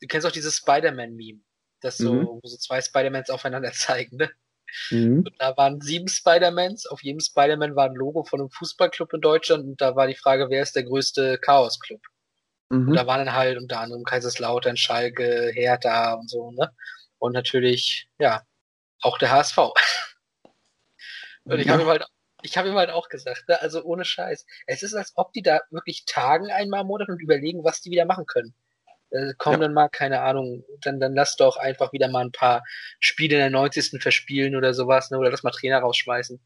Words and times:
du 0.00 0.06
kennst 0.06 0.26
auch 0.26 0.32
dieses 0.32 0.56
Spider-Man-Meme, 0.56 1.40
das 1.80 1.98
so, 1.98 2.12
Mhm. 2.12 2.40
so 2.44 2.56
zwei 2.56 2.80
Spider-Mans 2.80 3.30
aufeinander 3.30 3.72
zeigen, 3.74 4.16
ne? 4.16 4.30
Mhm. 4.90 5.18
Und 5.26 5.34
da 5.38 5.56
waren 5.56 5.80
sieben 5.80 6.08
Spider-Mans, 6.08 6.86
auf 6.86 7.02
jedem 7.02 7.20
Spider-Man 7.20 7.76
war 7.76 7.86
ein 7.86 7.94
Logo 7.94 8.24
von 8.24 8.40
einem 8.40 8.50
Fußballclub 8.50 9.12
in 9.14 9.20
Deutschland 9.20 9.64
und 9.64 9.80
da 9.80 9.96
war 9.96 10.06
die 10.06 10.14
Frage, 10.16 10.48
wer 10.50 10.62
ist 10.62 10.76
der 10.76 10.84
größte 10.84 11.38
Chaos-Club? 11.38 12.00
Und 12.70 12.88
Mhm. 12.88 12.94
da 12.94 13.06
waren 13.06 13.24
dann 13.24 13.34
halt 13.34 13.58
unter 13.58 13.80
anderem 13.80 14.04
Kaiserslautern, 14.04 14.76
Schalke, 14.76 15.50
Hertha 15.54 16.14
und 16.14 16.28
so, 16.30 16.50
ne? 16.52 16.72
Und 17.18 17.32
natürlich, 17.32 18.08
ja, 18.18 18.42
auch 19.00 19.18
der 19.18 19.30
HSV. 19.30 19.58
Und 21.44 21.60
ich 21.60 21.66
Ja. 21.66 21.74
habe 21.74 21.82
ihm 21.82 21.88
halt, 21.88 22.04
ich 22.42 22.58
habe 22.58 22.68
ihm 22.68 22.74
halt 22.76 22.90
auch 22.90 23.08
gesagt, 23.08 23.48
ne, 23.48 23.60
also 23.60 23.82
ohne 23.84 24.04
Scheiß. 24.04 24.44
Es 24.66 24.82
ist, 24.82 24.94
als 24.94 25.12
ob 25.16 25.32
die 25.32 25.42
da 25.42 25.60
wirklich 25.70 26.04
tagen 26.06 26.50
einmal 26.50 26.80
im 26.82 26.88
Monat 26.88 27.08
und 27.08 27.20
überlegen, 27.20 27.64
was 27.64 27.80
die 27.80 27.90
wieder 27.90 28.04
machen 28.04 28.26
können. 28.26 28.54
Äh, 29.10 29.34
komm 29.38 29.54
Ja. 29.54 29.58
dann 29.60 29.74
mal, 29.74 29.88
keine 29.88 30.20
Ahnung, 30.22 30.64
dann, 30.80 30.98
dann 31.00 31.14
lass 31.14 31.36
doch 31.36 31.56
einfach 31.56 31.92
wieder 31.92 32.08
mal 32.08 32.24
ein 32.24 32.32
paar 32.32 32.64
Spiele 33.00 33.34
in 33.36 33.40
der 33.40 33.50
90. 33.50 34.00
verspielen 34.02 34.56
oder 34.56 34.74
sowas, 34.74 35.10
ne, 35.10 35.18
oder 35.18 35.30
lass 35.30 35.42
mal 35.42 35.50
Trainer 35.52 35.78
rausschmeißen. 35.80 36.40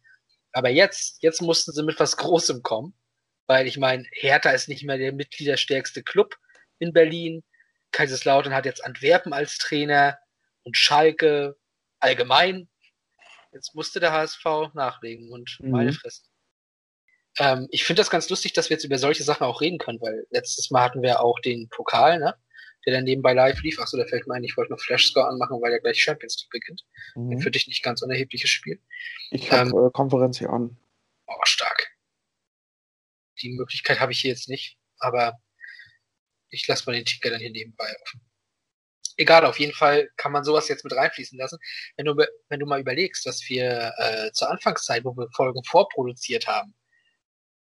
Aber 0.52 0.68
jetzt, 0.68 1.22
jetzt 1.22 1.40
mussten 1.42 1.72
sie 1.72 1.82
mit 1.82 1.98
was 2.00 2.16
Großem 2.16 2.62
kommen, 2.62 2.94
weil 3.46 3.66
ich 3.66 3.78
meine, 3.78 4.04
Hertha 4.12 4.50
ist 4.50 4.68
nicht 4.68 4.84
mehr 4.84 4.98
der 4.98 5.12
mitgliederstärkste 5.12 6.02
Club 6.02 6.36
in 6.78 6.92
Berlin. 6.92 7.42
Kaiserslautern 7.92 8.54
hat 8.54 8.66
jetzt 8.66 8.84
Antwerpen 8.84 9.32
als 9.32 9.58
Trainer 9.58 10.18
und 10.64 10.76
Schalke 10.76 11.56
allgemein. 11.98 12.68
Jetzt 13.52 13.74
musste 13.74 14.00
der 14.00 14.12
HSV 14.12 14.44
nachlegen 14.74 15.30
und 15.32 15.58
Mhm. 15.60 15.70
meine 15.70 15.92
Fresse. 15.92 16.22
Ähm, 17.38 17.68
ich 17.70 17.84
finde 17.84 18.00
das 18.00 18.10
ganz 18.10 18.28
lustig, 18.28 18.52
dass 18.52 18.70
wir 18.70 18.74
jetzt 18.76 18.84
über 18.84 18.98
solche 18.98 19.22
Sachen 19.22 19.44
auch 19.44 19.60
reden 19.60 19.78
können, 19.78 20.00
weil 20.00 20.26
letztes 20.30 20.70
Mal 20.70 20.82
hatten 20.82 21.02
wir 21.02 21.20
auch 21.22 21.38
den 21.40 21.68
Pokal, 21.68 22.18
ne? 22.18 22.34
Der 22.86 22.94
dann 22.94 23.04
nebenbei 23.04 23.34
live 23.34 23.60
lief. 23.62 23.78
Achso, 23.78 23.96
da 23.96 24.06
fällt 24.06 24.26
mir 24.26 24.34
ein, 24.34 24.44
ich 24.44 24.56
wollte 24.56 24.72
noch 24.72 24.80
Flashscore 24.80 25.28
anmachen, 25.28 25.60
weil 25.60 25.72
ja 25.72 25.78
gleich 25.78 26.02
Champions 26.02 26.38
League 26.40 26.50
beginnt. 26.50 26.84
Mhm. 27.14 27.40
für 27.40 27.50
dich 27.50 27.66
nicht 27.68 27.82
ganz 27.82 28.02
unerhebliches 28.02 28.50
Spiel. 28.50 28.80
Ich 29.30 29.52
habe 29.52 29.70
äh, 29.70 29.90
Konferenz 29.92 30.38
hier 30.38 30.50
an. 30.50 30.76
Oh, 31.26 31.34
stark. 31.44 31.90
Die 33.42 33.50
Möglichkeit 33.50 34.00
habe 34.00 34.12
ich 34.12 34.20
hier 34.20 34.30
jetzt 34.30 34.48
nicht, 34.48 34.78
aber 34.98 35.38
ich 36.50 36.66
lasse 36.66 36.84
mal 36.86 36.92
den 36.94 37.04
Ticker 37.04 37.30
dann 37.30 37.40
hier 37.40 37.50
nebenbei 37.50 37.94
offen. 38.02 38.20
Egal, 39.16 39.44
auf 39.44 39.58
jeden 39.58 39.74
Fall 39.74 40.10
kann 40.16 40.32
man 40.32 40.44
sowas 40.44 40.68
jetzt 40.68 40.84
mit 40.84 40.94
reinfließen 40.94 41.38
lassen. 41.38 41.58
Wenn 41.96 42.06
du, 42.06 42.16
wenn 42.48 42.60
du 42.60 42.66
mal 42.66 42.80
überlegst, 42.80 43.26
dass 43.26 43.46
wir 43.48 43.92
äh, 43.98 44.32
zur 44.32 44.50
Anfangszeit, 44.50 45.04
wo 45.04 45.14
wir 45.16 45.28
Folgen 45.32 45.62
vorproduziert 45.64 46.46
haben, 46.46 46.74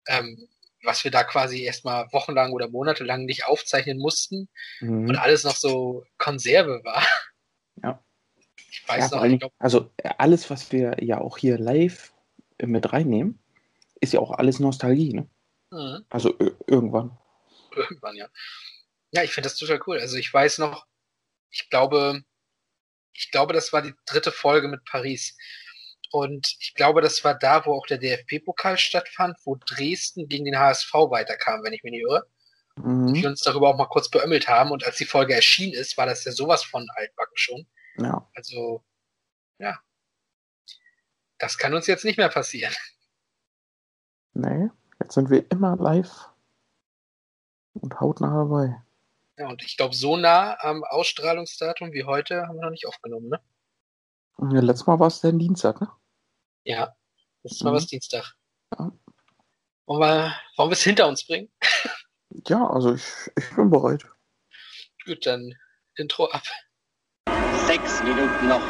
ähm, 0.08 0.47
was 0.88 1.03
wir 1.03 1.11
da 1.11 1.23
quasi 1.23 1.63
erstmal 1.63 2.11
wochenlang 2.13 2.53
oder 2.53 2.69
monatelang 2.69 3.25
nicht 3.25 3.45
aufzeichnen 3.45 3.99
mussten 3.99 4.49
und 4.81 5.03
Mhm. 5.03 5.16
alles 5.17 5.43
noch 5.43 5.55
so 5.55 6.05
Konserve 6.17 6.81
war. 6.83 7.03
Ja. 7.83 8.03
Ich 8.71 8.88
weiß 8.88 9.11
Ja, 9.11 9.17
noch, 9.17 9.23
ich 9.25 9.39
glaub, 9.39 9.53
also 9.59 9.91
äh, 9.97 10.09
alles, 10.17 10.49
was 10.49 10.71
wir 10.71 10.97
ja 11.03 11.21
auch 11.21 11.38
hier 11.38 11.59
live 11.59 12.11
äh, 12.58 12.65
mit 12.65 12.91
reinnehmen, 12.91 13.38
ist 14.02 14.13
ja 14.13 14.19
auch 14.19 14.31
alles 14.31 14.59
Nostalgie, 14.59 15.13
ne? 15.13 15.30
mhm. 15.71 16.03
Also 16.09 16.35
irgendwann. 16.65 17.17
Irgendwann, 17.75 18.15
ja. 18.15 18.27
Ja, 19.11 19.23
ich 19.23 19.31
finde 19.31 19.49
das 19.49 19.58
total 19.58 19.80
cool. 19.85 19.99
Also 19.99 20.17
ich 20.17 20.33
weiß 20.33 20.58
noch, 20.58 20.88
ich 21.52 21.69
glaube, 21.69 22.23
ich 23.13 23.31
glaube, 23.31 23.53
das 23.53 23.71
war 23.73 23.81
die 23.83 23.93
dritte 24.05 24.31
Folge 24.31 24.67
mit 24.67 24.83
Paris. 24.85 25.38
Und 26.11 26.55
ich 26.59 26.73
glaube, 26.73 27.02
das 27.02 27.23
war 27.23 27.36
da, 27.36 27.66
wo 27.66 27.73
auch 27.73 27.86
der 27.86 27.97
DFB-Pokal 27.97 28.77
stattfand, 28.77 29.38
wo 29.44 29.55
Dresden 29.55 30.27
gegen 30.27 30.45
den 30.45 30.58
HSV 30.58 30.94
weiterkam, 30.94 31.64
wenn 31.64 31.73
ich 31.73 31.83
mich 31.83 31.91
nicht 31.91 32.03
irre. 32.03 32.27
Mhm. 32.77 33.25
uns 33.25 33.41
darüber 33.41 33.69
auch 33.69 33.77
mal 33.77 33.88
kurz 33.88 34.09
beömmelt 34.09 34.47
haben. 34.47 34.72
Und 34.72 34.86
als 34.86 34.97
die 34.97 35.05
Folge 35.05 35.33
erschienen 35.33 35.73
ist, 35.73 35.97
war 35.97 36.05
das 36.05 36.23
ja 36.25 36.31
sowas 36.31 36.64
von 36.64 36.88
altbacken 36.95 37.38
schon. 37.38 37.67
Ja. 37.97 38.30
Also, 38.36 38.83
ja. 39.59 39.80
Das 41.39 41.58
kann 41.58 41.73
uns 41.73 41.88
jetzt 41.88 42.05
nicht 42.05 42.17
mehr 42.17 42.30
passieren. 42.30 42.73
Nee, 44.33 44.70
jetzt 44.99 45.15
sind 45.15 45.30
wir 45.30 45.49
immer 45.52 45.76
live 45.77 46.30
und 47.73 47.99
hautnah 47.99 48.43
dabei. 48.43 48.82
Ja, 49.37 49.49
und 49.49 49.64
ich 49.64 49.77
glaube, 49.77 49.95
so 49.95 50.17
nah 50.17 50.58
am 50.61 50.83
Ausstrahlungsdatum 50.83 51.93
wie 51.93 52.03
heute 52.03 52.48
haben 52.48 52.58
wir 52.58 52.64
noch 52.64 52.71
nicht 52.71 52.87
aufgenommen, 52.87 53.30
ne? 53.30 53.39
Und 54.37 54.52
ja, 54.52 54.61
letztes 54.61 54.87
Mal 54.87 54.99
war 54.99 55.08
es 55.08 55.21
der 55.21 55.31
Dienstag, 55.31 55.81
ne? 55.81 55.89
Ja, 56.64 56.95
das 57.43 57.53
ist 57.53 57.64
mal 57.64 57.71
Mhm. 57.71 57.75
was 57.75 57.87
Dienstag. 57.87 58.36
Ja. 58.77 58.92
Wollen 59.87 59.99
wir, 60.02 60.36
wollen 60.58 60.70
wir 60.70 60.73
es 60.73 60.83
hinter 60.83 61.08
uns 61.08 61.25
bringen? 61.25 61.49
Ja, 62.47 62.67
also 62.70 62.93
ich, 62.93 63.03
ich 63.37 63.55
bin 63.55 63.70
bereit. 63.70 64.05
Gut, 65.05 65.26
dann 65.26 65.53
Intro 65.95 66.26
ab. 66.26 66.43
Sechs 67.65 68.03
Minuten 68.03 68.47
noch 68.47 68.61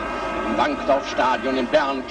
im 0.46 0.56
Bankdorfstadion 0.56 1.58
in 1.58 1.68
Bern. 1.68 2.04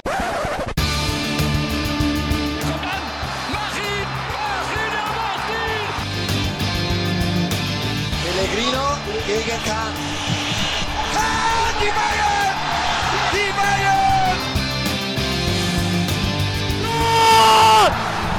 Pellegrino 8.23 8.85
gegen. 9.25 9.63
Kahn, 9.65 9.93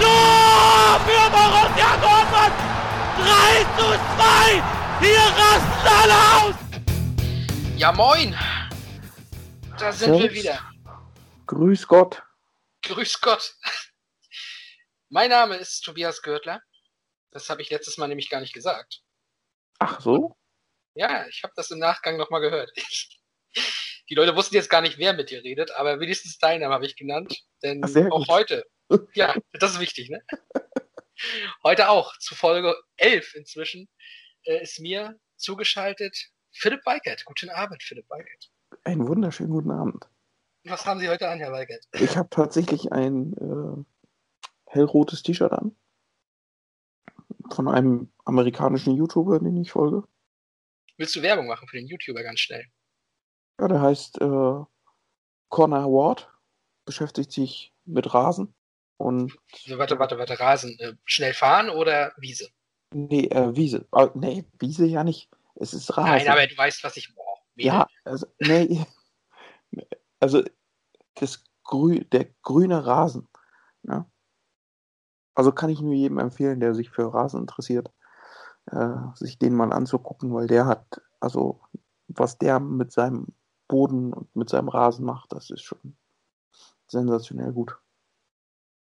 Tor! 0.00 1.00
Für 1.06 1.30
Borussia 1.30 1.96
Dortmund! 1.98 2.54
3 3.18 3.64
zu 3.76 3.86
2! 4.16 4.62
Hier 5.00 5.24
rasten 5.38 5.88
alle 6.00 6.18
aus! 6.42 6.54
Ja, 7.76 7.92
moin! 7.92 8.34
Da 9.78 9.92
sind 9.92 10.12
wir 10.12 10.20
Servus. 10.20 10.36
wieder. 10.36 10.70
Grüß 11.46 11.86
Gott. 11.86 12.22
Grüß 12.82 13.20
Gott. 13.20 13.54
Mein 15.08 15.30
Name 15.30 15.56
ist 15.56 15.80
Tobias 15.82 16.20
Görtler. 16.22 16.60
Das 17.30 17.48
habe 17.48 17.62
ich 17.62 17.70
letztes 17.70 17.96
Mal 17.98 18.08
nämlich 18.08 18.28
gar 18.30 18.40
nicht 18.40 18.52
gesagt. 18.52 19.02
Ach 19.78 20.00
so? 20.00 20.36
Ja, 20.94 21.26
ich 21.28 21.42
habe 21.44 21.52
das 21.56 21.70
im 21.70 21.78
Nachgang 21.78 22.16
nochmal 22.16 22.40
gehört. 22.40 22.72
Die 24.10 24.14
Leute 24.14 24.34
wussten 24.34 24.54
jetzt 24.54 24.70
gar 24.70 24.80
nicht, 24.80 24.98
wer 24.98 25.12
mit 25.12 25.30
dir 25.30 25.44
redet, 25.44 25.70
aber 25.72 26.00
wenigstens 26.00 26.38
deinen 26.38 26.60
Namen 26.62 26.74
habe 26.74 26.86
ich 26.86 26.96
genannt. 26.96 27.38
Denn 27.62 27.82
Ach, 27.84 27.88
sehr 27.88 28.10
auch 28.12 28.20
gut. 28.20 28.28
heute, 28.28 28.64
ja, 29.14 29.34
das 29.52 29.72
ist 29.72 29.80
wichtig, 29.80 30.10
ne? 30.10 30.22
Heute 31.64 31.88
auch, 31.88 32.16
zu 32.18 32.34
Folge 32.34 32.76
11 32.96 33.34
inzwischen, 33.34 33.88
äh, 34.44 34.62
ist 34.62 34.80
mir 34.80 35.18
zugeschaltet 35.36 36.30
Philipp 36.52 36.84
Weigert. 36.86 37.24
Guten 37.24 37.50
Abend, 37.50 37.82
Philipp 37.82 38.08
Weigert. 38.08 38.50
Einen 38.84 39.06
wunderschönen 39.06 39.50
guten 39.50 39.70
Abend. 39.70 40.08
Was 40.64 40.86
haben 40.86 41.00
Sie 41.00 41.08
heute 41.08 41.28
an, 41.28 41.38
Herr 41.38 41.52
Weigert? 41.52 41.84
Ich 41.92 42.16
habe 42.16 42.28
tatsächlich 42.30 42.92
ein 42.92 43.32
äh, 43.34 43.84
hellrotes 44.66 45.22
T-Shirt 45.22 45.52
an. 45.52 45.76
Von 47.50 47.68
einem 47.68 48.12
amerikanischen 48.24 48.94
YouTuber, 48.94 49.38
den 49.38 49.56
ich 49.56 49.70
folge. 49.70 50.06
Willst 50.96 51.16
du 51.16 51.22
Werbung 51.22 51.46
machen 51.46 51.68
für 51.68 51.76
den 51.76 51.86
YouTuber 51.86 52.22
ganz 52.22 52.40
schnell? 52.40 52.66
Ja, 53.60 53.68
der 53.68 53.80
heißt 53.80 54.20
äh, 54.20 54.64
Connor 55.48 55.84
Ward. 55.84 56.30
Beschäftigt 56.84 57.32
sich 57.32 57.72
mit 57.84 58.12
Rasen. 58.12 58.54
Und 58.98 59.36
Also, 59.64 59.78
warte, 59.78 59.98
warte, 59.98 60.18
warte, 60.18 60.38
Rasen. 60.38 60.78
Äh, 60.78 60.94
schnell 61.04 61.32
fahren 61.32 61.70
oder 61.70 62.12
Wiese? 62.18 62.50
nee, 62.92 63.26
äh, 63.26 63.54
Wiese. 63.54 63.86
Ah, 63.92 64.10
nee, 64.14 64.44
Wiese 64.58 64.86
ja 64.86 65.04
nicht. 65.04 65.30
Es 65.54 65.72
ist 65.72 65.96
Rasen. 65.96 66.10
Nein, 66.10 66.28
aber 66.28 66.46
du 66.46 66.56
weißt, 66.56 66.84
was 66.84 66.96
ich. 66.96 67.14
Boah, 67.14 67.38
Ja, 67.56 67.86
also, 68.04 68.26
nee, 68.38 68.84
also 70.20 70.42
das 71.14 71.44
Grü 71.64 72.04
der 72.04 72.26
grüne 72.42 72.86
Rasen. 72.86 73.28
Ne? 73.82 74.06
Also 75.34 75.52
kann 75.52 75.70
ich 75.70 75.80
nur 75.80 75.94
jedem 75.94 76.18
empfehlen, 76.18 76.60
der 76.60 76.74
sich 76.74 76.90
für 76.90 77.12
Rasen 77.12 77.40
interessiert, 77.40 77.92
äh, 78.66 78.96
sich 79.14 79.38
den 79.38 79.54
mal 79.54 79.72
anzugucken, 79.72 80.32
weil 80.34 80.46
der 80.46 80.66
hat, 80.66 81.00
also 81.20 81.60
was 82.08 82.38
der 82.38 82.58
mit 82.58 82.92
seinem 82.92 83.26
Boden 83.68 84.12
und 84.12 84.34
mit 84.34 84.48
seinem 84.48 84.68
Rasen 84.68 85.04
macht, 85.04 85.32
das 85.32 85.50
ist 85.50 85.62
schon 85.62 85.96
sensationell 86.88 87.52
gut. 87.52 87.78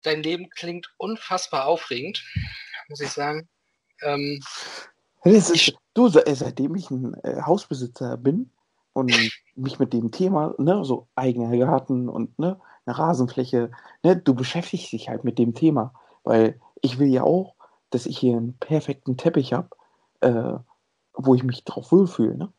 Dein 0.06 0.24
Leben 0.24 0.50
klingt 0.52 0.94
unfassbar 0.98 1.66
aufregend, 1.66 2.24
muss 2.90 3.02
ich 3.02 3.10
sagen. 3.10 3.50
Ähm, 4.02 4.40
ist, 5.24 5.74
du, 5.96 6.08
se- 6.10 6.24
seitdem 6.34 6.76
ich 6.76 6.92
ein 6.92 7.16
äh, 7.24 7.42
Hausbesitzer 7.42 8.18
bin 8.18 8.52
und 8.94 9.12
mich 9.56 9.80
mit 9.80 9.94
dem 9.94 10.12
Thema, 10.12 10.54
ne, 10.58 10.84
so 10.86 11.08
eigener 11.16 11.58
Garten 11.58 12.08
und 12.10 12.38
ne, 12.38 12.60
eine 12.86 12.98
Rasenfläche, 12.98 13.72
ne, 14.04 14.16
du 14.18 14.36
beschäftigst 14.36 14.92
dich 14.92 15.10
halt 15.10 15.24
mit 15.24 15.40
dem 15.40 15.56
Thema, 15.56 15.94
weil 16.24 16.60
ich 16.82 17.00
will 17.00 17.08
ja 17.08 17.24
auch, 17.24 17.56
dass 17.90 18.06
ich 18.06 18.18
hier 18.18 18.38
einen 18.38 18.58
perfekten 18.60 19.18
Teppich 19.18 19.54
habe, 19.54 19.70
äh, 20.22 20.54
wo 21.14 21.34
ich 21.34 21.44
mich 21.44 21.64
drauf 21.64 21.92
wohlfühle, 21.92 22.38
ne? 22.38 22.54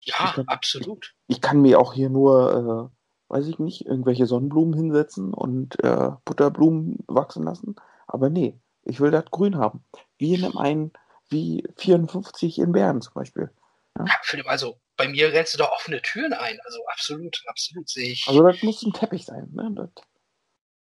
ja, 0.00 0.14
Ich 0.24 0.32
glaub, 0.34 0.48
absolut. 0.48 1.14
Ich 1.28 1.40
kann 1.40 1.60
mir 1.62 1.78
auch 1.78 1.92
hier 1.92 2.10
nur, 2.10 2.90
äh, 2.90 2.95
weiß 3.28 3.46
ich 3.46 3.58
nicht, 3.58 3.86
irgendwelche 3.86 4.26
Sonnenblumen 4.26 4.74
hinsetzen 4.74 5.34
und 5.34 5.82
äh, 5.82 6.10
Butterblumen 6.24 7.04
wachsen 7.06 7.42
lassen, 7.42 7.76
aber 8.06 8.30
nee, 8.30 8.58
ich 8.82 9.00
will 9.00 9.10
das 9.10 9.24
grün 9.30 9.56
haben. 9.56 9.84
Wie 10.18 10.34
in 10.34 10.44
einem 10.44 10.56
einen, 10.56 10.92
wie 11.28 11.64
54 11.76 12.58
in 12.58 12.72
Bern 12.72 13.02
zum 13.02 13.14
Beispiel. 13.14 13.50
Ja, 13.98 14.04
Philipp, 14.22 14.48
also 14.48 14.80
bei 14.96 15.08
mir 15.08 15.32
rennst 15.32 15.54
du 15.54 15.58
da 15.58 15.70
offene 15.70 16.00
Türen 16.02 16.32
ein. 16.32 16.58
Also 16.64 16.78
absolut, 16.86 17.42
absolut 17.46 17.88
sehe 17.88 18.12
ich. 18.12 18.26
Also 18.28 18.42
das 18.42 18.62
muss 18.62 18.82
ein 18.82 18.92
Teppich 18.92 19.24
sein, 19.24 19.48
ne? 19.52 19.92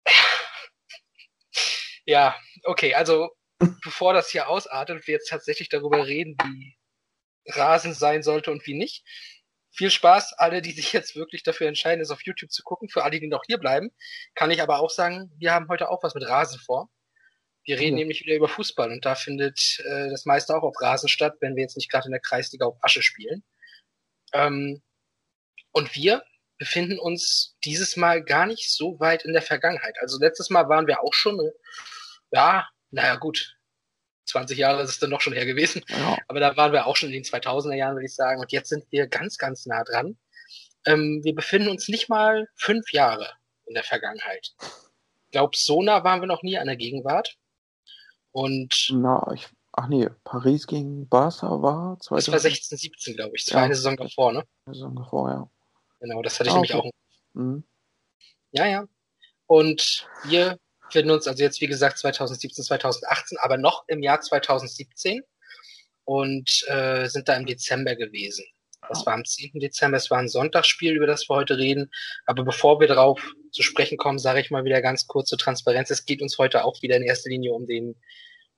Ja, 2.07 2.35
okay, 2.65 2.93
also 2.93 3.31
bevor 3.83 4.13
das 4.13 4.29
hier 4.29 4.47
ausartet, 4.47 5.07
wir 5.07 5.13
jetzt 5.13 5.29
tatsächlich 5.29 5.69
darüber 5.69 6.05
reden, 6.05 6.37
wie 6.43 6.77
Rasen 7.47 7.95
sein 7.95 8.21
sollte 8.21 8.51
und 8.51 8.65
wie 8.67 8.75
nicht. 8.75 9.03
Viel 9.75 9.91
Spaß, 9.91 10.33
alle, 10.37 10.61
die 10.61 10.71
sich 10.71 10.93
jetzt 10.93 11.15
wirklich 11.15 11.43
dafür 11.43 11.67
entscheiden, 11.67 12.01
es 12.01 12.11
auf 12.11 12.23
YouTube 12.23 12.51
zu 12.51 12.63
gucken. 12.63 12.87
Für 12.89 13.03
alle, 13.03 13.19
die 13.19 13.27
noch 13.27 13.43
hier 13.45 13.57
bleiben, 13.57 13.91
kann 14.33 14.51
ich 14.51 14.61
aber 14.61 14.79
auch 14.79 14.89
sagen, 14.89 15.31
wir 15.37 15.53
haben 15.53 15.67
heute 15.67 15.89
auch 15.89 16.01
was 16.01 16.15
mit 16.15 16.25
Rasen 16.27 16.59
vor. 16.59 16.89
Wir 17.65 17.79
reden 17.79 17.97
Ja. 17.97 18.01
nämlich 18.01 18.21
wieder 18.21 18.35
über 18.35 18.47
Fußball 18.47 18.91
und 18.91 19.05
da 19.05 19.15
findet 19.15 19.79
äh, 19.85 20.09
das 20.09 20.25
meiste 20.25 20.55
auch 20.55 20.63
auf 20.63 20.79
Rasen 20.79 21.09
statt, 21.09 21.33
wenn 21.41 21.55
wir 21.55 21.63
jetzt 21.63 21.75
nicht 21.75 21.89
gerade 21.91 22.05
in 22.05 22.11
der 22.11 22.21
Kreisliga 22.21 22.65
auf 22.65 22.77
Asche 22.81 23.01
spielen. 23.01 23.43
Ähm, 24.33 24.81
und 25.71 25.93
wir 25.95 26.23
befinden 26.57 26.99
uns 26.99 27.57
dieses 27.65 27.97
Mal 27.97 28.23
gar 28.23 28.45
nicht 28.45 28.71
so 28.71 28.99
weit 28.99 29.25
in 29.25 29.33
der 29.33 29.41
Vergangenheit. 29.41 29.97
Also 29.99 30.17
letztes 30.19 30.49
Mal 30.49 30.69
waren 30.69 30.87
wir 30.87 31.01
auch 31.03 31.13
schon, 31.13 31.39
äh, 31.39 31.51
ja, 32.31 32.69
naja 32.91 33.15
gut, 33.15 33.54
20 34.25 34.57
Jahre 34.57 34.81
ist 34.83 34.89
es 34.89 34.99
dann 34.99 35.09
noch 35.09 35.21
schon 35.21 35.33
her 35.33 35.45
gewesen. 35.45 35.81
ja. 35.89 36.17
Aber 36.27 36.39
da 36.39 36.55
waren 36.57 36.71
wir 36.71 36.85
auch 36.87 36.95
schon 36.95 37.09
in 37.09 37.13
den 37.13 37.23
2000er 37.23 37.75
Jahren, 37.75 37.95
würde 37.95 38.05
ich 38.05 38.15
sagen. 38.15 38.39
Und 38.41 38.51
jetzt 38.51 38.69
sind 38.69 38.85
wir 38.91 39.07
ganz, 39.07 39.37
ganz 39.37 39.65
nah 39.65 39.83
dran. 39.83 40.17
Ähm, 40.85 41.21
wir 41.23 41.33
befinden 41.35 41.69
uns 41.69 41.87
nicht 41.87 42.09
mal 42.09 42.47
fünf 42.55 42.91
Jahre 42.93 43.29
in 43.65 43.73
der 43.73 43.83
Vergangenheit. 43.83 44.53
Ich 45.25 45.31
glaube, 45.31 45.55
so 45.57 45.81
nah 45.81 46.03
waren 46.03 46.21
wir 46.21 46.27
noch 46.27 46.43
nie 46.43 46.57
an 46.57 46.67
der 46.67 46.75
Gegenwart. 46.75 47.35
Und 48.31 48.87
Na, 48.91 49.31
ich. 49.33 49.47
Ach 49.77 49.87
nee, 49.89 50.07
Paris 50.23 50.67
gegen 50.67 51.05
Barca 51.09 51.61
war 51.61 51.97
das 51.97 52.09
war 52.09 52.19
2000 52.19 52.41
16, 52.53 52.77
17, 52.77 53.15
glaube 53.17 53.35
ich. 53.35 53.43
Das 53.43 53.53
war 53.53 53.61
Ja. 53.61 53.65
eine 53.65 53.75
Saison 53.75 53.97
davor, 53.97 54.31
ne? 54.31 54.43
Saison 54.67 55.05
vorher. 55.09 55.49
Genau, 55.99 56.21
das 56.21 56.39
hatte 56.39 56.47
ich 56.47 56.51
Ah, 56.53 56.55
nämlich 56.55 56.73
okay. 56.75 56.87
auch. 56.87 56.91
Mhm. 57.33 57.63
Ja, 58.51 58.65
ja. 58.67 58.85
Und 59.47 60.07
wir 60.23 60.57
befinden 60.87 61.11
uns 61.11 61.27
also 61.27 61.43
jetzt, 61.43 61.61
wie 61.61 61.67
gesagt, 61.67 61.97
2017, 61.97 62.63
2018, 62.63 63.37
aber 63.39 63.57
noch 63.57 63.85
im 63.87 64.01
Jahr 64.01 64.21
2017 64.21 65.23
und 66.03 66.65
äh, 66.67 67.07
sind 67.07 67.27
da 67.27 67.35
im 67.35 67.45
Dezember 67.45 67.95
gewesen. 67.95 68.45
Das 68.89 69.05
war 69.05 69.13
am 69.13 69.25
10. 69.25 69.59
Dezember, 69.59 69.97
es 69.97 70.11
war 70.11 70.19
ein 70.19 70.27
Sonntagsspiel, 70.27 70.95
über 70.95 71.07
das 71.07 71.27
wir 71.29 71.35
heute 71.35 71.57
reden. 71.57 71.91
Aber 72.25 72.43
bevor 72.43 72.79
wir 72.79 72.87
darauf 72.87 73.33
zu 73.51 73.63
sprechen 73.63 73.97
kommen, 73.97 74.19
sage 74.19 74.39
ich 74.39 74.51
mal 74.51 74.63
wieder 74.63 74.81
ganz 74.81 75.07
kurz 75.07 75.29
zur 75.29 75.39
Transparenz. 75.39 75.89
Es 75.89 76.05
geht 76.05 76.21
uns 76.21 76.37
heute 76.37 76.63
auch 76.63 76.81
wieder 76.81 76.95
in 76.95 77.03
erster 77.03 77.29
Linie 77.29 77.53
um 77.53 77.65
den, 77.65 77.95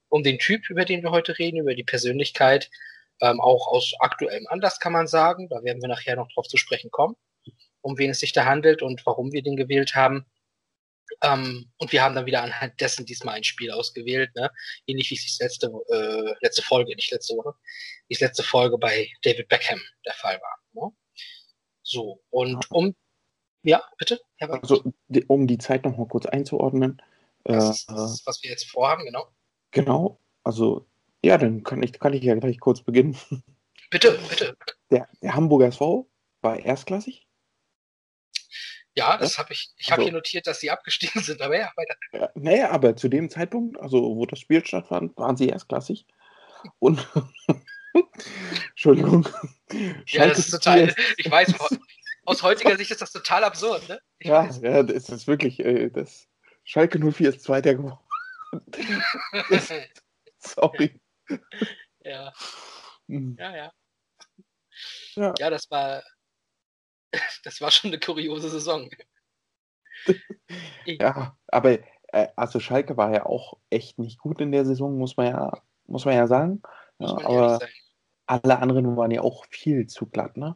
um 0.10 0.24
den 0.24 0.40
Typ, 0.40 0.70
über 0.70 0.86
den 0.86 1.04
wir 1.04 1.12
heute 1.12 1.38
reden, 1.38 1.58
über 1.58 1.76
die 1.76 1.84
Persönlichkeit. 1.84 2.70
Ähm, 3.22 3.40
auch 3.40 3.68
aus 3.68 3.94
aktuellem 4.00 4.48
Anlass 4.48 4.80
kann 4.80 4.94
man 4.94 5.08
sagen. 5.08 5.50
Da 5.50 5.64
werden 5.64 5.82
wir 5.82 5.90
nachher 5.90 6.16
noch 6.16 6.28
drauf 6.34 6.48
zu 6.48 6.58
sprechen 6.58 6.92
kommen, 6.92 7.16
um 7.82 7.98
wen 7.98 8.12
es 8.12 8.20
sich 8.20 8.34
da 8.34 8.46
handelt 8.46 8.82
und 8.82 9.06
warum 9.06 9.32
wir 9.32 9.44
den 9.44 9.56
gewählt 9.56 9.96
haben. 9.96 10.26
Ähm, 11.22 11.72
und 11.78 11.92
wir 11.92 12.04
haben 12.04 12.16
dann 12.16 12.26
wieder 12.26 12.44
anhand 12.44 12.80
dessen 12.80 13.06
diesmal 13.06 13.36
ein 13.36 13.44
Spiel 13.44 13.72
ausgewählt, 13.72 14.36
ne? 14.36 14.52
ähnlich 14.86 15.10
wie 15.10 15.16
es 15.16 15.24
sich 15.24 15.38
letzte, 15.40 15.68
äh, 15.90 16.34
letzte 16.42 16.62
Folge, 16.62 16.96
nicht 16.96 17.12
letzte 17.12 17.36
Woche, 17.36 17.54
wie 18.08 18.14
es 18.14 18.20
letzte 18.20 18.44
Folge 18.44 18.78
bei 18.78 19.10
David 19.24 19.48
Beckham 19.48 19.80
der 20.06 20.14
Fall 20.14 20.40
war. 20.40 20.58
Ne? 20.74 20.96
So, 21.84 22.22
und 22.30 22.70
um, 22.72 22.96
ja, 23.64 23.84
bitte, 23.98 24.20
Herr 24.38 24.52
Also, 24.52 24.84
die, 25.08 25.26
um 25.26 25.48
die 25.48 25.58
Zeit 25.58 25.86
noch 25.86 25.98
mal 25.98 26.08
kurz 26.08 26.26
einzuordnen. 26.26 27.02
das 27.44 27.66
Äh, 27.66 27.70
ist 27.72 27.90
das, 27.90 28.14
ist, 28.14 28.28
was 28.28 28.44
wir 28.44 28.52
jetzt 28.52 28.70
vorhaben, 28.70 29.06
genau. 29.06 29.28
genau, 29.72 30.20
also, 30.44 30.88
ja, 31.24 31.38
dann 31.38 31.64
kann 31.64 31.82
ich, 31.84 32.00
kann 32.00 32.14
ich 32.14 32.24
ja 32.24 32.36
gleich 32.36 32.60
kurz 32.60 32.82
beginnen. 32.82 33.18
Bitte, 33.90 34.20
bitte. 34.30 34.58
Der, 34.92 35.08
der 35.22 35.34
Hamburger 35.34 35.68
SV 35.68 36.10
war 36.42 36.60
erstklassig. 36.60 37.27
Ja, 38.98 39.16
das 39.16 39.38
habe 39.38 39.54
ich, 39.54 39.70
ich 39.78 39.92
habe 39.92 40.02
Also- 40.02 40.10
hier 40.10 40.14
notiert, 40.18 40.48
dass 40.48 40.60
sie 40.60 40.72
abgestiegen 40.72 41.22
sind, 41.24 41.40
aber 41.42 41.56
ja, 41.58 41.72
weiter. 41.76 41.96
Ja, 42.14 42.30
naja, 42.34 42.72
aber 42.72 42.96
zu 42.96 43.08
dem 43.10 43.30
Zeitpunkt, 43.30 43.80
also 43.80 44.02
wo 44.16 44.26
das 44.26 44.40
Spiel 44.40 44.66
stattfand, 44.66 45.16
waren 45.18 45.38
sie 45.38 45.50
erstklassig. 45.50 46.08
Und 46.80 47.08
Entschuldigung. 48.72 49.28
Ja, 50.08 50.26
das 50.28 50.40
ist 50.40 50.52
total, 50.52 50.88
04 50.88 50.96
ich 51.18 51.30
weiß, 51.30 51.54
aus 52.24 52.42
heutiger 52.42 52.78
Sicht 52.78 52.90
ist 52.90 53.02
das 53.02 53.12
total 53.12 53.44
absurd, 53.44 53.88
ne? 53.90 54.00
Ich 54.18 54.28
Ja, 54.30 54.48
weiß. 54.48 54.62
ja, 54.64 54.82
das 54.82 55.10
ist 55.10 55.28
wirklich, 55.28 55.60
äh, 55.60 55.90
das 55.90 56.28
Schalke 56.64 56.98
04 57.00 57.30
ist 57.30 57.44
Zweiter 57.44 57.76
geworden. 57.76 58.00
Sorry. 60.40 61.00
ja, 62.04 62.32
Hm. 63.10 63.36
ja, 63.38 63.56
ja. 63.58 63.72
Ja. 65.16 65.34
Ja, 65.38 65.50
das 65.50 65.70
war, 65.70 66.02
das 67.44 67.62
war 67.62 67.72
schon 67.72 67.90
eine 67.90 68.00
kuriose 68.00 68.50
Saison. 68.50 68.90
Ja, 70.86 71.36
aber 71.48 71.80
äh, 72.14 72.28
also 72.38 72.62
Schalke 72.62 72.96
war 72.96 73.12
ja 73.12 73.26
auch 73.26 73.58
echt 73.70 74.00
nicht 74.00 74.20
gut 74.20 74.40
in 74.40 74.54
der 74.54 74.64
Saison, 74.64 74.98
muss 74.98 75.18
man 75.18 75.28
ja, 75.28 75.62
muss 75.86 76.06
man 76.06 76.16
ja 76.16 76.28
sagen. 76.28 76.62
Ja, 77.00 77.14
man 77.14 77.26
aber 77.26 77.60
alle 78.26 78.60
anderen 78.60 78.96
waren 78.96 79.12
ja 79.12 79.20
auch 79.20 79.46
viel 79.50 79.88
zu 79.88 80.06
glatt, 80.06 80.38
ne? 80.38 80.56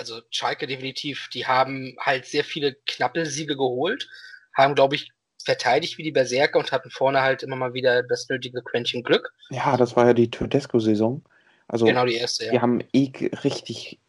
Also 0.00 0.22
Schalke 0.30 0.66
definitiv, 0.66 1.28
die 1.34 1.46
haben 1.46 1.94
halt 2.00 2.24
sehr 2.24 2.42
viele 2.42 2.74
knappe 2.86 3.26
Siege 3.26 3.54
geholt, 3.54 4.08
haben, 4.56 4.74
glaube 4.74 4.94
ich, 4.94 5.12
verteidigt 5.44 5.98
wie 5.98 6.02
die 6.02 6.10
Berserker 6.10 6.58
und 6.58 6.72
hatten 6.72 6.90
vorne 6.90 7.20
halt 7.20 7.42
immer 7.42 7.56
mal 7.56 7.74
wieder 7.74 8.02
das 8.02 8.26
nötige 8.30 8.62
Quäntchen 8.62 9.02
Glück. 9.02 9.30
Ja, 9.50 9.76
das 9.76 9.96
war 9.96 10.06
ja 10.06 10.14
die 10.14 10.30
Tedesco-Saison. 10.30 11.22
Also 11.68 11.84
Genau 11.84 12.06
die 12.06 12.14
erste, 12.14 12.46
ja. 12.46 12.52
die 12.52 12.60
haben 12.60 12.82
eh 12.94 13.12
richtig, 13.44 14.00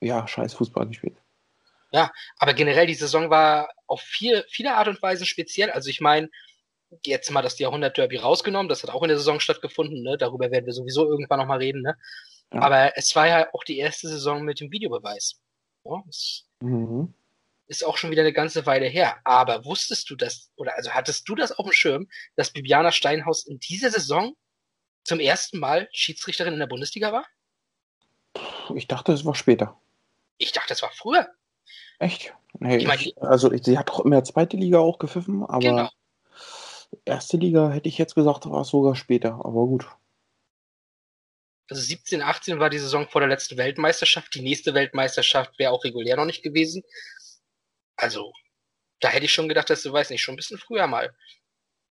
ja, 0.00 0.26
scheiß 0.26 0.54
Fußball 0.54 0.86
gespielt. 0.88 1.16
Aber 2.38 2.52
generell, 2.52 2.86
die 2.86 2.94
Saison 2.94 3.30
war 3.30 3.70
auf 3.86 4.02
viel, 4.02 4.44
viele 4.50 4.74
Art 4.74 4.88
und 4.88 5.00
Weise 5.00 5.24
speziell. 5.24 5.70
Also 5.70 5.88
ich 5.88 6.00
meine, 6.02 6.28
jetzt 7.04 7.30
mal 7.30 7.40
das 7.42 7.58
Jahrhundert-Derby 7.58 8.18
rausgenommen, 8.18 8.68
das 8.68 8.82
hat 8.82 8.90
auch 8.90 9.02
in 9.02 9.08
der 9.08 9.16
Saison 9.16 9.40
stattgefunden, 9.40 10.02
ne? 10.02 10.18
Darüber 10.18 10.50
werden 10.50 10.66
wir 10.66 10.74
sowieso 10.74 11.08
irgendwann 11.08 11.38
nochmal 11.38 11.58
reden, 11.58 11.82
ne? 11.82 11.96
Ja. 12.52 12.60
Aber 12.60 12.96
es 12.96 13.16
war 13.16 13.26
ja 13.26 13.48
auch 13.54 13.64
die 13.64 13.78
erste 13.78 14.08
Saison 14.08 14.42
mit 14.42 14.60
dem 14.60 14.70
Videobeweis. 14.70 15.40
Ja, 15.84 16.02
Mhm. 16.60 17.14
ist 17.66 17.84
auch 17.84 17.96
schon 17.96 18.10
wieder 18.10 18.22
eine 18.22 18.32
ganze 18.32 18.66
Weile 18.66 18.86
her. 18.86 19.16
Aber 19.24 19.64
wusstest 19.64 20.10
du 20.10 20.16
das, 20.16 20.50
oder 20.56 20.74
also 20.76 20.90
hattest 20.90 21.28
du 21.28 21.34
das 21.34 21.52
auf 21.52 21.64
dem 21.66 21.72
Schirm, 21.72 22.08
dass 22.34 22.52
Bibiana 22.52 22.92
Steinhaus 22.92 23.46
in 23.46 23.58
dieser 23.58 23.90
Saison 23.90 24.36
zum 25.04 25.18
ersten 25.18 25.58
Mal 25.58 25.88
Schiedsrichterin 25.92 26.52
in 26.52 26.60
der 26.60 26.66
Bundesliga 26.66 27.12
war? 27.12 27.26
Ich 28.74 28.86
dachte, 28.86 29.12
es 29.12 29.24
war 29.24 29.34
später. 29.34 29.80
Ich 30.38 30.52
dachte, 30.52 30.68
das 30.68 30.82
war 30.82 30.90
früher. 30.92 31.28
Echt? 31.98 32.34
Nee, 32.58 32.78
Ich 32.78 32.86
meine, 32.86 33.02
ich, 33.02 33.16
also 33.22 33.52
ich, 33.52 33.64
sie 33.64 33.78
hat 33.78 33.88
doch 33.88 34.00
immer 34.00 34.22
zweite 34.24 34.56
Liga 34.56 34.78
auch 34.78 34.98
gepfiffen, 34.98 35.42
aber 35.44 35.60
Genau. 35.60 35.90
erste 37.04 37.36
Liga 37.36 37.70
hätte 37.70 37.88
ich 37.88 37.98
jetzt 37.98 38.14
gesagt, 38.14 38.46
war 38.46 38.62
es 38.62 38.68
sogar 38.68 38.94
später. 38.96 39.34
Aber 39.34 39.66
gut. 39.66 39.86
Also 41.68 41.82
17, 41.82 42.22
18 42.22 42.60
war 42.60 42.70
die 42.70 42.78
Saison 42.78 43.08
vor 43.08 43.20
der 43.20 43.28
letzten 43.28 43.56
Weltmeisterschaft. 43.56 44.34
Die 44.34 44.42
nächste 44.42 44.74
Weltmeisterschaft 44.74 45.58
wäre 45.58 45.72
auch 45.72 45.84
regulär 45.84 46.16
noch 46.16 46.24
nicht 46.24 46.42
gewesen. 46.42 46.84
Also, 47.96 48.32
da 49.00 49.08
hätte 49.08 49.24
ich 49.24 49.32
schon 49.32 49.48
gedacht, 49.48 49.68
dass 49.70 49.82
du, 49.82 49.92
weiß 49.92 50.10
nicht, 50.10 50.22
schon 50.22 50.34
ein 50.34 50.36
bisschen 50.36 50.58
früher 50.58 50.86
mal 50.86 51.14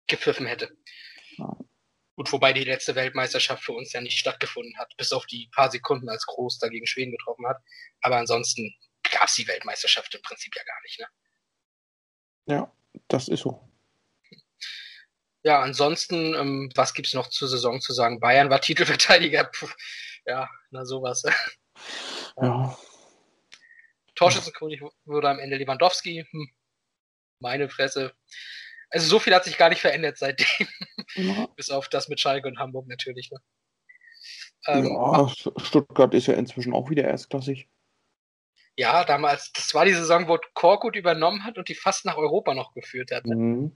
gepfiffen 0.07 0.45
hätte. 0.45 0.69
Gut, 2.15 2.31
wobei 2.31 2.53
die 2.53 2.63
letzte 2.63 2.95
Weltmeisterschaft 2.95 3.63
für 3.63 3.73
uns 3.73 3.93
ja 3.93 4.01
nicht 4.01 4.17
stattgefunden 4.17 4.77
hat, 4.77 4.95
bis 4.97 5.13
auf 5.13 5.25
die 5.25 5.49
paar 5.53 5.71
Sekunden, 5.71 6.09
als 6.09 6.25
Groß 6.25 6.59
dagegen 6.59 6.85
Schweden 6.85 7.11
getroffen 7.11 7.47
hat. 7.47 7.57
Aber 8.01 8.17
ansonsten 8.17 8.75
gab 9.03 9.27
es 9.27 9.35
die 9.35 9.47
Weltmeisterschaft 9.47 10.13
im 10.13 10.21
Prinzip 10.21 10.55
ja 10.55 10.63
gar 10.63 10.81
nicht. 10.83 10.99
Ne? 10.99 11.07
Ja, 12.47 12.71
das 13.07 13.27
ist 13.27 13.41
so. 13.41 13.67
Ja, 15.43 15.61
ansonsten, 15.61 16.35
ähm, 16.35 16.71
was 16.75 16.93
gibt's 16.93 17.13
noch 17.13 17.27
zur 17.29 17.47
Saison 17.47 17.81
zu 17.81 17.93
sagen? 17.93 18.19
Bayern 18.19 18.49
war 18.49 18.61
Titelverteidiger. 18.61 19.45
Puh, 19.45 19.69
ja, 20.25 20.49
na 20.69 20.85
sowas. 20.85 21.23
Ja. 22.41 22.77
Torschützenkönig 24.15 24.81
wurde 25.03 25.29
am 25.29 25.39
Ende 25.39 25.57
Lewandowski. 25.57 26.25
Hm. 26.31 26.49
Meine 27.39 27.67
Fresse. 27.69 28.13
Also 28.91 29.07
so 29.07 29.19
viel 29.19 29.33
hat 29.33 29.45
sich 29.45 29.57
gar 29.57 29.69
nicht 29.69 29.81
verändert 29.81 30.17
seitdem, 30.17 30.67
Ja, 31.15 31.47
bis 31.55 31.69
auf 31.69 31.89
das 31.89 32.07
mit 32.09 32.19
Schalke 32.19 32.47
und 32.47 32.59
Hamburg 32.59 32.87
natürlich. 32.87 33.31
Ne? 33.31 33.39
Ähm, 34.67 34.85
ja, 34.85 35.27
Stuttgart 35.57 36.13
ist 36.13 36.27
ja 36.27 36.35
inzwischen 36.35 36.73
auch 36.73 36.89
wieder 36.89 37.03
erstklassig. 37.05 37.69
ja, 38.77 39.03
damals, 39.03 39.51
das 39.53 39.73
war 39.73 39.85
die 39.85 39.93
Saison, 39.93 40.27
wo 40.27 40.37
Korkut 40.53 40.95
übernommen 40.95 41.43
hat 41.43 41.57
und 41.57 41.67
die 41.69 41.75
fast 41.75 42.05
nach 42.05 42.17
Europa 42.17 42.53
noch 42.53 42.73
geführt 42.73 43.11
hat. 43.11 43.25
Mhm. 43.25 43.75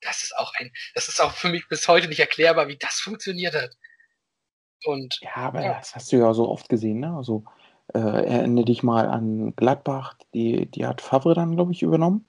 Das 0.00 0.24
ist 0.24 0.36
auch 0.36 0.52
ein, 0.54 0.72
das 0.94 1.08
ist 1.08 1.20
auch 1.20 1.32
für 1.32 1.48
mich 1.48 1.68
bis 1.68 1.86
heute 1.86 2.08
nicht 2.08 2.18
erklärbar, 2.20 2.68
wie 2.68 2.76
das 2.76 2.94
funktioniert 3.00 3.54
hat. 3.54 3.76
Und 4.84 5.18
Ja, 5.22 5.36
aber 5.36 5.62
Ja. 5.62 5.74
das 5.74 5.94
hast 5.94 6.10
du 6.12 6.16
ja 6.16 6.32
so 6.34 6.48
oft 6.48 6.68
gesehen, 6.68 7.00
ne? 7.00 7.14
Also 7.16 7.44
äh, 7.94 7.98
erinnere 7.98 8.64
dich 8.64 8.82
mal 8.82 9.06
an 9.08 9.54
Gladbach, 9.54 10.14
die, 10.34 10.66
die 10.66 10.86
hat 10.86 11.00
Favre 11.00 11.34
dann, 11.34 11.54
glaube 11.56 11.72
ich, 11.72 11.82
übernommen. 11.82 12.26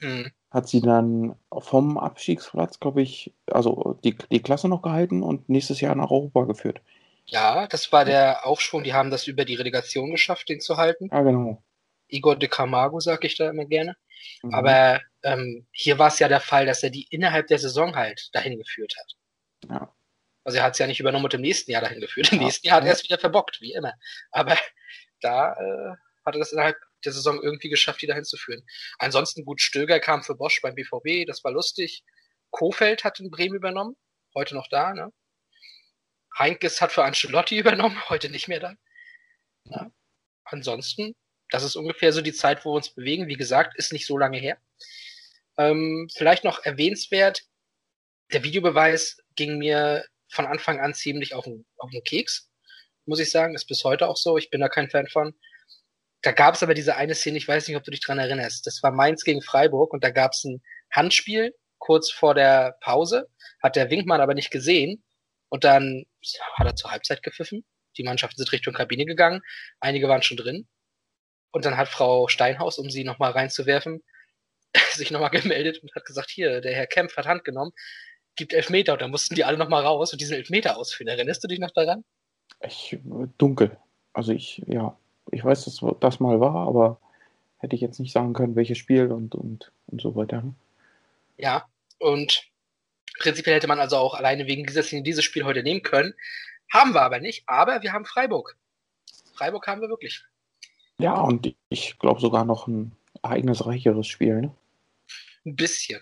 hm, 0.00 0.30
Hat 0.50 0.68
sie 0.68 0.80
dann 0.80 1.36
vom 1.56 1.96
Abstiegsplatz, 1.96 2.80
glaube 2.80 3.02
ich, 3.02 3.32
also 3.46 3.98
die, 4.02 4.16
die 4.30 4.42
Klasse 4.42 4.68
noch 4.68 4.82
gehalten 4.82 5.22
und 5.22 5.48
nächstes 5.48 5.80
Jahr 5.80 5.94
nach 5.94 6.10
Europa 6.10 6.44
geführt. 6.44 6.80
Ja, 7.26 7.68
das 7.68 7.92
war 7.92 8.04
der 8.04 8.44
Aufschwung. 8.46 8.82
Die 8.82 8.92
haben 8.92 9.10
das 9.10 9.28
über 9.28 9.44
die 9.44 9.54
Relegation 9.54 10.10
geschafft, 10.10 10.48
den 10.48 10.60
zu 10.60 10.76
halten. 10.76 11.08
Ah, 11.12 11.22
genau. 11.22 11.62
Igor 12.08 12.34
de 12.36 12.48
Camargo, 12.48 12.98
sag 12.98 13.24
ich 13.24 13.36
da 13.36 13.50
immer 13.50 13.64
gerne. 13.64 13.96
Mhm. 14.42 14.54
Aber 14.54 15.00
ähm, 15.22 15.66
hier 15.70 15.98
war 16.00 16.08
es 16.08 16.18
ja 16.18 16.26
der 16.26 16.40
Fall, 16.40 16.66
dass 16.66 16.82
er 16.82 16.90
die 16.90 17.06
innerhalb 17.10 17.46
der 17.46 17.60
Saison 17.60 17.94
halt 17.94 18.34
dahin 18.34 18.58
geführt 18.58 18.94
hat. 18.98 19.70
Ja. 19.70 19.92
Also 20.42 20.58
er 20.58 20.64
hat 20.64 20.72
es 20.72 20.78
ja 20.80 20.88
nicht 20.88 20.98
übernommen 20.98 21.24
und 21.26 21.34
im 21.34 21.42
nächsten 21.42 21.70
Jahr 21.70 21.82
dahin 21.82 22.00
geführt. 22.00 22.32
Im 22.32 22.38
Ja. 22.38 22.44
nächsten 22.46 22.66
Jahr 22.66 22.78
hat 22.78 22.86
er 22.86 22.92
es 22.94 23.04
wieder 23.04 23.18
verbockt, 23.18 23.60
wie 23.60 23.72
immer. 23.74 23.92
Aber 24.32 24.56
da 25.20 25.52
äh, 25.52 25.94
hat 26.24 26.34
er 26.34 26.38
das 26.38 26.52
innerhalb 26.52 26.76
der 27.04 27.12
Saison 27.12 27.42
irgendwie 27.42 27.68
geschafft, 27.68 28.02
die 28.02 28.06
dahin 28.06 28.24
zu 28.24 28.36
führen. 28.36 28.64
Ansonsten 28.98 29.44
gut, 29.44 29.60
Stöger 29.60 30.00
kam 30.00 30.22
für 30.22 30.34
Bosch 30.34 30.60
beim 30.60 30.74
BVB, 30.74 31.26
das 31.26 31.42
war 31.44 31.52
lustig. 31.52 32.04
Kofeld 32.50 33.04
hat 33.04 33.20
in 33.20 33.30
Bremen 33.30 33.54
übernommen, 33.54 33.96
heute 34.34 34.54
noch 34.54 34.68
da, 34.68 34.92
ne? 34.92 35.12
Heinkes 36.38 36.80
hat 36.80 36.92
für 36.92 37.04
Ancelotti 37.04 37.58
übernommen, 37.58 38.00
heute 38.08 38.30
nicht 38.30 38.48
mehr 38.48 38.60
da. 38.60 38.74
Ja. 39.64 39.90
Ansonsten, 40.44 41.14
das 41.50 41.64
ist 41.64 41.76
ungefähr 41.76 42.12
so 42.12 42.22
die 42.22 42.32
Zeit, 42.32 42.64
wo 42.64 42.70
wir 42.70 42.76
uns 42.76 42.90
bewegen. 42.90 43.28
Wie 43.28 43.36
gesagt, 43.36 43.76
ist 43.76 43.92
nicht 43.92 44.06
so 44.06 44.18
lange 44.18 44.38
her. 44.38 44.58
Ähm, 45.58 46.08
vielleicht 46.14 46.44
noch 46.44 46.64
erwähnenswert, 46.64 47.42
der 48.32 48.44
Videobeweis 48.44 49.18
ging 49.34 49.58
mir 49.58 50.04
von 50.28 50.46
Anfang 50.46 50.80
an 50.80 50.94
ziemlich 50.94 51.34
auf 51.34 51.44
den, 51.44 51.66
auf 51.76 51.90
den 51.90 52.04
Keks, 52.04 52.50
muss 53.04 53.20
ich 53.20 53.30
sagen. 53.30 53.54
Ist 53.54 53.66
bis 53.66 53.84
heute 53.84 54.08
auch 54.08 54.16
so. 54.16 54.38
Ich 54.38 54.50
bin 54.50 54.60
da 54.60 54.68
kein 54.68 54.90
Fan 54.90 55.08
von. 55.08 55.34
Da 56.22 56.32
gab 56.32 56.54
es 56.54 56.62
aber 56.62 56.74
diese 56.74 56.96
eine 56.96 57.14
Szene, 57.14 57.38
ich 57.38 57.48
weiß 57.48 57.66
nicht, 57.66 57.76
ob 57.76 57.84
du 57.84 57.90
dich 57.90 58.00
dran 58.00 58.18
erinnerst. 58.18 58.66
Das 58.66 58.82
war 58.82 58.90
Mainz 58.90 59.24
gegen 59.24 59.42
Freiburg 59.42 59.92
und 59.92 60.04
da 60.04 60.10
gab 60.10 60.32
es 60.32 60.44
ein 60.44 60.62
Handspiel 60.90 61.54
kurz 61.78 62.10
vor 62.10 62.34
der 62.34 62.76
Pause, 62.80 63.28
hat 63.62 63.76
der 63.76 63.90
Winkmann 63.90 64.20
aber 64.20 64.34
nicht 64.34 64.50
gesehen 64.50 65.02
und 65.48 65.64
dann 65.64 66.04
hat 66.54 66.66
er 66.66 66.76
zur 66.76 66.90
Halbzeit 66.90 67.22
gepfiffen. 67.22 67.64
Die 67.96 68.02
Mannschaften 68.02 68.36
sind 68.36 68.52
Richtung 68.52 68.74
Kabine 68.74 69.06
gegangen, 69.06 69.40
einige 69.80 70.08
waren 70.08 70.22
schon 70.22 70.36
drin 70.36 70.68
und 71.52 71.64
dann 71.64 71.76
hat 71.76 71.88
Frau 71.88 72.28
Steinhaus, 72.28 72.78
um 72.78 72.90
sie 72.90 73.02
nochmal 73.04 73.32
reinzuwerfen, 73.32 74.02
sich 74.92 75.10
nochmal 75.10 75.30
gemeldet 75.30 75.82
und 75.82 75.94
hat 75.94 76.04
gesagt, 76.04 76.30
hier, 76.30 76.60
der 76.60 76.74
Herr 76.74 76.86
Kempf 76.86 77.16
hat 77.16 77.26
Hand 77.26 77.44
genommen, 77.44 77.72
gibt 78.36 78.52
Elfmeter 78.52 78.92
und 78.92 79.02
dann 79.02 79.10
mussten 79.10 79.34
die 79.34 79.44
alle 79.44 79.58
nochmal 79.58 79.84
raus 79.84 80.12
und 80.12 80.20
diesen 80.20 80.36
Elfmeter 80.36 80.76
ausführen. 80.76 81.08
Erinnerst 81.08 81.42
du 81.42 81.48
dich 81.48 81.58
noch 81.58 81.70
daran? 81.70 82.04
Ich, 82.62 82.98
dunkel. 83.38 83.76
Also 84.12 84.32
ich, 84.32 84.62
ja, 84.66 84.96
ich 85.30 85.44
weiß, 85.44 85.64
dass 85.64 85.80
das 86.00 86.20
mal 86.20 86.40
war, 86.40 86.66
aber 86.66 87.00
hätte 87.58 87.76
ich 87.76 87.82
jetzt 87.82 88.00
nicht 88.00 88.12
sagen 88.12 88.32
können, 88.32 88.56
welches 88.56 88.78
Spiel 88.78 89.12
und, 89.12 89.34
und, 89.34 89.70
und 89.86 90.00
so 90.00 90.16
weiter. 90.16 90.42
ne? 90.42 90.54
Ja, 91.36 91.66
und 91.98 92.44
prinzipiell 93.18 93.56
hätte 93.56 93.66
man 93.66 93.80
also 93.80 93.96
auch 93.96 94.14
alleine 94.14 94.46
wegen 94.46 94.66
dieser 94.66 94.82
Szene 94.82 95.02
dieses 95.02 95.24
Spiel 95.24 95.44
heute 95.44 95.62
nehmen 95.62 95.82
können. 95.82 96.14
Haben 96.72 96.94
wir 96.94 97.02
aber 97.02 97.20
nicht, 97.20 97.44
aber 97.46 97.82
wir 97.82 97.92
haben 97.92 98.04
Freiburg. 98.04 98.56
Freiburg 99.34 99.66
haben 99.66 99.80
wir 99.80 99.88
wirklich. 99.88 100.24
Ja, 100.98 101.20
und 101.20 101.54
ich 101.68 101.98
glaube 101.98 102.20
sogar 102.20 102.44
noch 102.44 102.66
ein 102.66 102.92
ereignisreicheres 103.22 104.06
Spiel. 104.06 104.40
Ne? 104.40 104.54
Ein 105.44 105.56
bisschen. 105.56 106.00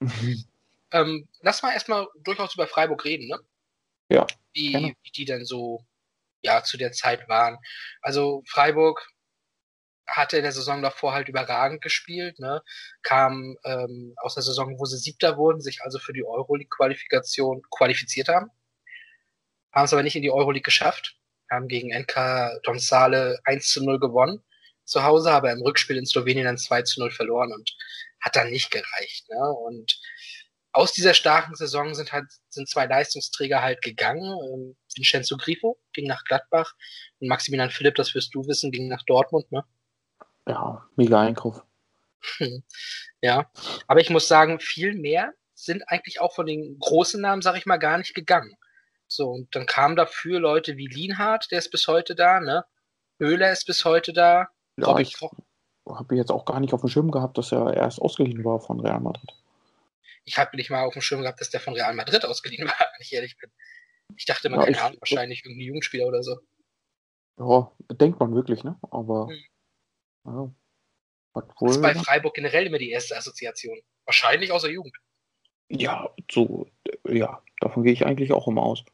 Ähm, 0.90 1.28
lass 1.42 1.62
mal 1.62 1.72
erstmal 1.72 2.08
durchaus 2.22 2.54
über 2.54 2.66
Freiburg 2.66 3.04
reden, 3.04 3.28
ne? 3.28 3.38
Ja, 4.10 4.26
Wie, 4.54 4.96
wie 5.02 5.10
die 5.10 5.26
denn 5.26 5.44
so, 5.44 5.84
ja, 6.42 6.62
zu 6.62 6.76
der 6.76 6.92
Zeit 6.92 7.28
waren. 7.28 7.58
Also 8.00 8.42
Freiburg 8.46 9.08
hatte 10.06 10.38
in 10.38 10.42
der 10.42 10.52
Saison 10.52 10.82
davor 10.82 11.12
halt 11.12 11.28
überragend 11.28 11.82
gespielt, 11.82 12.38
ne? 12.38 12.62
Kam 13.02 13.56
ähm, 13.64 14.14
aus 14.16 14.34
der 14.34 14.42
Saison, 14.42 14.78
wo 14.78 14.86
sie 14.86 14.96
Siebter 14.96 15.36
wurden, 15.36 15.60
sich 15.60 15.82
also 15.82 15.98
für 15.98 16.12
die 16.14 16.24
Euroleague-Qualifikation 16.24 17.62
qualifiziert 17.70 18.28
haben. 18.28 18.50
Haben 19.72 19.84
es 19.84 19.92
aber 19.92 20.02
nicht 20.02 20.16
in 20.16 20.22
die 20.22 20.30
Euroleague 20.30 20.62
geschafft. 20.62 21.18
Haben 21.50 21.68
gegen 21.68 21.90
NK 21.90 22.60
Domsale 22.62 23.38
1 23.44 23.68
zu 23.68 23.84
0 23.84 24.00
gewonnen 24.00 24.42
zu 24.88 25.02
Hause, 25.04 25.30
aber 25.30 25.52
im 25.52 25.62
Rückspiel 25.62 25.98
in 25.98 26.06
Slowenien 26.06 26.46
dann 26.46 26.58
2 26.58 26.82
zu 26.82 27.00
0 27.00 27.10
verloren 27.10 27.52
und 27.52 27.76
hat 28.20 28.36
dann 28.36 28.50
nicht 28.50 28.70
gereicht. 28.70 29.28
Ne? 29.28 29.52
Und 29.52 30.00
aus 30.72 30.92
dieser 30.92 31.14
starken 31.14 31.54
Saison 31.54 31.94
sind 31.94 32.12
halt 32.12 32.26
sind 32.48 32.68
zwei 32.68 32.86
Leistungsträger 32.86 33.62
halt 33.62 33.82
gegangen. 33.82 34.22
Ähm, 34.22 34.76
Vincenzo 34.94 35.36
Grifo 35.36 35.78
ging 35.92 36.06
nach 36.06 36.24
Gladbach 36.24 36.74
und 37.20 37.28
Maximilian 37.28 37.70
Philipp, 37.70 37.94
das 37.94 38.14
wirst 38.14 38.34
du 38.34 38.46
wissen, 38.46 38.70
ging 38.70 38.88
nach 38.88 39.02
Dortmund. 39.04 39.50
Ne? 39.50 39.64
Ja, 40.46 40.86
mega 40.96 41.20
Einkauf. 41.20 41.62
Ja, 43.20 43.50
aber 43.88 44.00
ich 44.00 44.10
muss 44.10 44.28
sagen, 44.28 44.60
viel 44.60 44.94
mehr 44.94 45.32
sind 45.54 45.82
eigentlich 45.88 46.20
auch 46.20 46.34
von 46.34 46.46
den 46.46 46.78
großen 46.78 47.20
Namen, 47.20 47.42
sag 47.42 47.56
ich 47.56 47.66
mal, 47.66 47.78
gar 47.78 47.98
nicht 47.98 48.14
gegangen. 48.14 48.54
So, 49.08 49.28
und 49.30 49.54
dann 49.56 49.66
kamen 49.66 49.96
dafür 49.96 50.38
Leute 50.38 50.76
wie 50.76 50.86
Lienhardt, 50.86 51.50
der 51.50 51.58
ist 51.58 51.70
bis 51.70 51.88
heute 51.88 52.14
da, 52.14 52.38
ne? 52.38 52.64
Höhler 53.18 53.50
ist 53.50 53.66
bis 53.66 53.84
heute 53.84 54.12
da. 54.12 54.48
Ja, 54.76 54.86
Robby 54.86 55.02
ich 55.02 55.20
habe 55.88 56.16
jetzt 56.16 56.30
auch 56.30 56.44
gar 56.44 56.60
nicht 56.60 56.74
auf 56.74 56.82
dem 56.82 56.90
Schirm 56.90 57.10
gehabt, 57.10 57.38
dass 57.38 57.50
er 57.50 57.74
erst 57.74 58.00
ausgeliehen 58.00 58.44
war 58.44 58.60
von 58.60 58.78
Real 58.78 59.00
Madrid. 59.00 59.32
Ich 60.28 60.36
habe 60.36 60.56
nicht 60.56 60.68
mal 60.68 60.84
auf 60.84 60.92
dem 60.92 61.00
Schirm 61.02 61.22
gehabt, 61.22 61.40
dass 61.40 61.48
der 61.48 61.60
von 61.60 61.72
Real 61.74 61.94
Madrid 61.94 62.24
ausgeliehen 62.24 62.68
war, 62.68 62.74
wenn 62.78 63.00
ich 63.00 63.12
ehrlich 63.12 63.36
bin. 63.38 63.50
Ich 64.16 64.26
dachte 64.26 64.48
immer, 64.48 64.58
Ja, 64.58 64.64
keine 64.64 64.82
Ahnung, 64.82 65.00
wahrscheinlich 65.00 65.44
irgendein 65.44 65.66
Jugendspieler 65.66 66.06
oder 66.06 66.22
so. 66.22 66.38
Ja, 67.38 67.72
denkt 67.92 68.20
man 68.20 68.34
wirklich, 68.34 68.62
ne? 68.62 68.78
Aber 68.90 69.28
Hm. 69.28 69.44
ja, 70.26 70.54
Das 71.34 71.76
ist 71.76 71.82
bei 71.82 71.94
Freiburg 71.94 72.34
generell 72.34 72.66
immer 72.66 72.78
die 72.78 72.90
erste 72.90 73.16
Assoziation. 73.16 73.80
Wahrscheinlich 74.04 74.52
aus 74.52 74.62
der 74.62 74.72
Jugend. 74.72 74.96
Ja, 75.70 76.14
so, 76.30 76.68
ja, 77.06 77.42
davon 77.60 77.84
gehe 77.84 77.92
ich 77.92 78.04
eigentlich 78.04 78.32
auch 78.32 78.48
immer 78.48 78.62
aus. 78.62 78.84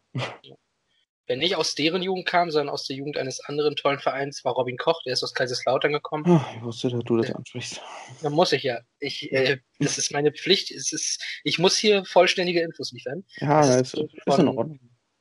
Wenn 1.26 1.38
nicht 1.38 1.56
aus 1.56 1.74
deren 1.74 2.02
Jugend 2.02 2.26
kam, 2.26 2.50
sondern 2.50 2.68
aus 2.72 2.84
der 2.86 2.96
Jugend 2.96 3.16
eines 3.16 3.40
anderen 3.40 3.76
tollen 3.76 3.98
Vereins, 3.98 4.44
war 4.44 4.52
Robin 4.52 4.76
Koch, 4.76 5.02
der 5.04 5.14
ist 5.14 5.22
aus 5.22 5.32
Kaiserslautern 5.32 5.92
gekommen. 5.92 6.24
Ah, 6.26 6.46
Ich 6.56 6.62
wusste, 6.62 6.90
dass 6.90 7.02
du 7.04 7.16
das 7.16 7.30
ansprichst. 7.34 7.80
Da 8.22 8.28
muss 8.30 8.52
ich 8.52 8.62
ja. 8.62 8.80
Ich, 8.98 9.32
äh, 9.32 9.58
das 9.78 9.96
ist 9.98 10.12
meine 10.12 10.32
Pflicht. 10.32 10.70
Es 10.70 10.92
ist, 10.92 11.22
ich 11.42 11.58
muss 11.58 11.76
hier 11.78 12.04
vollständige 12.04 12.60
Infos 12.60 12.92
liefern. 12.92 13.24
Ja, 13.38 13.60
Das 13.62 13.68
das 13.68 13.76
ist 13.78 13.94
ist, 13.94 14.00
ist 14.02 14.26
in 14.26 14.32
von- 14.34 14.48
Ordnung. 14.48 14.80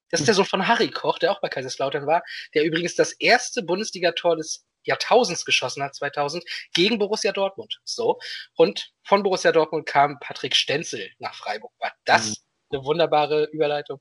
Das 0.09 0.19
ist 0.19 0.27
der 0.27 0.35
Sohn 0.35 0.45
von 0.45 0.67
Harry 0.67 0.89
Koch, 0.91 1.17
der 1.17 1.31
auch 1.31 1.41
bei 1.41 1.49
Kaiserslautern 1.49 2.05
war, 2.05 2.21
der 2.53 2.65
übrigens 2.65 2.93
das 2.95 3.13
erste 3.13 3.63
Bundesligator 3.63 4.35
des 4.35 4.63
Jahrtausends 4.83 5.43
geschossen 5.43 5.81
hat, 5.81 5.95
2000, 5.95 6.43
gegen 6.73 6.99
Borussia 6.99 7.31
Dortmund. 7.31 7.79
So. 7.83 8.19
Und 8.55 8.91
von 9.03 9.23
Borussia 9.23 9.51
Dortmund 9.51 9.87
kam 9.87 10.19
Patrick 10.19 10.55
Stenzel 10.55 11.09
nach 11.17 11.33
Freiburg. 11.33 11.71
War 11.79 11.93
das 12.05 12.43
eine 12.71 12.83
wunderbare 12.83 13.45
Überleitung? 13.53 13.99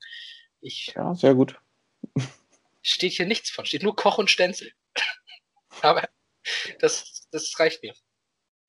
Ich, 0.60 0.92
Ja, 0.94 1.14
sehr 1.14 1.34
gut. 1.34 1.56
Steht 2.82 3.12
hier 3.12 3.26
nichts 3.26 3.50
von, 3.50 3.64
steht 3.64 3.82
nur 3.82 3.96
Koch 3.96 4.18
und 4.18 4.30
Stenzel. 4.30 4.72
Aber 5.82 6.08
das, 6.80 7.26
das 7.30 7.58
reicht 7.58 7.82
mir. 7.82 7.94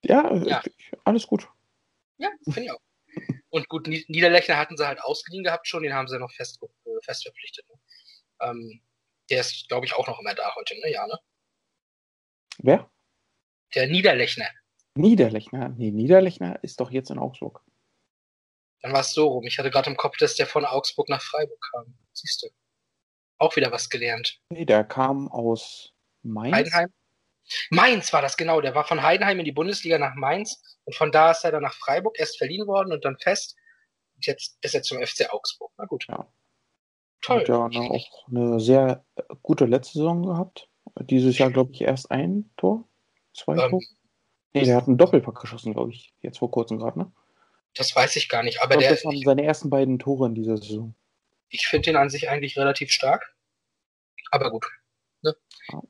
Ja, 0.03 0.33
Ja. 0.43 0.63
alles 1.03 1.27
gut. 1.27 1.47
Ja, 2.17 2.29
finde 2.45 2.63
ich 2.63 2.71
auch. 2.71 2.79
Und 3.49 3.69
gut, 3.69 3.87
Nied- 3.87 4.09
Niederlechner 4.09 4.57
hatten 4.57 4.77
sie 4.77 4.87
halt 4.87 5.01
ausgeliehen 5.01 5.43
gehabt 5.43 5.67
schon, 5.67 5.83
den 5.83 5.93
haben 5.93 6.07
sie 6.07 6.17
noch 6.19 6.31
fest, 6.31 6.59
äh, 6.63 6.89
fest 7.03 7.23
verpflichtet. 7.23 7.67
Ne? 7.69 7.75
Ähm, 8.41 8.81
der 9.29 9.41
ist, 9.41 9.67
glaube 9.67 9.85
ich, 9.85 9.93
auch 9.93 10.07
noch 10.07 10.19
immer 10.19 10.33
da 10.33 10.53
heute, 10.55 10.75
ne? 10.79 10.91
Ja, 10.91 11.05
ne? 11.07 11.17
Wer? 12.59 12.91
Der 13.75 13.87
Niederlechner. 13.87 14.47
Niederlechner. 14.95 15.69
Nee, 15.69 15.91
Niederlechner 15.91 16.63
ist 16.63 16.79
doch 16.79 16.91
jetzt 16.91 17.09
in 17.09 17.19
Augsburg. 17.19 17.61
Dann 18.81 18.93
war 18.93 19.01
es 19.01 19.13
so 19.13 19.27
rum. 19.27 19.45
Ich 19.45 19.57
hatte 19.57 19.71
gerade 19.71 19.89
im 19.89 19.97
Kopf, 19.97 20.17
dass 20.17 20.35
der 20.35 20.45
von 20.45 20.65
Augsburg 20.65 21.09
nach 21.09 21.21
Freiburg 21.21 21.59
kam. 21.71 21.97
Siehst 22.11 22.43
du. 22.43 22.47
Auch 23.43 23.55
wieder 23.57 23.71
was 23.73 23.89
gelernt. 23.89 24.39
Nee, 24.49 24.63
der 24.65 24.85
kam 24.85 25.27
aus 25.29 25.91
Mainz. 26.21 26.55
Heidenheim? 26.55 26.93
Mainz 27.71 28.13
war 28.13 28.21
das, 28.21 28.37
genau. 28.37 28.61
Der 28.61 28.73
war 28.73 28.85
von 28.85 29.03
Heidenheim 29.03 29.39
in 29.39 29.43
die 29.45 29.51
Bundesliga 29.51 29.97
nach 29.97 30.15
Mainz 30.15 30.61
und 30.85 30.95
von 30.95 31.11
da 31.11 31.31
ist 31.31 31.43
er 31.43 31.51
dann 31.51 31.63
nach 31.63 31.73
Freiburg 31.73 32.17
erst 32.17 32.37
verliehen 32.37 32.67
worden 32.67 32.93
und 32.93 33.03
dann 33.03 33.17
fest. 33.17 33.57
Und 34.15 34.25
jetzt 34.25 34.57
ist 34.61 34.73
er 34.75 34.81
zum 34.81 35.05
FC 35.05 35.29
Augsburg. 35.33 35.71
Na 35.77 35.83
gut. 35.85 36.05
Ja. 36.07 36.25
Toll. 37.21 37.41
Hat 37.41 37.49
ja 37.49 37.65
eine, 37.65 37.79
auch 37.91 38.27
eine 38.29 38.59
sehr 38.61 39.03
äh, 39.15 39.23
gute 39.41 39.65
letzte 39.65 39.97
Saison 39.99 40.25
gehabt. 40.25 40.69
Dieses 41.01 41.37
Jahr, 41.37 41.51
glaube 41.51 41.73
ich, 41.73 41.81
erst 41.81 42.11
ein 42.11 42.49
Tor. 42.55 42.87
Zwei 43.33 43.53
Ähm, 43.61 43.71
Tore. 43.71 43.83
Nee, 44.53 44.63
der 44.65 44.77
hat 44.77 44.87
einen 44.87 44.97
Doppelpack 44.97 45.41
geschossen, 45.41 45.73
glaube 45.73 45.91
ich. 45.91 46.13
Jetzt 46.21 46.37
vor 46.37 46.49
kurzem 46.51 46.77
gerade, 46.77 46.99
ne? 46.99 47.11
Das 47.75 47.93
weiß 47.95 48.15
ich 48.15 48.29
gar 48.29 48.43
nicht. 48.43 48.55
Ich 48.55 48.61
Aber 48.61 48.69
glaube, 48.75 48.83
der, 48.83 48.91
das 48.91 49.03
waren 49.03 49.19
seine 49.25 49.43
ersten 49.43 49.69
beiden 49.69 49.99
Tore 49.99 50.27
in 50.27 50.35
dieser 50.35 50.55
Saison. 50.57 50.95
ich 51.49 51.67
finde 51.67 51.89
ihn 51.91 51.95
an 51.97 52.09
sich 52.09 52.29
eigentlich 52.29 52.57
relativ 52.57 52.91
stark. 52.91 53.32
Aber 54.33 54.49
gut. 54.49 54.65
Ne? 55.21 55.35
Ja. 55.71 55.81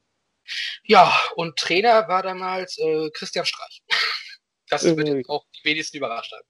Ja, 0.86 1.18
und 1.38 1.56
Trainer 1.58 2.08
war 2.10 2.22
damals 2.24 2.78
äh, 2.78 3.10
Christian 3.12 3.46
Streich. 3.46 3.82
Das 4.70 4.84
Äh, 4.86 4.98
wird 4.98 5.08
jetzt 5.10 5.30
auch 5.30 5.46
die 5.56 5.70
wenigsten 5.70 5.98
überrascht 5.98 6.32
haben. 6.34 6.48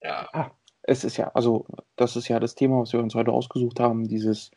Ja, 0.00 0.28
Ah, 0.32 0.50
es 0.82 1.04
ist 1.04 1.16
ja, 1.16 1.28
also 1.34 1.66
das 1.96 2.16
ist 2.16 2.28
ja 2.28 2.40
das 2.40 2.54
Thema, 2.54 2.80
was 2.80 2.92
wir 2.92 3.00
uns 3.00 3.14
heute 3.14 3.32
ausgesucht 3.32 3.78
haben, 3.80 4.08
dieses, 4.08 4.50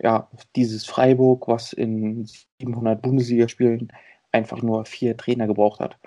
ja, 0.00 0.28
dieses 0.56 0.84
Freiburg, 0.86 1.46
was 1.48 1.72
in 1.72 2.26
700 2.60 3.00
Bundesligaspielen 3.02 3.92
einfach 4.32 4.62
nur 4.62 4.84
vier 4.84 5.16
Trainer 5.16 5.46
gebraucht 5.46 5.80
hat. 5.80 5.98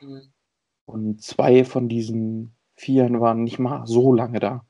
Mhm. 0.00 0.32
Und 0.86 1.22
zwei 1.22 1.64
von 1.64 1.88
diesen 1.88 2.56
Vieren 2.76 3.20
waren 3.20 3.44
nicht 3.44 3.58
mal 3.58 3.86
so 3.86 4.12
lange 4.14 4.40
da. 4.40 4.64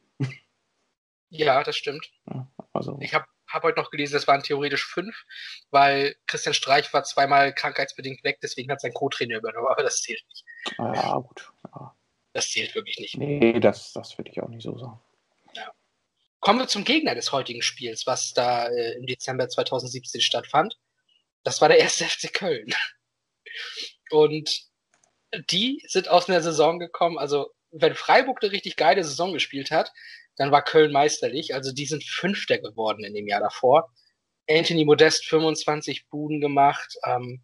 Ja, 1.29 1.62
das 1.62 1.76
stimmt. 1.76 2.11
Ja, 2.29 2.50
also, 2.73 2.99
Ich 3.00 3.14
habe 3.14 3.26
hab 3.52 3.62
heute 3.62 3.80
noch 3.80 3.90
gelesen, 3.90 4.16
es 4.16 4.26
waren 4.26 4.42
theoretisch 4.42 4.87
fünf, 4.87 5.25
weil 5.71 6.16
Christian 6.26 6.54
Streich 6.54 6.92
war 6.92 7.04
zweimal 7.04 7.54
krankheitsbedingt 7.54 8.25
weg, 8.25 8.38
deswegen 8.42 8.71
hat 8.71 8.80
sein 8.80 8.94
Co-Trainer 8.94 9.38
übernommen, 9.38 9.66
aber 9.71 9.82
das 9.82 10.02
zählt 10.02 10.23
nicht. 10.28 10.44
ja, 10.78 11.16
gut. 11.18 11.52
Ja. 11.75 11.94
Das 12.32 12.50
zählt 12.50 12.75
wirklich 12.75 12.99
nicht. 12.99 13.16
Nee, 13.16 13.61
das, 13.61 13.92
das 13.92 14.16
würde 14.16 14.30
ich 14.30 14.40
auch 14.42 14.49
nicht 14.49 14.62
so 14.62 14.78
sagen. 14.78 15.00
Kommen 16.40 16.59
wir 16.59 16.66
zum 16.66 16.82
Gegner 16.82 17.14
des 17.14 17.30
heutigen 17.30 17.62
Spiels, 17.62 18.04
was 18.06 18.32
da 18.32 18.66
äh, 18.66 18.94
im 18.94 19.06
Dezember 19.06 19.49
2017 19.49 20.21
stattfand. 20.21 20.76
Das 21.44 21.61
war 21.61 21.68
der 21.68 21.78
erste 21.78 22.04
FC 22.04 22.32
Köln. 22.32 22.75
Und 24.11 24.50
die 25.50 25.85
sind 25.87 26.09
aus 26.09 26.28
einer 26.28 26.40
Saison 26.40 26.80
gekommen, 26.80 27.16
also 27.16 27.52
wenn 27.71 27.94
Freiburg 27.94 28.42
eine 28.42 28.50
richtig 28.52 28.76
geile 28.76 29.04
Saison 29.04 29.32
gespielt 29.32 29.71
hat, 29.71 29.92
dann 30.43 30.51
war 30.53 30.63
Köln 30.63 30.93
meisterlich. 30.93 31.55
Also 31.55 31.73
die 31.73 31.87
sind 31.87 32.03
Fünfter 32.05 32.59
geworden 32.59 33.05
in 33.05 33.15
dem 33.15 33.29
Jahr 33.29 33.41
davor. 33.41 33.91
Anthony 34.51 34.85
Modest 34.85 35.25
25 35.27 36.09
Buden 36.09 36.41
gemacht. 36.41 36.97
Ähm, 37.07 37.43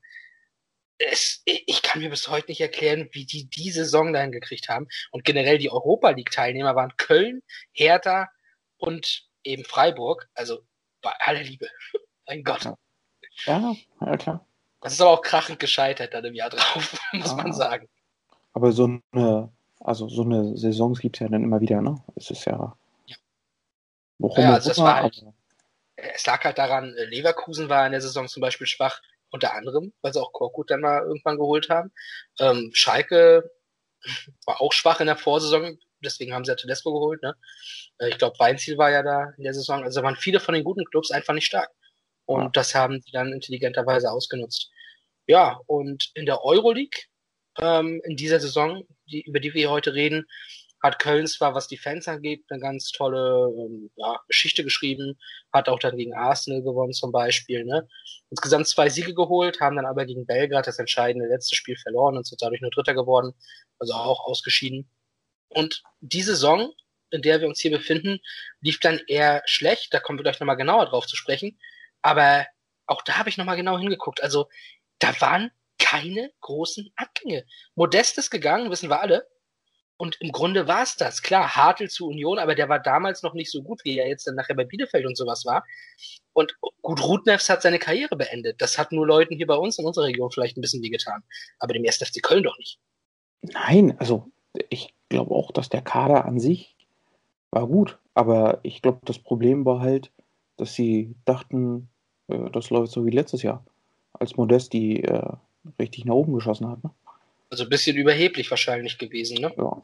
es, 0.99 1.43
ich 1.45 1.83
kann 1.83 2.03
mir 2.03 2.11
bis 2.11 2.27
heute 2.29 2.49
nicht 2.51 2.61
erklären, 2.61 3.09
wie 3.13 3.25
die 3.25 3.45
die 3.49 3.71
Saison 3.71 4.13
dahin 4.13 4.33
gekriegt 4.33 4.69
haben. 4.69 4.89
Und 5.13 5.25
generell 5.25 5.59
die 5.59 5.71
Europa 5.71 6.11
League 6.11 6.33
Teilnehmer 6.33 6.75
waren 6.75 6.93
Köln, 6.97 7.43
Hertha 7.71 8.29
und 8.79 9.29
eben 9.45 9.65
Freiburg. 9.65 10.29
Also 10.35 10.63
bei 11.01 11.13
aller 11.21 11.43
Liebe. 11.45 11.69
mein 12.27 12.43
Gott. 12.43 12.65
Ja. 12.65 12.77
Ja, 13.47 13.75
ja, 14.01 14.17
klar. 14.17 14.45
Das 14.81 14.93
ist 14.93 15.01
aber 15.01 15.11
auch 15.13 15.23
krachend 15.23 15.61
gescheitert 15.61 16.13
dann 16.15 16.25
im 16.25 16.35
Jahr 16.35 16.51
drauf, 16.51 16.99
muss 17.13 17.31
Ah. 17.31 17.37
man 17.37 17.53
sagen. 17.53 17.89
Aber 18.53 18.73
so 18.73 19.01
eine, 19.13 19.53
also 19.79 20.09
so 20.09 20.23
eine 20.23 20.57
Saisons 20.57 20.99
gibt 20.99 21.17
es 21.17 21.21
ja 21.21 21.29
dann 21.29 21.45
immer 21.45 21.61
wieder, 21.61 21.81
ne? 21.81 22.03
Es 22.17 22.31
ist 22.33 22.45
ja. 22.47 22.77
Ja. 24.19 24.29
Warum 24.29 24.43
Ja, 24.45 24.55
also 24.55 24.69
das 24.69 24.79
war 24.79 25.03
halt- 25.03 25.25
Es 25.97 26.25
lag 26.27 26.45
halt 26.45 26.59
daran, 26.59 26.95
äh, 26.97 27.05
Leverkusen 27.07 27.69
war 27.69 27.85
in 27.87 27.93
der 27.93 28.01
Saison 28.01 28.29
zum 28.29 28.41
Beispiel 28.41 28.67
schwach, 28.69 29.01
unter 29.31 29.55
anderem, 29.55 29.93
weil 30.01 30.13
sie 30.13 30.21
auch 30.23 30.33
Korkut 30.33 30.71
dann 30.71 30.81
mal 30.81 31.03
irgendwann 31.03 31.37
geholt 31.39 31.69
haben. 31.71 31.93
Ähm, 32.39 32.71
Schalke 32.73 33.51
war 34.47 34.61
auch 34.61 34.73
schwach 34.73 35.01
in 35.01 35.07
der 35.09 35.17
Vorsaison, 35.17 35.77
deswegen 36.01 36.33
haben 36.33 36.45
sie 36.45 36.53
ja 36.53 36.57
Tedesco 36.57 36.93
geholt. 36.93 37.21
Ne? 37.23 37.35
Äh, 37.99 38.11
Ich 38.11 38.19
glaube, 38.19 38.39
Weinziel 38.39 38.79
war 38.79 38.91
ja 38.93 39.03
da 39.03 39.33
in 39.39 39.45
der 39.45 39.55
Saison. 39.55 39.83
Also 39.83 40.03
waren 40.05 40.15
viele 40.17 40.39
von 40.41 40.55
den 40.55 40.63
guten 40.65 40.85
Clubs 40.85 41.11
einfach 41.11 41.35
nicht 41.35 41.47
stark. 41.47 41.71
Und 42.27 42.43
Ja. 42.43 42.49
das 42.51 42.75
haben 42.77 43.01
sie 43.03 43.11
dann 43.11 43.33
intelligenterweise 43.33 44.11
ausgenutzt. 44.11 44.71
Ja, 45.27 45.59
und 45.67 46.11
in 46.15 46.27
der 46.27 46.45
Euroleague, 46.45 47.03
ähm, 47.61 48.01
in 48.05 48.17
dieser 48.17 48.39
Saison, 48.39 48.85
die, 49.07 49.23
über 49.23 49.41
die 49.41 49.53
wir 49.53 49.61
hier 49.63 49.71
heute 49.71 49.95
reden, 49.95 50.27
hat 50.81 50.99
Köln 50.99 51.27
zwar, 51.27 51.55
was 51.55 51.69
die 51.69 51.77
Fans 51.77 52.07
angeht, 52.09 52.45
eine 52.49 52.61
ganz 52.61 52.93
tolle 52.93 53.53
ähm, 53.57 53.91
ja, 53.97 54.21
Geschichte 54.29 54.63
geschrieben, 54.65 55.19
hat 55.53 55.69
auch 55.69 55.79
dann 55.79 55.97
gegen 55.97 56.15
Arsenal 56.15 56.63
gewonnen 56.63 56.93
zum 56.93 57.11
Beispiel. 57.13 57.65
Ne? 57.65 57.89
Insgesamt 58.31 58.69
zwei 58.69 58.89
Siege 58.89 59.15
geholt, 59.15 59.61
haben 59.61 59.77
dann 59.77 59.87
aber 59.87 60.07
gegen 60.07 60.27
Belgrad 60.27 60.67
das 60.67 60.79
entscheidende 60.79 61.29
letzte 61.29 61.57
Spiel 61.57 61.77
verloren 61.77 62.17
und 62.17 62.27
sind 62.27 62.41
dadurch 62.41 62.61
nur 62.61 62.71
Dritter 62.71 62.95
geworden, 62.95 63.35
also 63.79 63.95
auch 63.95 64.25
ausgeschieden. 64.27 64.89
Und 65.49 65.83
die 66.01 66.23
Saison, 66.23 66.73
in 67.11 67.23
der 67.23 67.41
wir 67.41 67.49
uns 67.49 67.61
hier 67.61 67.71
befinden, 67.71 68.21
lief 68.61 68.79
dann 68.81 69.01
eher 69.09 69.43
schlecht, 69.47 69.93
da 69.95 70.01
kommen 70.01 70.19
wir 70.19 70.23
gleich 70.25 70.41
nochmal 70.41 70.57
genauer 70.57 70.87
drauf 70.87 71.07
zu 71.07 71.17
sprechen. 71.17 71.59
Aber 72.03 72.47
auch 72.87 73.03
da 73.03 73.19
habe 73.19 73.29
ich 73.29 73.37
nochmal 73.37 73.57
genau 73.57 73.79
hingeguckt. 73.79 74.23
Also 74.23 74.49
da 74.99 75.19
waren 75.21 75.51
keine 75.79 76.31
großen 76.41 76.93
Abgänge. 76.97 77.47
Modest 77.75 78.19
ist 78.19 78.31
gegangen, 78.31 78.71
wissen 78.71 78.91
wir 78.91 79.01
alle. 79.01 79.27
Und 79.99 80.17
im 80.21 80.31
Grunde 80.31 80.69
war 80.69 80.85
es 80.85 80.97
das. 80.97 81.23
Klar, 81.23 81.57
Hartl 81.57 81.89
zu 81.89 82.07
Union, 82.07 82.39
aber 82.39 82.55
der 82.55 82.69
war 82.69 82.79
damals 82.79 83.25
noch 83.25 83.35
nicht 83.35 83.51
so 83.51 83.63
gut, 83.63 83.85
wie 83.85 83.99
er 83.99 84.09
jetzt 84.09 84.29
dann 84.29 84.37
nachher 84.37 84.55
bei 84.55 84.65
Bielefeld 84.65 85.05
und 85.05 85.17
sowas 85.17 85.45
war. 85.45 85.65
Und 86.33 86.57
gut, 86.83 87.03
Rudnefs 87.03 87.51
hat 87.51 87.63
seine 87.63 87.81
Karriere 87.81 88.15
beendet. 88.15 88.63
Das 88.63 88.79
hat 88.79 88.93
nur 88.93 89.05
Leuten 89.05 89.35
hier 89.35 89.49
bei 89.49 89.57
uns 89.57 89.77
in 89.77 89.85
unserer 89.85 90.05
Region 90.07 90.31
vielleicht 90.31 90.57
ein 90.57 90.61
bisschen 90.61 90.85
wehgetan. 90.85 91.25
Aber 91.59 91.73
dem 91.73 91.85
1. 91.85 91.97
FC 91.97 92.23
Köln 92.23 92.45
doch 92.45 92.57
nicht. 92.59 92.79
Nein, 93.43 93.97
also 93.99 94.31
ich 94.71 94.95
glaube 95.09 95.35
auch, 95.35 95.51
dass 95.51 95.69
der 95.69 95.83
Kader 95.83 96.25
an 96.25 96.39
sich 96.39 96.77
war 97.51 97.67
gut. 97.67 97.99
Aber 98.15 98.61
ich 98.63 98.83
glaube, 98.83 99.01
das 99.05 99.19
Problem 99.19 99.65
war 99.65 99.81
halt, 99.81 100.13
dass 100.57 100.75
sie 100.75 101.17
dachten, 101.25 101.89
äh, 102.29 102.51
das 102.51 102.71
läuft 102.71 102.93
so 102.93 103.05
wie 103.05 103.11
letztes 103.11 103.43
Jahr, 103.43 103.65
als 104.13 104.37
Modest 104.37 104.73
die 104.73 105.03
äh, 105.03 105.33
richtig 105.81 106.05
nach 106.05 106.15
oben 106.15 106.35
geschossen 106.35 106.69
hat. 106.69 106.85
Ne? 106.85 106.91
Also 107.51 107.65
ein 107.65 107.71
bisschen 107.71 107.97
überheblich 107.97 108.51
wahrscheinlich 108.51 108.99
gewesen, 108.99 109.39
ne? 109.41 109.53
Ja. 109.57 109.83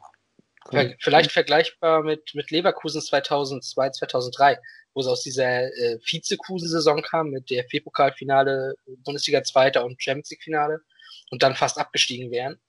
Ver 0.67 0.95
vielleicht 0.99 1.31
vergleichbar 1.31 2.01
mit, 2.01 2.33
mit 2.33 2.49
Leverkusen 2.49 2.99
2002, 2.99 3.91
2003, 3.91 4.59
wo 4.95 5.01
sie 5.01 5.11
aus 5.11 5.21
dieser 5.21 5.65
äh, 5.65 5.99
Vizekusen-Saison 6.03 7.03
kam 7.03 7.29
mit 7.29 7.51
der 7.51 7.65
pokalfinale 7.83 8.75
Bundesliga 9.03 9.43
Zweiter 9.43 9.85
und 9.85 10.01
Champions 10.01 10.31
League-Finale 10.31 10.81
und 11.29 11.43
dann 11.43 11.55
fast 11.55 11.77
abgestiegen 11.77 12.31
wären 12.31 12.59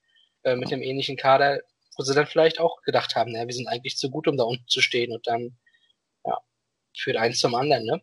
äh, 0.43 0.57
mit 0.57 0.71
dem 0.71 0.83
ähnlichen 0.83 1.17
Kader, 1.17 1.61
wo 1.97 2.03
sie 2.03 2.15
dann 2.15 2.27
vielleicht 2.27 2.61
auch 2.61 2.83
gedacht 2.83 3.17
haben, 3.17 3.33
naja, 3.33 3.47
wir 3.47 3.55
sind 3.55 3.69
eigentlich 3.69 3.97
zu 3.97 4.11
gut, 4.11 4.29
um 4.29 4.37
da 4.37 4.45
unten 4.45 4.69
zu 4.69 4.83
stehen 4.83 5.13
und 5.13 5.27
dann, 5.27 5.57
ja, 6.27 6.39
führt 6.95 7.17
eins 7.17 7.39
zum 7.39 7.55
anderen, 7.55 7.85
ne? 7.87 8.03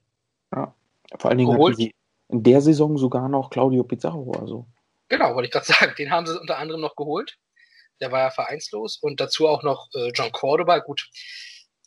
Vor 1.19 1.29
allen 1.29 1.37
Dingen 1.37 1.51
Geholt. 1.51 1.73
hatten 1.73 1.83
sie 1.83 1.95
in 2.29 2.43
der 2.43 2.61
Saison 2.61 2.97
sogar 2.97 3.29
noch 3.29 3.49
Claudio 3.49 3.83
Pizarro. 3.83 4.31
Also 4.39 4.65
Genau, 5.09 5.35
wollte 5.35 5.47
ich 5.47 5.51
gerade 5.51 5.65
sagen. 5.73 5.93
Den 5.97 6.11
haben 6.11 6.25
sie 6.25 6.39
unter 6.39 6.57
anderem 6.57 6.81
noch 6.81 6.95
geholt. 6.95 7.37
Der 8.01 8.11
war 8.11 8.21
ja 8.21 8.31
vereinslos 8.31 8.97
und 8.97 9.19
dazu 9.19 9.47
auch 9.47 9.63
noch 9.63 9.87
äh, 9.93 10.11
John 10.13 10.31
Cordoba. 10.31 10.79
Gut, 10.79 11.09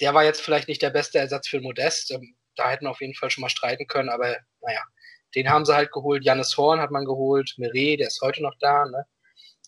der 0.00 0.14
war 0.14 0.24
jetzt 0.24 0.40
vielleicht 0.40 0.68
nicht 0.68 0.82
der 0.82 0.90
beste 0.90 1.18
Ersatz 1.18 1.48
für 1.48 1.60
Modest. 1.60 2.10
Ähm, 2.10 2.36
da 2.54 2.70
hätten 2.70 2.86
wir 2.86 2.90
auf 2.90 3.00
jeden 3.00 3.14
Fall 3.14 3.30
schon 3.30 3.42
mal 3.42 3.50
streiten 3.50 3.86
können, 3.86 4.08
aber 4.08 4.36
naja, 4.62 4.82
den 5.34 5.50
haben 5.50 5.64
sie 5.64 5.74
halt 5.74 5.92
geholt. 5.92 6.24
Jannis 6.24 6.56
Horn 6.56 6.80
hat 6.80 6.90
man 6.90 7.04
geholt, 7.04 7.54
Meret, 7.58 8.00
der 8.00 8.08
ist 8.08 8.22
heute 8.22 8.42
noch 8.42 8.54
da. 8.60 8.86
Ne? 8.86 9.04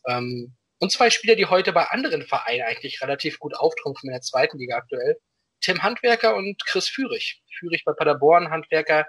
Ähm, 0.07 0.57
und 0.79 0.93
zwei 0.93 1.11
Spieler, 1.11 1.35
die 1.35 1.47
heute 1.47 1.73
bei 1.73 1.85
anderen 1.87 2.23
Vereinen 2.23 2.63
eigentlich 2.63 3.03
relativ 3.03 3.39
gut 3.39 3.55
auftrumpfen 3.55 4.09
in 4.09 4.15
der 4.15 4.23
zweiten 4.23 4.59
Liga 4.59 4.77
aktuell. 4.77 5.19
Tim 5.61 5.83
Handwerker 5.83 6.37
und 6.37 6.65
Chris 6.65 6.89
Führig. 6.89 7.43
Führig 7.59 7.85
bei 7.85 7.93
Paderborn, 7.93 8.51
Handwerker 8.51 9.07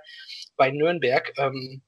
bei 0.58 0.71
Nürnberg. 0.71 1.32
Ähm, 1.38 1.84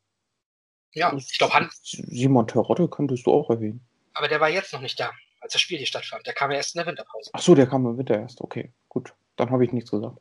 ja, 0.93 1.13
ich 1.15 1.37
glaube, 1.37 1.53
Hand, 1.53 1.71
Simon 1.81 2.47
Terodde 2.47 2.87
könntest 2.87 3.25
du 3.25 3.31
auch 3.31 3.49
erwähnen. 3.49 3.81
aber 4.13 4.27
der 4.27 4.39
war 4.39 4.49
jetzt 4.49 4.73
noch 4.73 4.81
nicht 4.81 4.99
da, 4.99 5.11
als 5.39 5.53
das 5.53 5.61
Spiel 5.61 5.77
hier 5.77 5.87
stattfand. 5.87 6.25
Der 6.27 6.33
kam 6.33 6.51
ja 6.51 6.57
erst 6.57 6.75
in 6.75 6.79
der 6.79 6.87
Winterpause. 6.87 7.31
Ach 7.33 7.41
so, 7.41 7.55
der 7.55 7.67
kam 7.67 7.85
im 7.85 7.97
Winter 7.97 8.19
erst. 8.19 8.41
Okay, 8.41 8.71
gut. 8.89 9.13
Dann 9.37 9.49
habe 9.49 9.63
ich 9.63 9.71
nichts 9.71 9.91
gesagt. 9.91 10.17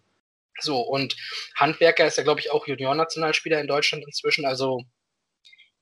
So, 0.60 0.80
und 0.80 1.16
Handwerker 1.56 2.06
ist 2.06 2.18
ja, 2.18 2.22
glaube 2.22 2.40
ich, 2.40 2.50
auch 2.50 2.66
Junior-Nationalspieler 2.66 3.60
in 3.60 3.66
Deutschland 3.66 4.04
inzwischen. 4.04 4.44
Also, 4.44 4.84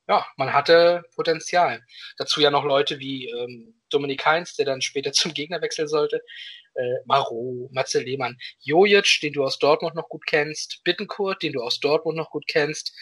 ja, 0.07 0.25
man 0.37 0.53
hatte 0.53 1.03
Potenzial. 1.15 1.83
Dazu 2.17 2.41
ja 2.41 2.49
noch 2.49 2.63
Leute 2.63 2.99
wie 2.99 3.29
ähm, 3.29 3.75
Dominik 3.89 4.25
Heinz, 4.25 4.55
der 4.55 4.65
dann 4.65 4.81
später 4.81 5.11
zum 5.13 5.33
Gegner 5.33 5.61
wechseln 5.61 5.87
sollte. 5.87 6.21
Äh, 6.75 6.95
Marot, 7.05 7.71
Matze 7.71 7.99
Lehmann, 7.99 8.37
Jojic, 8.61 9.19
den 9.21 9.33
du 9.33 9.43
aus 9.43 9.59
Dortmund 9.59 9.95
noch 9.95 10.09
gut 10.09 10.25
kennst. 10.25 10.81
Bittenkurt, 10.83 11.43
den 11.43 11.53
du 11.53 11.61
aus 11.61 11.79
Dortmund 11.79 12.17
noch 12.17 12.31
gut 12.31 12.47
kennst. 12.47 12.93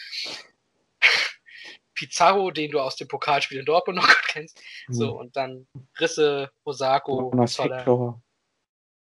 Pizarro, 1.98 2.52
den 2.52 2.70
du 2.70 2.78
aus 2.78 2.94
dem 2.94 3.08
Pokalspiel 3.08 3.58
in 3.58 3.64
Dortmund 3.64 3.98
noch 3.98 4.08
kennst. 4.28 4.60
So, 4.88 5.18
und 5.18 5.36
dann 5.36 5.66
Risse, 5.98 6.50
Osako, 6.64 7.32
Zoller. 7.46 8.22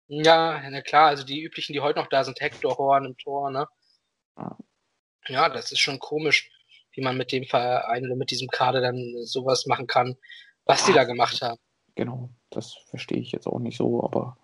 Ja, 0.08 0.62
na 0.70 0.80
klar, 0.80 1.08
also 1.08 1.22
die 1.22 1.42
üblichen, 1.42 1.74
die 1.74 1.80
heute 1.80 1.98
noch 2.00 2.08
da 2.08 2.24
sind, 2.24 2.40
Hector 2.40 2.76
Horn 2.78 3.04
im 3.04 3.16
Tor, 3.18 3.50
ne? 3.50 3.68
Ja. 4.36 4.56
Ja, 5.28 5.48
das 5.50 5.70
ist 5.70 5.78
schon 5.78 5.98
komisch, 5.98 6.50
wie 6.92 7.02
man 7.02 7.18
mit 7.18 7.30
dem 7.32 7.44
Verein 7.44 8.06
oder 8.06 8.16
mit 8.16 8.30
diesem 8.30 8.48
Kader 8.48 8.80
dann 8.80 9.14
sowas 9.24 9.66
machen 9.66 9.86
kann, 9.86 10.16
was 10.64 10.84
die 10.86 10.92
da 10.94 11.04
gemacht 11.04 11.42
haben. 11.42 11.60
Genau, 11.94 12.30
das 12.48 12.72
verstehe 12.88 13.18
ich 13.18 13.30
jetzt 13.30 13.46
auch 13.46 13.58
nicht 13.58 13.76
so, 13.76 14.02
aber 14.02 14.38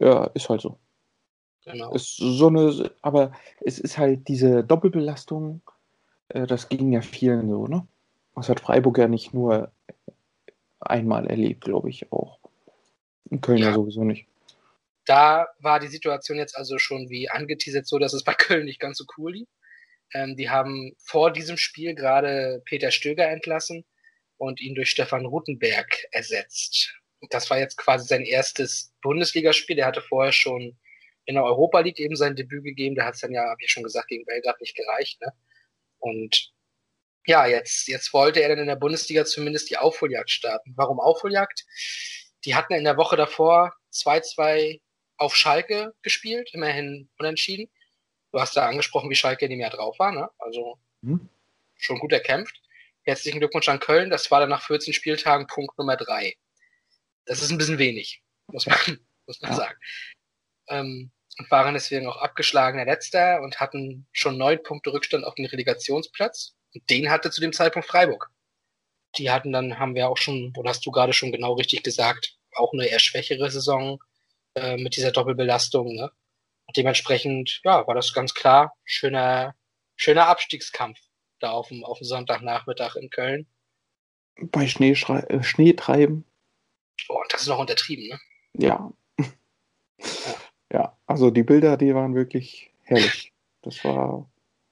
ja, 0.00 0.24
ist 0.34 0.48
halt 0.48 0.62
so. 0.62 0.78
Genau. 1.66 1.92
Ist 1.92 2.16
so 2.16 2.48
eine, 2.48 2.90
aber 3.02 3.32
es 3.60 3.78
ist 3.78 3.98
halt 3.98 4.26
diese 4.28 4.64
Doppelbelastung, 4.64 5.62
das 6.28 6.68
ging 6.68 6.92
ja 6.92 7.00
vielen 7.00 7.48
so, 7.48 7.66
ne? 7.66 7.86
Das 8.34 8.48
hat 8.48 8.60
Freiburg 8.60 8.98
ja 8.98 9.08
nicht 9.08 9.32
nur 9.32 9.72
einmal 10.80 11.26
erlebt, 11.26 11.64
glaube 11.64 11.90
ich 11.90 12.10
auch. 12.12 12.38
In 13.30 13.40
Köln 13.40 13.58
ja. 13.58 13.68
Ja. 13.68 13.74
sowieso 13.74 14.04
nicht. 14.04 14.26
Da 15.06 15.48
war 15.58 15.80
die 15.80 15.88
Situation 15.88 16.38
jetzt 16.38 16.56
also 16.56 16.78
schon 16.78 17.10
wie 17.10 17.28
angeteasert 17.28 17.86
so, 17.86 17.98
dass 17.98 18.14
es 18.14 18.24
bei 18.24 18.34
Köln 18.38 18.64
nicht 18.64 18.80
ganz 18.80 18.98
so 18.98 19.04
cool 19.16 19.32
lief. 19.32 19.48
Ähm, 20.12 20.36
die 20.36 20.50
haben 20.50 20.94
vor 20.98 21.32
diesem 21.32 21.56
Spiel 21.56 21.94
gerade 21.94 22.62
Peter 22.64 22.90
Stöger 22.90 23.28
entlassen 23.28 23.84
und 24.36 24.60
ihn 24.60 24.74
durch 24.74 24.90
Stefan 24.90 25.26
Rutenberg 25.26 26.06
ersetzt. 26.10 26.94
Das 27.30 27.48
war 27.50 27.58
jetzt 27.58 27.76
quasi 27.76 28.06
sein 28.06 28.22
erstes 28.22 28.92
Bundesligaspiel. 29.02 29.78
Er 29.78 29.86
hatte 29.86 30.02
vorher 30.02 30.32
schon 30.32 30.76
in 31.24 31.36
der 31.36 31.44
Europa 31.44 31.80
League 31.80 31.98
eben 31.98 32.16
sein 32.16 32.36
Debüt 32.36 32.64
gegeben. 32.64 32.94
Da 32.94 33.06
hat 33.06 33.14
es 33.14 33.20
dann 33.20 33.32
ja, 33.32 33.42
habe 33.44 33.62
ich 33.62 33.70
schon 33.70 33.82
gesagt, 33.82 34.08
gegen 34.08 34.26
Belgrad 34.26 34.60
nicht 34.60 34.76
gereicht. 34.76 35.20
Ne? 35.22 35.32
Und 36.04 36.50
ja, 37.26 37.46
jetzt, 37.46 37.88
jetzt 37.88 38.12
wollte 38.12 38.42
er 38.42 38.50
dann 38.50 38.58
in 38.58 38.66
der 38.66 38.76
Bundesliga 38.76 39.24
zumindest 39.24 39.70
die 39.70 39.78
Aufholjagd 39.78 40.30
starten. 40.30 40.74
Warum 40.76 41.00
Aufholjagd? 41.00 41.64
Die 42.44 42.54
hatten 42.54 42.74
in 42.74 42.84
der 42.84 42.98
Woche 42.98 43.16
davor 43.16 43.74
2-2 43.90 44.82
auf 45.16 45.34
Schalke 45.34 45.94
gespielt, 46.02 46.50
immerhin 46.52 47.08
unentschieden. 47.18 47.70
Du 48.32 48.40
hast 48.40 48.54
da 48.56 48.66
angesprochen, 48.68 49.08
wie 49.08 49.14
Schalke 49.14 49.46
in 49.46 49.50
dem 49.52 49.60
Jahr 49.60 49.70
drauf 49.70 49.98
war, 49.98 50.12
ne? 50.12 50.28
Also 50.38 50.78
Mhm. 51.00 51.28
schon 51.76 51.98
gut 52.00 52.12
erkämpft. 52.12 52.60
Herzlichen 53.04 53.38
Glückwunsch 53.38 53.68
an 53.68 53.80
Köln. 53.80 54.10
Das 54.10 54.30
war 54.30 54.40
dann 54.40 54.50
nach 54.50 54.62
14 54.66 54.92
Spieltagen 54.92 55.46
Punkt 55.46 55.78
Nummer 55.78 55.96
3. 55.96 56.34
Das 57.24 57.40
ist 57.40 57.50
ein 57.50 57.58
bisschen 57.58 57.78
wenig, 57.78 58.22
muss 58.48 58.66
man, 58.66 58.76
muss 59.26 59.40
man 59.40 59.52
Ja. 59.52 59.56
sagen. 59.56 59.78
Ähm, 60.68 61.12
und 61.38 61.50
waren 61.50 61.74
deswegen 61.74 62.06
auch 62.06 62.16
abgeschlagener 62.16 62.84
Letzter 62.84 63.40
und 63.42 63.60
hatten 63.60 64.06
schon 64.12 64.38
neun 64.38 64.62
Punkte 64.62 64.92
Rückstand 64.92 65.24
auf 65.24 65.34
den 65.34 65.46
Relegationsplatz. 65.46 66.54
Und 66.74 66.88
den 66.90 67.10
hatte 67.10 67.30
zu 67.30 67.40
dem 67.40 67.52
Zeitpunkt 67.52 67.88
Freiburg. 67.88 68.30
Die 69.16 69.30
hatten 69.30 69.52
dann, 69.52 69.78
haben 69.78 69.94
wir 69.94 70.08
auch 70.08 70.16
schon, 70.16 70.52
oder 70.56 70.70
hast 70.70 70.84
du 70.86 70.90
gerade 70.90 71.12
schon 71.12 71.32
genau 71.32 71.54
richtig 71.54 71.82
gesagt, 71.82 72.36
auch 72.54 72.72
eine 72.72 72.86
eher 72.86 72.98
schwächere 72.98 73.50
Saison 73.50 74.02
äh, 74.54 74.76
mit 74.76 74.96
dieser 74.96 75.12
Doppelbelastung. 75.12 75.94
Ne? 75.94 76.10
Und 76.66 76.76
dementsprechend, 76.76 77.60
ja, 77.64 77.86
war 77.86 77.94
das 77.94 78.12
ganz 78.12 78.34
klar 78.34 78.76
schöner, 78.84 79.54
schöner 79.96 80.26
Abstiegskampf 80.28 80.98
da 81.40 81.50
auf 81.50 81.68
dem, 81.68 81.84
auf 81.84 81.98
dem 81.98 82.04
Sonntagnachmittag 82.04 82.96
in 82.96 83.10
Köln. 83.10 83.46
Bei 84.40 84.66
Schneeschrei 84.66 85.20
äh, 85.20 85.42
Schneetreiben, 85.42 86.24
Oh, 87.08 87.20
und 87.20 87.32
das 87.32 87.42
ist 87.42 87.48
noch 87.48 87.58
untertrieben, 87.58 88.08
ne? 88.08 88.20
ja. 88.54 88.92
Ja, 89.98 90.34
also 91.06 91.30
die 91.30 91.42
Bilder, 91.42 91.76
die 91.76 91.94
waren 91.94 92.14
wirklich 92.14 92.70
herrlich. 92.82 93.32
Das 93.62 93.82
war, 93.84 94.28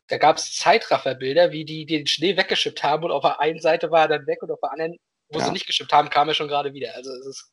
Da 0.08 0.18
gab 0.18 0.36
es 0.36 0.56
Zeitrafferbilder, 0.56 1.50
wie 1.52 1.64
die, 1.64 1.86
die 1.86 1.98
den 1.98 2.06
Schnee 2.06 2.36
weggeschippt 2.36 2.82
haben 2.82 3.04
und 3.04 3.10
auf 3.10 3.22
der 3.22 3.40
einen 3.40 3.60
Seite 3.60 3.90
war 3.90 4.02
er 4.02 4.08
dann 4.08 4.26
weg 4.26 4.42
und 4.42 4.50
auf 4.50 4.60
der 4.60 4.72
anderen, 4.72 4.96
wo 5.30 5.38
Ja. 5.38 5.46
sie 5.46 5.52
nicht 5.52 5.66
geschippt 5.66 5.92
haben, 5.92 6.10
kam 6.10 6.28
er 6.28 6.34
schon 6.34 6.48
gerade 6.48 6.74
wieder. 6.74 6.94
Also 6.94 7.10
es 7.10 7.26
ist, 7.26 7.52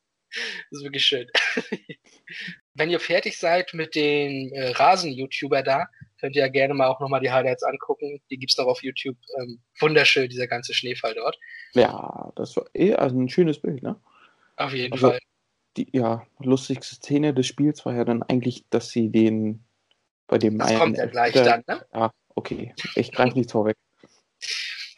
es 0.70 0.78
ist 0.78 0.84
wirklich 0.84 1.04
schön. 1.04 1.28
Wenn 2.74 2.90
ihr 2.90 3.00
fertig 3.00 3.38
seid 3.38 3.74
mit 3.74 3.94
den 3.94 4.52
äh, 4.52 4.70
Rasen-YouTuber 4.70 5.62
da, 5.62 5.86
könnt 6.20 6.36
ihr 6.36 6.42
ja 6.42 6.48
gerne 6.48 6.74
mal 6.74 6.88
auch 6.88 7.00
nochmal 7.00 7.20
die 7.20 7.30
Highlights 7.30 7.62
angucken. 7.62 8.20
Die 8.30 8.36
gibt's 8.38 8.56
noch 8.58 8.66
auf 8.66 8.82
YouTube. 8.82 9.16
Ähm, 9.38 9.60
wunderschön, 9.80 10.28
dieser 10.28 10.46
ganze 10.46 10.74
Schneefall 10.74 11.14
dort. 11.14 11.38
ja, 11.74 12.30
das 12.36 12.56
war 12.56 12.64
eh 12.74 12.94
ein 12.94 13.28
schönes 13.28 13.58
Bild, 13.60 13.82
ne? 13.82 13.98
Auf 14.56 14.72
jeden 14.72 14.92
Also- 14.92 15.10
Fall. 15.10 15.18
Die 15.76 15.88
ja, 15.92 16.26
lustigste 16.38 16.96
Szene 16.96 17.32
des 17.32 17.46
Spiels 17.46 17.84
war 17.86 17.94
ja 17.94 18.04
dann 18.04 18.22
eigentlich, 18.22 18.64
dass 18.70 18.90
sie 18.90 19.08
den 19.10 19.64
bei 20.26 20.38
dem 20.38 20.58
Das 20.58 20.68
einen 20.68 20.78
kommt 20.78 20.96
ja 20.98 21.06
gleich 21.06 21.34
Elfmeter- 21.34 21.62
dann, 21.66 21.78
ne? 21.78 21.86
Ja, 21.92 22.12
okay. 22.34 22.74
Ich 22.94 23.12
greife 23.12 23.36
nichts 23.36 23.52
vorweg. 23.52 23.76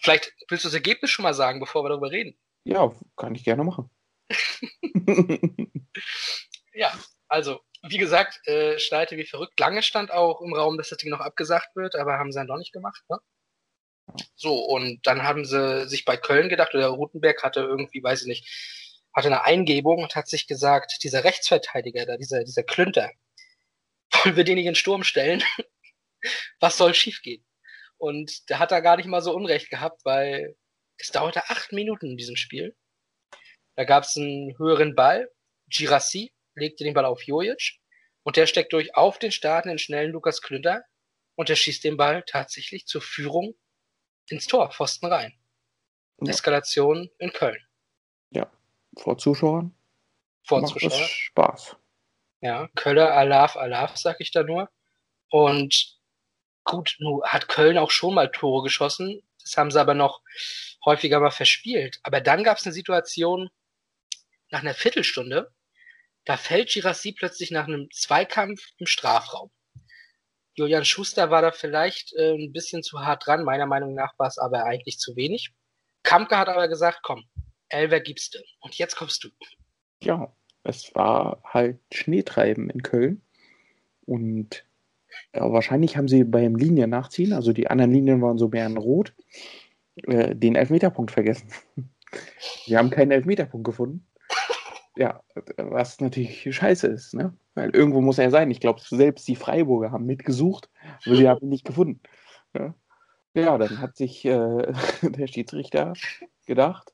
Vielleicht 0.00 0.32
willst 0.48 0.64
du 0.64 0.68
das 0.68 0.74
Ergebnis 0.74 1.10
schon 1.10 1.22
mal 1.22 1.34
sagen, 1.34 1.60
bevor 1.60 1.84
wir 1.84 1.90
darüber 1.90 2.10
reden. 2.10 2.36
Ja, 2.64 2.92
kann 3.16 3.34
ich 3.34 3.44
gerne 3.44 3.64
machen. 3.64 3.90
Ja, 6.74 6.90
also, 7.28 7.60
wie 7.82 7.98
gesagt, 7.98 8.40
äh, 8.46 8.78
schneite 8.78 9.16
wie 9.18 9.26
verrückt. 9.26 9.60
Lange 9.60 9.82
stand 9.82 10.10
auch 10.10 10.40
im 10.40 10.54
Raum, 10.54 10.78
dass 10.78 10.88
das 10.88 10.98
Ding 10.98 11.10
noch 11.10 11.20
abgesagt 11.20 11.76
wird, 11.76 11.96
aber 11.96 12.18
haben 12.18 12.32
sie 12.32 12.38
dann 12.38 12.46
doch 12.46 12.56
nicht 12.56 12.72
gemacht, 12.72 13.02
ne? 13.10 13.18
So, 14.34 14.58
und 14.58 15.06
dann 15.06 15.22
haben 15.22 15.44
sie 15.44 15.86
sich 15.86 16.04
bei 16.06 16.16
Köln 16.16 16.48
gedacht, 16.48 16.74
oder 16.74 16.88
Rutenberg 16.88 17.42
hatte 17.42 17.60
irgendwie, 17.60 18.02
weiß 18.02 18.22
ich 18.22 18.26
nicht, 18.26 18.48
hatte 19.12 19.28
eine 19.28 19.44
Eingebung 19.44 20.02
und 20.02 20.14
hat 20.14 20.28
sich 20.28 20.46
gesagt, 20.46 21.02
dieser 21.02 21.24
Rechtsverteidiger 21.24 22.06
da, 22.06 22.16
dieser, 22.16 22.44
dieser 22.44 22.62
Klünter, 22.62 23.10
wollen 24.24 24.36
wir 24.36 24.44
den 24.44 24.56
nicht 24.56 24.66
in 24.66 24.72
den 24.72 24.76
Sturm 24.76 25.04
stellen? 25.04 25.42
Was 26.60 26.76
soll 26.76 26.94
schiefgehen? 26.94 27.44
Und 27.98 28.48
der 28.48 28.58
hat 28.58 28.72
da 28.72 28.80
gar 28.80 28.96
nicht 28.96 29.06
mal 29.06 29.22
so 29.22 29.34
Unrecht 29.34 29.70
gehabt, 29.70 30.04
weil 30.04 30.56
es 30.96 31.10
dauerte 31.10 31.48
acht 31.50 31.72
Minuten 31.72 32.10
in 32.12 32.16
diesem 32.16 32.36
Spiel. 32.36 32.76
Da 33.74 33.84
gab 33.84 34.04
es 34.04 34.16
einen 34.16 34.56
höheren 34.58 34.94
Ball. 34.94 35.30
Girassi 35.68 36.32
legte 36.54 36.84
den 36.84 36.94
Ball 36.94 37.04
auf 37.04 37.22
Jojic 37.22 37.78
und 38.22 38.36
der 38.36 38.46
steckt 38.46 38.72
durch 38.72 38.94
auf 38.94 39.18
den 39.18 39.32
startenden 39.32 39.78
schnellen 39.78 40.12
Lukas 40.12 40.42
Klünter 40.42 40.84
und 41.34 41.48
der 41.48 41.56
schießt 41.56 41.84
den 41.84 41.96
Ball 41.96 42.22
tatsächlich 42.26 42.86
zur 42.86 43.02
Führung 43.02 43.54
ins 44.28 44.46
Tor, 44.46 44.70
Pfosten 44.70 45.06
rein. 45.06 45.34
Ja. 46.20 46.30
Eskalation 46.30 47.10
in 47.18 47.32
Köln. 47.32 47.60
Vor 48.96 49.18
Zuschauern 49.18 49.74
Vor 50.44 50.60
macht 50.60 50.76
es 50.76 50.82
Zuschauer. 50.82 51.06
Spaß. 51.06 51.76
Ja, 52.40 52.68
Köller, 52.74 53.14
Alaf, 53.14 53.56
Alaf, 53.56 53.96
sag 53.96 54.20
ich 54.20 54.32
da 54.32 54.42
nur. 54.42 54.68
Und 55.30 55.98
gut, 56.64 56.96
nun 56.98 57.22
hat 57.24 57.48
Köln 57.48 57.78
auch 57.78 57.90
schon 57.90 58.14
mal 58.14 58.30
Tore 58.30 58.64
geschossen. 58.64 59.22
Das 59.42 59.56
haben 59.56 59.70
sie 59.70 59.80
aber 59.80 59.94
noch 59.94 60.20
häufiger 60.84 61.20
mal 61.20 61.30
verspielt. 61.30 62.00
Aber 62.02 62.20
dann 62.20 62.44
gab 62.44 62.58
es 62.58 62.66
eine 62.66 62.72
Situation 62.72 63.50
nach 64.50 64.60
einer 64.60 64.74
Viertelstunde, 64.74 65.50
da 66.24 66.36
fällt 66.36 66.70
Girassi 66.70 67.12
plötzlich 67.12 67.50
nach 67.50 67.66
einem 67.66 67.90
Zweikampf 67.90 68.62
im 68.76 68.86
Strafraum. 68.86 69.50
Julian 70.54 70.84
Schuster 70.84 71.30
war 71.30 71.42
da 71.42 71.50
vielleicht 71.50 72.12
äh, 72.12 72.34
ein 72.34 72.52
bisschen 72.52 72.82
zu 72.82 73.00
hart 73.00 73.26
dran. 73.26 73.42
Meiner 73.42 73.66
Meinung 73.66 73.94
nach 73.94 74.12
war 74.18 74.28
es 74.28 74.38
aber 74.38 74.64
eigentlich 74.64 74.98
zu 74.98 75.16
wenig. 75.16 75.52
Kampke 76.02 76.36
hat 76.36 76.48
aber 76.48 76.68
gesagt, 76.68 77.00
komm, 77.02 77.24
Elver 77.72 78.00
gibst 78.00 78.34
du. 78.34 78.38
Und 78.60 78.74
jetzt 78.74 78.96
kommst 78.96 79.24
du. 79.24 79.28
Ja, 80.02 80.32
es 80.64 80.94
war 80.94 81.42
halt 81.44 81.78
Schneetreiben 81.92 82.70
in 82.70 82.82
Köln. 82.82 83.22
Und 84.04 84.64
ja, 85.34 85.52
wahrscheinlich 85.52 85.96
haben 85.96 86.08
sie 86.08 86.24
beim 86.24 86.56
Linien 86.56 86.90
nachziehen, 86.90 87.32
also 87.32 87.52
die 87.52 87.68
anderen 87.68 87.92
Linien 87.92 88.22
waren 88.22 88.38
so 88.38 88.48
mehr 88.48 88.66
in 88.66 88.76
Rot, 88.76 89.14
äh, 89.96 90.34
den 90.34 90.54
Elfmeterpunkt 90.54 91.10
vergessen. 91.10 91.48
Sie 92.66 92.76
haben 92.76 92.90
keinen 92.90 93.10
Elfmeterpunkt 93.10 93.64
gefunden. 93.64 94.06
Ja, 94.96 95.22
was 95.56 96.00
natürlich 96.00 96.54
scheiße 96.54 96.86
ist, 96.86 97.14
ne? 97.14 97.34
Weil 97.54 97.70
irgendwo 97.70 98.02
muss 98.02 98.18
er 98.18 98.30
sein. 98.30 98.50
Ich 98.50 98.60
glaube, 98.60 98.82
selbst 98.84 99.26
die 99.26 99.36
Freiburger 99.36 99.90
haben 99.90 100.04
mitgesucht, 100.04 100.68
aber 101.06 101.16
sie 101.16 101.26
haben 101.26 101.40
ihn 101.40 101.48
nicht 101.48 101.64
gefunden. 101.64 102.00
Ja, 102.54 102.74
ja 103.32 103.56
dann 103.56 103.80
hat 103.80 103.96
sich 103.96 104.26
äh, 104.26 104.72
der 105.02 105.26
Schiedsrichter 105.26 105.94
gedacht, 106.44 106.91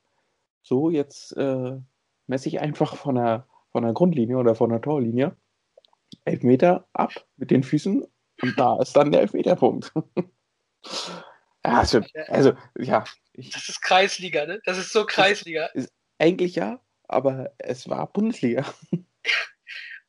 so, 0.69 0.91
jetzt 0.91 1.37
äh, 1.37 1.77
messe 2.27 2.49
ich 2.49 2.61
einfach 2.61 2.97
von 2.97 3.17
der, 3.17 3.49
von 3.73 3.83
der 3.83 3.93
Grundlinie 3.93 4.37
oder 4.37 4.55
von 4.55 4.71
der 4.71 4.81
Torlinie 4.81 5.37
elf 6.25 6.43
Meter 6.43 6.87
ab 6.93 7.13
mit 7.37 7.51
den 7.51 7.63
Füßen 7.63 8.07
und 8.43 8.59
da 8.59 8.81
ist 8.81 8.95
dann 8.95 9.11
der 9.11 9.23
Elfmeterpunkt. 9.23 9.93
ja, 10.17 11.13
also, 11.63 12.03
also, 12.29 12.53
ja, 12.79 13.05
ich, 13.33 13.51
Das 13.51 13.69
ist 13.69 13.81
Kreisliga, 13.83 14.47
ne? 14.47 14.61
Das 14.65 14.79
ist 14.79 14.93
so 14.93 15.05
Kreisliga. 15.05 15.71
eigentlich 16.19 16.55
ja, 16.55 16.81
aber 17.05 17.53
es 17.59 17.89
war 17.89 18.13
Bundesliga. 18.13 18.65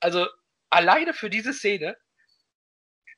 Also 0.02 0.28
alleine 0.70 1.14
für 1.14 1.30
diese 1.30 1.52
Szene 1.52 1.98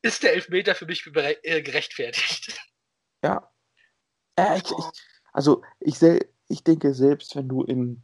ist 0.01 0.23
der 0.23 0.34
Elfmeter 0.34 0.73
für 0.73 0.88
mich 0.88 1.06
äh, 1.06 1.62
gerechtfertigt. 1.62 2.60
Ja. 3.23 3.54
Äh, 4.36 4.58
ich, 4.58 4.63
ich, 4.63 4.86
also 5.32 5.63
ich, 5.80 5.99
sel 5.99 6.27
ich 6.51 6.63
denke, 6.63 6.93
selbst 6.93 7.35
wenn 7.35 7.47
du 7.47 7.63
in 7.63 8.03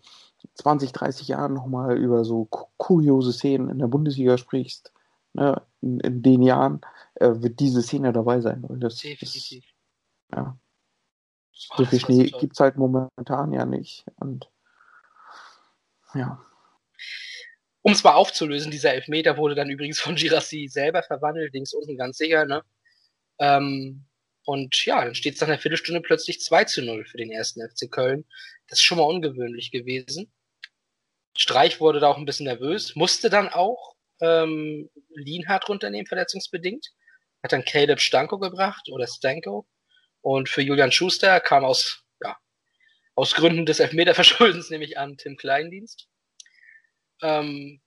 20, 0.55 0.91
30 0.91 1.27
Jahren 1.27 1.53
nochmal 1.53 1.97
über 1.97 2.23
so 2.25 2.45
ku- 2.45 2.67
kuriose 2.77 3.33
Szenen 3.33 3.69
in 3.69 3.79
der 3.79 3.88
Bundesliga 3.88 4.38
sprichst, 4.38 4.91
ne, 5.33 5.62
in, 5.81 5.99
in 5.99 6.21
den 6.21 6.41
Jahren, 6.41 6.81
äh, 7.15 7.31
wird 7.36 7.60
diese 7.60 7.81
Szene 7.81 8.13
dabei 8.13 8.41
sein. 8.41 8.63
Weil 8.67 8.79
das, 8.79 8.93
das, 8.95 9.01
Definitiv. 9.01 9.65
ja. 10.33 10.57
Oh, 11.69 11.73
So 11.77 11.83
das 11.83 11.89
viel 11.89 11.99
Schnee 11.99 12.23
gibt 12.39 12.53
es 12.53 12.60
halt 12.60 12.77
momentan 12.77 13.51
ja 13.51 13.65
nicht. 13.65 14.05
Und 14.19 14.49
ja, 16.13 16.39
Um 17.81 17.91
es 17.91 18.03
mal 18.03 18.13
aufzulösen, 18.13 18.71
dieser 18.71 18.93
Elfmeter 18.93 19.38
wurde 19.38 19.55
dann 19.55 19.69
übrigens 19.69 19.99
von 19.99 20.15
Girassi 20.15 20.67
selber 20.67 21.03
verwandelt, 21.03 21.53
links 21.53 21.73
unten 21.73 21.97
ganz 21.97 22.17
sicher, 22.17 22.45
ne? 22.45 22.63
Ähm, 23.39 24.05
und 24.47 24.86
ja, 24.86 25.03
dann 25.03 25.13
steht 25.13 25.36
es 25.36 25.41
nach 25.41 25.49
einer 25.49 25.60
Viertelstunde 25.60 25.99
plötzlich 25.99 26.39
2 26.39 26.63
zu 26.63 26.81
0 26.81 27.03
für 27.03 27.17
den 27.17 27.33
ersten 27.33 27.60
FC 27.60 27.91
Köln. 27.91 28.23
Das 28.67 28.79
ist 28.79 28.86
schon 28.86 28.97
mal 28.97 29.03
ungewöhnlich 29.03 29.71
gewesen. 29.71 30.31
Streich 31.38 31.81
wurde 31.81 31.99
da 31.99 32.07
auch 32.07 32.17
ein 32.17 32.23
bisschen 32.23 32.45
nervös, 32.45 32.95
musste 32.95 33.29
dann 33.29 33.49
auch 33.49 33.95
ähm, 34.21 34.89
Lienhardt 35.10 35.67
runternehmen, 35.67 36.07
verletzungsbedingt. 36.07 36.93
Hat 37.43 37.51
dann 37.51 37.65
Caleb 37.65 37.99
Stanko 37.99 38.39
gebracht 38.39 38.88
oder 38.89 39.05
Stanko. 39.05 39.67
Und 40.21 40.47
für 40.47 40.62
Julian 40.62 40.93
Schuster 40.93 41.41
kam 41.41 41.65
aus, 41.65 42.05
ja, 42.23 42.38
aus 43.15 43.36
Gründen 43.36 43.65
des 43.65 43.81
Elfmeterverschuldens, 43.81 44.69
nehme 44.69 44.86
ich 44.86 44.97
an, 44.97 45.17
Tim 45.17 45.36
Kleindienst. 45.36 46.07
Ähm, 47.21 47.81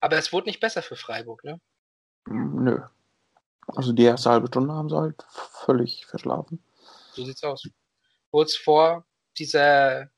aber 0.00 0.18
es 0.18 0.30
wurde 0.30 0.48
nicht 0.48 0.60
besser 0.60 0.82
für 0.82 0.96
Freiburg, 0.96 1.42
ne? 1.42 1.58
nö. 2.26 2.80
Also 3.66 3.92
die 3.92 4.04
erste 4.04 4.30
halbe 4.30 4.48
Stunde 4.48 4.74
haben 4.74 4.88
sie 4.88 4.96
halt 4.96 5.22
völlig 5.64 6.06
verschlafen. 6.06 6.62
So 7.12 7.24
sieht's 7.24 7.42
aus. 7.42 7.68
Kurz 8.30 8.56
vor 8.56 9.06
dieser 9.38 10.10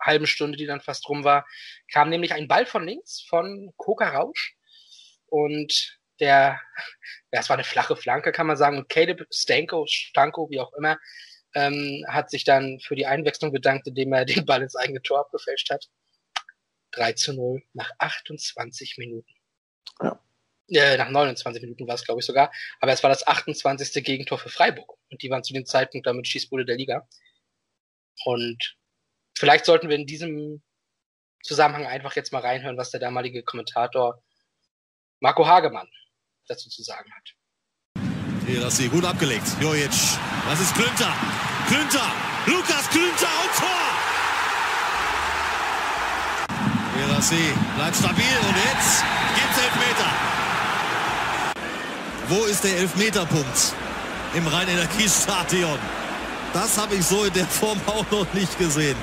halben 0.00 0.26
Stunde, 0.26 0.56
die 0.56 0.66
dann 0.66 0.80
fast 0.80 1.08
rum 1.08 1.24
war, 1.24 1.46
kam 1.92 2.08
nämlich 2.08 2.32
ein 2.32 2.48
Ball 2.48 2.66
von 2.66 2.86
links 2.86 3.24
von 3.28 3.72
Koka 3.76 4.08
Rausch. 4.08 4.56
Und 5.26 5.98
der, 6.18 6.60
ja, 7.32 7.40
es 7.40 7.48
war 7.48 7.56
eine 7.56 7.64
flache 7.64 7.96
Flanke, 7.96 8.32
kann 8.32 8.46
man 8.46 8.56
sagen. 8.56 8.78
Und 8.78 8.88
Caleb 8.88 9.26
Stanko, 9.30 9.86
Stanko, 9.86 10.50
wie 10.50 10.60
auch 10.60 10.72
immer, 10.74 10.98
ähm, 11.54 12.04
hat 12.08 12.30
sich 12.30 12.44
dann 12.44 12.78
für 12.80 12.94
die 12.94 13.06
Einwechslung 13.06 13.52
bedankt, 13.52 13.86
indem 13.86 14.12
er 14.12 14.24
den 14.24 14.44
Ball 14.46 14.62
ins 14.62 14.76
eigene 14.76 15.02
Tor 15.02 15.20
abgefälscht 15.20 15.70
hat. 15.70 15.88
3 16.92 17.12
zu 17.12 17.32
0 17.34 17.62
nach 17.72 17.90
28 17.98 18.98
Minuten. 18.98 19.32
Äh, 20.70 20.96
nach 20.96 21.08
29 21.08 21.62
Minuten 21.62 21.86
war 21.88 21.96
es, 21.96 22.04
glaube 22.04 22.20
ich, 22.20 22.26
sogar. 22.26 22.52
Aber 22.80 22.92
es 22.92 23.02
war 23.02 23.10
das 23.10 23.26
28. 23.26 24.04
Gegentor 24.04 24.38
für 24.38 24.48
Freiburg. 24.48 24.96
Und 25.10 25.22
die 25.22 25.30
waren 25.30 25.42
zu 25.42 25.52
dem 25.52 25.66
Zeitpunkt 25.66 26.06
damit 26.06 26.28
Schießbude 26.28 26.64
der 26.64 26.76
Liga. 26.76 27.06
Und 28.24 28.76
vielleicht 29.36 29.64
sollten 29.64 29.88
wir 29.88 29.96
in 29.96 30.06
diesem 30.06 30.62
Zusammenhang 31.42 31.86
einfach 31.86 32.14
jetzt 32.16 32.32
mal 32.32 32.42
reinhören, 32.42 32.76
was 32.76 32.90
der 32.90 33.00
damalige 33.00 33.42
Kommentator 33.42 34.22
Marco 35.20 35.46
Hagemann 35.46 35.88
dazu 36.46 36.68
zu 36.68 36.82
sagen 36.82 37.10
hat. 37.14 37.34
Hier, 38.46 38.60
das 38.60 38.76
sie 38.76 38.88
gut 38.88 39.04
abgelegt. 39.04 39.46
Jojic, 39.60 39.90
das 40.48 40.60
ist 40.60 40.74
Klünter. 40.74 41.14
Klünter, 41.68 42.12
Lukas 42.46 42.88
Klünter 42.90 43.30
und 43.42 43.58
Tor. 43.58 44.20
Gerassi 46.96 47.54
bleibt 47.76 47.96
stabil 47.96 48.36
und 48.48 48.56
jetzt 48.56 49.04
gibt's 49.36 49.58
Elfmeter. 49.62 50.29
Wo 52.30 52.44
ist 52.44 52.62
der 52.62 52.76
Elfmeterpunkt 52.76 53.74
im 54.34 54.46
Rhein-Energiestadion? 54.46 55.80
Das 56.52 56.78
habe 56.78 56.94
ich 56.94 57.04
so 57.04 57.24
in 57.24 57.32
der 57.32 57.46
Form 57.46 57.80
auch 57.86 58.04
noch 58.12 58.32
nicht 58.32 58.56
gesehen. 58.56 58.96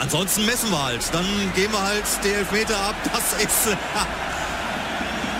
Ansonsten 0.00 0.44
messen 0.44 0.68
wir 0.72 0.82
halt. 0.82 1.02
Dann 1.14 1.24
gehen 1.54 1.70
wir 1.70 1.80
halt 1.80 2.02
die 2.24 2.30
Elfmeter 2.30 2.76
ab. 2.76 2.96
Das 3.12 3.40
ist 3.40 3.76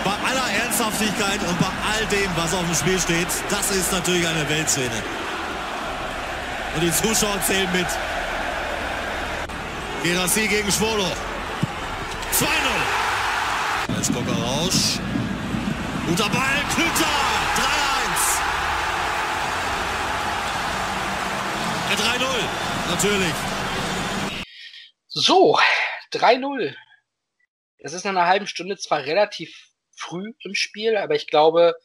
bei 0.05 0.11
aller 0.11 0.63
Ernsthaftigkeit 0.63 1.39
und 1.49 1.59
bei 1.59 1.67
all 1.67 2.05
dem, 2.05 2.29
was 2.37 2.53
auf 2.53 2.65
dem 2.65 2.75
Spiel 2.75 2.99
steht, 2.99 3.27
das 3.49 3.71
ist 3.71 3.91
natürlich 3.91 4.25
eine 4.25 4.47
Weltszene. 4.47 5.03
Und 6.75 6.81
die 6.81 6.91
Zuschauer 6.91 7.41
zählen 7.45 7.69
mit. 7.73 7.87
Gerassi 10.03 10.47
gegen 10.47 10.71
Schwolo. 10.71 11.07
2-0. 12.39 13.02
Jetzt 13.89 14.13
Kocker 14.13 14.33
Rausch. 14.33 14.99
Guter 16.07 16.29
Ball, 16.29 16.63
Klüter. 16.73 17.05
3-1. 17.55 18.53
3-0, 21.95 22.25
natürlich. 22.89 23.33
So, 25.07 25.59
3-0. 26.11 26.75
Das 27.79 27.93
ist 27.93 28.03
nach 28.05 28.11
einer 28.11 28.27
halben 28.27 28.47
Stunde 28.47 28.77
zwar 28.77 29.03
relativ 29.03 29.69
früh 29.95 30.33
im 30.39 30.55
Spiel, 30.55 30.97
aber 30.97 31.15
ich 31.15 31.27
glaube, 31.27 31.75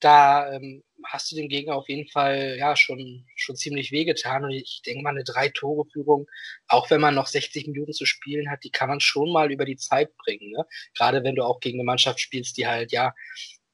da 0.00 0.52
ähm, 0.52 0.84
hast 1.04 1.30
du 1.30 1.36
dem 1.36 1.48
Gegner 1.48 1.76
auf 1.76 1.88
jeden 1.88 2.08
Fall 2.08 2.56
ja 2.58 2.76
schon 2.76 3.24
schon 3.36 3.56
ziemlich 3.56 3.92
wehgetan 3.92 4.44
und 4.44 4.50
ich 4.50 4.82
denke 4.84 5.02
mal 5.02 5.10
eine 5.10 5.24
drei 5.24 5.48
Tore 5.48 5.88
Führung, 5.90 6.26
auch 6.68 6.90
wenn 6.90 7.00
man 7.00 7.14
noch 7.14 7.26
60 7.26 7.66
Minuten 7.68 7.92
zu 7.92 8.06
spielen 8.06 8.50
hat, 8.50 8.64
die 8.64 8.70
kann 8.70 8.88
man 8.88 9.00
schon 9.00 9.32
mal 9.32 9.50
über 9.50 9.64
die 9.64 9.76
Zeit 9.76 10.16
bringen, 10.16 10.50
ne? 10.50 10.64
Gerade 10.94 11.24
wenn 11.24 11.34
du 11.34 11.44
auch 11.44 11.60
gegen 11.60 11.78
eine 11.78 11.84
Mannschaft 11.84 12.20
spielst, 12.20 12.56
die 12.56 12.66
halt 12.66 12.92
ja 12.92 13.14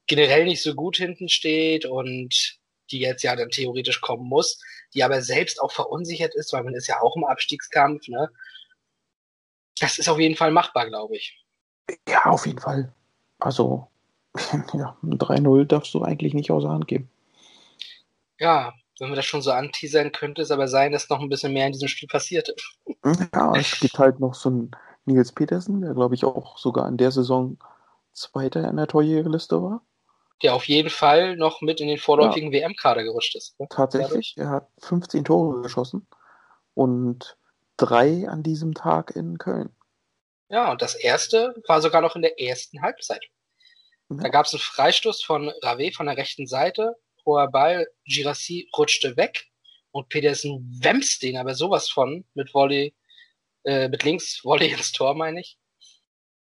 generell 0.07 0.45
nicht 0.45 0.63
so 0.63 0.73
gut 0.73 0.97
hinten 0.97 1.29
steht 1.29 1.85
und 1.85 2.59
die 2.91 2.99
jetzt 2.99 3.23
ja 3.23 3.35
dann 3.35 3.49
theoretisch 3.49 4.01
kommen 4.01 4.27
muss, 4.27 4.61
die 4.93 5.03
aber 5.03 5.21
selbst 5.21 5.61
auch 5.61 5.71
verunsichert 5.71 6.35
ist, 6.35 6.51
weil 6.53 6.63
man 6.63 6.73
ist 6.73 6.87
ja 6.87 7.01
auch 7.01 7.15
im 7.15 7.25
Abstiegskampf, 7.25 8.07
ne? 8.07 8.29
Das 9.79 9.97
ist 9.97 10.09
auf 10.09 10.19
jeden 10.19 10.35
Fall 10.35 10.51
machbar, 10.51 10.87
glaube 10.87 11.15
ich. 11.15 11.45
Ja, 12.07 12.25
auf 12.25 12.45
jeden 12.45 12.59
Fall. 12.59 12.91
Also, 13.39 13.87
ja, 14.73 14.97
3-0 15.03 15.65
darfst 15.65 15.93
du 15.93 16.03
eigentlich 16.03 16.33
nicht 16.33 16.51
außer 16.51 16.69
Hand 16.69 16.87
geben. 16.87 17.09
Ja, 18.39 18.73
wenn 18.99 19.09
man 19.09 19.15
das 19.15 19.25
schon 19.25 19.41
so 19.41 19.51
anteasern, 19.51 20.11
könnte 20.11 20.41
es 20.41 20.51
aber 20.51 20.67
sein, 20.67 20.91
dass 20.91 21.09
noch 21.09 21.19
ein 21.19 21.29
bisschen 21.29 21.53
mehr 21.53 21.67
in 21.67 21.73
diesem 21.73 21.87
Spiel 21.87 22.07
passiert 22.07 22.49
ist. 22.49 22.77
Ja, 23.33 23.53
es 23.55 23.71
gibt 23.79 23.97
halt 23.97 24.19
noch 24.19 24.33
so 24.33 24.49
einen 24.49 24.71
Nils 25.05 25.31
Petersen, 25.31 25.81
der 25.81 25.93
glaube 25.93 26.15
ich 26.15 26.25
auch 26.25 26.57
sogar 26.57 26.87
in 26.87 26.97
der 26.97 27.11
Saison 27.11 27.57
Zweiter 28.13 28.67
in 28.67 28.77
der 28.77 28.87
Torjägerliste 28.87 29.61
war. 29.61 29.81
Der 30.41 30.53
auf 30.53 30.65
jeden 30.65 30.89
Fall 30.89 31.35
noch 31.35 31.61
mit 31.61 31.81
in 31.81 31.87
den 31.87 31.97
vorläufigen 31.97 32.51
ja. 32.51 32.61
WM-Kader 32.61 33.03
gerutscht 33.03 33.35
ist. 33.35 33.59
Ne? 33.59 33.67
Tatsächlich, 33.69 34.35
er 34.37 34.49
hat 34.49 34.69
15 34.79 35.25
Tore 35.25 35.61
geschossen 35.61 36.07
und 36.73 37.37
drei 37.77 38.27
an 38.27 38.43
diesem 38.43 38.73
Tag 38.73 39.15
in 39.15 39.37
Köln. 39.37 39.69
Ja, 40.49 40.71
und 40.71 40.81
das 40.81 40.95
erste 40.95 41.55
war 41.67 41.81
sogar 41.81 42.01
noch 42.01 42.15
in 42.15 42.21
der 42.21 42.41
ersten 42.41 42.81
Halbzeit. 42.81 43.23
Ja. 44.09 44.17
Da 44.17 44.29
gab 44.29 44.45
es 44.45 44.53
einen 44.53 44.61
Freistoß 44.61 45.23
von 45.23 45.51
Rave 45.61 45.91
von 45.91 46.07
der 46.07 46.17
rechten 46.17 46.47
Seite. 46.47 46.95
Hoher 47.25 47.49
Ball, 47.49 47.87
Girassi 48.05 48.69
rutschte 48.77 49.17
weg 49.17 49.47
und 49.91 50.09
Pedersen 50.09 50.79
wämst 50.81 51.23
den 51.23 51.37
aber 51.37 51.55
sowas 51.55 51.89
von 51.89 52.25
mit 52.33 52.53
Volley, 52.53 52.95
äh, 53.63 53.87
mit 53.89 54.03
links 54.03 54.43
Volley 54.43 54.67
ins 54.73 54.91
Tor, 54.91 55.15
meine 55.15 55.41
ich. 55.41 55.57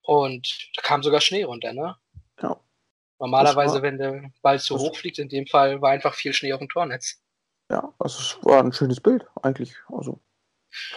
Und 0.02 0.70
da 0.76 0.82
kam 0.82 1.04
sogar 1.04 1.22
Schnee 1.22 1.44
runter, 1.44 1.74
ne? 1.74 1.96
Ja. 2.42 2.60
Normalerweise, 3.20 3.76
war, 3.76 3.82
wenn 3.82 3.98
der 3.98 4.32
Ball 4.42 4.60
zu 4.60 4.78
hoch 4.78 4.96
fliegt, 4.96 5.20
in 5.20 5.28
dem 5.28 5.48
Fall 5.48 5.82
war 5.82 5.92
einfach 5.92 6.14
viel 6.14 6.34
Schnee 6.34 6.54
auf 6.54 6.60
dem 6.60 6.70
Tornetz. 6.70 7.22
Ja, 7.70 7.94
also 8.00 8.20
es 8.20 8.46
war 8.46 8.64
ein 8.64 8.72
schönes 8.72 9.02
Bild, 9.02 9.26
eigentlich. 9.42 9.76
Also, 9.90 10.22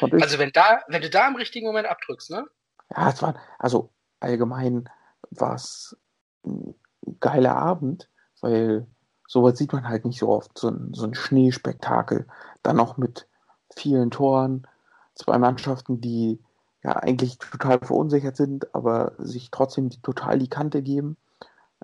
also 0.01 0.39
wenn 0.39 0.53
da, 0.53 0.83
wenn 0.89 1.03
du 1.03 1.11
da 1.11 1.27
im 1.27 1.37
richtigen 1.37 1.67
Moment 1.67 1.89
abdrückst, 1.89 2.31
ne? 2.31 2.47
Ja, 2.95 3.11
es 3.11 3.23
war, 3.23 3.41
also 3.59 3.93
allgemein 4.21 4.89
war 5.31 5.55
es 5.55 5.97
ein 6.45 6.75
geiler 7.19 7.57
Abend, 7.57 8.09
weil 8.41 8.87
sowas 9.31 9.57
sieht 9.57 9.73
man 9.73 9.89
halt 9.89 10.05
nicht 10.05 10.19
so 10.19 10.29
oft, 10.29 10.59
so 10.59 10.69
ein, 10.69 10.93
so 10.93 11.05
ein 11.05 11.15
Schneespektakel. 11.15 12.27
Dann 12.65 12.75
noch 12.75 12.97
mit 12.97 13.29
vielen 13.77 14.11
Toren, 14.11 14.67
zwei 15.15 15.39
Mannschaften, 15.39 16.01
die 16.01 16.41
ja 16.83 16.97
eigentlich 16.97 17.39
total 17.39 17.79
verunsichert 17.79 18.37
sind, 18.37 18.75
aber 18.75 19.15
sich 19.19 19.53
trotzdem 19.53 19.91
total 20.03 20.41
die 20.41 20.49
Kante 20.49 20.83
geben. 20.83 21.17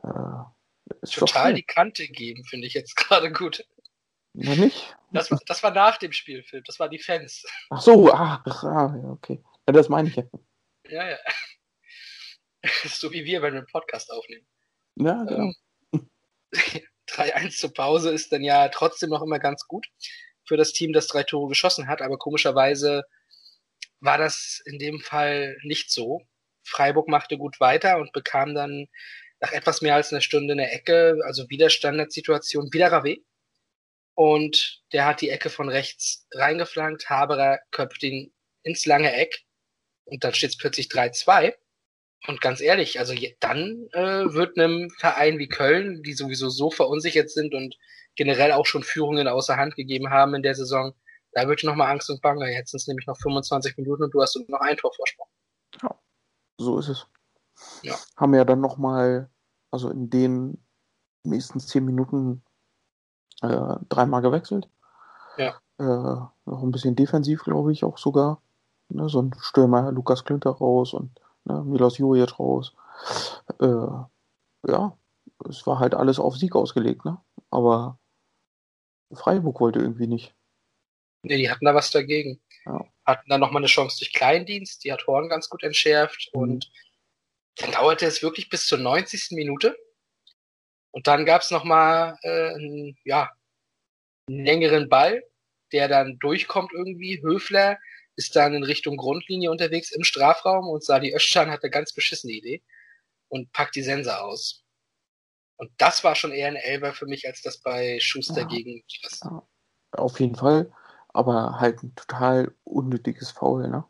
Äh, 0.02 1.06
total 1.08 1.54
die 1.54 1.62
Kante 1.62 2.08
geben, 2.08 2.42
finde 2.44 2.66
ich 2.66 2.74
jetzt 2.74 2.96
gerade 3.08 3.30
gut. 3.30 3.64
Na 4.32 4.56
nicht? 4.56 4.96
Das 5.12 5.30
war, 5.30 5.38
das 5.46 5.62
war 5.62 5.70
nach 5.70 5.98
dem 5.98 6.10
Spielfilm, 6.10 6.64
das 6.66 6.80
waren 6.80 6.90
die 6.90 6.98
Fans. 6.98 7.46
Ach 7.70 7.80
so, 7.80 8.12
ach, 8.12 8.44
ah, 8.64 8.92
ja, 9.00 9.08
okay. 9.10 9.40
Ja, 9.68 9.72
das 9.72 9.88
meine 9.88 10.08
ich 10.08 10.16
ja. 10.16 10.24
Ja, 10.88 11.10
ja. 11.10 11.16
so 12.88 13.12
wie 13.12 13.24
wir, 13.24 13.40
wenn 13.40 13.52
wir 13.52 13.60
einen 13.60 13.68
Podcast 13.68 14.10
aufnehmen. 14.10 14.46
Ja, 14.96 15.22
genau. 15.22 15.52
Ähm, 15.92 16.10
3-1 17.16 17.58
zur 17.58 17.72
Pause 17.72 18.10
ist 18.10 18.32
dann 18.32 18.42
ja 18.42 18.68
trotzdem 18.68 19.10
noch 19.10 19.22
immer 19.22 19.38
ganz 19.38 19.66
gut 19.66 19.86
für 20.44 20.56
das 20.56 20.72
Team, 20.72 20.92
das 20.92 21.06
drei 21.08 21.22
Tore 21.22 21.48
geschossen 21.48 21.88
hat, 21.88 22.02
aber 22.02 22.18
komischerweise 22.18 23.04
war 24.00 24.18
das 24.18 24.62
in 24.64 24.78
dem 24.78 25.00
Fall 25.00 25.56
nicht 25.62 25.90
so. 25.90 26.22
Freiburg 26.64 27.08
machte 27.08 27.38
gut 27.38 27.60
weiter 27.60 27.98
und 27.98 28.12
bekam 28.12 28.54
dann 28.54 28.86
nach 29.40 29.52
etwas 29.52 29.82
mehr 29.82 29.94
als 29.94 30.12
einer 30.12 30.20
Stunde 30.20 30.52
eine 30.52 30.70
Ecke, 30.70 31.18
also 31.24 31.48
wieder 31.48 31.70
Standardsituation, 31.70 32.72
wieder 32.72 32.92
Rave. 32.92 33.18
Und 34.14 34.82
der 34.92 35.04
hat 35.04 35.20
die 35.20 35.30
Ecke 35.30 35.50
von 35.50 35.68
rechts 35.68 36.26
reingeflankt, 36.32 37.10
Haberer 37.10 37.58
köpft 37.70 38.02
ihn 38.02 38.32
ins 38.62 38.86
lange 38.86 39.12
Eck 39.14 39.42
und 40.04 40.24
dann 40.24 40.34
steht 40.34 40.50
es 40.50 40.56
plötzlich 40.56 40.86
3-2. 40.86 41.54
Und 42.26 42.40
ganz 42.40 42.60
ehrlich, 42.60 42.98
also 42.98 43.14
dann 43.40 43.88
äh, 43.92 44.32
wird 44.32 44.58
einem 44.58 44.90
Verein 44.98 45.38
wie 45.38 45.48
Köln, 45.48 46.02
die 46.02 46.14
sowieso 46.14 46.48
so 46.48 46.70
verunsichert 46.70 47.30
sind 47.30 47.54
und 47.54 47.76
generell 48.16 48.52
auch 48.52 48.66
schon 48.66 48.82
Führungen 48.82 49.28
außer 49.28 49.56
Hand 49.56 49.76
gegeben 49.76 50.10
haben 50.10 50.34
in 50.34 50.42
der 50.42 50.54
Saison, 50.54 50.94
da 51.36 51.46
wird 51.46 51.62
nochmal 51.64 51.90
Angst 51.90 52.08
und 52.08 52.22
Bange. 52.22 52.50
Jetzt 52.50 52.70
sind 52.70 52.80
es 52.80 52.88
nämlich 52.88 53.06
noch 53.06 53.18
25 53.18 53.76
Minuten 53.76 54.04
und 54.04 54.14
du 54.14 54.22
hast 54.22 54.36
noch 54.48 54.60
ein 54.60 54.76
Tor 54.78 54.90
Vorsprung. 54.94 55.26
Ja, 55.82 55.94
so 56.58 56.78
ist 56.78 56.88
es. 56.88 57.06
Ja. 57.82 57.94
Haben 58.16 58.34
ja 58.34 58.46
dann 58.46 58.62
nochmal, 58.62 59.28
also 59.70 59.90
in 59.90 60.08
den 60.08 60.64
nächsten 61.24 61.60
10 61.60 61.84
Minuten 61.84 62.42
äh, 63.42 63.74
dreimal 63.90 64.22
gewechselt. 64.22 64.68
Ja. 65.36 65.60
Äh, 65.78 65.84
noch 65.84 66.62
ein 66.62 66.70
bisschen 66.70 66.96
defensiv, 66.96 67.44
glaube 67.44 67.70
ich, 67.70 67.84
auch 67.84 67.98
sogar. 67.98 68.40
Ne, 68.88 69.08
so 69.10 69.20
ein 69.20 69.34
Stürmer, 69.38 69.92
Lukas 69.92 70.24
Klünter 70.24 70.50
raus 70.50 70.94
und 70.94 71.20
ne, 71.46 71.62
Milos 71.64 71.98
Jojic 71.98 72.38
raus. 72.38 72.74
Äh, 73.60 74.70
ja, 74.70 74.98
es 75.48 75.66
war 75.66 75.78
halt 75.78 75.94
alles 75.94 76.18
auf 76.18 76.36
Sieg 76.36 76.54
ausgelegt, 76.54 77.04
ne? 77.04 77.18
Aber 77.50 77.98
Freiburg 79.12 79.60
wollte 79.60 79.78
irgendwie 79.78 80.06
nicht. 80.06 80.34
Nee, 81.22 81.38
die 81.38 81.50
hatten 81.50 81.64
da 81.64 81.74
was 81.74 81.90
dagegen. 81.90 82.40
Ja. 82.64 82.84
Hatten 83.04 83.28
dann 83.28 83.40
nochmal 83.40 83.60
eine 83.60 83.68
Chance 83.68 83.98
durch 83.98 84.12
Kleindienst, 84.12 84.84
die 84.84 84.92
hat 84.92 85.06
Horn 85.06 85.28
ganz 85.28 85.48
gut 85.48 85.62
entschärft 85.62 86.30
mhm. 86.34 86.40
und 86.40 86.72
dann 87.56 87.72
dauerte 87.72 88.06
es 88.06 88.22
wirklich 88.22 88.48
bis 88.48 88.66
zur 88.66 88.78
90. 88.78 89.30
Minute. 89.30 89.76
Und 90.90 91.06
dann 91.06 91.24
gab 91.24 91.42
es 91.42 91.50
nochmal 91.50 92.18
äh, 92.22 92.54
einen, 92.54 92.96
ja, 93.04 93.30
einen 94.28 94.44
längeren 94.44 94.88
Ball, 94.88 95.22
der 95.72 95.88
dann 95.88 96.18
durchkommt 96.18 96.72
irgendwie. 96.72 97.20
Höfler 97.22 97.78
ist 98.16 98.34
dann 98.34 98.54
in 98.54 98.64
Richtung 98.64 98.96
Grundlinie 98.96 99.50
unterwegs 99.50 99.92
im 99.92 100.04
Strafraum 100.04 100.68
und 100.68 100.82
Sadi 100.82 101.14
Özcan 101.14 101.50
hat 101.50 101.62
eine 101.62 101.70
ganz 101.70 101.92
beschissene 101.92 102.32
Idee 102.32 102.62
und 103.28 103.52
packt 103.52 103.76
die 103.76 103.82
Sense 103.82 104.20
aus. 104.20 104.64
Und 105.56 105.70
das 105.78 106.04
war 106.04 106.14
schon 106.14 106.32
eher 106.32 106.48
ein 106.48 106.56
Elber 106.56 106.92
für 106.92 107.06
mich, 107.06 107.26
als 107.26 107.42
das 107.42 107.58
bei 107.58 107.98
Schuster 108.00 108.42
ja. 108.42 108.46
gegen. 108.46 108.82
Ja. 109.22 109.46
Auf 109.92 110.20
jeden 110.20 110.36
Fall, 110.36 110.72
aber 111.08 111.60
halt 111.60 111.82
ein 111.82 111.94
total 111.94 112.54
unnötiges 112.64 113.30
Foul, 113.30 113.68
ne? 113.68 113.84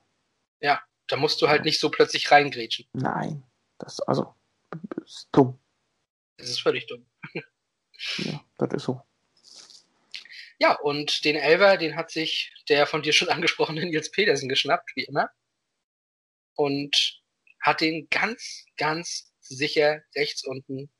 Ja, 0.60 0.80
da 1.08 1.16
musst 1.16 1.42
du 1.42 1.48
halt 1.48 1.64
nicht 1.64 1.80
so 1.80 1.90
plötzlich 1.90 2.30
reingrätschen. 2.30 2.86
Nein, 2.92 3.44
Das, 3.78 4.00
also, 4.00 4.34
ist 5.04 5.28
dumm. 5.32 5.58
Das 6.36 6.48
ist 6.48 6.60
völlig 6.60 6.86
dumm. 6.86 7.06
Ja, 8.18 8.44
das 8.58 8.74
ist 8.74 8.82
so. 8.84 9.00
Ja, 10.58 10.74
und 10.80 11.24
den 11.24 11.36
Elver, 11.36 11.76
den 11.76 11.96
hat 11.96 12.10
sich 12.10 12.52
der 12.68 12.86
von 12.86 13.02
dir 13.02 13.12
schon 13.12 13.28
angesprochene 13.30 13.84
Nils 13.84 14.10
Pedersen 14.10 14.48
geschnappt, 14.48 14.90
wie 14.94 15.04
immer. 15.04 15.30
Und 16.54 17.20
hat 17.60 17.80
den 17.80 18.08
ganz, 18.10 18.64
ganz 18.76 19.32
sicher 19.40 20.02
rechts 20.14 20.44
unten 20.44 20.90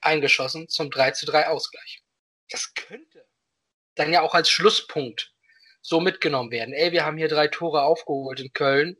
eingeschossen 0.00 0.68
zum 0.68 0.90
3 0.90 1.12
zu 1.12 1.26
3 1.26 1.48
Ausgleich. 1.48 2.02
Das 2.50 2.74
könnte 2.74 3.26
dann 3.96 4.12
ja 4.12 4.22
auch 4.22 4.34
als 4.34 4.50
Schlusspunkt 4.50 5.34
so 5.82 6.00
mitgenommen 6.00 6.50
werden. 6.50 6.74
Ey, 6.74 6.92
wir 6.92 7.04
haben 7.04 7.16
hier 7.16 7.28
drei 7.28 7.48
Tore 7.48 7.82
aufgeholt 7.82 8.40
in 8.40 8.52
Köln. 8.52 8.96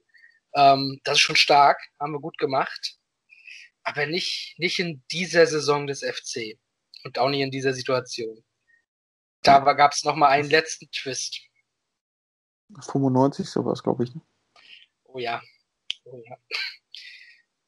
Ähm, 0.55 1.01
das 1.05 1.19
ist 1.19 1.23
schon 1.23 1.37
stark, 1.37 1.81
haben 2.01 2.13
wir 2.13 2.21
gut 2.21 2.39
gemacht. 2.39 2.97
Aber 3.83 4.07
nicht, 4.07 4.55
nicht 4.59 4.79
in 4.79 5.05
dieser 5.13 5.47
Saison 5.47 5.87
des 5.87 6.01
FC. 6.01 6.59
Und 7.05 7.19
auch 7.19 7.29
nicht 7.29 7.41
in 7.41 7.51
dieser 7.51 7.73
Situation. 7.73 8.45
Da 9.47 9.73
gab 9.75 9.93
es 9.93 10.05
nochmal 10.05 10.31
einen 10.31 10.51
letzten 10.51 10.91
Twist. 10.91 11.41
95 12.81 13.49
sowas, 13.49 13.83
glaube 13.83 14.05
ich. 14.05 14.15
Ne? 14.15 14.21
Oh 15.05 15.19
ja. 15.19 15.43
Oh 16.05 16.21
ja. 16.25 16.37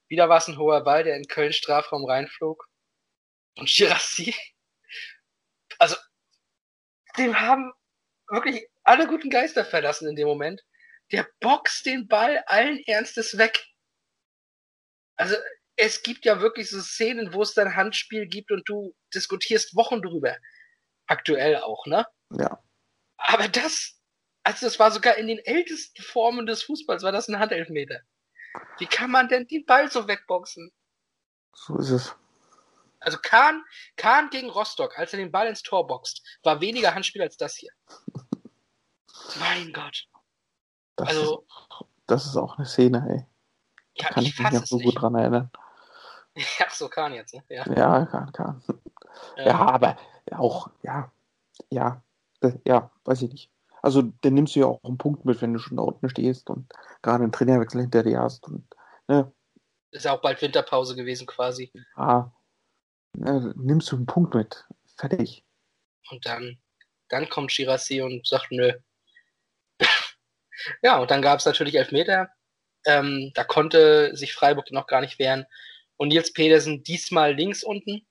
Wieder 0.09 0.29
war 0.29 0.39
es 0.39 0.49
ein 0.49 0.59
hoher 0.59 0.83
Ball, 0.83 1.05
der 1.05 1.17
in 1.17 1.27
Köln 1.27 1.53
Strafraum 1.53 2.05
reinflog. 2.05 2.69
Und 3.57 3.69
Girassi, 3.69 4.35
also, 5.79 5.97
dem 7.17 7.39
haben 7.39 7.73
wirklich 8.29 8.69
alle 8.83 9.07
guten 9.07 9.31
Geister 9.31 9.65
verlassen 9.65 10.09
in 10.09 10.17
dem 10.17 10.29
Moment. 10.29 10.63
Der 11.13 11.27
boxt 11.41 11.87
den 11.87 12.09
Ball 12.09 12.43
allen 12.47 12.83
Ernstes 12.87 13.39
weg. 13.39 13.67
Also, 15.17 15.37
es 15.77 16.03
gibt 16.03 16.25
ja 16.25 16.41
wirklich 16.41 16.71
so 16.71 16.81
Szenen, 16.81 17.33
wo 17.33 17.43
es 17.43 17.55
dann 17.55 17.77
Handspiel 17.77 18.27
gibt 18.27 18.51
und 18.51 18.69
du 18.69 18.95
diskutierst 19.15 19.77
Wochen 19.77 20.03
drüber. 20.03 20.37
Aktuell 21.09 21.57
auch, 21.63 21.85
ne? 21.87 22.07
Ja. 22.31 22.63
Aber 23.17 23.49
das, 23.49 24.01
also 24.45 24.67
das 24.67 24.79
war 24.79 24.91
sogar 24.93 25.17
in 25.17 25.27
den 25.27 25.39
ältesten 25.41 26.03
Formen 26.03 26.47
des 26.47 26.63
Fußballs, 26.63 27.03
war 27.03 27.13
das 27.13 27.29
ein 27.29 27.39
Handelfmeter. 27.39 28.01
Wie 28.79 28.87
kann 28.87 29.11
man 29.11 29.29
denn 29.29 29.47
den 29.47 29.67
Ball 29.67 29.91
so 29.91 30.07
wegboxen? 30.07 30.71
So 31.55 31.77
ist 31.79 31.91
es. 31.91 32.15
Also 33.01 33.19
Kahn, 33.23 33.63
Kahn 33.97 34.29
gegen 34.31 34.51
Rostock, 34.51 34.99
als 34.99 35.13
er 35.13 35.19
den 35.19 35.31
Ball 35.33 35.47
ins 35.49 35.63
Tor 35.63 35.87
boxt, 35.87 36.23
war 36.43 36.61
weniger 36.61 36.95
Handspiel 36.95 37.23
als 37.23 37.37
das 37.37 37.55
hier. 37.57 37.71
Mein 39.41 39.73
Gott. 39.73 40.07
Das, 40.97 41.09
Also, 41.09 41.41
ist, 41.41 41.85
das 42.07 42.27
ist 42.27 42.37
auch 42.37 42.57
eine 42.59 42.67
Szene, 42.67 43.07
ey. 43.09 43.27
ja, 44.03 44.09
Kann 44.11 44.23
ich 44.25 44.31
ich 44.31 44.39
mich 44.41 44.51
noch 44.53 44.67
so 44.67 44.77
nicht. 44.77 44.85
gut 44.87 45.01
dran 45.03 45.15
erinnern. 45.15 45.51
Ja, 46.61 46.67
so 46.71 46.89
Kahn 46.89 47.15
jetzt, 47.15 47.35
ne? 47.35 47.43
Ja. 47.49 47.67
Ja, 47.75 48.07
kann, 48.07 48.31
kann. 48.31 48.63
Ja, 49.39 49.57
aber 49.59 49.97
auch, 50.33 50.71
ja, 50.83 51.13
ja, 51.71 52.03
ja, 52.65 52.91
weiß 53.05 53.23
ich 53.23 53.33
nicht. 53.33 53.51
Also, 53.83 54.03
dann 54.23 54.35
nimmst 54.35 54.57
du 54.57 54.61
ja 54.61 54.67
auch 54.67 54.83
einen 54.85 54.99
Punkt 54.99 55.25
mit, 55.25 55.41
wenn 55.41 55.53
du 55.53 55.59
schon 55.59 55.77
da 55.77 55.85
unten 55.85 56.09
stehst 56.09 56.51
und 56.51 56.73
gerade 57.03 57.23
einen 57.23 57.33
Trainerwechsel 57.33 57.81
hinter 57.83 58.03
dir 58.03 58.21
hast 58.21 58.47
und, 58.49 58.67
ne, 59.07 59.33
Ist 59.93 60.05
ja 60.05 60.13
auch 60.13 60.21
bald 60.21 60.43
Winterpause 60.43 60.97
gewesen 60.97 61.27
quasi. 61.27 61.73
ah, 61.95 62.31
ne, 63.17 63.55
nimmst 63.57 63.91
du 63.93 63.97
einen 63.97 64.07
Punkt 64.07 64.35
mit. 64.35 64.67
Fertig. 64.97 65.45
Und 66.11 66.27
dann, 66.27 66.59
dann 67.09 67.29
kommt 67.29 67.53
Girassi 67.53 68.03
und 68.03 68.27
sagt, 68.27 68.51
nö. 68.51 68.73
ja, 70.83 70.99
und 70.99 71.11
dann 71.11 71.23
gab 71.23 71.39
es 71.39 71.47
natürlich 71.47 71.77
Elfmeter. 71.77 72.29
Ähm, 72.85 73.33
da 73.35 73.45
konnte 73.45 74.17
sich 74.17 74.35
Freiburg 74.35 74.71
noch 74.73 74.87
gar 74.87 75.01
nicht 75.01 75.19
wehren. 75.19 75.47
Und 75.97 76.09
Nils 76.09 76.33
Pedersen 76.33 76.83
diesmal 76.83 77.35
links 77.35 77.63
unten, 77.63 78.07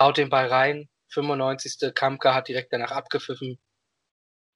haut 0.00 0.16
den 0.16 0.30
Ball 0.30 0.46
rein. 0.46 0.88
95. 1.12 1.94
Kamka 1.94 2.34
hat 2.34 2.48
direkt 2.48 2.72
danach 2.72 2.92
abgepfiffen. 2.92 3.58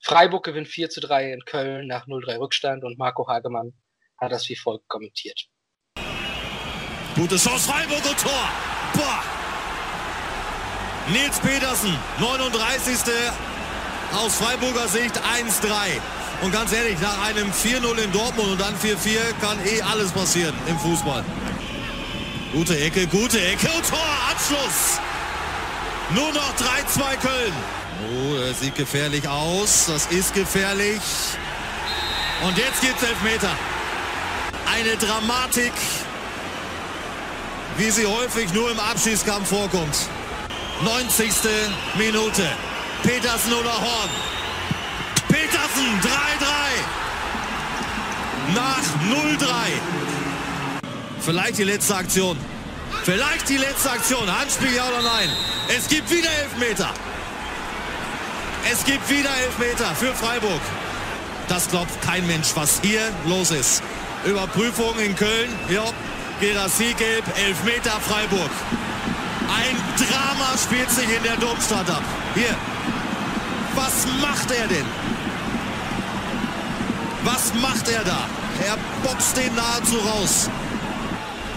Freiburg 0.05 0.45
gewinnt 0.45 0.69
4 0.69 0.91
zu 0.91 1.01
3 1.01 1.33
in 1.33 1.45
Köln 1.45 1.87
nach 1.87 2.07
0-3 2.07 2.39
Rückstand 2.39 2.85
und 2.85 2.99
Marco 2.99 3.29
Hagemann 3.29 3.73
hat 4.21 4.33
das 4.33 4.49
wie 4.49 4.57
folgt 4.57 4.89
kommentiert. 4.89 5.49
Gute 7.15 7.37
Chance, 7.37 7.69
Freiburg 7.69 8.05
und 8.05 8.19
Tor. 8.21 8.49
Boah. 8.95 9.23
Nils 11.09 11.41
Petersen, 11.41 11.97
39. 12.19 13.13
aus 14.13 14.37
Freiburger 14.37 14.89
Sicht 14.89 15.19
1-3. 15.19 16.01
Und 16.43 16.53
ganz 16.53 16.73
ehrlich, 16.73 16.99
nach 17.01 17.27
einem 17.27 17.51
4-0 17.51 18.03
in 18.03 18.13
Dortmund 18.13 18.51
und 18.51 18.61
dann 18.61 18.75
4-4 18.75 19.19
kann 19.41 19.59
eh 19.67 19.81
alles 19.83 20.11
passieren 20.11 20.55
im 20.67 20.79
Fußball. 20.79 21.25
Gute 22.53 22.79
Ecke, 22.79 23.07
gute 23.07 23.41
Ecke 23.41 23.69
und 23.77 23.89
Tor, 23.89 23.99
Abschluss. 24.31 25.01
Nur 26.15 26.33
noch 26.33 26.55
3-2 26.57 27.17
Köln. 27.21 27.53
Oh, 28.11 28.37
er 28.37 28.55
sieht 28.55 28.75
gefährlich 28.75 29.27
aus. 29.29 29.87
Das 29.87 30.07
ist 30.07 30.35
gefährlich. 30.35 31.01
Und 32.45 32.59
jetzt 32.59 32.81
gibt's 32.81 33.03
Elfmeter. 33.03 33.51
Eine 34.67 34.97
Dramatik, 34.97 35.73
wie 37.77 37.91
sie 37.91 38.07
häufig 38.07 38.53
nur 38.53 38.71
im 38.71 38.81
Abschießkampf 38.81 39.49
vorkommt. 39.49 39.97
90. 40.85 41.31
Minute. 41.97 42.49
Petersen 43.03 43.53
oder 43.55 43.73
Horn. 43.73 44.11
Petersen 45.29 46.01
3-3. 46.01 46.13
Nach 48.55 48.83
0-3. 49.09 49.47
Vielleicht 51.21 51.59
die 51.59 51.65
letzte 51.65 51.95
Aktion. 51.95 52.37
Vielleicht 53.05 53.49
die 53.49 53.57
letzte 53.57 53.91
Aktion. 53.91 54.31
Handspiel 54.31 54.75
ja 54.75 54.87
oder 54.89 55.03
nein? 55.03 55.29
Es 55.69 55.89
gibt 55.89 56.11
wieder 56.11 56.31
Elfmeter. 56.43 56.91
Es 58.71 58.85
gibt 58.85 59.09
wieder 59.11 59.31
Elfmeter 59.45 59.95
für 59.95 60.15
Freiburg. 60.15 60.61
Das 61.49 61.69
glaubt 61.69 61.91
kein 62.03 62.27
Mensch, 62.27 62.49
was 62.55 62.81
hier 62.83 63.01
los 63.27 63.51
ist. 63.51 63.83
Überprüfung 64.25 64.99
in 64.99 65.17
Köln. 65.17 65.51
Ja, 65.69 65.85
Gerassi 66.41 66.95
gelb, 66.97 67.25
Elfmeter 67.37 68.01
Freiburg. 68.01 68.51
Ein 69.49 69.77
Drama 69.97 70.57
spielt 70.57 70.91
sich 70.91 71.09
in 71.09 71.23
der 71.23 71.37
Domstadt 71.37 71.91
ab. 71.91 72.03
Hier. 72.35 72.55
Was 73.75 74.07
macht 74.21 74.51
er 74.51 74.67
denn? 74.69 74.87
Was 77.25 77.53
macht 77.55 77.89
er 77.89 78.05
da? 78.05 78.27
Er 78.67 78.77
boxt 79.03 79.37
den 79.37 79.55
nahezu 79.55 79.99
raus. 79.99 80.49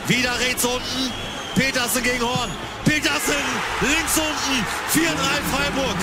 Wieder 0.08 0.40
rechts 0.40 0.66
unten. 0.66 1.25
Petersen 1.56 2.04
gegen 2.04 2.22
Horn. 2.22 2.52
Petersen 2.84 3.44
links 3.82 4.18
unten. 4.18 4.66
4-3 4.94 5.08
Freiburg. 5.52 5.98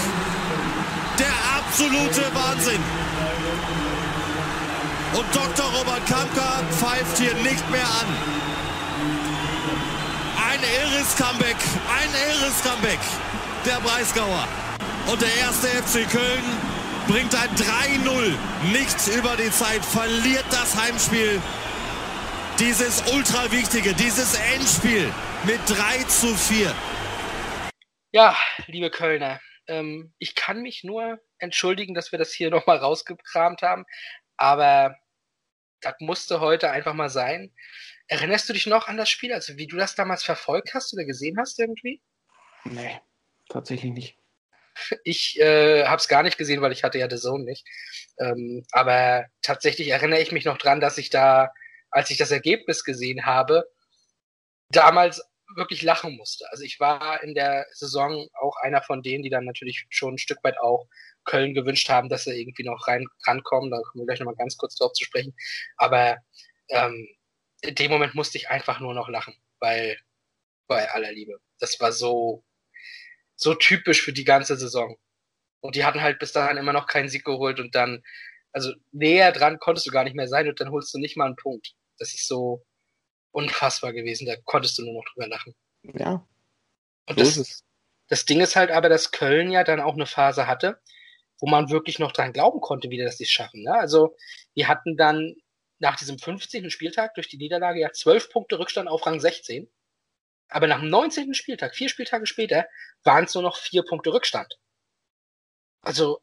Der 1.19 1.33
absolute 1.59 2.35
Wahnsinn. 2.35 2.81
Und 5.15 5.27
Dr. 5.35 5.67
Robert 5.73 6.07
Kampka 6.07 6.62
pfeift 6.71 7.19
hier 7.19 7.35
nicht 7.35 7.71
mehr 7.71 7.85
an. 7.85 8.07
Ein 10.51 10.61
irres 10.62 11.15
Comeback. 11.17 11.57
Ein 12.01 12.11
irres 12.31 12.62
Comeback. 12.62 13.01
Der 13.67 13.79
Breisgauer. 13.81 14.49
Und 15.07 15.21
der 15.21 15.35
erste 15.37 15.69
FC 15.69 16.11
Köln 16.11 16.45
bringt 17.09 17.35
ein 17.35 17.51
3-0 17.57 18.35
nicht 18.73 18.97
über 19.17 19.37
die 19.37 19.51
Zeit, 19.51 19.85
verliert 19.85 20.45
das 20.51 20.81
Heimspiel. 20.81 21.41
Dieses 22.64 23.03
ultra 23.12 23.51
wichtige, 23.51 23.92
dieses 23.92 24.38
Endspiel 24.55 25.12
mit 25.44 25.59
3 25.66 26.05
zu 26.05 26.29
4. 26.29 26.72
Ja, 28.12 28.37
liebe 28.68 28.88
Kölner, 28.88 29.40
ähm, 29.66 30.14
ich 30.20 30.37
kann 30.37 30.62
mich 30.62 30.85
nur 30.85 31.18
entschuldigen, 31.38 31.92
dass 31.92 32.12
wir 32.12 32.20
das 32.20 32.33
hier 32.33 32.51
nochmal 32.53 32.77
rausgekramt 32.77 33.62
haben, 33.62 33.85
aber 34.37 34.96
das 35.81 35.94
musste 35.98 36.38
heute 36.38 36.70
einfach 36.70 36.94
mal 36.94 37.11
sein. 37.11 37.53
Erinnerst 38.07 38.48
du 38.48 38.52
dich 38.52 38.69
noch 38.69 38.87
an 38.87 38.96
das 38.96 39.10
Spiel, 39.10 39.33
also 39.33 39.56
wie 39.56 39.67
du 39.67 39.77
das 39.77 39.96
damals 39.96 40.23
verfolgt 40.23 40.73
hast 40.73 40.94
oder 40.94 41.04
gesehen 41.04 41.38
hast 41.40 41.58
irgendwie? 41.58 42.00
Nee, 42.63 43.00
tatsächlich 43.48 43.92
nicht. 43.92 44.19
Ich 45.02 45.40
äh, 45.40 45.85
habe 45.87 45.96
es 45.96 46.06
gar 46.06 46.23
nicht 46.23 46.38
gesehen, 46.38 46.60
weil 46.60 46.71
ich 46.71 46.85
hatte 46.85 46.98
ja 46.98 47.10
The 47.10 47.17
Zone 47.17 47.42
nicht. 47.42 47.67
Ähm, 48.21 48.65
aber 48.71 49.27
tatsächlich 49.42 49.88
erinnere 49.88 50.23
ich 50.23 50.31
mich 50.31 50.44
noch 50.44 50.58
dran, 50.58 50.79
dass 50.79 50.96
ich 50.96 51.10
da, 51.10 51.52
als 51.93 52.11
ich 52.11 52.19
das 52.19 52.31
Ergebnis 52.31 52.85
gesehen 52.85 53.27
habe, 53.27 53.65
damals 54.71 55.23
wirklich 55.57 55.83
lachen 55.83 56.17
musste. 56.17 56.47
Also 56.51 56.65
ich 56.65 56.81
war 56.81 57.23
in 57.23 57.35
der 57.35 57.67
Saison 57.73 58.27
auch 58.40 58.57
einer 58.57 58.83
von 58.83 59.03
denen, 59.03 59.23
die 59.23 59.31
dann 59.31 59.45
natürlich 59.45 59.87
schon 59.90 60.15
ein 60.15 60.19
Stück 60.19 60.38
weit 60.43 60.59
auch 60.59 60.87
Köln 61.25 61.55
gewünscht 61.55 61.88
haben, 61.88 62.09
dass 62.09 62.25
sie 62.25 62.40
irgendwie 62.40 62.65
noch 62.65 62.88
rein 62.88 63.07
rankommen. 63.27 63.71
Da 63.71 63.79
kommen 63.83 64.03
wir 64.03 64.07
gleich 64.07 64.21
nochmal 64.21 64.37
ganz 64.37 64.57
kurz 64.57 64.75
drauf 64.77 64.93
zu 64.93 65.05
sprechen. 65.05 65.35
Aber 65.77 66.17
ähm, 66.69 67.09
in 67.63 67.75
dem 67.75 67.90
Moment 67.90 68.15
musste 68.15 68.38
ich 68.38 68.51
einfach 68.51 68.81
nur 68.81 68.95
noch 68.95 69.09
lachen, 69.09 69.35
weil 69.61 69.99
bei 70.67 70.90
aller 70.90 71.13
Liebe. 71.13 71.38
Das 71.59 71.79
war 71.81 71.93
so, 71.93 72.45
so 73.37 73.55
typisch 73.55 74.03
für 74.03 74.13
die 74.13 74.25
ganze 74.25 74.57
Saison. 74.57 74.97
Und 75.61 75.77
die 75.77 75.85
hatten 75.85 76.03
halt 76.03 76.19
bis 76.19 76.33
dahin 76.33 76.57
immer 76.57 76.73
noch 76.73 76.87
keinen 76.87 77.09
Sieg 77.09 77.25
geholt 77.25 77.61
und 77.61 77.75
dann, 77.75 78.03
also 78.53 78.73
näher 78.90 79.33
dran 79.33 79.59
konntest 79.59 79.87
du 79.87 79.90
gar 79.90 80.05
nicht 80.05 80.17
mehr 80.17 80.29
sein 80.29 80.49
und 80.49 80.61
dann 80.61 80.71
holst 80.71 80.93
du 80.93 80.99
nicht 80.99 81.17
mal 81.17 81.27
einen 81.27 81.37
Punkt. 81.37 81.75
Das 82.03 82.15
ist 82.15 82.27
so, 82.27 82.65
unfassbar 83.33 83.92
gewesen. 83.92 84.27
Da 84.27 84.37
konntest 84.37 84.79
du 84.79 84.85
nur 84.85 84.94
noch 84.94 85.05
drüber 85.13 85.27
lachen. 85.27 85.55
Ja. 85.83 86.27
Und 87.09 87.19
so 87.19 87.40
das, 87.40 87.65
das 88.09 88.25
Ding 88.25 88.40
ist 88.40 88.55
halt 88.55 88.71
aber, 88.71 88.88
dass 88.88 89.11
Köln 89.11 89.50
ja 89.50 89.65
dann 89.65 89.81
auch 89.81 89.94
eine 89.94 90.07
Phase 90.07 90.46
hatte, 90.46 90.81
wo 91.40 91.48
man 91.48 91.71
wirklich 91.71 91.98
noch 91.98 92.13
dran 92.13 92.33
glauben 92.33 92.61
konnte, 92.61 92.90
wie 92.90 92.98
dass 92.98 93.19
sie 93.19 93.25
es 93.25 93.31
schaffen. 93.31 93.65
Ne? 93.65 93.75
Also 93.75 94.17
die 94.55 94.67
hatten 94.67 94.96
dann 94.96 95.35
nach 95.79 95.96
diesem 95.96 96.19
15. 96.19 96.71
Spieltag 96.71 97.15
durch 97.15 97.29
die 97.29 97.38
Niederlage 97.38 97.81
ja 97.81 97.90
12 97.90 98.31
Punkte 98.31 98.59
Rückstand 98.59 98.88
auf 98.88 99.05
Rang 99.05 99.19
16. 99.19 99.69
Aber 100.48 100.67
nach 100.67 100.81
dem 100.81 100.90
19. 100.90 101.35
Spieltag, 101.35 101.75
vier 101.75 101.88
Spieltage 101.88 102.27
später, 102.27 102.69
waren 103.03 103.25
es 103.25 103.35
nur 103.35 103.42
noch 103.42 103.57
vier 103.57 103.83
Punkte 103.83 104.13
Rückstand. 104.13 104.59
Also, 105.81 106.21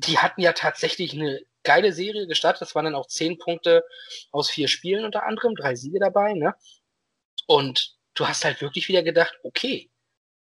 die 0.00 0.18
hatten 0.18 0.40
ja 0.40 0.52
tatsächlich 0.52 1.14
eine 1.14 1.40
geile 1.64 1.92
Serie 1.92 2.26
gestartet. 2.26 2.62
Das 2.62 2.74
waren 2.74 2.84
dann 2.84 2.94
auch 2.94 3.08
zehn 3.08 3.38
Punkte 3.38 3.84
aus 4.30 4.50
vier 4.50 4.68
Spielen 4.68 5.04
unter 5.04 5.24
anderem, 5.24 5.54
drei 5.56 5.74
Siege 5.74 5.98
dabei, 5.98 6.34
ne? 6.34 6.54
Und 7.46 7.96
du 8.14 8.26
hast 8.28 8.44
halt 8.44 8.60
wirklich 8.60 8.88
wieder 8.88 9.02
gedacht, 9.02 9.34
okay, 9.42 9.90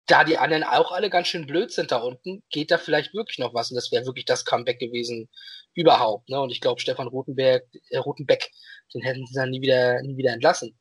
da 0.08 0.24
die 0.24 0.38
anderen 0.38 0.64
auch 0.64 0.92
alle 0.92 1.10
ganz 1.10 1.28
schön 1.28 1.48
blöd 1.48 1.72
sind 1.72 1.92
da 1.92 1.98
unten, 1.98 2.44
geht 2.50 2.72
da 2.72 2.78
vielleicht 2.78 3.14
wirklich 3.14 3.40
noch 3.40 3.54
was. 3.54 3.72
Und 3.72 3.76
das 3.76 3.92
wäre 3.92 4.06
wirklich 4.06 4.26
das 4.26 4.46
Comeback 4.46 4.80
gewesen 4.80 5.30
überhaupt. 5.74 6.30
Ne? 6.30 6.40
Und 6.42 6.52
ich 6.52 6.60
glaube, 6.60 6.82
Stefan 6.82 7.08
Rutenberg, 7.08 7.64
äh, 7.90 7.98
Rutenbeck, 7.98 8.52
den 8.94 9.02
hätten 9.02 9.26
sie 9.26 9.36
dann 9.36 9.52
nie 9.52 9.62
wieder, 9.62 10.02
nie 10.02 10.18
wieder 10.18 10.34
entlassen. 10.34 10.78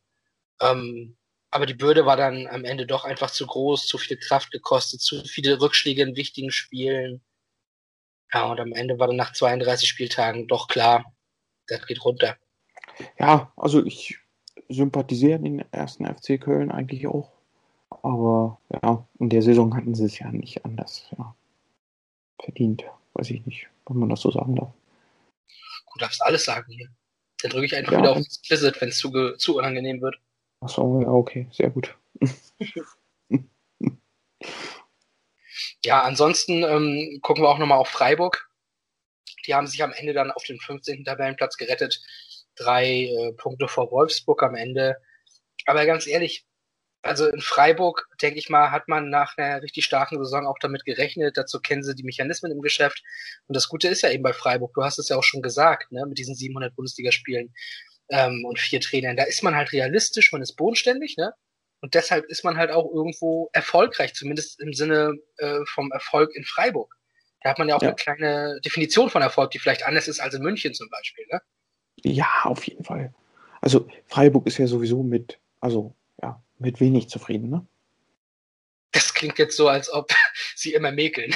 Ähm, 0.60 1.16
aber 1.50 1.66
die 1.66 1.74
Bürde 1.74 2.06
war 2.06 2.16
dann 2.16 2.46
am 2.46 2.64
Ende 2.64 2.86
doch 2.86 3.04
einfach 3.04 3.30
zu 3.30 3.46
groß, 3.46 3.86
zu 3.86 3.98
viel 3.98 4.16
Kraft 4.18 4.50
gekostet, 4.52 5.00
zu 5.00 5.22
viele 5.24 5.60
Rückschläge 5.60 6.02
in 6.02 6.16
wichtigen 6.16 6.50
Spielen. 6.50 7.22
Ja, 8.32 8.50
und 8.50 8.60
am 8.60 8.72
Ende 8.72 8.98
war 8.98 9.08
dann 9.08 9.16
nach 9.16 9.32
32 9.32 9.88
Spieltagen 9.88 10.46
doch 10.46 10.68
klar, 10.68 11.12
das 11.66 11.86
geht 11.86 12.04
runter. 12.04 12.36
Ja, 13.18 13.52
also 13.56 13.84
ich 13.84 14.18
sympathisiere 14.68 15.40
den 15.40 15.64
ersten 15.72 16.06
FC 16.06 16.40
Köln 16.40 16.70
eigentlich 16.70 17.06
auch. 17.06 17.32
Aber 18.02 18.60
ja, 18.82 19.06
in 19.18 19.30
der 19.30 19.42
Saison 19.42 19.74
hatten 19.76 19.94
sie 19.94 20.04
es 20.04 20.18
ja 20.18 20.30
nicht 20.30 20.64
anders 20.64 21.08
ja, 21.18 21.34
verdient. 22.40 22.84
Weiß 23.14 23.30
ich 23.30 23.44
nicht, 23.44 23.68
ob 23.84 23.96
man 23.96 24.08
das 24.08 24.20
so 24.20 24.30
sagen 24.30 24.54
darf. 24.56 24.72
Du 25.92 25.98
darfst 25.98 26.22
alles 26.22 26.44
sagen 26.44 26.72
hier. 26.72 26.88
Dann 27.42 27.50
drücke 27.50 27.66
ich 27.66 27.74
einfach 27.74 27.92
ja, 27.92 27.98
wieder 27.98 28.12
auf 28.12 28.18
Explicit, 28.18 28.80
wenn 28.80 28.90
es 28.90 28.98
zu, 28.98 29.10
zu 29.36 29.56
unangenehm 29.56 30.00
wird. 30.00 30.16
Achso, 30.60 31.00
ja, 31.00 31.08
okay, 31.08 31.48
sehr 31.50 31.70
gut. 31.70 31.96
ja, 35.84 36.02
ansonsten 36.02 36.62
ähm, 36.62 37.20
gucken 37.22 37.42
wir 37.42 37.48
auch 37.48 37.58
nochmal 37.58 37.78
auf 37.78 37.88
Freiburg. 37.88 38.48
Die 39.46 39.54
haben 39.54 39.66
sich 39.66 39.82
am 39.82 39.92
Ende 39.92 40.12
dann 40.12 40.30
auf 40.30 40.44
den 40.44 40.60
15. 40.60 41.04
Tabellenplatz 41.04 41.56
gerettet. 41.56 42.00
Drei 42.56 43.04
äh, 43.04 43.32
Punkte 43.36 43.68
vor 43.68 43.90
Wolfsburg 43.90 44.42
am 44.42 44.54
Ende. 44.54 44.96
Aber 45.66 45.86
ganz 45.86 46.06
ehrlich, 46.06 46.46
also 47.02 47.26
in 47.26 47.40
Freiburg, 47.40 48.08
denke 48.20 48.38
ich 48.38 48.50
mal, 48.50 48.70
hat 48.70 48.88
man 48.88 49.08
nach 49.08 49.38
einer 49.38 49.62
richtig 49.62 49.84
starken 49.84 50.22
Saison 50.22 50.46
auch 50.46 50.58
damit 50.60 50.84
gerechnet. 50.84 51.36
Dazu 51.36 51.60
kennen 51.60 51.82
sie 51.82 51.94
die 51.94 52.02
Mechanismen 52.04 52.52
im 52.52 52.60
Geschäft. 52.60 53.02
Und 53.46 53.56
das 53.56 53.68
Gute 53.68 53.88
ist 53.88 54.02
ja 54.02 54.10
eben 54.10 54.22
bei 54.22 54.34
Freiburg, 54.34 54.74
du 54.74 54.84
hast 54.84 54.98
es 54.98 55.08
ja 55.08 55.16
auch 55.16 55.22
schon 55.24 55.42
gesagt, 55.42 55.92
ne, 55.92 56.04
mit 56.06 56.18
diesen 56.18 56.34
700 56.34 56.74
Bundesligaspielen 56.74 57.54
ähm, 58.10 58.44
und 58.44 58.58
vier 58.58 58.80
Trainern. 58.80 59.16
Da 59.16 59.24
ist 59.24 59.42
man 59.42 59.56
halt 59.56 59.72
realistisch, 59.72 60.32
man 60.32 60.42
ist 60.42 60.56
bodenständig, 60.56 61.16
ne? 61.16 61.32
Und 61.80 61.94
deshalb 61.94 62.26
ist 62.26 62.44
man 62.44 62.56
halt 62.56 62.70
auch 62.70 62.90
irgendwo 62.92 63.48
erfolgreich, 63.52 64.14
zumindest 64.14 64.60
im 64.60 64.74
Sinne 64.74 65.14
äh, 65.38 65.60
vom 65.66 65.90
Erfolg 65.92 66.34
in 66.34 66.44
Freiburg. 66.44 66.94
Da 67.42 67.50
hat 67.50 67.58
man 67.58 67.68
ja 67.68 67.76
auch 67.76 67.82
ja. 67.82 67.88
eine 67.88 67.96
kleine 67.96 68.60
Definition 68.64 69.08
von 69.08 69.22
Erfolg, 69.22 69.50
die 69.52 69.58
vielleicht 69.58 69.86
anders 69.86 70.08
ist 70.08 70.20
als 70.20 70.34
in 70.34 70.42
München 70.42 70.74
zum 70.74 70.90
Beispiel, 70.90 71.24
ne? 71.30 71.40
Ja, 72.02 72.42
auf 72.44 72.66
jeden 72.66 72.84
Fall. 72.84 73.14
Also 73.62 73.88
Freiburg 74.06 74.46
ist 74.46 74.58
ja 74.58 74.66
sowieso 74.66 75.02
mit, 75.02 75.38
also 75.60 75.94
ja, 76.22 76.42
mit 76.58 76.80
wenig 76.80 77.08
zufrieden, 77.08 77.48
ne? 77.48 77.66
Das 78.92 79.14
klingt 79.14 79.38
jetzt 79.38 79.56
so, 79.56 79.68
als 79.68 79.90
ob 79.92 80.10
sie 80.56 80.74
immer 80.74 80.92
mäkeln. 80.92 81.34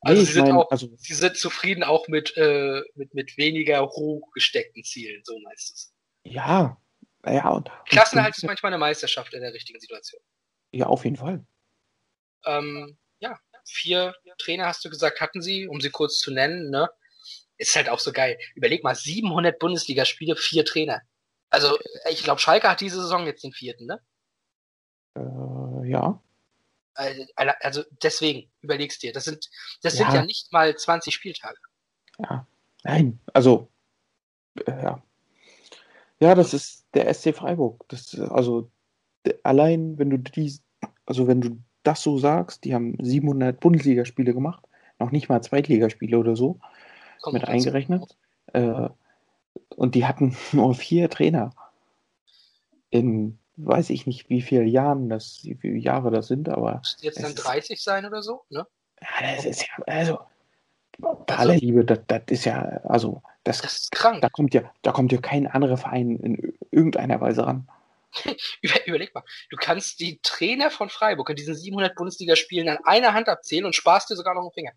Also, 0.00 0.20
nee, 0.20 0.26
sie, 0.26 0.32
sind 0.34 0.44
mein, 0.44 0.56
auch, 0.56 0.70
also, 0.70 0.88
sie 0.98 1.14
sind 1.14 1.36
zufrieden 1.36 1.82
auch 1.82 2.06
mit, 2.06 2.36
äh, 2.36 2.82
mit, 2.94 3.14
mit 3.14 3.36
weniger 3.38 3.88
hochgesteckten 3.88 4.84
Zielen, 4.84 5.22
so 5.24 5.36
es. 5.52 5.92
Ja, 6.22 6.80
ja. 7.32 7.48
Und, 7.48 7.70
Klassenhalt 7.86 8.34
und, 8.34 8.38
ist 8.38 8.44
manchmal 8.44 8.72
eine 8.72 8.78
Meisterschaft 8.78 9.34
in 9.34 9.42
der 9.42 9.52
richtigen 9.52 9.80
Situation. 9.80 10.20
Ja, 10.72 10.86
auf 10.86 11.04
jeden 11.04 11.16
Fall. 11.16 11.44
Ähm, 12.44 12.96
ja, 13.18 13.38
vier 13.64 14.14
Trainer 14.38 14.66
hast 14.66 14.84
du 14.84 14.90
gesagt, 14.90 15.20
hatten 15.20 15.42
sie, 15.42 15.66
um 15.66 15.80
sie 15.80 15.90
kurz 15.90 16.18
zu 16.18 16.32
nennen, 16.32 16.70
ne? 16.70 16.88
Ist 17.58 17.74
halt 17.74 17.88
auch 17.88 18.00
so 18.00 18.12
geil. 18.12 18.38
Überleg 18.54 18.84
mal, 18.84 18.94
700 18.94 19.58
Bundesligaspiele, 19.58 20.36
vier 20.36 20.64
Trainer. 20.64 21.00
Also, 21.50 21.78
ich 22.10 22.22
glaube, 22.22 22.40
Schalke 22.40 22.68
hat 22.68 22.80
diese 22.80 23.00
Saison 23.00 23.26
jetzt 23.26 23.42
den 23.42 23.52
vierten, 23.52 23.86
ne? 23.86 24.00
Äh, 25.16 25.88
ja. 25.88 26.22
Also, 26.94 27.24
also 27.60 27.84
deswegen, 28.02 28.50
überlegst 28.60 29.02
dir, 29.02 29.12
das 29.12 29.24
sind, 29.24 29.48
das 29.82 29.98
ja. 29.98 30.04
sind 30.04 30.14
ja 30.14 30.24
nicht 30.24 30.52
mal 30.52 30.76
20 30.76 31.14
Spieltage. 31.14 31.58
Ja, 32.18 32.46
nein, 32.84 33.20
also, 33.32 33.70
äh, 34.66 34.82
ja. 34.82 35.02
Ja, 36.20 36.34
das 36.34 36.54
ist 36.54 36.86
der 36.94 37.12
SC 37.12 37.34
Freiburg. 37.34 37.84
Das, 37.88 38.18
also, 38.18 38.70
allein, 39.42 39.98
wenn 39.98 40.10
du 40.10 40.18
die, 40.18 40.54
also 41.04 41.26
wenn 41.26 41.40
du 41.40 41.58
das 41.82 42.02
so 42.02 42.18
sagst, 42.18 42.64
die 42.64 42.74
haben 42.74 42.96
700 43.00 43.60
Bundesligaspiele 43.60 44.34
gemacht, 44.34 44.64
noch 44.98 45.10
nicht 45.10 45.28
mal 45.28 45.42
Zweitligaspiele 45.42 46.18
oder 46.18 46.36
so, 46.36 46.58
Kommt 47.20 47.34
mit 47.34 47.48
eingerechnet. 47.48 48.16
Äh, 48.52 48.88
und 49.68 49.94
die 49.94 50.06
hatten 50.06 50.36
nur 50.52 50.74
vier 50.74 51.10
Trainer 51.10 51.50
in 52.90 53.38
weiß 53.56 53.90
ich 53.90 54.06
nicht, 54.06 54.28
wie 54.28 54.42
viele 54.42 54.64
Jahren 54.64 55.08
das, 55.08 55.40
wie 55.42 55.54
viele 55.54 55.78
Jahre 55.78 56.10
das 56.10 56.28
sind, 56.28 56.48
aber. 56.48 56.76
Müsste 56.76 57.06
jetzt 57.06 57.22
dann 57.22 57.34
30 57.34 57.82
sein 57.82 58.04
oder 58.04 58.22
so, 58.22 58.42
ne? 58.50 58.66
Ja, 59.00 59.34
das 59.34 59.44
ist 59.44 59.62
ja, 59.62 59.84
also, 59.86 60.18
bei 60.98 61.08
also, 61.10 61.50
aller 61.50 61.56
Liebe, 61.56 61.84
das, 61.84 62.00
das 62.06 62.22
ist 62.28 62.44
ja, 62.44 62.62
also, 62.84 63.22
das, 63.44 63.62
das 63.62 63.78
ist 63.78 63.92
krank. 63.92 64.20
Da 64.22 64.28
kommt 64.28 64.54
ja, 64.54 64.62
da 64.82 64.92
kommt 64.92 65.12
ja 65.12 65.18
kein 65.18 65.46
anderer 65.46 65.76
Verein 65.76 66.16
in 66.16 66.58
irgendeiner 66.70 67.20
Weise 67.20 67.46
ran. 67.46 67.68
Überleg 68.86 69.14
mal, 69.14 69.24
du 69.50 69.56
kannst 69.56 70.00
die 70.00 70.18
Trainer 70.22 70.70
von 70.70 70.88
Freiburg 70.88 71.30
in 71.30 71.36
diesen 71.36 71.54
700 71.54 71.94
Bundesligaspielen 71.94 72.68
an 72.68 72.78
einer 72.84 73.12
Hand 73.14 73.28
abzählen 73.28 73.64
und 73.64 73.74
sparst 73.74 74.10
dir 74.10 74.16
sogar 74.16 74.34
noch 74.34 74.42
einen 74.42 74.52
Finger. 74.52 74.72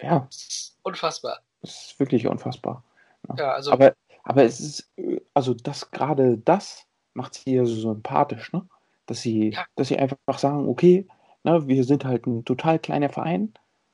Ja. 0.00 0.26
Das 0.30 0.36
ist 0.36 0.78
unfassbar. 0.82 1.40
Das 1.60 1.70
ist 1.70 2.00
wirklich 2.00 2.26
unfassbar. 2.26 2.84
Ja, 3.28 3.34
ja 3.36 3.52
also. 3.52 3.72
Aber, 3.72 3.94
aber 4.24 4.44
es 4.44 4.60
ist, 4.60 4.92
also 5.34 5.54
das 5.54 5.90
gerade 5.90 6.38
das 6.38 6.86
macht 7.14 7.34
sie 7.34 7.54
ja 7.54 7.64
so 7.64 7.74
sympathisch, 7.74 8.52
ne? 8.52 8.66
Dass 9.06 9.20
sie, 9.20 9.50
ja. 9.50 9.64
dass 9.74 9.88
sie 9.88 9.98
einfach 9.98 10.38
sagen, 10.38 10.68
okay, 10.68 11.08
ne, 11.42 11.66
wir 11.66 11.84
sind 11.84 12.04
halt 12.04 12.26
ein 12.26 12.44
total 12.44 12.78
kleiner 12.78 13.08
Verein. 13.08 13.52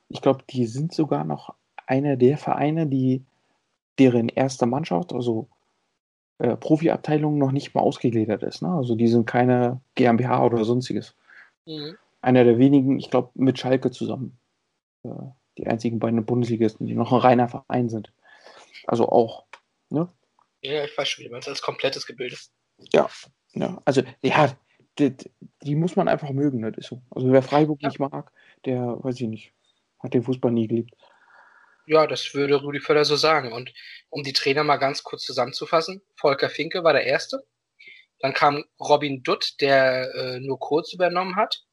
Ich 0.09 0.21
glaube, 0.21 0.43
die 0.49 0.65
sind 0.65 0.93
sogar 0.93 1.23
noch 1.23 1.53
einer 1.87 2.17
der 2.17 2.37
Vereine, 2.37 2.87
die 2.87 3.23
deren 3.97 4.29
erste 4.29 4.65
Mannschaft, 4.65 5.13
also 5.13 5.47
äh, 6.39 6.55
Profiabteilung, 6.55 7.37
noch 7.37 7.51
nicht 7.51 7.75
mal 7.75 7.81
ausgegliedert 7.81 8.43
ist. 8.43 8.61
Ne? 8.61 8.69
Also 8.69 8.95
die 8.95 9.07
sind 9.07 9.25
keine 9.25 9.81
GmbH 9.95 10.45
oder 10.45 10.63
sonstiges. 10.63 11.15
Mhm. 11.65 11.97
Einer 12.21 12.43
der 12.43 12.57
wenigen, 12.57 12.97
ich 12.97 13.09
glaube, 13.09 13.29
mit 13.35 13.59
Schalke 13.59 13.91
zusammen. 13.91 14.37
Äh, 15.03 15.09
die 15.57 15.67
einzigen 15.67 15.99
beiden 15.99 16.25
Bundesligisten, 16.25 16.87
die 16.87 16.95
noch 16.95 17.11
ein 17.11 17.19
reiner 17.19 17.49
Verein 17.49 17.89
sind. 17.89 18.13
Also 18.87 19.09
auch. 19.09 19.45
Ne? 19.89 20.07
Ja, 20.61 20.85
ich 20.85 20.97
weiß 20.97 21.07
schon, 21.07 21.25
wie 21.25 21.29
man 21.29 21.41
es 21.41 21.47
als 21.47 21.61
komplettes 21.61 22.05
Gebilde. 22.05 22.37
Ja, 22.93 23.09
ja. 23.53 23.81
Also, 23.85 24.01
ja, 24.21 24.51
die, 24.97 25.15
die, 25.63 25.75
muss 25.75 25.95
man 25.95 26.07
einfach 26.07 26.29
mögen, 26.31 26.61
das 26.61 26.77
ist 26.77 26.87
so. 26.87 27.01
Also, 27.11 27.31
wer 27.31 27.41
Freiburg 27.41 27.81
ja. 27.81 27.89
nicht 27.89 27.99
mag, 27.99 28.31
der, 28.65 29.03
weiß 29.03 29.19
ich 29.19 29.27
nicht, 29.27 29.53
hat 29.99 30.13
den 30.13 30.23
Fußball 30.23 30.51
nie 30.51 30.67
geliebt. 30.67 30.93
Ja, 31.85 32.05
das 32.05 32.33
würde 32.33 32.55
Rudi 32.55 32.79
Völler 32.79 33.03
so 33.03 33.15
sagen. 33.15 33.51
Und 33.51 33.73
um 34.09 34.23
die 34.23 34.33
Trainer 34.33 34.63
mal 34.63 34.77
ganz 34.77 35.03
kurz 35.03 35.23
zusammenzufassen, 35.23 36.01
Volker 36.15 36.49
Finke 36.49 36.83
war 36.83 36.93
der 36.93 37.05
Erste. 37.05 37.43
Dann 38.19 38.33
kam 38.33 38.63
Robin 38.79 39.23
Dutt, 39.23 39.55
der 39.61 40.13
äh, 40.13 40.39
nur 40.39 40.59
kurz 40.59 40.93
übernommen 40.93 41.35
hat. 41.35 41.63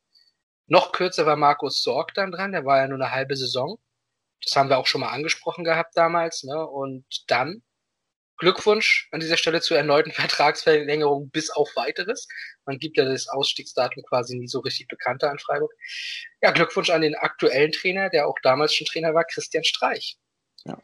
Noch 0.69 0.93
kürzer 0.93 1.27
war 1.27 1.37
Markus 1.37 1.83
Sorg 1.83 2.15
dann 2.15 2.33
dran, 2.33 2.53
der 2.53 2.65
war 2.65 2.79
ja 2.79 2.89
nur 2.89 2.99
eine 2.99 3.13
halbe 3.13 3.37
Saison. 3.37 3.79
Das 4.43 4.57
haben 4.57 4.69
wir 4.69 4.79
auch 4.79 4.87
schon 4.87 5.01
mal 5.01 5.11
angesprochen 5.11 5.65
gehabt 5.65 5.97
damals. 5.97 6.45
Ne? 6.45 6.67
Und 6.67 7.05
dann 7.29 7.63
Glückwunsch 8.39 9.09
an 9.13 9.21
dieser 9.21 9.37
Stelle 9.37 9.61
zur 9.61 9.77
erneuten 9.77 10.13
Vertragsverlängerung 10.13 11.31
bis 11.31 11.51
auf 11.51 11.71
weiteres. 11.77 12.29
Man 12.65 12.79
gibt 12.79 12.97
ja 12.97 13.05
das 13.05 13.29
Ausstiegsdatum 13.29 14.05
quasi 14.05 14.37
nie 14.37 14.49
so 14.49 14.61
richtig 14.61 14.89
bekannter 14.89 15.31
an 15.31 15.39
Freiburg. 15.39 15.73
Ja, 16.43 16.51
Glückwunsch 16.51 16.91
an 16.91 17.03
den 17.03 17.15
aktuellen 17.15 17.73
Trainer, 17.73 18.11
der 18.11 18.29
auch 18.29 18.37
damals 18.43 18.75
schon 18.75 18.87
Trainer 18.87 19.15
war, 19.15 19.25
Christian 19.25 19.65
Streich. 19.65 20.19
Ja. 20.65 20.81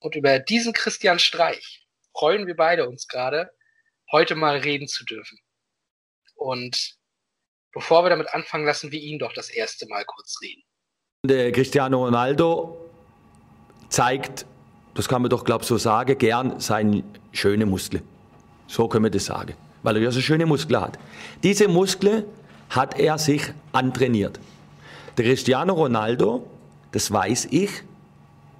Und 0.00 0.16
über 0.16 0.38
diesen 0.38 0.72
Christian 0.72 1.18
Streich 1.18 1.86
freuen 2.12 2.46
wir 2.46 2.56
beide 2.56 2.88
uns 2.88 3.06
gerade, 3.06 3.50
heute 4.10 4.34
mal 4.34 4.58
reden 4.58 4.88
zu 4.88 5.04
dürfen. 5.04 5.38
Und 6.34 6.96
bevor 7.72 8.04
wir 8.04 8.10
damit 8.10 8.32
anfangen, 8.32 8.64
lassen 8.64 8.92
wir 8.92 9.00
ihn 9.00 9.18
doch 9.18 9.32
das 9.32 9.50
erste 9.50 9.86
Mal 9.88 10.04
kurz 10.04 10.38
reden. 10.42 10.62
Der 11.24 11.52
Cristiano 11.52 12.02
Ronaldo 12.04 12.90
zeigt 13.90 14.46
das 14.94 15.08
kann 15.08 15.22
man 15.22 15.30
doch, 15.30 15.44
glaube 15.44 15.62
ich, 15.62 15.68
so 15.68 15.76
sagen, 15.78 16.16
gern 16.18 16.60
seine 16.60 17.04
schöne 17.32 17.66
Muskeln. 17.66 18.02
So 18.66 18.88
können 18.88 19.04
wir 19.04 19.10
das 19.10 19.26
sagen. 19.26 19.54
Weil 19.82 19.96
er 19.96 20.02
ja 20.02 20.10
so 20.10 20.20
schöne 20.20 20.46
Muskeln 20.46 20.80
hat. 20.80 20.98
Diese 21.42 21.68
Muskeln 21.68 22.24
hat 22.70 22.98
er 22.98 23.18
sich 23.18 23.52
antrainiert. 23.72 24.38
Der 25.16 25.24
Cristiano 25.24 25.74
Ronaldo, 25.74 26.46
das 26.92 27.10
weiß 27.10 27.48
ich, 27.50 27.70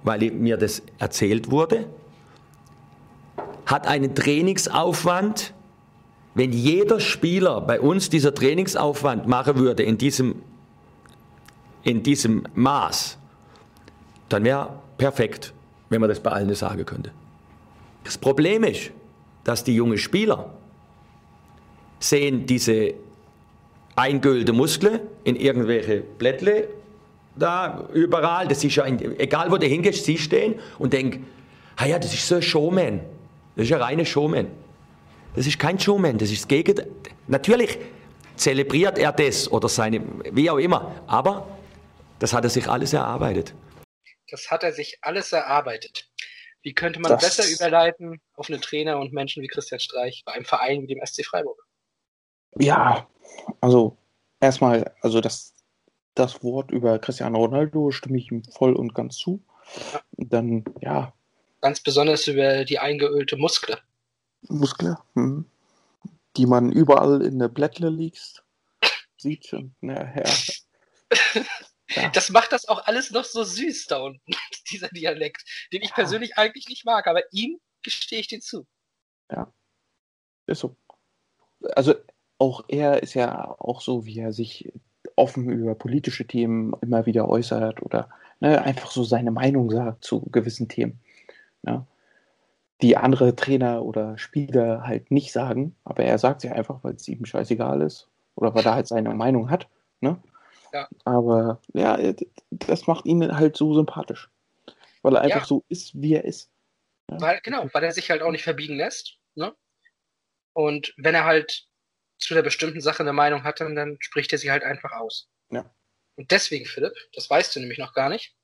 weil 0.03 0.31
mir 0.31 0.57
das 0.57 0.81
erzählt 0.99 1.51
wurde, 1.51 1.87
hat 3.65 3.87
einen 3.87 4.15
Trainingsaufwand. 4.15 5.53
Wenn 6.33 6.53
jeder 6.53 6.99
Spieler 6.99 7.61
bei 7.61 7.79
uns 7.79 8.09
dieser 8.09 8.33
Trainingsaufwand 8.33 9.27
machen 9.27 9.57
würde 9.57 9.83
in 9.83 9.97
diesem, 9.97 10.41
in 11.83 12.03
diesem 12.03 12.43
Maß, 12.55 13.17
dann 14.29 14.43
wäre 14.45 14.79
perfekt, 14.97 15.53
wenn 15.91 16.01
man 16.01 16.09
das 16.09 16.19
bei 16.19 16.31
allen 16.31 16.55
sagen 16.55 16.85
könnte. 16.85 17.11
Das 18.03 18.17
Problem 18.17 18.63
ist, 18.63 18.91
dass 19.43 19.63
die 19.63 19.75
jungen 19.75 19.97
Spieler 19.97 20.49
sehen 21.99 22.45
diese 22.45 22.93
eingölte 23.95 24.53
Muskeln 24.53 25.01
in 25.25 25.35
irgendwelche 25.35 26.01
Blättle 26.01 26.69
da 27.35 27.87
überall. 27.93 28.47
Das 28.47 28.63
ist 28.63 28.75
ja, 28.75 28.85
in, 28.85 29.19
egal 29.19 29.51
wo 29.51 29.57
du 29.57 29.67
hingehst, 29.67 30.05
sie 30.05 30.17
stehen 30.17 30.55
und 30.79 30.93
denken, 30.93 31.27
ah 31.75 31.85
ja, 31.85 31.99
das 31.99 32.13
ist 32.13 32.25
so 32.25 32.35
ein 32.35 32.41
Showman. 32.41 33.01
Das 33.55 33.65
ist 33.65 33.73
ein 33.73 33.81
reiner 33.81 34.05
Showman. 34.05 34.47
Das 35.35 35.45
ist 35.45 35.59
kein 35.59 35.77
Showman, 35.77 36.17
das 36.17 36.31
ist 36.31 36.43
das 36.43 36.47
Gegenteil. 36.47 36.87
Natürlich 37.27 37.77
zelebriert 38.35 38.97
er 38.97 39.11
das 39.11 39.51
oder 39.51 39.67
seine, 39.67 40.01
wie 40.31 40.49
auch 40.49 40.57
immer, 40.57 40.91
aber 41.07 41.47
das 42.19 42.33
hat 42.33 42.45
er 42.45 42.49
sich 42.49 42.67
alles 42.69 42.93
erarbeitet. 42.93 43.53
Das 44.31 44.49
hat 44.49 44.63
er 44.63 44.71
sich 44.71 44.97
alles 45.01 45.31
erarbeitet. 45.31 46.09
Wie 46.63 46.73
könnte 46.73 46.99
man 46.99 47.11
das 47.11 47.21
besser 47.21 47.49
überleiten 47.49 48.21
auf 48.35 48.49
einen 48.49 48.61
Trainer 48.61 48.99
und 48.99 49.13
Menschen 49.13 49.43
wie 49.43 49.47
Christian 49.47 49.79
Streich 49.79 50.23
bei 50.25 50.33
einem 50.33 50.45
Verein 50.45 50.81
wie 50.81 50.87
dem 50.87 51.05
SC 51.05 51.25
Freiburg? 51.25 51.67
Ja, 52.55 53.07
also 53.59 53.97
erstmal, 54.39 54.93
also 55.01 55.21
das, 55.21 55.53
das 56.15 56.43
Wort 56.43 56.71
über 56.71 56.99
Cristiano 56.99 57.39
Ronaldo 57.39 57.91
stimme 57.91 58.17
ich 58.17 58.31
ihm 58.31 58.43
voll 58.43 58.73
und 58.73 58.93
ganz 58.93 59.17
zu. 59.17 59.43
Ja. 59.93 60.01
Dann, 60.17 60.65
ja. 60.81 61.13
Ganz 61.61 61.81
besonders 61.81 62.27
über 62.27 62.63
die 62.63 62.79
eingeölte 62.79 63.37
Muskel. 63.37 63.77
Muskel, 64.43 64.97
hm. 65.15 65.45
die 66.37 66.45
man 66.45 66.71
überall 66.71 67.21
in 67.21 67.39
der 67.39 67.49
Blättle 67.49 67.89
liest. 67.89 68.43
Sieht 69.17 69.47
schon, 69.47 69.75
naja. 69.81 70.23
Ja. 71.95 72.09
Das 72.09 72.29
macht 72.29 72.51
das 72.51 72.67
auch 72.67 72.85
alles 72.85 73.11
noch 73.11 73.25
so 73.25 73.43
süß 73.43 73.87
da 73.87 73.97
unten, 73.97 74.31
dieser 74.71 74.89
Dialekt, 74.89 75.43
den 75.73 75.81
ich 75.81 75.89
ja. 75.89 75.95
persönlich 75.95 76.37
eigentlich 76.37 76.67
nicht 76.67 76.85
mag, 76.85 77.07
aber 77.07 77.21
ihm 77.31 77.59
gestehe 77.83 78.19
ich 78.19 78.27
den 78.27 78.41
zu. 78.41 78.65
Ja. 79.31 79.51
Ist 80.47 80.59
so. 80.59 80.75
Also 81.75 81.95
auch 82.37 82.65
er 82.67 83.03
ist 83.03 83.13
ja 83.13 83.55
auch 83.59 83.81
so, 83.81 84.05
wie 84.05 84.19
er 84.19 84.33
sich 84.33 84.71
offen 85.15 85.49
über 85.49 85.75
politische 85.75 86.25
Themen 86.25 86.73
immer 86.81 87.05
wieder 87.05 87.29
äußert 87.29 87.81
oder 87.81 88.09
ne, 88.39 88.61
einfach 88.61 88.91
so 88.91 89.03
seine 89.03 89.31
Meinung 89.31 89.69
sagt 89.69 90.03
zu 90.03 90.21
gewissen 90.31 90.67
Themen. 90.67 90.99
Ne, 91.61 91.85
die 92.81 92.97
andere 92.97 93.35
Trainer 93.35 93.83
oder 93.83 94.17
Spieler 94.17 94.83
halt 94.83 95.11
nicht 95.11 95.31
sagen, 95.31 95.75
aber 95.83 96.03
er 96.03 96.17
sagt 96.17 96.41
sie 96.41 96.49
einfach, 96.49 96.83
weil 96.83 96.95
es 96.95 97.07
ihm 97.07 97.25
scheißegal 97.25 97.81
ist 97.81 98.07
oder 98.35 98.55
weil 98.55 98.65
er 98.65 98.73
halt 98.73 98.87
seine 98.87 99.13
Meinung 99.13 99.49
hat. 99.49 99.67
Ne? 99.99 100.17
Ja. 100.73 100.87
Aber 101.05 101.61
ja, 101.73 101.97
das 102.49 102.87
macht 102.87 103.05
ihn 103.05 103.37
halt 103.37 103.57
so 103.57 103.73
sympathisch. 103.73 104.29
Weil 105.01 105.15
er 105.15 105.21
einfach 105.21 105.41
ja. 105.41 105.45
so 105.45 105.65
ist, 105.67 105.99
wie 105.99 106.13
er 106.13 106.25
ist. 106.25 106.51
Ja? 107.09 107.19
Weil, 107.19 107.41
genau, 107.41 107.67
weil 107.73 107.83
er 107.83 107.91
sich 107.91 108.09
halt 108.09 108.21
auch 108.21 108.31
nicht 108.31 108.43
verbiegen 108.43 108.77
lässt. 108.77 109.17
Ne? 109.35 109.55
Und 110.53 110.93
wenn 110.97 111.15
er 111.15 111.25
halt 111.25 111.67
zu 112.19 112.33
der 112.33 112.43
bestimmten 112.43 112.81
Sache 112.81 113.01
eine 113.01 113.13
Meinung 113.13 113.43
hat, 113.43 113.59
dann, 113.59 113.75
dann 113.75 113.97
spricht 113.99 114.31
er 114.31 114.37
sie 114.37 114.51
halt 114.51 114.63
einfach 114.63 114.91
aus. 114.91 115.29
Ja. 115.49 115.73
Und 116.15 116.31
deswegen, 116.31 116.65
Philipp, 116.65 116.93
das 117.13 117.29
weißt 117.29 117.55
du 117.55 117.59
nämlich 117.59 117.79
noch 117.79 117.93
gar 117.93 118.09
nicht, 118.09 118.35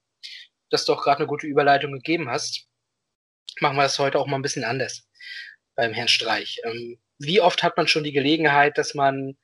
dass 0.70 0.86
du 0.86 0.94
auch 0.94 1.04
gerade 1.04 1.20
eine 1.20 1.28
gute 1.28 1.48
Überleitung 1.48 1.92
gegeben 1.92 2.30
hast, 2.30 2.68
machen 3.62 3.78
wir 3.78 3.84
das 3.84 4.00
heute 4.00 4.20
auch 4.20 4.28
mal 4.28 4.38
ein 4.38 4.42
bisschen 4.42 4.64
anders 4.64 5.08
beim 5.76 5.94
Herrn 5.94 6.08
Streich. 6.08 6.60
Ähm, 6.64 7.00
wie 7.20 7.42
oft 7.42 7.64
hat 7.64 7.78
man 7.78 7.88
schon 7.88 8.04
die 8.04 8.12
Gelegenheit, 8.12 8.78
dass 8.78 8.94
man 8.94 9.38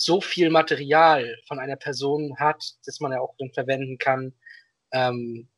so 0.00 0.20
viel 0.20 0.50
Material 0.50 1.38
von 1.46 1.58
einer 1.58 1.76
Person 1.76 2.36
hat, 2.38 2.62
dass 2.84 3.00
man 3.00 3.12
ja 3.12 3.20
auch 3.20 3.34
dann 3.38 3.52
verwenden 3.52 3.98
kann, 3.98 4.34
ähm, 4.92 5.48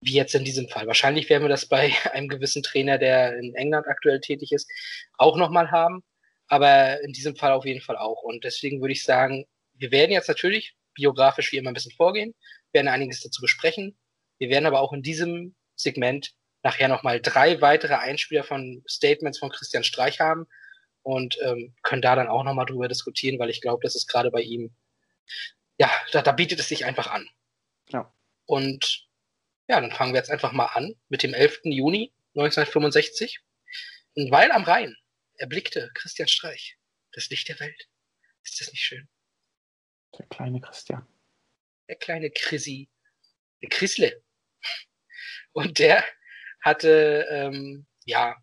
wie 0.00 0.14
jetzt 0.14 0.34
in 0.34 0.44
diesem 0.44 0.68
Fall. 0.68 0.86
Wahrscheinlich 0.86 1.28
werden 1.28 1.44
wir 1.44 1.48
das 1.48 1.66
bei 1.66 1.92
einem 2.12 2.28
gewissen 2.28 2.62
Trainer, 2.62 2.98
der 2.98 3.38
in 3.38 3.54
England 3.54 3.86
aktuell 3.88 4.20
tätig 4.20 4.52
ist, 4.52 4.70
auch 5.18 5.36
nochmal 5.36 5.70
haben 5.70 6.02
aber 6.50 7.00
in 7.02 7.12
diesem 7.12 7.36
Fall 7.36 7.52
auf 7.52 7.64
jeden 7.64 7.80
Fall 7.80 7.96
auch. 7.96 8.22
Und 8.22 8.44
deswegen 8.44 8.80
würde 8.80 8.92
ich 8.92 9.04
sagen, 9.04 9.46
wir 9.74 9.92
werden 9.92 10.10
jetzt 10.10 10.28
natürlich 10.28 10.74
biografisch 10.94 11.52
wie 11.52 11.56
immer 11.56 11.70
ein 11.70 11.74
bisschen 11.74 11.92
vorgehen, 11.92 12.34
werden 12.72 12.88
einiges 12.88 13.22
dazu 13.22 13.40
besprechen. 13.40 13.96
Wir 14.38 14.50
werden 14.50 14.66
aber 14.66 14.80
auch 14.80 14.92
in 14.92 15.02
diesem 15.02 15.54
Segment 15.76 16.32
nachher 16.62 16.88
nochmal 16.88 17.20
drei 17.20 17.60
weitere 17.60 17.94
Einspieler 17.94 18.42
von 18.42 18.82
Statements 18.88 19.38
von 19.38 19.50
Christian 19.50 19.84
Streich 19.84 20.20
haben 20.20 20.46
und 21.02 21.38
ähm, 21.42 21.74
können 21.82 22.02
da 22.02 22.14
dann 22.14 22.28
auch 22.28 22.44
nochmal 22.44 22.66
drüber 22.66 22.88
diskutieren, 22.88 23.38
weil 23.38 23.50
ich 23.50 23.60
glaube, 23.60 23.82
das 23.82 23.94
ist 23.94 24.06
gerade 24.06 24.30
bei 24.30 24.42
ihm, 24.42 24.74
ja, 25.78 25.90
da, 26.12 26.22
da 26.22 26.32
bietet 26.32 26.60
es 26.60 26.68
sich 26.68 26.84
einfach 26.84 27.08
an. 27.08 27.28
Ja. 27.88 28.12
Und 28.46 29.08
ja, 29.68 29.80
dann 29.80 29.92
fangen 29.92 30.12
wir 30.12 30.18
jetzt 30.18 30.30
einfach 30.30 30.52
mal 30.52 30.66
an 30.66 30.94
mit 31.08 31.22
dem 31.22 31.32
11. 31.32 31.60
Juni 31.64 32.12
1965. 32.34 33.40
Und 34.14 34.30
weil 34.30 34.50
am 34.50 34.64
Rhein 34.64 34.96
erblickte 35.34 35.90
Christian 35.94 36.28
Streich 36.28 36.76
das 37.12 37.30
Licht 37.30 37.48
der 37.48 37.60
Welt. 37.60 37.88
Ist 38.42 38.60
das 38.60 38.70
nicht 38.72 38.84
schön? 38.84 39.08
Der 40.18 40.26
kleine 40.26 40.60
Christian. 40.60 41.06
Der 41.88 41.96
kleine 41.96 42.30
Chrissy. 42.30 42.88
Der 43.62 43.68
Chrisle. 43.68 44.22
Und 45.52 45.78
der 45.78 46.04
hatte, 46.60 47.26
ähm, 47.30 47.86
ja, 48.04 48.36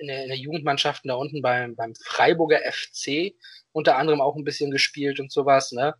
in 0.00 0.08
der, 0.08 0.22
in 0.22 0.28
der 0.28 0.38
Jugendmannschaften 0.38 1.08
da 1.08 1.14
unten 1.14 1.42
beim, 1.42 1.76
beim 1.76 1.94
Freiburger 1.94 2.60
FC 2.70 3.34
unter 3.72 3.96
anderem 3.96 4.20
auch 4.20 4.36
ein 4.36 4.44
bisschen 4.44 4.70
gespielt 4.70 5.20
und 5.20 5.30
sowas, 5.30 5.72
ne? 5.72 5.94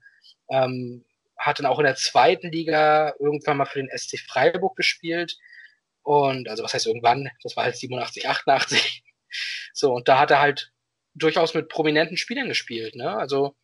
Ähm, 0.49 1.05
hat 1.37 1.59
dann 1.59 1.67
auch 1.67 1.79
in 1.79 1.85
der 1.85 1.97
zweiten 1.97 2.51
Liga 2.51 3.15
irgendwann 3.19 3.57
mal 3.57 3.65
für 3.65 3.79
den 3.79 3.91
SC 3.97 4.19
Freiburg 4.19 4.77
gespielt. 4.77 5.39
Und, 6.03 6.49
also 6.49 6.63
was 6.63 6.75
heißt 6.75 6.87
irgendwann? 6.87 7.31
Das 7.43 7.57
war 7.57 7.65
halt 7.65 7.77
87, 7.77 8.29
88. 8.29 9.03
So, 9.73 9.95
und 9.95 10.09
da 10.09 10.19
hat 10.19 10.33
er 10.33 10.41
halt 10.41 10.73
durchaus 11.15 11.55
mit 11.55 11.69
prominenten 11.69 12.17
Spielern 12.17 12.49
gespielt, 12.49 12.97
ne? 12.97 13.17
Also 13.17 13.55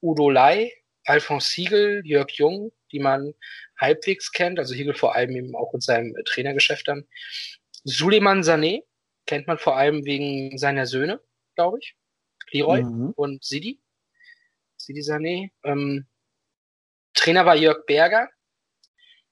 Udo 0.00 0.30
Lai, 0.30 0.72
Alphonse 1.04 1.50
Siegel, 1.50 2.02
Jörg 2.04 2.30
Jung, 2.30 2.70
die 2.92 3.00
man 3.00 3.34
halbwegs 3.76 4.30
kennt, 4.30 4.60
also 4.60 4.72
Siegel 4.72 4.94
vor 4.94 5.16
allem 5.16 5.34
eben 5.34 5.56
auch 5.56 5.74
in 5.74 5.80
seinem 5.80 6.14
Trainergeschäft 6.26 6.86
dann. 6.86 7.08
Suleiman 7.82 8.42
Sané 8.42 8.84
kennt 9.26 9.46
man 9.46 9.58
vor 9.58 9.76
allem 9.76 10.04
wegen 10.04 10.56
seiner 10.58 10.86
Söhne, 10.86 11.20
glaube 11.54 11.78
ich. 11.80 11.96
Leroy 12.50 12.82
mhm. 12.82 13.12
und 13.16 13.44
Sidi. 13.44 13.80
Sidi 14.76 15.00
Sané. 15.00 15.50
Ähm, 15.64 16.06
Trainer 17.14 17.44
war 17.44 17.56
Jörg 17.56 17.84
Berger 17.86 18.28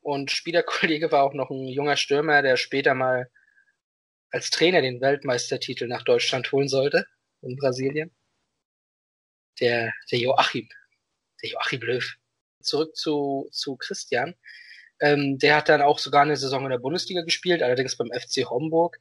und 0.01 0.31
Spielerkollege 0.31 1.13
war 1.13 1.23
auch 1.23 1.35
noch 1.35 1.51
ein 1.51 1.69
junger 1.69 1.97
Stürmer, 1.97 2.43
der 2.43 2.57
später 2.57 2.95
mal 2.95 3.31
als 4.31 4.51
Trainer 4.51 4.83
den 4.83 5.01
Weltmeistertitel 5.01 5.87
nach 5.87 6.03
Deutschland 6.03 6.51
holen 6.51 6.69
sollte 6.69 7.07
in 7.43 7.57
Brasilien. 7.57 8.11
Der, 9.61 9.93
der 10.11 10.19
Joachim, 10.19 10.69
der 11.43 11.51
Joachim 11.51 11.81
Löw. 11.83 12.05
Zurück 12.61 12.97
zu, 12.97 13.49
zu 13.53 13.77
Christian. 13.77 14.35
Ähm, 15.01 15.39
der 15.39 15.57
hat 15.57 15.69
dann 15.69 15.83
auch 15.83 15.99
sogar 15.99 16.23
eine 16.23 16.37
Saison 16.37 16.65
in 16.65 16.71
der 16.71 16.79
Bundesliga 16.79 17.23
gespielt, 17.23 17.63
allerdings 17.63 17.97
beim 17.97 18.11
FC 18.11 18.51
Homburg. 18.51 18.99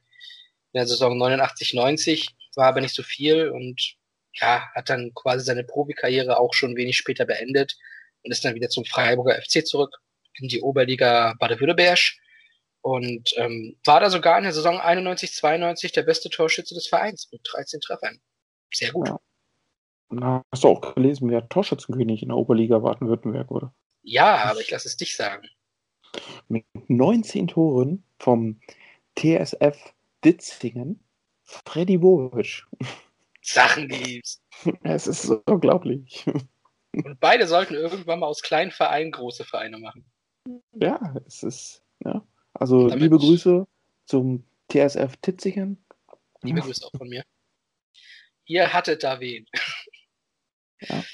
In 0.74 0.78
der 0.80 0.88
Saison 0.88 1.16
89, 1.16 1.74
90 1.74 2.34
war 2.56 2.66
aber 2.66 2.80
nicht 2.80 2.94
so 2.94 3.04
viel 3.04 3.48
und 3.48 3.94
ja, 4.34 4.64
hat 4.74 4.90
dann 4.90 5.12
quasi 5.14 5.44
seine 5.44 5.62
Profikarriere 5.62 6.38
auch 6.38 6.52
schon 6.52 6.74
wenig 6.74 6.96
später 6.96 7.24
beendet 7.24 7.76
und 8.24 8.32
ist 8.32 8.44
dann 8.44 8.56
wieder 8.56 8.68
zum 8.68 8.84
Freiburger 8.84 9.40
FC 9.40 9.64
zurück 9.64 9.96
in 10.34 10.48
die 10.48 10.62
Oberliga 10.62 11.34
Baden-Württemberg 11.38 12.00
und 12.80 13.32
ähm, 13.36 13.76
war 13.84 14.00
da 14.00 14.10
sogar 14.10 14.36
in 14.36 14.42
der 14.42 14.52
Saison 14.52 14.80
91, 14.80 15.32
92 15.32 15.92
der 15.92 16.02
beste 16.02 16.28
Torschütze 16.28 16.74
des 16.74 16.88
Vereins 16.88 17.30
mit 17.30 17.40
13 17.44 17.80
Treffern. 17.80 18.20
Sehr 18.72 18.90
gut. 18.90 19.08
Ja. 19.08 20.42
Hast 20.52 20.64
du 20.64 20.68
auch 20.68 20.94
gelesen, 20.96 21.30
wer 21.30 21.48
Torschützenkönig 21.48 22.22
in 22.22 22.30
der 22.30 22.36
Oberliga 22.36 22.80
Baden-Württemberg 22.80 23.48
wurde? 23.48 23.72
Ja, 24.02 24.44
aber 24.44 24.60
ich 24.60 24.70
lasse 24.70 24.88
es 24.88 24.96
dich 24.96 25.16
sagen. 25.16 25.48
Mit 26.48 26.66
19 26.88 27.48
Toren 27.48 28.04
vom 28.18 28.60
TSF 29.16 29.94
Ditzingen, 30.24 31.00
Freddy 31.42 31.98
Bobic. 31.98 32.64
Sachen 33.42 33.88
gibt's. 33.88 34.42
Es 34.82 35.06
ist 35.06 35.22
so 35.22 35.42
unglaublich. 35.46 36.24
Und 36.92 37.18
beide 37.20 37.46
sollten 37.46 37.74
irgendwann 37.74 38.20
mal 38.20 38.26
aus 38.26 38.42
kleinen 38.42 38.70
Vereinen 38.70 39.10
große 39.10 39.44
Vereine 39.44 39.78
machen. 39.78 40.04
Ja, 40.72 41.14
es 41.26 41.42
ist, 41.42 41.82
ja. 42.04 42.26
Also 42.54 42.88
liebe 42.88 43.18
Grüße 43.18 43.66
zum 44.06 44.44
TSF 44.70 45.16
Titzingen. 45.20 45.84
Liebe 46.42 46.60
Grüße 46.60 46.86
auch 46.86 46.92
von 46.96 47.08
mir. 47.08 47.24
ihr 48.46 48.72
hattet 48.72 49.02
da 49.02 49.18
wen. 49.20 49.46
Ja. 50.80 51.04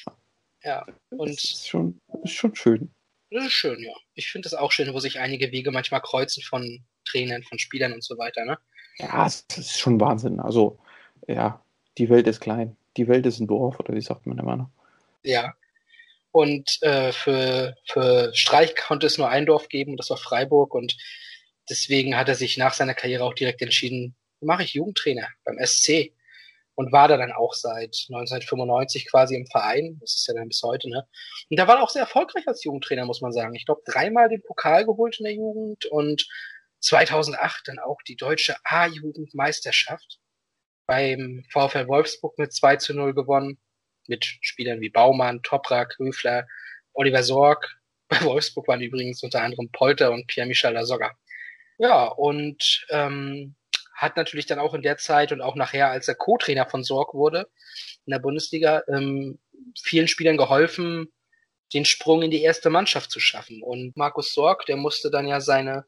Ja, 0.63 0.85
Das 1.11 1.19
und 1.19 1.31
ist 1.31 1.69
schon, 1.69 1.99
ist 2.23 2.35
schon 2.35 2.55
schön. 2.55 2.93
das 3.31 3.47
ist 3.47 3.53
schön, 3.53 3.83
ja. 3.83 3.95
Ich 4.15 4.31
finde 4.31 4.47
das 4.47 4.55
auch 4.55 4.73
schön, 4.73 4.93
wo 4.93 4.99
sich 4.99 5.19
einige 5.19 5.53
Wege 5.53 5.71
manchmal 5.71 6.03
kreuzen 6.03 6.43
von 6.43 6.85
Trainern, 7.07 7.43
von 7.45 7.59
Spielern 7.59 7.93
und 7.95 8.05
so 8.05 8.19
weiter, 8.19 8.45
ne? 8.45 8.59
Ja, 9.01 9.27
es 9.27 9.45
ist 9.57 9.79
schon 9.79 10.01
Wahnsinn. 10.01 10.41
Also, 10.41 10.79
ja, 11.27 11.63
die 11.99 12.09
Welt 12.09 12.27
ist 12.27 12.41
klein. 12.41 12.77
Die 12.97 13.09
Welt 13.09 13.27
ist 13.27 13.41
ein 13.41 13.47
Dorf, 13.47 13.79
oder 13.81 13.95
wie 13.95 14.01
sagt 14.01 14.27
man 14.27 14.39
immer 14.39 14.57
noch? 14.57 14.71
Ja. 15.23 15.55
Und 16.33 16.79
äh, 16.83 17.13
für, 17.13 17.77
für 17.87 18.31
Streich 18.35 18.77
konnte 18.77 19.07
es 19.07 19.19
nur 19.19 19.29
ein 19.29 19.47
Dorf 19.47 19.69
geben, 19.69 19.93
und 19.93 19.97
das 19.97 20.11
war 20.11 20.17
Freiburg. 20.17 20.75
Und 20.75 20.97
deswegen 21.69 22.17
hat 22.17 22.29
er 22.29 22.35
sich 22.35 22.57
nach 22.57 22.75
seiner 22.75 22.95
Karriere 22.95 23.25
auch 23.25 23.35
direkt 23.35 23.63
entschieden, 23.63 24.15
mache 24.41 24.63
ich 24.63 24.75
Jugendtrainer 24.75 25.29
beim 25.45 25.59
SC. 25.65 26.13
Und 26.77 26.93
war 26.93 27.09
da 27.09 27.19
dann 27.19 27.33
auch 27.33 27.53
seit 27.53 28.07
1995 28.09 29.11
quasi 29.11 29.37
im 29.37 29.47
Verein. 29.47 29.99
Das 30.01 30.15
ist 30.15 30.27
ja 30.29 30.35
dann 30.35 30.49
bis 30.49 30.63
heute, 30.63 30.89
ne? 30.89 31.07
Und 31.51 31.59
da 31.59 31.69
war 31.69 31.77
er 31.77 31.83
auch 31.83 31.91
sehr 31.91 32.03
erfolgreich 32.03 32.49
als 32.49 32.65
Jugendtrainer, 32.65 33.05
muss 33.05 33.21
man 33.21 33.33
sagen. 33.33 33.55
Ich 33.55 33.67
glaube, 33.67 33.83
dreimal 33.85 34.31
den 34.31 34.41
Pokal 34.41 34.87
geholt 34.87 35.19
in 35.19 35.25
der 35.25 35.35
Jugend 35.35 35.85
und 35.87 36.27
2008 36.81 37.69
dann 37.69 37.79
auch 37.79 38.03
die 38.03 38.17
deutsche 38.17 38.57
A-Jugendmeisterschaft 38.65 40.19
beim 40.87 41.45
VfL 41.51 41.87
Wolfsburg 41.87 42.39
mit 42.39 42.53
2 42.53 42.77
zu 42.77 42.95
0 42.95 43.15
gewonnen 43.15 43.59
mit 44.09 44.25
Spielern 44.41 44.81
wie 44.81 44.91
Baumann, 44.91 45.43
Toprak, 45.43 45.97
Höfler, 45.99 46.47
Oliver 46.93 47.23
Sorg. 47.23 47.77
Bei 48.09 48.21
Wolfsburg 48.23 48.67
waren 48.67 48.81
übrigens 48.81 49.23
unter 49.23 49.41
anderem 49.41 49.71
Polter 49.71 50.11
und 50.11 50.27
Pierre-Michel 50.27 50.73
Lasogga. 50.73 51.13
Ja, 51.79 52.07
und 52.07 52.85
ähm, 52.91 53.55
hat 53.95 54.17
natürlich 54.17 54.47
dann 54.47 54.59
auch 54.59 54.75
in 54.75 54.83
der 54.83 54.97
Zeit 54.97 55.31
und 55.31 55.41
auch 55.41 55.55
nachher, 55.55 55.91
als 55.91 56.09
er 56.09 56.17
Co-Trainer 56.17 56.69
von 56.69 56.83
Sorg 56.83 57.15
wurde 57.15 57.49
in 58.07 58.11
der 58.11 58.19
Bundesliga, 58.19 58.83
ähm, 58.89 59.39
vielen 59.81 60.09
Spielern 60.09 60.37
geholfen, 60.37 61.13
den 61.73 61.85
Sprung 61.85 62.23
in 62.23 62.31
die 62.31 62.43
erste 62.43 62.71
Mannschaft 62.71 63.11
zu 63.11 63.21
schaffen. 63.21 63.63
Und 63.63 63.97
Markus 63.97 64.33
Sorg, 64.33 64.67
der 64.67 64.77
musste 64.77 65.11
dann 65.11 65.29
ja 65.29 65.41
seine 65.41 65.85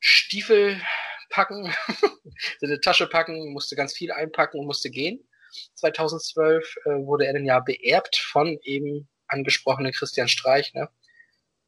Stiefel 0.00 0.80
packen, 1.28 1.72
seine 2.60 2.80
Tasche 2.80 3.06
packen, 3.06 3.52
musste 3.52 3.76
ganz 3.76 3.94
viel 3.94 4.10
einpacken 4.12 4.58
und 4.58 4.66
musste 4.66 4.90
gehen. 4.90 5.26
2012 5.74 6.76
äh, 6.84 6.90
wurde 6.90 7.26
er 7.26 7.32
dann 7.32 7.44
ja 7.44 7.60
beerbt 7.60 8.16
von 8.16 8.58
eben 8.62 9.08
angesprochenen 9.28 9.92
Christian 9.92 10.28
Streich. 10.28 10.74
Ne? 10.74 10.88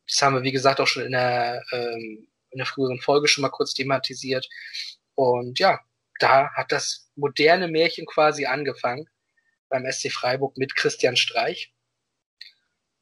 Das 0.06 0.20
haben 0.22 0.34
wir, 0.34 0.42
wie 0.42 0.52
gesagt, 0.52 0.80
auch 0.80 0.86
schon 0.86 1.04
in 1.04 1.12
der, 1.12 1.62
ähm, 1.72 2.28
in 2.50 2.58
der 2.58 2.66
früheren 2.66 3.00
Folge 3.00 3.28
schon 3.28 3.42
mal 3.42 3.50
kurz 3.50 3.74
thematisiert. 3.74 4.48
Und 5.14 5.58
ja, 5.58 5.80
da 6.18 6.50
hat 6.54 6.72
das 6.72 7.10
moderne 7.16 7.68
Märchen 7.68 8.06
quasi 8.06 8.46
angefangen 8.46 9.08
beim 9.68 9.90
SC 9.90 10.10
Freiburg 10.10 10.56
mit 10.56 10.76
Christian 10.76 11.16
Streich. 11.16 11.72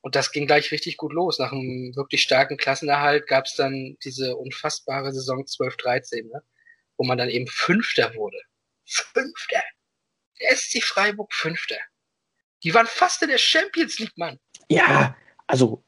Und 0.03 0.14
das 0.16 0.32
ging 0.32 0.46
gleich 0.46 0.72
richtig 0.72 0.96
gut 0.96 1.12
los. 1.12 1.38
Nach 1.38 1.53
einem 1.53 1.94
wirklich 1.94 2.22
starken 2.22 2.57
Klassenerhalt 2.57 3.26
gab 3.26 3.46
es 3.46 3.55
dann 3.55 3.96
diese 4.03 4.36
unfassbare 4.36 5.12
Saison 5.12 5.44
12-13, 5.44 6.28
ne? 6.32 6.42
wo 6.96 7.05
man 7.05 7.18
dann 7.18 7.28
eben 7.28 7.46
Fünfter 7.46 8.14
wurde. 8.14 8.38
Fünfter! 8.86 9.62
Der 10.40 10.57
SC 10.57 10.82
Freiburg 10.82 11.32
Fünfter. 11.32 11.76
Die 12.62 12.74
waren 12.74 12.86
fast 12.86 13.22
in 13.22 13.28
der 13.28 13.38
Champions 13.38 13.98
League, 13.98 14.16
Mann. 14.16 14.38
Ja, 14.68 15.16
also 15.46 15.82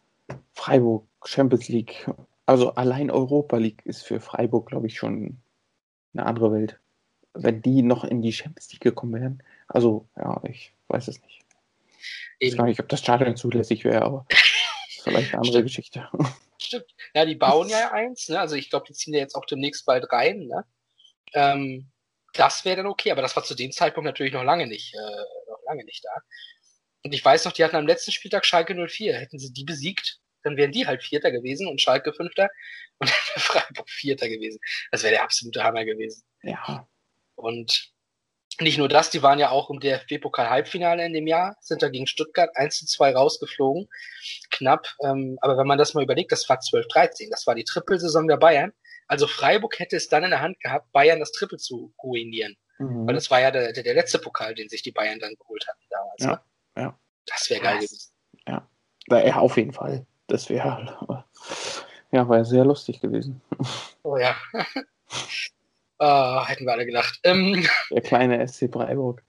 Freiburg, 0.54 1.06
Champions 1.24 1.68
League, 1.68 2.06
also 2.46 2.74
allein 2.74 3.10
Europa 3.10 3.56
League 3.56 3.82
ist 3.84 4.02
für 4.02 4.20
Freiburg, 4.20 4.68
glaube 4.68 4.86
ich, 4.86 4.96
schon 4.96 5.38
eine 6.14 6.26
andere 6.26 6.52
Welt. 6.52 6.80
Wenn 7.34 7.62
die 7.62 7.82
noch 7.82 8.04
in 8.04 8.20
die 8.20 8.32
Champions 8.32 8.70
League 8.72 8.82
gekommen 8.82 9.20
wären, 9.20 9.42
also 9.68 10.08
ja, 10.16 10.40
ich 10.44 10.74
weiß 10.88 11.08
es 11.08 11.22
nicht. 11.22 11.41
Ich 12.38 12.52
weiß 12.52 12.58
gar 12.58 12.66
nicht, 12.66 12.80
ob 12.80 12.88
das 12.88 13.00
Stadion 13.00 13.36
zulässig 13.36 13.84
wäre, 13.84 14.02
aber 14.02 14.26
das 14.28 14.38
ist 14.88 15.02
vielleicht 15.02 15.32
eine 15.32 15.38
andere 15.38 15.52
Stimmt. 15.52 15.64
Geschichte. 15.66 16.08
Stimmt. 16.60 16.94
Ja, 17.14 17.24
die 17.24 17.34
bauen 17.34 17.68
ja 17.68 17.92
eins, 17.92 18.28
ne? 18.28 18.40
Also 18.40 18.56
ich 18.56 18.70
glaube, 18.70 18.86
die 18.88 18.94
ziehen 18.94 19.14
ja 19.14 19.20
jetzt 19.20 19.34
auch 19.34 19.46
demnächst 19.46 19.84
bald 19.84 20.10
rein, 20.12 20.46
ne? 20.46 20.64
Ähm, 21.34 21.90
das 22.34 22.64
wäre 22.64 22.76
dann 22.78 22.86
okay, 22.86 23.10
aber 23.10 23.22
das 23.22 23.36
war 23.36 23.44
zu 23.44 23.54
dem 23.54 23.72
Zeitpunkt 23.72 24.06
natürlich 24.06 24.32
noch 24.32 24.44
lange 24.44 24.66
nicht, 24.66 24.94
äh, 24.94 25.50
noch 25.50 25.60
lange 25.66 25.84
nicht 25.84 26.04
da. 26.04 26.10
Und 27.04 27.12
ich 27.12 27.24
weiß 27.24 27.44
noch, 27.44 27.52
die 27.52 27.64
hatten 27.64 27.76
am 27.76 27.86
letzten 27.86 28.12
Spieltag 28.12 28.46
Schalke 28.46 28.74
04. 28.74 29.16
Hätten 29.18 29.38
sie 29.38 29.52
die 29.52 29.64
besiegt, 29.64 30.20
dann 30.42 30.56
wären 30.56 30.72
die 30.72 30.86
halt 30.86 31.02
Vierter 31.02 31.30
gewesen 31.30 31.66
und 31.68 31.80
Schalke 31.80 32.12
Fünfter 32.12 32.48
und 32.98 33.10
dann 33.10 33.16
wäre 33.28 33.40
Freiburg 33.40 33.90
Vierter 33.90 34.28
gewesen. 34.28 34.60
Das 34.90 35.02
wäre 35.02 35.14
der 35.14 35.24
absolute 35.24 35.62
Hammer 35.62 35.84
gewesen. 35.84 36.22
Ja, 36.42 36.88
Und 37.34 37.91
nicht 38.60 38.78
nur 38.78 38.88
das, 38.88 39.10
die 39.10 39.22
waren 39.22 39.38
ja 39.38 39.50
auch 39.50 39.70
im 39.70 39.80
DFB-Pokal-Halbfinale 39.80 41.04
in 41.04 41.12
dem 41.12 41.26
Jahr, 41.26 41.56
sind 41.60 41.82
da 41.82 41.88
gegen 41.88 42.06
Stuttgart 42.06 42.50
1 42.54 42.78
zu 42.78 42.86
2 42.86 43.14
rausgeflogen. 43.14 43.88
Knapp. 44.50 44.86
Ähm, 45.04 45.38
aber 45.40 45.56
wenn 45.56 45.66
man 45.66 45.78
das 45.78 45.94
mal 45.94 46.04
überlegt, 46.04 46.32
das 46.32 46.48
war 46.48 46.58
12-13. 46.58 47.30
Das 47.30 47.46
war 47.46 47.54
die 47.54 47.64
Trippelsaison 47.64 48.28
der 48.28 48.36
Bayern. 48.36 48.72
Also 49.08 49.26
Freiburg 49.26 49.78
hätte 49.78 49.96
es 49.96 50.08
dann 50.08 50.24
in 50.24 50.30
der 50.30 50.40
Hand 50.40 50.60
gehabt, 50.60 50.90
Bayern 50.92 51.20
das 51.20 51.32
Triple 51.32 51.58
zu 51.58 51.92
ruinieren. 52.02 52.56
mhm. 52.78 53.06
Weil 53.06 53.14
das 53.14 53.30
war 53.30 53.40
ja 53.40 53.50
der, 53.50 53.72
der, 53.72 53.82
der 53.82 53.94
letzte 53.94 54.18
Pokal, 54.18 54.54
den 54.54 54.68
sich 54.68 54.82
die 54.82 54.92
Bayern 54.92 55.18
dann 55.18 55.34
geholt 55.34 55.66
hatten 55.68 55.84
damals. 55.90 56.22
Ja, 56.22 56.44
ne? 56.76 56.82
ja. 56.82 56.98
Das 57.26 57.48
wäre 57.50 57.60
geil 57.60 57.76
gewesen. 57.76 58.12
Na, 59.08 59.24
ja, 59.24 59.36
auf 59.36 59.56
jeden 59.56 59.72
Fall. 59.72 60.06
Das 60.26 60.48
wäre 60.48 60.96
ja, 62.12 62.28
war 62.28 62.38
ja 62.38 62.44
sehr 62.44 62.64
lustig 62.64 63.00
gewesen. 63.00 63.40
Oh 64.02 64.16
ja. 64.16 64.36
Ah, 66.02 66.44
hätten 66.48 66.64
wir 66.66 66.72
alle 66.72 66.84
gedacht. 66.86 67.20
Ähm, 67.22 67.64
Der 67.90 68.02
kleine 68.02 68.46
SC 68.48 68.68
Freiburg. 68.72 69.22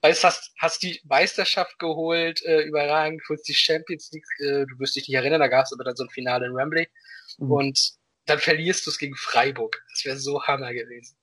weißt, 0.00 0.22
hast, 0.24 0.52
hast 0.58 0.82
die 0.82 1.00
Meisterschaft 1.04 1.78
geholt, 1.80 2.40
äh, 2.44 2.60
überragend, 2.62 3.20
holst 3.28 3.48
die 3.48 3.54
Champions 3.54 4.10
League, 4.12 4.24
äh, 4.40 4.64
du 4.66 4.78
wirst 4.78 4.94
dich 4.96 5.08
nicht 5.08 5.16
erinnern, 5.16 5.40
da 5.40 5.48
gab 5.48 5.64
es 5.64 5.72
aber 5.72 5.84
dann 5.84 5.96
so 5.96 6.04
ein 6.04 6.10
Finale 6.10 6.46
in 6.46 6.54
Wembley 6.54 6.88
Mhm. 7.38 7.50
und 7.52 7.92
dann 8.26 8.38
verlierst 8.38 8.86
du 8.86 8.90
es 8.90 8.98
gegen 8.98 9.16
Freiburg. 9.16 9.82
Das 9.90 10.04
wäre 10.04 10.16
so 10.18 10.42
Hammer 10.44 10.72
gewesen. 10.72 11.16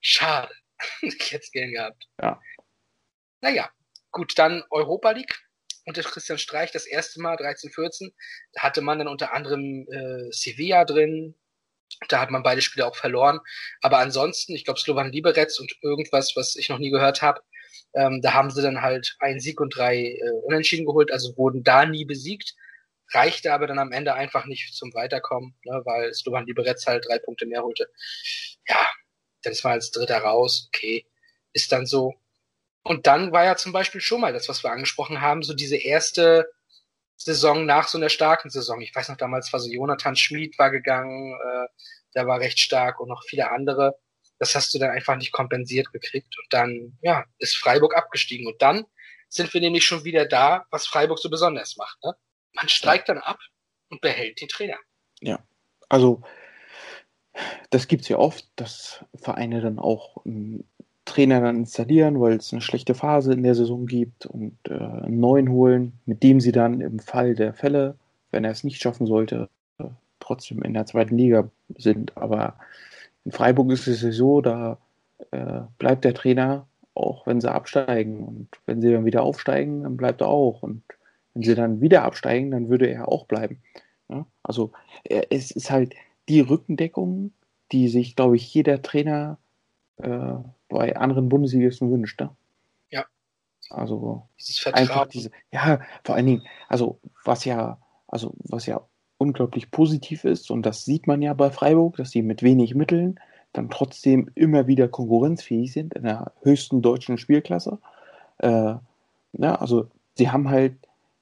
Schade. 0.00 0.52
ich 1.02 1.30
hätte 1.32 1.44
es 1.44 1.50
gern 1.52 1.70
gehabt. 1.70 2.08
Ja. 2.20 2.40
Naja, 3.42 3.70
gut, 4.10 4.36
dann 4.38 4.64
Europa 4.70 5.10
League 5.12 5.38
unter 5.86 6.02
Christian 6.02 6.38
Streich 6.38 6.72
das 6.72 6.86
erste 6.86 7.20
Mal 7.20 7.36
13, 7.36 7.70
14. 7.70 8.12
Da 8.54 8.62
hatte 8.62 8.80
man 8.80 8.98
dann 8.98 9.08
unter 9.08 9.32
anderem 9.34 9.86
äh, 9.88 10.30
Sevilla 10.32 10.84
drin. 10.84 11.34
Da 12.08 12.20
hat 12.20 12.30
man 12.30 12.42
beide 12.42 12.60
Spiele 12.60 12.86
auch 12.86 12.96
verloren. 12.96 13.40
Aber 13.80 13.98
ansonsten, 13.98 14.54
ich 14.54 14.64
glaube, 14.64 14.80
Slovan 14.80 15.12
Liberec 15.12 15.50
und 15.60 15.74
irgendwas, 15.82 16.32
was 16.36 16.56
ich 16.56 16.68
noch 16.68 16.78
nie 16.78 16.90
gehört 16.90 17.22
habe, 17.22 17.40
ähm, 17.94 18.20
da 18.22 18.34
haben 18.34 18.50
sie 18.50 18.62
dann 18.62 18.82
halt 18.82 19.16
einen 19.20 19.40
Sieg 19.40 19.60
und 19.60 19.76
drei 19.76 19.96
äh, 19.96 20.30
Unentschieden 20.42 20.86
geholt, 20.86 21.12
also 21.12 21.36
wurden 21.36 21.62
da 21.62 21.86
nie 21.86 22.04
besiegt. 22.04 22.54
Reichte 23.12 23.52
aber 23.52 23.66
dann 23.66 23.78
am 23.78 23.92
Ende 23.92 24.14
einfach 24.14 24.46
nicht 24.46 24.74
zum 24.74 24.92
Weiterkommen, 24.94 25.54
ne, 25.64 25.82
weil 25.84 26.12
Slovan 26.12 26.46
Liberec 26.46 26.78
halt 26.86 27.06
drei 27.06 27.18
Punkte 27.18 27.46
mehr 27.46 27.62
holte. 27.62 27.88
Ja, 28.66 28.90
dann 29.42 29.52
ist 29.52 29.62
man 29.62 29.74
als 29.74 29.90
Dritter 29.90 30.18
raus, 30.18 30.68
okay, 30.68 31.06
ist 31.52 31.70
dann 31.70 31.86
so. 31.86 32.14
Und 32.82 33.06
dann 33.06 33.32
war 33.32 33.44
ja 33.44 33.56
zum 33.56 33.72
Beispiel 33.72 34.00
schon 34.00 34.20
mal 34.20 34.32
das, 34.32 34.48
was 34.48 34.64
wir 34.64 34.70
angesprochen 34.70 35.20
haben, 35.20 35.42
so 35.42 35.54
diese 35.54 35.76
erste 35.76 36.46
Saison 37.16 37.64
nach 37.64 37.88
so 37.88 37.98
einer 37.98 38.08
starken 38.08 38.50
Saison. 38.50 38.80
Ich 38.80 38.94
weiß 38.94 39.08
noch, 39.08 39.16
damals 39.16 39.52
war 39.52 39.60
so 39.60 39.70
Jonathan 39.70 40.16
Schmid 40.16 40.58
war 40.58 40.70
gegangen, 40.70 41.34
äh, 41.34 41.66
der 42.14 42.26
war 42.26 42.40
recht 42.40 42.58
stark 42.58 43.00
und 43.00 43.08
noch 43.08 43.22
viele 43.24 43.50
andere. 43.50 43.98
Das 44.38 44.54
hast 44.54 44.74
du 44.74 44.78
dann 44.78 44.90
einfach 44.90 45.16
nicht 45.16 45.32
kompensiert 45.32 45.92
gekriegt. 45.92 46.36
Und 46.38 46.52
dann, 46.52 46.98
ja, 47.02 47.24
ist 47.38 47.56
Freiburg 47.56 47.96
abgestiegen. 47.96 48.46
Und 48.46 48.60
dann 48.60 48.84
sind 49.28 49.52
wir 49.54 49.60
nämlich 49.60 49.84
schon 49.84 50.04
wieder 50.04 50.26
da, 50.26 50.64
was 50.70 50.86
Freiburg 50.86 51.18
so 51.18 51.30
besonders 51.30 51.76
macht. 51.76 52.02
Ne? 52.02 52.14
Man 52.52 52.68
steigt 52.68 53.08
dann 53.08 53.18
ab 53.18 53.38
und 53.88 54.00
behält 54.00 54.40
den 54.40 54.48
Trainer. 54.48 54.78
Also, 55.88 56.22
das 57.70 57.88
gibt 57.88 58.02
es 58.02 58.08
ja 58.08 58.18
oft, 58.18 58.46
dass 58.56 59.04
Vereine 59.14 59.60
dann 59.60 59.78
auch 59.78 60.24
einen 60.24 60.68
Trainer 61.04 61.40
dann 61.40 61.56
installieren, 61.56 62.20
weil 62.20 62.36
es 62.36 62.52
eine 62.52 62.62
schlechte 62.62 62.94
Phase 62.94 63.32
in 63.32 63.42
der 63.42 63.54
Saison 63.54 63.86
gibt 63.86 64.26
und 64.26 64.56
äh, 64.68 64.74
einen 64.74 65.20
neuen 65.20 65.50
holen, 65.50 65.92
mit 66.06 66.22
dem 66.22 66.40
sie 66.40 66.52
dann 66.52 66.80
im 66.80 66.98
Fall 66.98 67.34
der 67.34 67.52
Fälle, 67.52 67.96
wenn 68.30 68.44
er 68.44 68.50
es 68.50 68.64
nicht 68.64 68.80
schaffen 68.80 69.06
sollte, 69.06 69.48
äh, 69.78 69.84
trotzdem 70.20 70.62
in 70.62 70.74
der 70.74 70.86
zweiten 70.86 71.16
Liga 71.16 71.48
sind. 71.76 72.16
Aber 72.16 72.54
in 73.24 73.32
Freiburg 73.32 73.70
ist 73.70 73.86
es 73.86 74.00
so, 74.16 74.40
da 74.40 74.78
äh, 75.30 75.60
bleibt 75.78 76.04
der 76.04 76.14
Trainer, 76.14 76.66
auch 76.94 77.26
wenn 77.26 77.40
sie 77.40 77.52
absteigen. 77.52 78.20
Und 78.24 78.48
wenn 78.64 78.80
sie 78.80 78.92
dann 78.92 79.04
wieder 79.04 79.22
aufsteigen, 79.22 79.82
dann 79.82 79.96
bleibt 79.96 80.22
er 80.22 80.28
auch. 80.28 80.62
Und 80.62 80.82
wenn 81.34 81.42
sie 81.42 81.54
dann 81.54 81.80
wieder 81.82 82.02
absteigen, 82.04 82.50
dann 82.50 82.70
würde 82.70 82.88
er 82.88 83.08
auch 83.08 83.26
bleiben. 83.26 83.60
Ja? 84.08 84.26
Also 84.42 84.72
es 85.04 85.50
ist 85.50 85.70
halt 85.70 85.94
die 86.28 86.40
Rückendeckung, 86.40 87.32
die 87.72 87.88
sich, 87.88 88.16
glaube 88.16 88.36
ich, 88.36 88.54
jeder 88.54 88.80
Trainer 88.80 89.38
äh, 89.98 90.34
bei 90.68 90.96
anderen 90.96 91.28
Bundesligisten 91.28 91.90
wünscht. 91.90 92.20
Ne? 92.20 92.30
Ja. 92.90 93.04
Also 93.70 94.26
Dieses 94.38 94.66
einfach 94.66 95.06
diese, 95.06 95.30
ja, 95.52 95.80
vor 96.02 96.14
allen 96.14 96.26
Dingen, 96.26 96.42
also 96.68 96.98
was 97.24 97.44
ja, 97.44 97.78
also 98.08 98.34
was 98.38 98.66
ja 98.66 98.80
unglaublich 99.18 99.70
positiv 99.70 100.24
ist, 100.24 100.50
und 100.50 100.64
das 100.64 100.84
sieht 100.84 101.06
man 101.06 101.22
ja 101.22 101.34
bei 101.34 101.50
Freiburg, 101.50 101.96
dass 101.96 102.10
sie 102.10 102.22
mit 102.22 102.42
wenig 102.42 102.74
Mitteln 102.74 103.20
dann 103.52 103.70
trotzdem 103.70 104.30
immer 104.34 104.66
wieder 104.66 104.88
konkurrenzfähig 104.88 105.72
sind 105.72 105.94
in 105.94 106.02
der 106.02 106.32
höchsten 106.42 106.82
deutschen 106.82 107.18
Spielklasse. 107.18 107.78
Äh, 108.38 108.74
na, 109.32 109.54
also 109.54 109.88
sie 110.14 110.30
haben 110.30 110.48
halt 110.48 110.74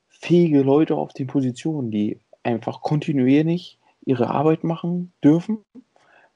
fähige 0.09 0.63
Leute 0.63 0.97
auf 0.97 1.13
den 1.13 1.27
Positionen, 1.27 1.91
die 1.91 2.19
einfach 2.43 2.81
kontinuierlich 2.81 3.79
ihre 4.05 4.31
Arbeit 4.31 4.65
machen 4.65 5.13
dürfen 5.23 5.59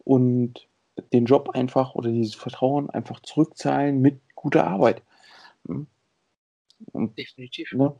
und 0.04 0.66
den 1.12 1.26
Job 1.26 1.50
einfach 1.50 1.94
oder 1.94 2.10
dieses 2.10 2.34
Vertrauen 2.34 2.90
einfach 2.90 3.20
zurückzahlen 3.20 4.00
mit 4.00 4.20
guter 4.34 4.66
Arbeit. 4.66 5.02
Hm? 5.66 5.86
Und, 6.92 7.18
Definitiv. 7.18 7.72
Ne, 7.72 7.94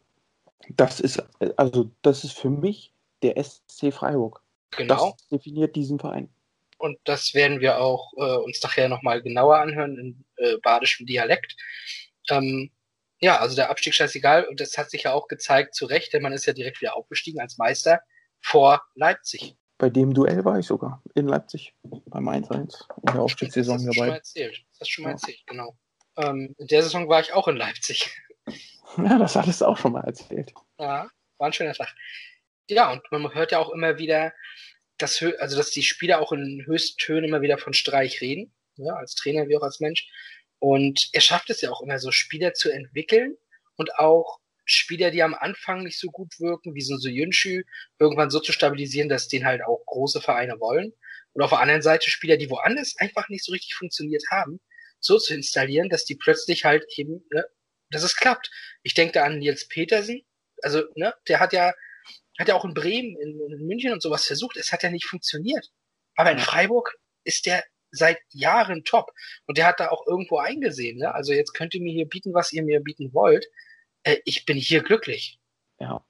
das 0.71 1.01
ist 1.01 1.23
also 1.57 1.91
das 2.03 2.25
ist 2.25 2.39
für 2.39 2.51
mich 2.51 2.93
der 3.23 3.43
SC 3.43 3.93
Freiburg. 3.93 4.43
Genau. 4.71 5.13
Das 5.13 5.29
definiert 5.29 5.77
diesen 5.77 5.99
Verein. 5.99 6.29
Und 6.79 6.99
das 7.05 7.33
werden 7.33 7.61
wir 7.61 7.81
auch 7.81 8.13
äh, 8.17 8.37
uns 8.37 8.63
nachher 8.63 8.89
nochmal 8.89 9.23
genauer 9.23 9.57
anhören 9.57 9.99
in 9.99 10.25
äh, 10.37 10.59
badischem 10.63 11.07
Dialekt. 11.07 11.57
Ähm, 12.29 12.71
ja, 13.19 13.39
also 13.39 13.57
der 13.57 13.71
Abstieg 13.71 13.95
scheißegal. 13.95 14.45
Und 14.45 14.61
das 14.61 14.77
hat 14.77 14.91
sich 14.91 15.05
ja 15.05 15.15
auch 15.15 15.29
gezeigt, 15.29 15.75
zu 15.75 15.87
Recht, 15.87 16.13
denn 16.13 16.23
man 16.23 16.35
ist 16.35 16.45
ja 16.45 16.53
direkt 16.53 16.81
wieder 16.83 16.97
aufgestiegen 16.97 17.41
als 17.41 17.57
Meister 17.57 18.01
vor 18.41 18.83
Leipzig. 18.95 19.57
Bei 19.79 19.91
dem 19.91 20.15
Duell 20.15 20.45
war 20.45 20.59
ich 20.59 20.67
sogar 20.67 21.03
in 21.15 21.27
Leipzig 21.27 21.75
beim 21.83 22.29
1-1 22.29 22.51
in 23.07 23.13
der 23.13 23.21
Aufstiegssaison 23.23 23.77
das 23.77 23.87
hast 23.87 23.89
du 23.89 23.93
schon 23.93 24.01
mal 24.01 24.07
dabei. 24.07 24.17
erzählt. 24.19 24.65
Das 24.71 24.81
hast 24.81 24.89
du 24.89 24.93
schon 24.93 25.05
mal 25.05 25.11
Ja. 25.11 25.15
erzählt, 25.15 25.47
genau. 25.47 25.79
Ähm, 26.17 26.55
in 26.59 26.67
der 26.69 26.83
Saison 26.83 27.09
war 27.09 27.21
ich 27.21 27.33
auch 27.33 27.49
in 27.49 27.57
Leipzig. 27.57 28.11
Ja, 28.99 29.19
das 29.19 29.35
hattest 29.37 29.61
du 29.61 29.67
auch 29.67 29.77
schon 29.77 29.93
mal 29.93 30.05
erzählt. 30.05 30.55
Ja, 30.79 31.11
war 31.39 31.47
ein 31.49 31.53
schöner 31.53 31.75
Tag. 31.75 31.95
Ja, 32.71 32.93
und 32.93 33.03
man 33.11 33.35
hört 33.35 33.53
ja 33.53 33.59
auch 33.59 33.69
immer 33.71 33.99
wieder, 33.99 34.33
dass, 34.97 35.23
also, 35.39 35.57
dass 35.59 35.71
die 35.71 35.83
Spieler 35.83 36.21
auch 36.23 36.33
in 36.33 36.63
höchsten 36.65 36.97
Tönen 36.99 37.25
immer 37.25 37.43
wieder 37.43 37.59
von 37.59 37.75
Streich 37.75 38.23
reden, 38.23 38.55
ja, 38.77 38.95
als 38.95 39.15
Trainer 39.17 39.49
wie 39.49 39.57
auch 39.59 39.63
als 39.63 39.81
Mensch. 39.81 40.09
Und 40.61 41.11
er 41.13 41.21
schafft 41.21 41.51
es 41.51 41.61
ja 41.61 41.71
auch 41.71 41.83
immer 41.83 41.99
so, 41.99 42.11
Spieler 42.11 42.55
zu 42.55 42.71
entwickeln 42.71 43.37
und 43.75 43.99
auch 43.99 44.39
Spieler, 44.67 45.11
die 45.11 45.23
am 45.23 45.35
Anfang 45.35 45.85
nicht 45.85 45.99
so 45.99 46.09
gut 46.09 46.39
wirken, 46.41 46.75
wie 46.75 46.83
so 46.83 46.97
Soyuncu, 46.97 47.63
irgendwann 47.99 48.31
so 48.31 48.41
zu 48.41 48.53
stabilisieren, 48.53 49.09
dass 49.09 49.29
den 49.29 49.47
halt 49.47 49.63
auch 49.63 49.83
große 49.87 50.21
Vereine 50.21 50.61
wollen. 50.61 50.93
Und 51.33 51.43
auf 51.43 51.51
der 51.51 51.61
anderen 51.61 51.83
Seite 51.83 52.11
Spieler, 52.11 52.37
die 52.37 52.51
woanders 52.51 52.97
einfach 52.99 53.29
nicht 53.29 53.45
so 53.45 53.53
richtig 53.53 53.75
funktioniert 53.75 54.25
haben, 54.31 54.61
so 55.01 55.19
zu 55.19 55.35
installieren, 55.35 55.89
dass 55.89 56.05
die 56.05 56.17
plötzlich 56.17 56.65
halt 56.65 56.85
eben, 56.97 57.25
ne, 57.33 57.47
dass 57.91 58.03
es 58.03 58.17
klappt. 58.17 58.51
Ich 58.83 58.95
denke 58.95 59.13
da 59.13 59.25
an 59.25 59.39
Nils 59.39 59.69
Petersen, 59.69 60.23
also, 60.63 60.83
ne, 60.97 61.15
der 61.29 61.41
hat 61.41 61.53
ja, 61.53 61.73
hat 62.39 62.49
ja 62.49 62.55
auch 62.55 62.65
in 62.65 62.75
Bremen, 62.75 63.17
in, 63.21 63.41
in 63.41 63.67
München 63.67 63.93
und 63.93 64.03
sowas 64.03 64.27
versucht, 64.27 64.57
es 64.57 64.73
hat 64.73 64.83
ja 64.83 64.91
nicht 64.91 65.07
funktioniert. 65.07 65.71
Aber 66.17 66.33
in. 66.33 66.39
Freiburg 66.39 66.97
ist 67.25 67.47
der 67.47 67.63
seit 67.91 68.19
Jahren 68.31 68.85
top. 68.85 69.13
Und 69.47 69.59
der 69.59 69.67
hat 69.67 69.81
da 69.81 69.89
auch 69.89 70.07
irgendwo 70.07 70.39
eingesehen, 70.39 70.99
ne? 70.99 71.15
Also 71.15 71.33
jetzt 71.33 71.55
könnt 71.55 71.75
ihr 71.75 71.81
mir 71.81 71.93
hier 71.93 72.07
bieten, 72.07 72.35
was 72.35 72.53
ihr 72.53 72.63
mir 72.63 72.81
bieten 72.81 73.13
wollt. 73.13 73.47
Äh, 74.07 74.19
ich 74.25 74.47
bin 74.47 74.57
hier 74.57 74.83
glücklich. 74.83 75.39
Ja, 75.81 76.03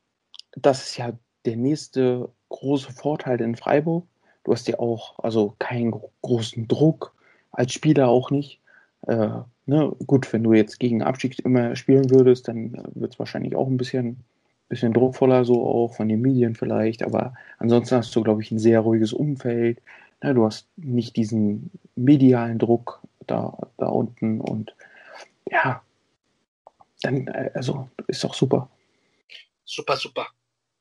das 0.53 0.83
ist 0.87 0.97
ja 0.99 1.13
der 1.45 1.57
nächste 1.57 2.29
große 2.51 2.93
Vorteil 2.93 3.41
in 3.41 3.57
Freiburg. 3.57 4.07
Du 4.45 4.53
hast 4.53 4.69
ja 4.69 4.79
auch 4.79 5.19
also 5.19 5.57
keinen 5.59 5.91
gro- 5.91 6.13
großen 6.23 6.69
Druck, 6.69 7.15
als 7.51 7.73
Spieler 7.73 8.09
auch 8.09 8.31
nicht. 8.31 8.61
Äh, 9.07 9.39
ne, 9.67 9.97
gut, 10.07 10.33
wenn 10.33 10.45
du 10.45 10.53
jetzt 10.53 10.79
gegen 10.79 11.03
Abstieg 11.03 11.39
immer 11.45 11.75
spielen 11.75 12.11
würdest, 12.11 12.47
dann 12.47 12.81
wird 12.95 13.15
es 13.15 13.19
wahrscheinlich 13.19 13.57
auch 13.57 13.67
ein 13.67 13.77
bisschen, 13.77 14.25
bisschen 14.69 14.93
druckvoller, 14.93 15.45
so 15.45 15.67
auch 15.67 15.95
von 15.95 16.09
den 16.09 16.21
Medien 16.21 16.55
vielleicht. 16.55 17.03
Aber 17.03 17.35
ansonsten 17.59 17.97
hast 17.97 18.15
du, 18.15 18.23
glaube 18.23 18.43
ich, 18.43 18.51
ein 18.51 18.59
sehr 18.59 18.81
ruhiges 18.81 19.13
Umfeld. 19.13 19.81
Ne, 20.23 20.35
du 20.35 20.45
hast 20.45 20.69
nicht 20.77 21.17
diesen 21.17 21.71
medialen 21.97 22.59
Druck 22.59 23.01
da, 23.27 23.57
da 23.79 23.87
unten 23.87 24.41
und 24.41 24.77
ja, 25.51 25.83
dann, 27.07 27.27
äh, 27.29 27.51
also 27.55 27.89
ist 28.09 28.23
doch 28.25 28.35
super. 28.35 28.71
Super, 29.65 29.97
super. 29.97 30.29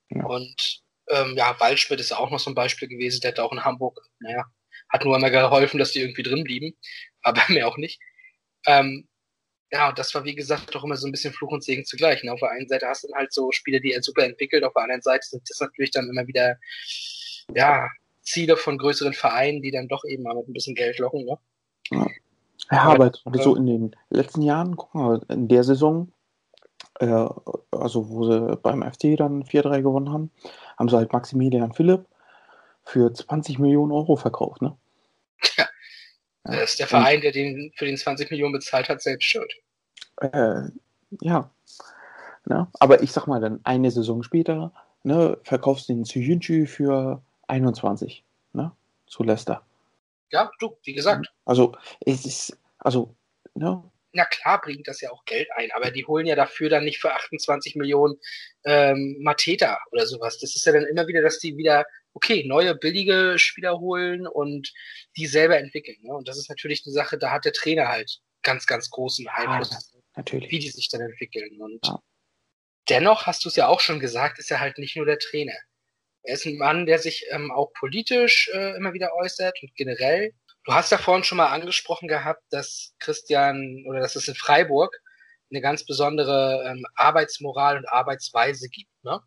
Ja. 0.10 0.26
Und 0.26 0.82
ähm, 1.10 1.36
ja, 1.38 1.56
Waldschmidt 1.60 2.00
ist 2.00 2.12
auch 2.12 2.30
noch 2.32 2.40
so 2.40 2.52
ein 2.52 2.56
Beispiel 2.56 2.88
gewesen, 2.88 3.22
der 3.22 3.32
hat 3.32 3.40
auch 3.40 3.52
in 3.52 3.64
Hamburg, 3.64 4.00
naja, 4.20 4.46
hat 4.90 5.04
nur 5.06 5.16
einmal 5.16 5.32
geholfen, 5.32 5.78
dass 5.80 5.92
die 5.92 6.02
irgendwie 6.02 6.24
drin 6.24 6.44
blieben, 6.44 6.76
aber 7.22 7.42
mehr 7.50 7.68
auch 7.68 7.78
nicht. 7.78 8.00
Ähm, 8.66 9.08
ja, 9.72 9.90
und 9.90 9.98
das 10.00 10.14
war 10.16 10.24
wie 10.24 10.36
gesagt 10.36 10.74
doch 10.74 10.84
immer 10.84 10.96
so 10.96 11.08
ein 11.08 11.12
bisschen 11.12 11.34
Fluch 11.34 11.52
und 11.52 11.64
Segen 11.64 11.86
zugleich. 11.86 12.24
Ne? 12.24 12.32
Auf 12.32 12.40
der 12.40 12.52
einen 12.52 12.68
Seite 12.68 12.88
hast 12.88 13.04
du 13.04 13.08
dann 13.08 13.18
halt 13.18 13.34
so 13.34 13.52
Spiele, 13.52 13.82
die 13.82 13.92
er 13.94 14.02
super 14.04 14.24
entwickelt, 14.24 14.64
auf 14.64 14.74
der 14.74 14.84
anderen 14.84 15.02
Seite 15.02 15.26
sind 15.28 15.50
das 15.50 15.60
natürlich 15.60 15.92
dann 15.92 16.08
immer 16.10 16.28
wieder, 16.28 16.58
ja, 17.56 17.88
Ziele 18.22 18.58
von 18.58 18.78
größeren 18.78 19.14
Vereinen, 19.14 19.62
die 19.62 19.72
dann 19.72 19.88
doch 19.88 20.04
eben 20.06 20.24
mal 20.24 20.36
mit 20.36 20.48
ein 20.48 20.54
bisschen 20.54 20.76
Geld 20.76 20.98
locken, 21.00 21.26
ne? 21.26 21.38
Ja, 21.92 22.08
Aber- 22.70 22.94
aber 22.94 23.12
gerade 23.12 23.44
so 23.44 23.56
in 23.56 23.66
den 23.68 23.96
letzten 24.10 24.42
Jahren, 24.42 24.76
guck 24.76 24.96
mal, 24.96 25.22
in 25.30 25.48
der 25.48 25.64
Saison, 25.64 26.12
äh, 27.00 27.28
also 27.72 28.10
wo 28.10 28.30
sie 28.30 28.58
beim 28.58 28.82
FC 28.84 29.18
dann 29.18 29.44
4-3 29.44 29.82
gewonnen 29.82 30.12
haben, 30.12 30.32
haben 30.78 30.90
sie 30.90 30.98
halt 30.98 31.14
Maximilian 31.14 31.74
Philipp 31.74 32.06
für 32.84 33.14
20 33.14 33.60
Millionen 33.60 33.92
Euro 33.92 34.16
verkauft, 34.16 34.62
ne? 34.62 34.76
Ja. 35.58 35.66
Das 36.44 36.72
ist 36.72 36.80
der 36.80 36.88
Verein, 36.88 37.22
der 37.22 37.32
den 37.32 37.72
für 37.76 37.86
den 37.86 37.98
20 37.98 38.30
Millionen 38.30 38.54
bezahlt 38.54 38.88
hat, 38.88 39.02
selbst 39.02 39.26
schuld. 39.26 39.52
Äh, 40.22 40.70
ja. 41.22 41.50
Ne? 42.46 42.68
Aber 42.80 43.02
ich 43.02 43.12
sag 43.12 43.26
mal, 43.26 43.42
dann 43.42 43.60
eine 43.64 43.90
Saison 43.90 44.22
später, 44.22 44.72
ne, 45.04 45.38
verkaufst 45.44 45.90
du 45.90 45.94
den 45.94 46.06
Suyuncu 46.06 46.68
für 46.68 47.22
21, 47.48 48.24
ne? 48.54 48.72
Zu 49.08 49.24
Leicester. 49.24 49.64
Ja, 50.32 50.52
du, 50.60 50.78
wie 50.84 50.94
gesagt, 50.94 51.34
Also, 51.46 51.76
es 52.02 52.26
ist, 52.26 52.58
also, 52.78 53.16
ne? 53.56 53.84
Na 54.16 54.26
klar 54.26 54.62
bringt 54.62 54.88
das 54.88 55.02
ja 55.02 55.12
auch 55.12 55.26
Geld 55.26 55.48
ein, 55.56 55.72
aber 55.74 55.92
die 55.92 56.06
holen 56.06 56.26
ja 56.26 56.36
dafür 56.36 56.70
dann 56.70 56.86
nicht 56.86 57.00
für 57.00 57.14
28 57.14 57.76
Millionen 57.76 58.16
ähm, 58.64 59.18
Mateta 59.20 59.78
oder 59.92 60.08
sowas. 60.08 60.40
Das 60.40 60.56
ist 60.56 60.66
ja 60.66 60.72
dann 60.72 60.86
immer 60.86 61.06
wieder, 61.08 61.22
dass 61.22 61.38
die 61.40 61.58
wieder, 61.58 61.86
okay, 62.14 62.46
neue 62.48 62.76
billige 62.76 63.38
Spieler 63.38 63.80
holen 63.80 64.26
und 64.26 64.74
die 65.18 65.28
selber 65.28 65.58
entwickeln. 65.58 65.98
Ne? 66.02 66.14
Und 66.14 66.28
das 66.28 66.38
ist 66.38 66.50
natürlich 66.50 66.84
eine 66.86 66.94
Sache, 66.94 67.18
da 67.18 67.32
hat 67.32 67.46
der 67.46 67.54
Trainer 67.54 67.90
halt 67.90 68.20
ganz, 68.42 68.66
ganz 68.66 68.90
großen 68.90 69.28
Einfluss, 69.28 69.94
Natürlich. 70.16 70.50
wie 70.50 70.60
die 70.60 70.70
sich 70.70 70.88
dann 70.90 71.02
entwickeln. 71.02 71.62
Und 71.62 71.86
Ja. 71.86 72.00
dennoch, 72.90 73.26
hast 73.26 73.44
du 73.44 73.50
es 73.50 73.56
ja 73.58 73.68
auch 73.68 73.82
schon 73.82 74.00
gesagt, 74.00 74.40
ist 74.40 74.50
er 74.50 74.62
halt 74.62 74.78
nicht 74.78 74.96
nur 74.96 75.06
der 75.06 75.20
Trainer. 75.20 75.58
Er 76.24 76.36
ist 76.36 76.46
ein 76.46 76.58
Mann, 76.58 76.86
der 76.86 77.00
sich 77.00 77.26
ähm, 77.32 77.52
auch 77.52 77.74
politisch 77.74 78.50
äh, 78.54 78.76
immer 78.78 78.94
wieder 78.94 79.14
äußert 79.16 79.62
und 79.62 79.76
generell. 79.76 80.32
Du 80.66 80.74
hast 80.74 80.92
ja 80.92 80.98
vorhin 80.98 81.24
schon 81.24 81.38
mal 81.38 81.52
angesprochen 81.52 82.08
gehabt, 82.08 82.42
dass 82.50 82.96
Christian 83.00 83.84
oder 83.88 84.00
dass 84.00 84.16
es 84.16 84.28
in 84.28 84.34
Freiburg 84.36 85.00
eine 85.52 85.62
ganz 85.62 85.86
besondere 85.86 86.66
ähm, 86.68 86.86
Arbeitsmoral 86.96 87.78
und 87.78 87.88
Arbeitsweise 87.88 88.68
gibt. 88.70 88.90
Ne? 89.04 89.22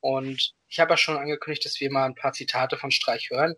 Und 0.00 0.52
ich 0.68 0.80
habe 0.80 0.90
ja 0.90 0.96
schon 0.96 1.16
angekündigt, 1.16 1.64
dass 1.64 1.78
wir 1.78 1.92
mal 1.92 2.06
ein 2.06 2.16
paar 2.16 2.32
Zitate 2.32 2.76
von 2.76 2.90
Streich 2.90 3.30
hören. 3.30 3.54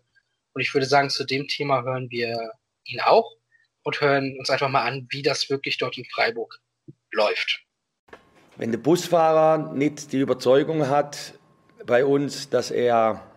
Und 0.53 0.61
ich 0.61 0.71
würde 0.75 0.85
sagen, 0.85 1.09
zu 1.09 1.23
dem 1.23 1.47
Thema 1.47 1.81
hören 1.81 2.11
wir 2.11 2.51
ihn 2.85 3.01
auch 3.01 3.35
und 3.81 3.99
hören 3.99 4.37
uns 4.37 4.51
einfach 4.51 4.69
mal 4.69 4.83
an, 4.83 5.07
wie 5.09 5.23
das 5.23 5.49
wirklich 5.49 5.79
dort 5.79 5.97
in 5.97 6.05
Freiburg 6.05 6.59
läuft. 7.11 7.65
Wenn 8.57 8.71
der 8.71 8.77
Busfahrer 8.77 9.73
nicht 9.73 10.11
die 10.11 10.19
Überzeugung 10.19 10.87
hat 10.87 11.33
bei 11.85 12.05
uns, 12.05 12.49
dass 12.49 12.69
er, 12.69 13.32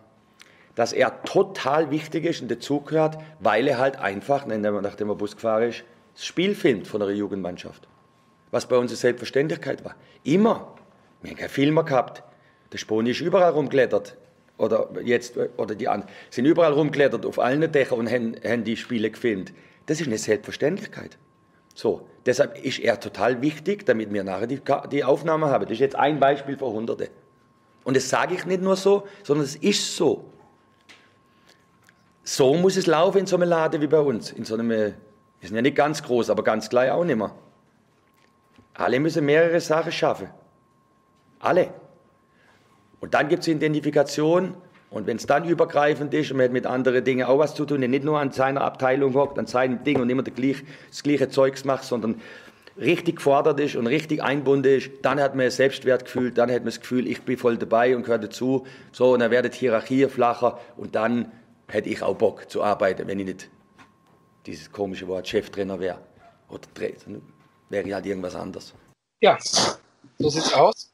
dass 0.77 0.93
er 0.93 1.23
total 1.23 1.89
wichtig 1.89 2.23
ist 2.23 2.43
und 2.43 2.51
dazugehört, 2.51 3.17
weil 3.39 3.67
er 3.67 3.79
halt 3.79 3.97
einfach, 3.97 4.45
nachdem 4.45 5.09
er 5.09 5.15
Bus 5.15 5.35
gefahren 5.35 5.63
ist, 5.63 5.83
das 6.13 6.23
Spiel 6.23 6.53
filmt 6.53 6.85
von 6.85 7.01
einer 7.01 7.11
Jugendmannschaft. 7.11 7.87
Was 8.51 8.67
bei 8.67 8.77
uns 8.77 8.91
eine 8.91 8.97
Selbstverständlichkeit 8.97 9.83
war. 9.83 9.95
Immer. 10.23 10.75
Wir 11.23 11.31
haben 11.31 11.37
keine 11.37 11.49
Filme 11.49 11.83
gehabt. 11.83 12.21
Der 12.71 12.77
Sponi 12.77 13.09
ist 13.09 13.21
überall 13.21 13.53
rumgeklettert. 13.53 14.17
Oder 14.59 14.89
jetzt, 15.03 15.35
oder 15.57 15.73
die 15.73 15.87
anderen, 15.87 16.11
sind 16.29 16.45
überall 16.45 16.73
rumgeklettert 16.73 17.25
auf 17.25 17.39
allen 17.39 17.71
Dächern 17.71 17.97
und 17.97 18.11
haben, 18.11 18.35
haben 18.45 18.63
die 18.63 18.77
Spiele 18.77 19.09
gefilmt. 19.09 19.53
Das 19.87 19.99
ist 19.99 20.05
eine 20.05 20.19
Selbstverständlichkeit. 20.19 21.17
So, 21.73 22.07
deshalb 22.27 22.63
ist 22.63 22.77
er 22.77 22.99
total 22.99 23.41
wichtig, 23.41 23.87
damit 23.87 24.13
wir 24.13 24.23
nachher 24.23 24.45
die, 24.45 24.61
die 24.91 25.03
Aufnahme 25.03 25.47
haben. 25.47 25.63
Das 25.63 25.71
ist 25.71 25.79
jetzt 25.79 25.95
ein 25.95 26.19
Beispiel 26.19 26.55
von 26.55 26.71
Hunderte. 26.71 27.09
Und 27.83 27.97
das 27.97 28.09
sage 28.09 28.35
ich 28.35 28.45
nicht 28.45 28.61
nur 28.61 28.75
so, 28.75 29.07
sondern 29.23 29.45
es 29.45 29.55
ist 29.55 29.95
so. 29.95 30.33
So 32.29 32.55
muss 32.55 32.75
es 32.75 32.87
laufen 32.87 33.19
in 33.19 33.25
so 33.25 33.37
einem 33.37 33.47
Laden 33.47 33.79
wie 33.79 33.87
bei 33.87 34.01
uns. 34.01 34.33
In 34.33 34.43
so 34.43 34.55
einem, 34.55 34.69
wir 34.69 34.93
sind 35.41 35.55
ja 35.55 35.61
nicht 35.61 35.77
ganz 35.77 36.03
groß, 36.03 36.29
aber 36.29 36.43
ganz 36.43 36.67
klein 36.67 36.89
auch 36.89 37.05
nicht 37.05 37.15
mehr. 37.15 37.31
Alle 38.73 38.99
müssen 38.99 39.25
mehrere 39.25 39.61
Sachen 39.61 39.93
schaffen. 39.93 40.27
Alle. 41.39 41.69
Und 42.99 43.13
dann 43.13 43.29
gibt 43.29 43.43
es 43.43 43.47
Identifikation. 43.47 44.55
Und 44.89 45.07
wenn 45.07 45.15
es 45.15 45.25
dann 45.25 45.47
übergreifend 45.47 46.13
ist 46.13 46.29
und 46.31 46.37
man 46.37 46.47
hat 46.47 46.51
mit 46.51 46.65
anderen 46.65 47.01
Dingen 47.01 47.25
auch 47.25 47.39
was 47.39 47.55
zu 47.55 47.65
tun, 47.65 47.79
der 47.79 47.87
nicht 47.87 48.03
nur 48.03 48.19
an 48.19 48.33
seiner 48.33 48.59
Abteilung 48.59 49.13
hockt, 49.13 49.39
an 49.39 49.47
seinem 49.47 49.85
Ding 49.85 50.01
und 50.01 50.09
immer 50.09 50.23
das 50.23 50.35
gleiche, 50.35 50.65
das 50.89 51.03
gleiche 51.03 51.29
Zeugs 51.29 51.63
macht, 51.63 51.85
sondern 51.85 52.19
richtig 52.77 53.17
gefordert 53.17 53.57
ist 53.61 53.77
und 53.77 53.87
richtig 53.87 54.21
einbunden 54.21 54.79
ist, 54.79 54.89
dann 55.01 55.21
hat 55.21 55.33
man 55.33 55.45
ein 55.45 55.51
Selbstwertgefühl, 55.51 56.31
dann 56.31 56.49
hat 56.49 56.57
man 56.57 56.65
das 56.65 56.81
Gefühl, 56.81 57.07
ich 57.07 57.21
bin 57.21 57.37
voll 57.37 57.57
dabei 57.57 57.95
und 57.95 58.03
gehöre 58.03 58.19
dazu. 58.19 58.67
So, 58.91 59.13
und 59.13 59.21
dann 59.21 59.31
wird 59.31 59.45
die 59.53 59.59
Hierarchie 59.59 60.07
flacher 60.07 60.59
und 60.75 60.93
dann 60.93 61.31
hätte 61.67 61.89
ich 61.89 62.01
auch 62.01 62.15
Bock 62.15 62.49
zu 62.49 62.63
arbeiten, 62.63 63.07
wenn 63.07 63.19
ich 63.19 63.25
nicht 63.25 63.49
dieses 64.45 64.71
komische 64.71 65.07
Wort 65.07 65.27
Cheftrainer 65.27 65.79
wäre. 65.79 66.01
Oder 66.49 66.67
wäre 67.69 67.93
halt 67.93 68.05
irgendwas 68.05 68.35
anderes. 68.35 68.73
Ja, 69.19 69.37
so 69.39 70.29
sieht's 70.29 70.53
aus. 70.53 70.89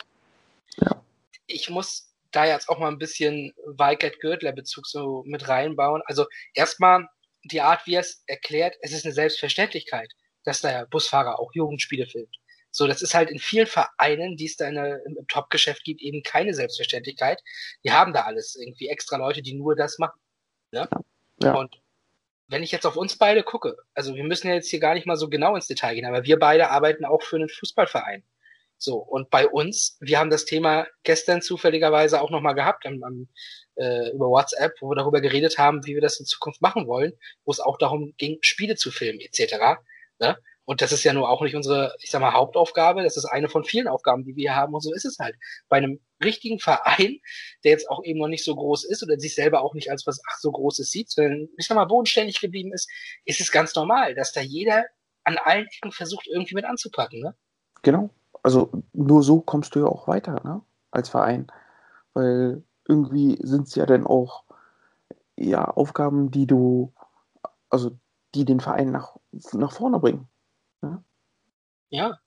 Ja. 0.77 1.03
Ich 1.45 1.69
muss 1.69 2.13
da 2.31 2.45
jetzt 2.45 2.67
auch 2.69 2.79
mal 2.79 2.87
ein 2.87 2.97
bisschen 2.97 3.53
Weigert-Gürtler-Bezug 3.65 4.87
so 4.87 5.23
mit 5.27 5.47
reinbauen. 5.47 6.01
Also 6.05 6.25
erstmal 6.53 7.07
die 7.43 7.61
Art, 7.61 7.85
wie 7.85 7.95
er 7.95 8.01
es 8.01 8.23
erklärt, 8.25 8.75
es 8.81 8.91
ist 8.91 9.05
eine 9.05 9.13
Selbstverständlichkeit, 9.13 10.11
dass 10.43 10.61
der 10.61 10.87
Busfahrer 10.87 11.39
auch 11.39 11.51
Jugendspiele 11.53 12.07
filmt. 12.07 12.35
So, 12.71 12.87
das 12.87 13.03
ist 13.03 13.13
halt 13.13 13.29
in 13.29 13.37
vielen 13.37 13.67
Vereinen, 13.67 14.35
die 14.35 14.47
es 14.47 14.55
da 14.55 14.67
in 14.67 14.77
im 14.77 15.27
Top-Geschäft 15.27 15.83
gibt, 15.83 16.01
eben 16.01 16.23
keine 16.23 16.55
Selbstverständlichkeit. 16.55 17.39
Die 17.83 17.91
haben 17.91 18.13
da 18.13 18.21
alles 18.21 18.55
irgendwie 18.55 18.87
extra 18.87 19.17
Leute, 19.17 19.43
die 19.43 19.53
nur 19.53 19.75
das 19.75 19.99
machen. 19.99 20.19
Ne? 20.73 20.89
Ja. 21.41 21.53
Und 21.53 21.79
wenn 22.47 22.63
ich 22.63 22.71
jetzt 22.71 22.85
auf 22.85 22.97
uns 22.97 23.17
beide 23.17 23.43
gucke, 23.43 23.77
also 23.93 24.15
wir 24.15 24.23
müssen 24.23 24.47
ja 24.47 24.55
jetzt 24.55 24.69
hier 24.69 24.79
gar 24.79 24.95
nicht 24.95 25.05
mal 25.05 25.15
so 25.15 25.29
genau 25.29 25.55
ins 25.55 25.67
Detail 25.67 25.93
gehen, 25.93 26.05
aber 26.05 26.23
wir 26.23 26.39
beide 26.39 26.69
arbeiten 26.71 27.05
auch 27.05 27.21
für 27.21 27.37
einen 27.37 27.47
Fußballverein. 27.47 28.23
So, 28.79 28.97
und 28.97 29.29
bei 29.29 29.47
uns, 29.47 29.97
wir 30.01 30.19
haben 30.19 30.31
das 30.31 30.45
Thema 30.45 30.87
gestern 31.03 31.41
zufälligerweise 31.41 32.19
auch 32.19 32.31
nochmal 32.31 32.55
gehabt 32.55 32.85
am, 32.85 33.01
am, 33.03 33.27
äh, 33.75 34.09
über 34.11 34.27
WhatsApp, 34.27 34.73
wo 34.81 34.89
wir 34.89 34.95
darüber 34.95 35.21
geredet 35.21 35.57
haben, 35.57 35.85
wie 35.85 35.93
wir 35.93 36.01
das 36.01 36.19
in 36.19 36.25
Zukunft 36.25 36.61
machen 36.61 36.87
wollen, 36.87 37.13
wo 37.45 37.51
es 37.51 37.59
auch 37.59 37.77
darum 37.77 38.13
ging, 38.17 38.39
Spiele 38.41 38.75
zu 38.75 38.91
filmen, 38.91 39.21
etc. 39.21 39.79
Ne? 40.19 40.37
Und 40.65 40.81
das 40.81 40.91
ist 40.91 41.03
ja 41.03 41.13
nur 41.13 41.29
auch 41.29 41.41
nicht 41.41 41.55
unsere, 41.55 41.95
ich 41.99 42.09
sag 42.09 42.19
mal, 42.19 42.33
Hauptaufgabe, 42.33 43.03
das 43.03 43.15
ist 43.15 43.25
eine 43.25 43.47
von 43.47 43.63
vielen 43.63 43.87
Aufgaben, 43.87 44.25
die 44.25 44.35
wir 44.35 44.49
hier 44.49 44.55
haben 44.55 44.73
und 44.73 44.81
so 44.81 44.91
ist 44.93 45.05
es 45.05 45.19
halt. 45.19 45.35
Bei 45.69 45.77
einem 45.77 45.99
richtigen 46.23 46.59
Verein, 46.59 47.19
der 47.63 47.71
jetzt 47.71 47.89
auch 47.89 48.03
eben 48.03 48.19
noch 48.19 48.27
nicht 48.27 48.43
so 48.43 48.55
groß 48.55 48.85
ist 48.85 49.03
oder 49.03 49.19
sich 49.19 49.35
selber 49.35 49.61
auch 49.61 49.73
nicht 49.73 49.91
als 49.91 50.07
was 50.07 50.21
ach 50.29 50.37
so 50.37 50.51
Großes 50.51 50.89
sieht, 50.89 51.09
sondern 51.09 51.49
ich 51.57 51.67
sag 51.67 51.75
mal 51.75 51.85
bodenständig 51.85 52.39
geblieben 52.39 52.73
ist, 52.73 52.89
ist 53.25 53.41
es 53.41 53.51
ganz 53.51 53.75
normal, 53.75 54.15
dass 54.15 54.31
da 54.31 54.41
jeder 54.41 54.85
an 55.23 55.37
allen 55.37 55.67
Ecken 55.67 55.91
versucht, 55.91 56.27
irgendwie 56.27 56.55
mit 56.55 56.65
anzupacken, 56.65 57.21
ne? 57.21 57.35
Genau. 57.81 58.09
Also 58.41 58.71
nur 58.93 59.23
so 59.23 59.39
kommst 59.39 59.75
du 59.75 59.79
ja 59.79 59.85
auch 59.85 60.07
weiter, 60.07 60.41
ne? 60.43 60.61
Als 60.91 61.09
Verein. 61.09 61.47
Weil 62.13 62.63
irgendwie 62.87 63.37
sind 63.41 63.67
es 63.67 63.75
ja 63.75 63.85
dann 63.85 64.05
auch 64.05 64.43
ja, 65.35 65.65
Aufgaben, 65.65 66.31
die 66.31 66.45
du, 66.45 66.93
also 67.69 67.97
die 68.35 68.45
den 68.45 68.59
Verein 68.59 68.91
nach, 68.91 69.17
nach 69.53 69.71
vorne 69.71 69.99
bringen. 69.99 70.27
Ne? 70.81 71.03
Ja, 71.89 72.19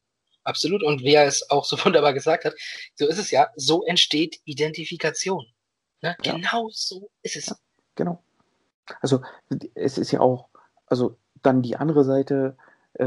absolut. 0.46 0.82
Und 0.82 1.02
wer 1.02 1.26
es 1.26 1.50
auch 1.50 1.64
so 1.64 1.76
wunderbar 1.84 2.12
gesagt 2.12 2.44
hat, 2.44 2.54
so 2.94 3.06
ist 3.06 3.18
es 3.18 3.30
ja, 3.30 3.48
so 3.56 3.84
entsteht 3.84 4.40
Identifikation. 4.44 5.46
Ne? 6.02 6.16
Ja. 6.22 6.34
Genau 6.34 6.68
so 6.72 7.10
ist 7.22 7.36
es. 7.36 7.54
Genau. 7.94 8.22
Also 9.00 9.22
es 9.74 9.98
ist 9.98 10.12
ja 10.12 10.20
auch, 10.20 10.48
also 10.86 11.16
dann 11.42 11.62
die 11.62 11.76
andere 11.76 12.04
Seite, 12.04 12.56
äh, 12.94 13.06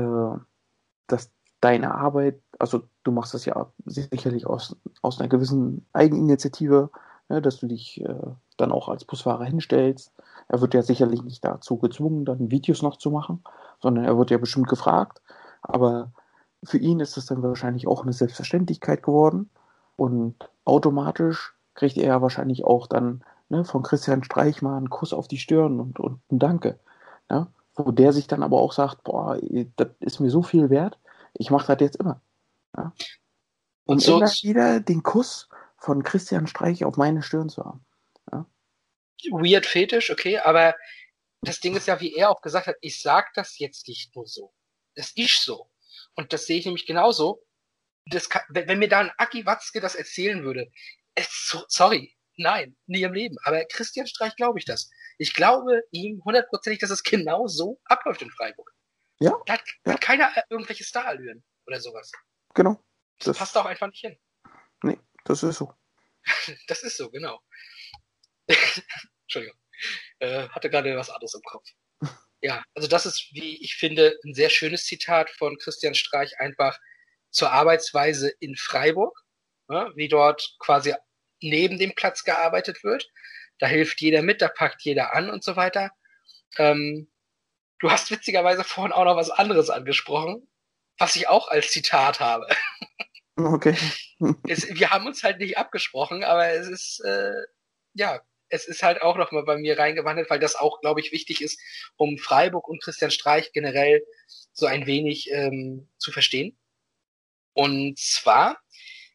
dass 1.08 1.32
deine 1.62 1.96
Arbeit, 1.96 2.42
also 2.58 2.84
du 3.04 3.12
machst 3.12 3.34
das 3.34 3.46
ja 3.46 3.72
sicherlich 3.86 4.46
aus, 4.46 4.76
aus 5.02 5.20
einer 5.20 5.30
gewissen 5.30 5.86
Eigeninitiative, 5.94 6.90
ne, 7.30 7.42
dass 7.42 7.60
du 7.60 7.68
dich 7.68 8.02
äh, 8.02 8.16
dann 8.58 8.72
auch 8.72 8.90
als 8.90 9.06
Busfahrer 9.06 9.46
hinstellst. 9.46 10.12
Er 10.48 10.62
wird 10.62 10.74
ja 10.74 10.82
sicherlich 10.82 11.22
nicht 11.22 11.44
dazu 11.44 11.78
gezwungen, 11.78 12.26
dann 12.26 12.52
Videos 12.52 12.82
noch 12.82 12.98
zu 12.98 13.12
machen, 13.12 13.44
sondern 13.82 14.06
er 14.06 14.18
wird 14.18 14.32
ja 14.32 14.38
bestimmt 14.38 14.68
gefragt. 14.68 15.22
Aber 15.62 16.12
für 16.64 16.78
ihn 16.78 17.00
ist 17.00 17.18
das 17.18 17.26
dann 17.26 17.42
wahrscheinlich 17.42 17.88
auch 17.88 18.04
eine 18.04 18.14
Selbstverständlichkeit 18.14 19.04
geworden. 19.04 19.50
Und 19.96 20.36
automatisch 20.66 21.54
kriegt 21.74 21.98
er 21.98 22.08
ja 22.08 22.22
wahrscheinlich 22.22 22.64
auch 22.64 22.88
dann 22.88 23.24
ne, 23.50 23.66
von 23.66 23.84
Christian 23.84 24.24
Streich 24.24 24.62
mal 24.62 24.78
einen 24.78 24.90
Kuss 24.90 25.14
auf 25.14 25.28
die 25.28 25.38
Stirn 25.38 25.80
und, 25.80 26.00
und 26.00 26.22
ein 26.32 26.40
Danke. 26.40 26.80
Ne? 27.30 27.48
Wo 27.76 27.92
der 27.92 28.14
sich 28.14 28.28
dann 28.28 28.44
aber 28.44 28.60
auch 28.60 28.74
sagt, 28.74 29.04
boah, 29.04 29.38
das 29.76 29.90
ist 30.00 30.20
mir 30.20 30.30
so 30.30 30.44
viel 30.44 30.70
wert, 30.70 31.00
ich 31.34 31.52
mache 31.52 31.68
das 31.68 31.82
jetzt 31.82 31.98
immer. 31.98 32.22
Ja? 32.76 32.94
Und 33.86 33.96
Und 33.96 34.02
so, 34.02 34.18
immer 34.18 34.30
wieder 34.30 34.80
den 34.80 35.04
Kuss 35.04 35.50
von 35.78 36.04
Christian 36.04 36.48
Streich 36.48 36.84
auf 36.84 36.98
meine 36.98 37.22
Stirn 37.22 37.50
zu 37.50 37.64
haben. 37.64 37.86
weird 39.32 39.66
Fetisch, 39.66 40.12
okay, 40.12 40.40
aber 40.40 40.76
das 41.42 41.60
Ding 41.60 41.76
ist 41.76 41.88
ja, 41.88 42.00
wie 42.02 42.14
er 42.16 42.30
auch 42.30 42.42
gesagt 42.42 42.68
hat, 42.68 42.76
ich 42.82 43.02
sag 43.02 43.34
das 43.34 43.58
jetzt 43.60 43.88
nicht 43.88 44.16
nur 44.16 44.28
so. 44.28 44.54
Das 44.96 45.12
ist 45.12 45.44
so. 45.44 45.69
Und 46.20 46.34
das 46.34 46.46
sehe 46.48 46.60
ich 46.60 46.66
nämlich 46.66 46.86
genauso. 46.86 47.46
Kann, 48.30 48.42
wenn, 48.50 48.78
mir 48.80 48.90
da 48.90 49.00
ein 49.00 49.12
Aki 49.18 49.46
Watzke 49.46 49.80
das 49.80 49.96
erzählen 49.96 50.44
würde, 50.44 50.70
es, 51.16 51.48
so, 51.48 51.64
sorry, 51.70 52.14
nein, 52.36 52.76
nie 52.88 53.04
im 53.04 53.14
Leben. 53.14 53.38
Aber 53.44 53.64
Christian 53.66 54.06
Streich 54.06 54.36
glaube 54.36 54.60
ich 54.60 54.66
das. 54.66 54.90
Ich 55.18 55.34
glaube 55.34 55.84
ihm 55.92 56.22
hundertprozentig, 56.26 56.80
dass 56.82 56.90
es 56.90 57.04
genau 57.04 57.48
so 57.48 57.80
abläuft 57.86 58.22
in 58.22 58.32
Freiburg. 58.32 58.70
Ja, 59.20 59.32
Da 59.46 59.54
hat, 59.54 59.64
Ja. 59.86 59.94
hat 59.94 60.02
keiner 60.02 60.30
irgendwelche 60.50 60.84
Starallüren 60.84 61.42
oder 61.68 61.80
sowas. 61.80 62.12
genau. 62.54 62.84
Das 63.20 63.28
Das, 63.28 63.38
passt 63.38 63.58
auch 63.58 63.66
einfach 63.66 63.88
nicht 63.88 64.02
hin. 64.02 64.18
nee, 64.84 65.00
das 65.24 65.42
ist 65.44 65.58
so. 65.58 65.74
Das 66.68 66.84
ist 66.84 66.98
so, 66.98 67.10
genau. 67.10 67.42
Entschuldigung. 69.24 69.58
Äh, 70.20 70.50
hatte 70.50 70.70
gerade 70.70 70.98
was 70.98 71.10
anderes 71.10 71.34
im 71.34 71.42
Kopf. 71.44 71.70
Ja, 72.42 72.64
also 72.74 72.88
das 72.88 73.06
ist, 73.06 73.30
wie 73.34 73.62
ich 73.62 73.76
finde, 73.76 74.18
ein 74.24 74.34
sehr 74.34 74.50
schönes 74.50 74.86
Zitat 74.86 75.30
von 75.30 75.58
Christian 75.58 75.94
Streich 75.94 76.40
einfach 76.40 76.78
zur 77.32 77.52
Arbeitsweise 77.52 78.32
in 78.40 78.56
Freiburg, 78.56 79.20
ja, 79.70 79.92
wie 79.96 80.08
dort 80.08 80.56
quasi 80.60 80.94
neben 81.42 81.78
dem 81.78 81.94
Platz 81.96 82.24
gearbeitet 82.24 82.84
wird. 82.84 83.10
Da 83.60 83.68
hilft 83.68 84.02
jeder 84.02 84.22
mit, 84.22 84.42
da 84.42 84.48
packt 84.48 84.82
jeder 84.84 85.14
an 85.14 85.30
und 85.30 85.44
so 85.44 85.56
weiter. 85.56 85.92
Ähm, 86.58 87.10
du 87.80 87.92
hast 87.92 88.10
witzigerweise 88.10 88.64
vorhin 88.64 88.94
auch 88.94 89.06
noch 89.06 89.18
was 89.18 89.30
anderes 89.30 89.70
angesprochen, 89.70 90.48
was 90.98 91.16
ich 91.16 91.28
auch 91.28 91.50
als 91.50 91.72
Zitat 91.72 92.20
habe. 92.20 92.48
Okay. 93.36 93.76
es, 94.48 94.68
wir 94.68 94.90
haben 94.90 95.08
uns 95.08 95.24
halt 95.24 95.40
nicht 95.40 95.58
abgesprochen, 95.58 96.24
aber 96.24 96.50
es 96.50 96.68
ist, 96.68 97.00
äh, 97.06 97.32
ja, 97.94 98.22
es 98.50 98.68
ist 98.68 98.84
halt 98.84 99.02
auch 99.02 99.18
nochmal 99.18 99.44
bei 99.44 99.58
mir 99.58 99.78
reingewandelt, 99.78 100.30
weil 100.30 100.40
das 100.40 100.56
auch, 100.56 100.82
glaube 100.82 101.00
ich, 101.02 101.12
wichtig 101.12 101.42
ist, 101.42 101.60
um 101.98 102.18
Freiburg 102.18 102.68
und 102.68 102.82
Christian 102.82 103.12
Streich 103.12 103.52
generell 103.54 104.04
so 104.54 104.66
ein 104.66 104.86
wenig 104.88 105.30
ähm, 105.32 105.88
zu 105.98 106.12
verstehen. 106.12 106.58
Und 107.54 108.00
zwar 108.00 108.60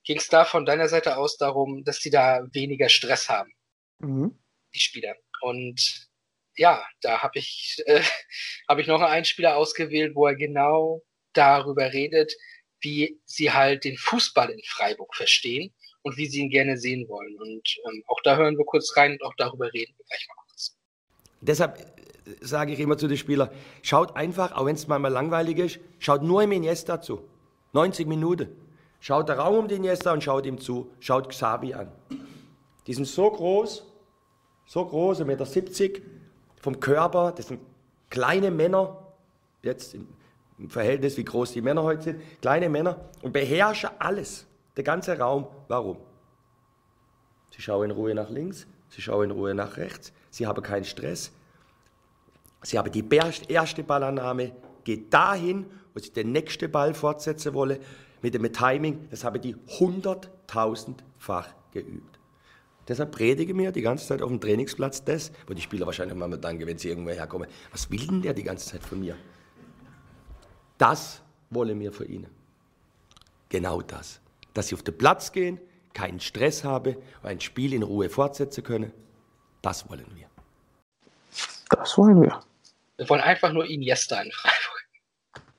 ging 0.04 0.18
es 0.18 0.28
da 0.28 0.44
von 0.44 0.66
deiner 0.66 0.88
Seite 0.88 1.16
aus 1.16 1.36
darum, 1.36 1.84
dass 1.84 1.98
die 2.00 2.10
da 2.10 2.46
weniger 2.52 2.88
Stress 2.88 3.28
haben, 3.28 3.52
Mhm. 3.98 4.38
die 4.74 4.80
Spieler. 4.80 5.16
Und 5.40 6.08
ja, 6.56 6.86
da 7.00 7.22
habe 7.22 7.38
ich, 7.38 7.82
äh, 7.86 8.02
hab 8.68 8.78
ich 8.78 8.86
noch 8.86 9.00
einen 9.00 9.24
Spieler 9.24 9.56
ausgewählt, 9.56 10.14
wo 10.14 10.26
er 10.26 10.36
genau 10.36 11.02
darüber 11.32 11.92
redet, 11.92 12.34
wie 12.80 13.18
sie 13.24 13.50
halt 13.52 13.84
den 13.84 13.96
Fußball 13.96 14.50
in 14.50 14.62
Freiburg 14.64 15.14
verstehen 15.16 15.74
und 16.04 16.16
wie 16.16 16.26
sie 16.26 16.40
ihn 16.40 16.50
gerne 16.50 16.76
sehen 16.76 17.08
wollen. 17.08 17.36
Und 17.40 17.76
ähm, 17.86 18.04
auch 18.06 18.20
da 18.22 18.36
hören 18.36 18.56
wir 18.56 18.64
kurz 18.64 18.96
rein 18.96 19.12
und 19.12 19.22
auch 19.24 19.34
darüber 19.36 19.72
reden 19.72 19.92
wir 19.96 20.04
gleich 20.04 20.28
mal 20.28 20.42
kurz. 20.46 20.76
Deshalb 21.40 21.78
äh, 21.78 22.44
sage 22.44 22.72
ich 22.72 22.80
immer 22.80 22.96
zu 22.96 23.08
den 23.08 23.16
Spielern, 23.16 23.50
schaut 23.82 24.14
einfach, 24.14 24.52
auch 24.52 24.66
wenn 24.66 24.76
es 24.76 24.86
manchmal 24.86 25.12
langweilig 25.12 25.58
ist, 25.58 25.80
schaut 25.98 26.22
nur 26.22 26.42
im 26.42 26.52
Iniesta 26.52 27.00
zu. 27.00 27.24
90 27.72 28.06
Minuten. 28.06 28.48
Schaut 29.00 29.28
der 29.28 29.38
Raum 29.38 29.56
um 29.56 29.68
den 29.68 29.78
Iniesta 29.78 30.12
und 30.12 30.22
schaut 30.22 30.46
ihm 30.46 30.58
zu. 30.58 30.90
Schaut 31.00 31.28
Xabi 31.28 31.74
an. 31.74 31.90
Die 32.86 32.94
sind 32.94 33.06
so 33.06 33.30
groß, 33.30 33.84
so 34.66 34.84
groß, 34.84 35.22
1,70 35.22 35.24
Meter 35.24 36.00
vom 36.60 36.80
Körper. 36.80 37.32
Das 37.32 37.48
sind 37.48 37.60
kleine 38.10 38.50
Männer, 38.50 39.12
jetzt 39.62 39.94
im, 39.94 40.06
Verhältnis, 40.68 41.16
wie 41.16 41.24
groß 41.24 41.52
die 41.52 41.62
Männer 41.62 41.82
heute 41.82 42.02
sind. 42.02 42.22
Kleine 42.40 42.68
Männer 42.68 43.10
und 43.22 43.32
beherrschen 43.32 43.90
alles. 43.98 44.46
Der 44.76 44.84
ganze 44.84 45.18
Raum. 45.18 45.46
Warum? 45.68 45.98
Sie 47.54 47.62
schauen 47.62 47.90
in 47.90 47.96
Ruhe 47.96 48.14
nach 48.14 48.30
links, 48.30 48.66
sie 48.88 49.00
schauen 49.00 49.24
in 49.24 49.30
Ruhe 49.30 49.54
nach 49.54 49.76
rechts, 49.76 50.12
sie 50.30 50.46
haben 50.46 50.62
keinen 50.62 50.84
Stress. 50.84 51.30
Sie 52.62 52.78
haben 52.78 52.90
die 52.90 53.06
erste 53.48 53.84
Ballannahme, 53.84 54.52
geht 54.82 55.12
dahin, 55.12 55.66
wo 55.92 56.00
sie 56.00 56.10
den 56.10 56.32
nächsten 56.32 56.70
Ball 56.70 56.94
fortsetzen 56.94 57.54
wollen, 57.54 57.78
mit 58.22 58.34
dem 58.34 58.50
Timing, 58.52 59.06
das 59.10 59.22
haben 59.22 59.40
die 59.40 59.54
hunderttausendfach 59.78 61.48
geübt. 61.72 62.18
Deshalb 62.88 63.12
predige 63.12 63.54
mir 63.54 63.70
die 63.70 63.82
ganze 63.82 64.06
Zeit 64.06 64.22
auf 64.22 64.28
dem 64.28 64.40
Trainingsplatz 64.40 65.04
das, 65.04 65.30
wo 65.46 65.54
die 65.54 65.62
Spieler 65.62 65.86
wahrscheinlich 65.86 66.16
mal 66.16 66.28
denken, 66.36 66.66
wenn 66.66 66.78
sie 66.78 66.88
irgendwo 66.88 67.10
herkommen, 67.10 67.48
was 67.70 67.90
will 67.90 68.06
denn 68.06 68.22
der 68.22 68.34
die 68.34 68.42
ganze 68.42 68.68
Zeit 68.68 68.82
von 68.82 69.00
mir? 69.00 69.16
Das 70.76 71.20
wollen 71.50 71.78
wir 71.78 71.92
für 71.92 72.04
ihn. 72.04 72.26
Genau 73.48 73.80
das. 73.80 74.20
Dass 74.54 74.68
sie 74.68 74.74
auf 74.74 74.82
den 74.82 74.96
Platz 74.96 75.32
gehen, 75.32 75.60
keinen 75.92 76.20
Stress 76.20 76.64
haben 76.64 76.96
und 76.96 77.26
ein 77.28 77.40
Spiel 77.40 77.72
in 77.72 77.82
Ruhe 77.82 78.08
fortsetzen 78.08 78.64
können, 78.64 78.92
das 79.62 79.88
wollen 79.88 80.10
wir. 80.16 80.28
Das 81.70 81.96
wollen 81.98 82.22
wir. 82.22 82.40
Wir 82.96 83.08
wollen 83.08 83.20
einfach 83.20 83.52
nur 83.52 83.66
Iniesta 83.66 84.20
in 84.22 84.30
Freiburg. 84.32 84.84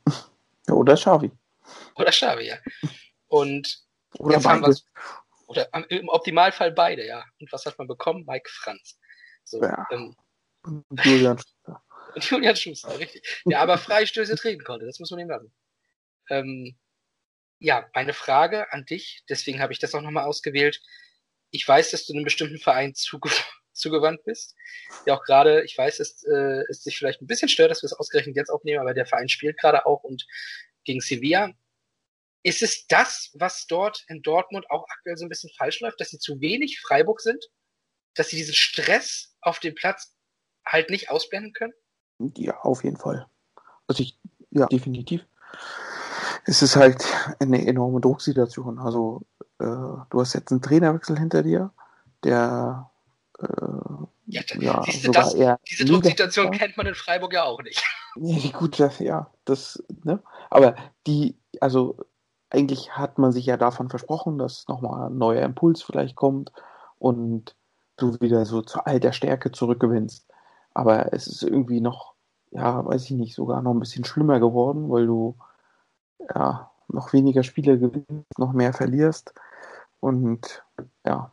Oder 0.70 0.96
Xavi. 0.96 1.32
Oder 1.96 2.12
Xavi, 2.12 2.48
ja. 2.48 2.58
Und 3.28 3.84
Oder 4.20 4.36
Jetzt 4.36 4.46
haben 4.46 4.62
beide. 4.62 4.76
Oder 5.48 5.70
im 5.90 6.10
Optimalfall 6.10 6.72
beide, 6.72 7.06
ja. 7.06 7.24
Und 7.40 7.52
was 7.52 7.66
hat 7.66 7.78
man 7.78 7.88
bekommen? 7.88 8.24
Mike 8.26 8.50
Franz. 8.50 8.98
So, 9.44 9.62
Ja. 9.62 9.86
ähm, 9.92 10.16
Julian. 11.04 11.38
Schröder. 11.38 11.82
Und 12.16 12.24
Julian 12.30 12.56
Schuster, 12.56 12.98
richtig. 12.98 13.44
Der 13.46 13.60
aber 13.60 13.78
Freistöße 13.78 14.36
treten 14.38 14.64
konnte, 14.64 14.86
das 14.86 15.00
muss 15.00 15.12
man 15.12 15.20
ihm 15.20 15.30
lassen. 15.30 15.54
Ähm, 16.30 16.78
ja, 17.66 17.90
meine 17.96 18.14
Frage 18.14 18.72
an 18.72 18.86
dich, 18.86 19.24
deswegen 19.28 19.60
habe 19.60 19.74
ich 19.74 19.80
das 19.80 19.96
auch 19.96 20.02
nochmal 20.02 20.26
ausgewählt. 20.26 20.82
Ich 21.50 21.68
weiß, 21.68 21.90
dass 21.90 22.06
du 22.06 22.14
einem 22.14 22.24
bestimmten 22.24 22.60
Verein 22.60 22.94
zuge 22.94 23.30
zugewandt 23.74 24.24
bist. 24.24 24.56
Ja, 25.06 25.16
auch 25.16 25.24
gerade, 25.24 25.64
ich 25.66 25.76
weiß, 25.76 25.98
dass 25.98 26.24
äh, 26.24 26.64
es 26.70 26.84
dich 26.84 26.96
vielleicht 26.96 27.22
ein 27.22 27.28
bisschen 27.28 27.50
stört, 27.50 27.72
dass 27.72 27.82
wir 27.82 27.88
es 27.88 27.94
ausgerechnet 27.94 28.36
jetzt 28.36 28.50
aufnehmen, 28.50 28.80
aber 28.80 28.94
der 28.94 29.08
Verein 29.08 29.30
spielt 29.30 29.60
gerade 29.60 29.86
auch 29.88 30.04
und 30.04 30.26
gegen 30.84 31.02
Sevilla. 31.02 31.52
Ist 32.44 32.62
es 32.62 32.86
das, 32.86 33.32
was 33.34 33.66
dort 33.66 34.06
in 34.08 34.22
Dortmund 34.22 34.70
auch 34.70 34.86
aktuell 34.88 35.18
so 35.18 35.26
ein 35.26 35.30
bisschen 35.30 35.50
falsch 35.58 35.82
läuft, 35.82 36.00
dass 36.00 36.12
sie 36.12 36.20
zu 36.20 36.40
wenig 36.40 36.80
Freiburg 36.80 37.20
sind? 37.20 37.44
Dass 38.14 38.30
sie 38.30 38.38
diesen 38.38 38.54
Stress 38.54 39.36
auf 39.42 39.60
dem 39.60 39.74
Platz 39.74 40.16
halt 40.66 40.92
nicht 40.92 41.10
ausblenden 41.10 41.52
können? 41.54 41.74
Ja, 42.38 42.60
auf 42.60 42.84
jeden 42.84 42.98
Fall. 42.98 43.26
Also 43.88 44.04
ich, 44.04 44.20
ja, 44.52 44.68
definitiv. 44.68 45.26
Es 46.46 46.62
ist 46.62 46.76
halt 46.76 47.04
eine 47.40 47.66
enorme 47.68 48.02
Drucksituation. 48.02 48.80
Also 48.80 49.24
äh, 49.60 49.66
du 49.66 50.20
hast 50.20 50.34
jetzt 50.34 50.52
einen 50.52 50.62
Trainerwechsel 50.62 51.18
hinter 51.18 51.44
dir, 51.44 51.72
der 52.24 52.90
äh, 53.40 53.46
ja, 54.28 54.42
ja, 54.60 54.84
du, 55.04 55.12
das, 55.12 55.36
diese 55.70 55.86
Drucksituation 55.86 56.52
kennt 56.52 56.78
man 56.78 56.88
in 56.88 56.96
Freiburg 56.96 57.34
ja 57.34 57.44
auch 57.44 57.62
nicht. 57.62 57.84
Nee, 58.18 58.54
gut, 58.58 58.80
das, 58.80 59.00
ja, 59.00 59.30
das, 59.44 59.84
ne? 60.06 60.24
Aber 60.50 60.76
die, 61.06 61.36
also 61.60 61.98
eigentlich 62.50 62.92
hat 62.92 63.18
man 63.18 63.34
sich 63.34 63.46
ja 63.46 63.58
davon 63.58 63.90
versprochen, 63.90 64.38
dass 64.38 64.70
nochmal 64.70 65.10
ein 65.10 65.18
neuer 65.18 65.44
Impuls 65.44 65.82
vielleicht 65.84 66.16
kommt 66.16 66.54
und 66.98 67.56
du 67.98 68.18
wieder 68.22 68.46
so 68.46 68.62
zur 68.62 68.88
alter 68.88 69.12
Stärke 69.12 69.52
zurückgewinnst. 69.52 70.28
Aber 70.74 71.12
es 71.14 71.28
ist 71.28 71.44
irgendwie 71.44 71.82
noch, 71.82 72.14
ja, 72.52 72.86
weiß 72.86 73.04
ich 73.04 73.12
nicht, 73.12 73.36
sogar 73.36 73.62
noch 73.62 73.74
ein 73.74 73.82
bisschen 73.82 74.06
schlimmer 74.06 74.40
geworden, 74.40 74.90
weil 74.90 75.06
du 75.06 75.36
ja 76.34 76.72
noch 76.88 77.14
weniger 77.14 77.44
Spiele 77.44 77.80
gewinnst, 77.80 78.38
noch 78.38 78.54
mehr 78.54 78.74
verlierst. 78.74 79.34
Und 80.00 80.64
ja, 81.06 81.32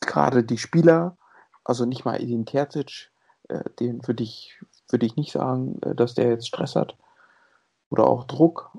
gerade 0.00 0.44
die 0.44 0.58
Spieler, 0.58 1.16
also 1.64 1.84
nicht 1.84 2.04
mal 2.04 2.20
Edin 2.20 2.46
Terzic, 2.46 3.10
äh, 3.48 3.64
den 3.78 4.06
würde 4.06 4.22
ich, 4.22 4.60
würde 4.88 5.06
ich 5.06 5.16
nicht 5.16 5.32
sagen, 5.32 5.80
äh, 5.82 5.94
dass 5.94 6.14
der 6.14 6.28
jetzt 6.28 6.46
Stress 6.48 6.76
hat 6.76 6.96
oder 7.90 8.06
auch 8.06 8.24
Druck. 8.24 8.76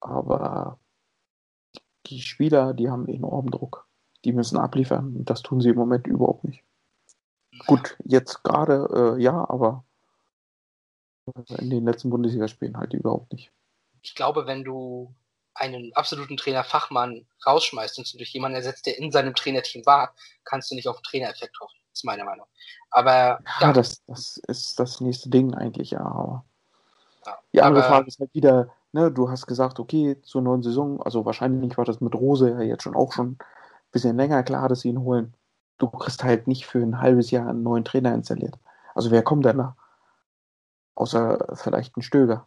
Aber 0.00 0.78
die 2.06 2.20
Spieler, 2.20 2.74
die 2.74 2.90
haben 2.90 3.08
enormen 3.08 3.50
Druck. 3.50 3.86
Die 4.24 4.32
müssen 4.32 4.58
abliefern 4.58 5.16
und 5.16 5.30
das 5.30 5.42
tun 5.42 5.60
sie 5.60 5.70
im 5.70 5.76
Moment 5.76 6.06
überhaupt 6.06 6.44
nicht. 6.44 6.62
Gut, 7.66 7.96
jetzt 8.04 8.42
gerade 8.42 9.16
äh, 9.16 9.22
ja, 9.22 9.48
aber 9.48 9.84
in 11.58 11.70
den 11.70 11.84
letzten 11.84 12.10
Bundesligaspielen 12.10 12.76
halt 12.76 12.94
überhaupt 12.94 13.32
nicht. 13.32 13.52
Ich 14.02 14.14
glaube, 14.14 14.46
wenn 14.46 14.64
du 14.64 15.14
einen 15.54 15.92
absoluten 15.94 16.36
Trainer 16.36 16.64
Fachmann 16.64 17.26
rausschmeißt 17.46 17.98
und 17.98 18.18
durch 18.18 18.30
jemanden 18.30 18.56
ersetzt, 18.56 18.86
der 18.86 18.98
in 18.98 19.10
seinem 19.10 19.34
Trainerteam 19.34 19.84
war, 19.84 20.14
kannst 20.44 20.70
du 20.70 20.74
nicht 20.74 20.88
auf 20.88 20.96
einen 20.96 21.02
Trainereffekt 21.04 21.58
hoffen. 21.60 21.76
Das 21.90 22.00
ist 22.00 22.04
meine 22.04 22.24
Meinung. 22.24 22.46
Aber 22.90 23.12
ja, 23.12 23.38
ja. 23.60 23.72
Das, 23.72 24.02
das 24.06 24.40
ist 24.46 24.78
das 24.78 25.00
nächste 25.00 25.28
Ding 25.28 25.54
eigentlich, 25.54 25.90
ja. 25.90 26.00
Aber 26.00 26.44
ja, 27.26 27.38
die 27.52 27.62
andere 27.62 27.84
aber, 27.84 27.94
Frage 27.94 28.08
ist 28.08 28.20
halt 28.20 28.32
wieder, 28.34 28.70
ne, 28.92 29.10
du 29.10 29.30
hast 29.30 29.46
gesagt, 29.46 29.78
okay, 29.78 30.20
zur 30.22 30.42
neuen 30.42 30.62
Saison, 30.62 31.02
also 31.02 31.24
wahrscheinlich 31.24 31.76
war 31.76 31.84
das 31.84 32.00
mit 32.00 32.14
Rose 32.14 32.50
ja 32.50 32.60
jetzt 32.60 32.82
schon 32.82 32.96
auch 32.96 33.12
schon 33.12 33.32
ein 33.32 33.38
bisschen 33.92 34.16
länger 34.16 34.42
klar, 34.42 34.68
dass 34.68 34.80
sie 34.80 34.88
ihn 34.88 35.00
holen. 35.00 35.34
Du 35.78 35.88
kriegst 35.88 36.22
halt 36.22 36.46
nicht 36.46 36.66
für 36.66 36.78
ein 36.78 37.00
halbes 37.00 37.30
Jahr 37.30 37.48
einen 37.48 37.62
neuen 37.62 37.84
Trainer 37.84 38.14
installiert. 38.14 38.54
Also 38.94 39.10
wer 39.10 39.22
kommt 39.22 39.44
denn 39.44 39.58
da? 39.58 39.76
Außer 40.94 41.54
vielleicht 41.54 41.96
ein 41.96 42.02
Stöger. 42.02 42.46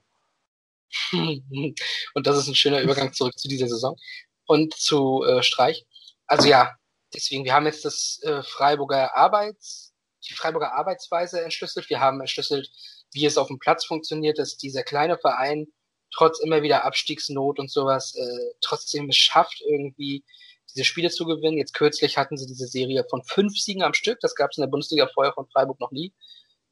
Und 1.13 2.27
das 2.27 2.37
ist 2.37 2.47
ein 2.47 2.55
schöner 2.55 2.81
Übergang 2.81 3.13
zurück 3.13 3.37
zu 3.37 3.47
dieser 3.47 3.67
Saison 3.67 3.97
und 4.45 4.73
zu 4.73 5.23
äh, 5.23 5.41
Streich. 5.41 5.85
Also 6.27 6.47
ja, 6.47 6.75
deswegen, 7.13 7.45
wir 7.45 7.53
haben 7.53 7.65
jetzt 7.65 7.85
das 7.85 8.19
äh, 8.23 8.43
Freiburger 8.43 9.15
Arbeits, 9.15 9.93
die 10.27 10.33
Freiburger 10.33 10.73
Arbeitsweise 10.73 11.41
entschlüsselt. 11.41 11.89
Wir 11.89 11.99
haben 11.99 12.19
entschlüsselt, 12.19 12.69
wie 13.13 13.25
es 13.25 13.37
auf 13.37 13.47
dem 13.47 13.59
Platz 13.59 13.85
funktioniert, 13.85 14.39
dass 14.39 14.57
dieser 14.57 14.83
kleine 14.83 15.17
Verein 15.17 15.67
trotz 16.11 16.39
immer 16.39 16.61
wieder 16.61 16.85
Abstiegsnot 16.85 17.59
und 17.59 17.71
sowas 17.71 18.15
äh, 18.15 18.53
trotzdem 18.61 19.09
es 19.09 19.17
schafft, 19.17 19.61
irgendwie 19.67 20.23
diese 20.73 20.85
Spiele 20.85 21.09
zu 21.09 21.25
gewinnen. 21.25 21.57
Jetzt 21.57 21.73
kürzlich 21.73 22.17
hatten 22.17 22.37
sie 22.37 22.47
diese 22.47 22.67
Serie 22.67 23.05
von 23.09 23.23
fünf 23.23 23.57
Siegen 23.57 23.83
am 23.83 23.93
Stück. 23.93 24.19
Das 24.21 24.35
gab 24.35 24.51
es 24.51 24.57
in 24.57 24.61
der 24.61 24.69
Bundesliga 24.69 25.07
vorher 25.13 25.33
von 25.33 25.47
Freiburg 25.47 25.79
noch 25.79 25.91
nie. 25.91 26.13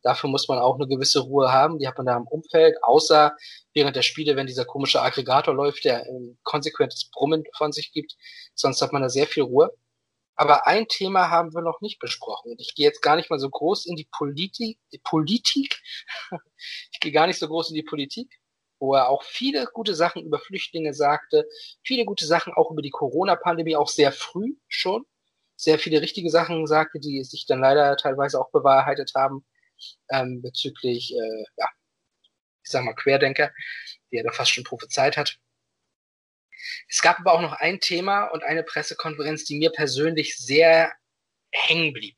Dafür 0.03 0.29
muss 0.29 0.47
man 0.47 0.59
auch 0.59 0.75
eine 0.75 0.87
gewisse 0.87 1.19
Ruhe 1.19 1.51
haben. 1.51 1.77
Die 1.79 1.87
hat 1.87 1.97
man 1.97 2.07
da 2.07 2.17
im 2.17 2.27
Umfeld, 2.27 2.77
außer 2.83 3.35
während 3.73 3.95
der 3.95 4.01
Spiele, 4.01 4.35
wenn 4.35 4.47
dieser 4.47 4.65
komische 4.65 5.01
Aggregator 5.01 5.53
läuft, 5.53 5.85
der 5.85 6.03
ein 6.03 6.39
konsequentes 6.43 7.09
Brummen 7.11 7.43
von 7.55 7.71
sich 7.71 7.91
gibt. 7.91 8.15
Sonst 8.55 8.81
hat 8.81 8.93
man 8.93 9.01
da 9.01 9.09
sehr 9.09 9.27
viel 9.27 9.43
Ruhe. 9.43 9.71
Aber 10.35 10.65
ein 10.65 10.87
Thema 10.87 11.29
haben 11.29 11.53
wir 11.53 11.61
noch 11.61 11.81
nicht 11.81 11.99
besprochen. 11.99 12.55
Ich 12.57 12.73
gehe 12.73 12.87
jetzt 12.87 13.01
gar 13.01 13.15
nicht 13.15 13.29
mal 13.29 13.37
so 13.37 13.49
groß 13.49 13.85
in 13.85 13.95
die 13.95 14.07
Politik. 14.11 14.79
Politik. 15.03 15.79
ich 16.91 16.99
gehe 16.99 17.11
gar 17.11 17.27
nicht 17.27 17.37
so 17.37 17.47
groß 17.47 17.69
in 17.69 17.75
die 17.75 17.83
Politik, 17.83 18.39
wo 18.79 18.95
er 18.95 19.09
auch 19.09 19.23
viele 19.23 19.65
gute 19.71 19.93
Sachen 19.93 20.23
über 20.23 20.39
Flüchtlinge 20.39 20.93
sagte, 20.95 21.47
viele 21.83 22.05
gute 22.05 22.25
Sachen 22.25 22.53
auch 22.53 22.71
über 22.71 22.81
die 22.81 22.89
Corona-Pandemie, 22.89 23.75
auch 23.75 23.89
sehr 23.89 24.11
früh 24.11 24.55
schon. 24.67 25.05
Sehr 25.55 25.77
viele 25.77 26.01
richtige 26.01 26.31
Sachen 26.31 26.65
sagte, 26.65 26.99
die 26.99 27.23
sich 27.23 27.45
dann 27.45 27.59
leider 27.59 27.95
teilweise 27.95 28.41
auch 28.41 28.49
bewahrheitet 28.49 29.11
haben 29.15 29.45
ähm, 30.11 30.41
bezüglich, 30.41 31.13
äh, 31.13 31.43
ja, 31.57 31.69
ich 32.63 32.71
sag 32.71 32.83
mal, 32.83 32.95
Querdenker, 32.95 33.51
die 34.11 34.17
er 34.17 34.23
da 34.23 34.31
fast 34.31 34.51
schon 34.51 34.63
prophezeit 34.63 35.17
hat. 35.17 35.39
Es 36.87 37.01
gab 37.01 37.19
aber 37.19 37.33
auch 37.33 37.41
noch 37.41 37.53
ein 37.53 37.79
Thema 37.79 38.25
und 38.25 38.43
eine 38.43 38.63
Pressekonferenz, 38.63 39.45
die 39.45 39.57
mir 39.57 39.71
persönlich 39.71 40.37
sehr 40.37 40.93
hängen 41.51 41.93
blieb. 41.93 42.17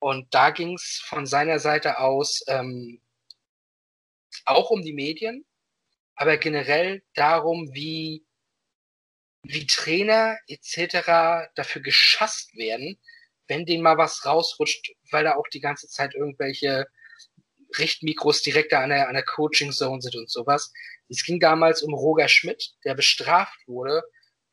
Und 0.00 0.32
da 0.32 0.50
ging 0.50 0.74
es 0.74 1.02
von 1.04 1.26
seiner 1.26 1.58
Seite 1.58 1.98
aus 1.98 2.44
ähm, 2.46 3.00
auch 4.44 4.70
um 4.70 4.82
die 4.82 4.92
Medien, 4.92 5.44
aber 6.14 6.36
generell 6.36 7.02
darum, 7.14 7.72
wie, 7.74 8.24
wie 9.42 9.66
Trainer 9.66 10.38
etc. 10.46 11.50
dafür 11.54 11.82
geschasst 11.82 12.54
werden, 12.56 13.00
wenn 13.48 13.66
denen 13.66 13.82
mal 13.82 13.98
was 13.98 14.24
rausrutscht, 14.24 14.92
weil 15.10 15.24
da 15.24 15.36
auch 15.36 15.48
die 15.48 15.60
ganze 15.60 15.88
Zeit 15.88 16.14
irgendwelche 16.14 16.86
Richtmikros 17.76 18.42
direkt 18.42 18.72
an 18.72 18.90
der, 18.90 19.08
an 19.08 19.14
der 19.14 19.24
Coaching 19.24 19.72
Zone 19.72 20.00
sind 20.00 20.16
und 20.16 20.30
sowas. 20.30 20.72
Es 21.08 21.24
ging 21.24 21.40
damals 21.40 21.82
um 21.82 21.92
Roger 21.94 22.28
Schmidt, 22.28 22.74
der 22.84 22.94
bestraft 22.94 23.58
wurde 23.66 24.02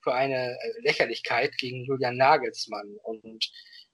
für 0.02 0.14
eine 0.14 0.52
äh, 0.52 0.82
Lächerlichkeit 0.82 1.58
gegen 1.58 1.84
Julian 1.86 2.18
Nagelsmann. 2.18 2.96
Und 3.04 3.52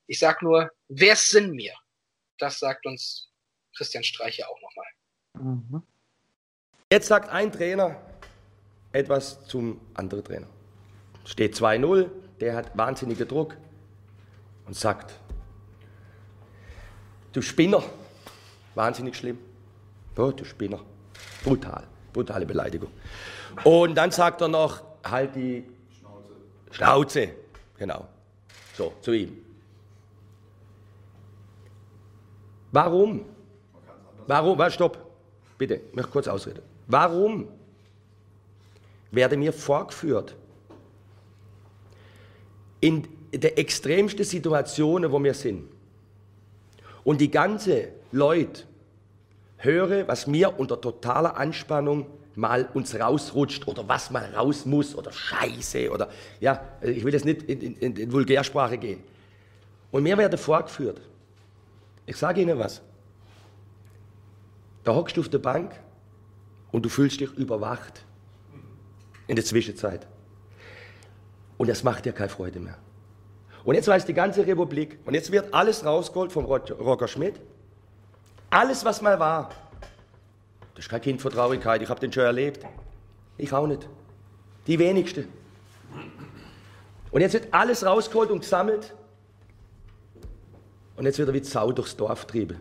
ich 0.07 0.19
sag 0.19 0.41
nur, 0.41 0.71
wer 0.87 1.15
sind 1.15 1.53
mir? 1.53 1.73
Das 2.37 2.59
sagt 2.59 2.85
uns 2.85 3.29
Christian 3.75 4.03
Streicher 4.03 4.49
auch 4.49 4.59
nochmal. 4.61 5.53
Mhm. 5.53 5.83
Jetzt 6.91 7.07
sagt 7.07 7.29
ein 7.29 7.51
Trainer 7.51 8.01
etwas 8.91 9.47
zum 9.47 9.79
anderen 9.93 10.23
Trainer. 10.23 10.47
Steht 11.23 11.55
2-0, 11.55 12.09
der 12.39 12.55
hat 12.55 12.77
wahnsinnigen 12.77 13.27
Druck, 13.27 13.55
und 14.71 14.77
sagt, 14.77 15.13
du 17.33 17.41
Spinner, 17.41 17.83
wahnsinnig 18.73 19.17
schlimm, 19.17 19.37
oh, 20.17 20.31
du 20.31 20.45
Spinner, 20.45 20.79
brutal, 21.43 21.83
brutale 22.13 22.45
Beleidigung. 22.45 22.89
Und 23.65 23.95
dann 23.95 24.11
sagt 24.11 24.39
er 24.39 24.47
noch, 24.47 24.81
halt 25.03 25.35
die 25.35 25.65
Schnauze, 26.71 27.23
Schnauze. 27.23 27.29
genau, 27.77 28.07
so, 28.77 28.93
zu 29.01 29.11
ihm. 29.11 29.37
Warum? 32.71 33.25
Warum? 34.25 34.57
Warte, 34.57 34.73
stopp. 34.75 34.97
Bitte, 35.57 35.81
ich 35.89 35.93
möchte 35.93 36.11
kurz 36.13 36.29
ausreden. 36.29 36.61
Warum 36.87 37.49
werde 39.11 39.35
mir 39.35 39.51
vorgeführt, 39.51 40.33
in 42.79 43.05
der 43.33 43.57
extremsten 43.57 44.25
Situation, 44.25 45.09
wo 45.11 45.23
wir 45.23 45.33
sind. 45.33 45.69
Und 47.03 47.21
die 47.21 47.31
ganze 47.31 47.89
Leute 48.11 48.63
höre, 49.57 50.07
was 50.07 50.27
mir 50.27 50.59
unter 50.59 50.79
totaler 50.79 51.37
Anspannung 51.37 52.07
mal 52.35 52.69
uns 52.73 52.97
rausrutscht 52.97 53.67
oder 53.67 53.87
was 53.87 54.09
mal 54.11 54.33
raus 54.33 54.65
muss 54.65 54.95
oder 54.95 55.11
Scheiße 55.11 55.91
oder 55.91 56.09
ja, 56.39 56.63
ich 56.81 57.03
will 57.03 57.13
jetzt 57.13 57.25
nicht 57.25 57.43
in, 57.43 57.75
in, 57.77 57.95
in 57.95 58.11
Vulgärsprache 58.11 58.77
gehen. 58.77 59.03
Und 59.91 60.03
mir 60.03 60.17
werde 60.17 60.37
vorgeführt. 60.37 61.01
Ich 62.05 62.15
sage 62.15 62.41
Ihnen 62.41 62.57
was. 62.57 62.81
Da 64.83 64.95
hockst 64.95 65.17
du 65.17 65.21
auf 65.21 65.29
der 65.29 65.39
Bank 65.39 65.73
und 66.71 66.83
du 66.83 66.89
fühlst 66.89 67.19
dich 67.19 67.31
überwacht 67.33 68.03
in 69.27 69.35
der 69.35 69.45
Zwischenzeit. 69.45 70.07
Und 71.57 71.69
das 71.69 71.83
macht 71.83 72.05
dir 72.05 72.13
keine 72.13 72.29
Freude 72.29 72.59
mehr. 72.59 72.77
Und 73.63 73.75
jetzt 73.75 73.87
weiß 73.87 74.05
die 74.05 74.13
ganze 74.13 74.45
Republik, 74.45 74.99
und 75.05 75.13
jetzt 75.13 75.31
wird 75.31 75.53
alles 75.53 75.85
rausgeholt 75.85 76.31
vom 76.31 76.45
Roger 76.45 77.07
Schmidt. 77.07 77.39
Alles, 78.49 78.83
was 78.83 79.01
mal 79.01 79.19
war, 79.19 79.49
das 80.75 80.85
ist 80.85 80.89
kein 80.89 81.01
Kind 81.01 81.21
von 81.21 81.31
Traurigkeit, 81.31 81.81
ich 81.81 81.89
habe 81.89 81.99
den 81.99 82.11
schon 82.11 82.23
erlebt. 82.23 82.65
Ich 83.37 83.53
auch 83.53 83.67
nicht. 83.67 83.87
Die 84.67 84.79
wenigste. 84.79 85.27
Und 87.11 87.21
jetzt 87.21 87.33
wird 87.33 87.53
alles 87.53 87.85
rausgeholt 87.85 88.31
und 88.31 88.39
gesammelt. 88.39 88.93
Und 90.95 91.05
jetzt 91.05 91.19
wird 91.19 91.29
er 91.29 91.33
wie 91.33 91.43
Sau 91.43 91.71
durchs 91.71 91.95
Dorf 91.95 92.25
trieben. 92.25 92.59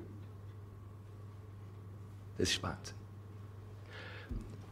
Das 2.37 2.51
ist 2.51 2.63
Wahnsinn. 2.63 2.95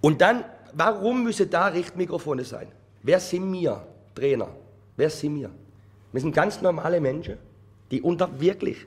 Und 0.00 0.20
dann, 0.20 0.44
warum 0.72 1.24
müssen 1.24 1.48
da 1.50 1.66
Richtmikrofone 1.66 2.44
sein? 2.44 2.72
Wer 3.02 3.20
sind 3.20 3.52
wir, 3.52 3.86
Trainer? 4.14 4.48
Wer 4.96 5.10
sind 5.10 5.36
wir? 5.36 5.50
Wir 6.12 6.20
sind 6.20 6.34
ganz 6.34 6.60
normale 6.62 7.00
Menschen, 7.00 7.36
die 7.90 8.02
unter 8.02 8.40
wirklich 8.40 8.86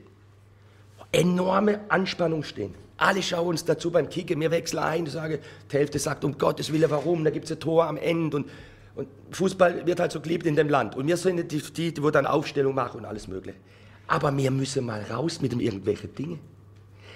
enorme 1.12 1.80
Anspannung 1.88 2.42
stehen. 2.42 2.74
Alle 2.96 3.22
schauen 3.22 3.48
uns 3.48 3.64
dazu 3.64 3.90
beim 3.90 4.08
Kicken, 4.08 4.40
wir 4.40 4.50
wechseln 4.50 4.78
ein, 4.80 5.06
sage, 5.06 5.40
die 5.70 5.76
Hälfte 5.76 5.98
sagt, 5.98 6.24
um 6.24 6.38
Gottes 6.38 6.72
Willen, 6.72 6.90
warum? 6.90 7.24
Da 7.24 7.30
gibt 7.30 7.46
es 7.46 7.52
ein 7.52 7.60
Tor 7.60 7.86
am 7.86 7.96
Ende 7.96 8.36
und, 8.36 8.46
und, 8.94 9.08
Fußball 9.30 9.86
wird 9.86 9.98
halt 9.98 10.12
so 10.12 10.20
geliebt 10.20 10.46
in 10.46 10.54
dem 10.54 10.68
Land. 10.68 10.96
Und 10.96 11.06
wir 11.06 11.16
sind 11.16 11.50
die, 11.50 11.60
die, 11.60 11.94
die 11.94 12.10
dann 12.12 12.26
Aufstellung 12.26 12.74
machen 12.74 12.98
und 12.98 13.06
alles 13.06 13.26
mögliche. 13.26 13.58
Aber 14.06 14.36
wir 14.36 14.50
müssen 14.50 14.84
mal 14.84 15.02
raus 15.10 15.40
mit 15.40 15.52
irgendwelchen 15.52 16.14
Dinge. 16.14 16.38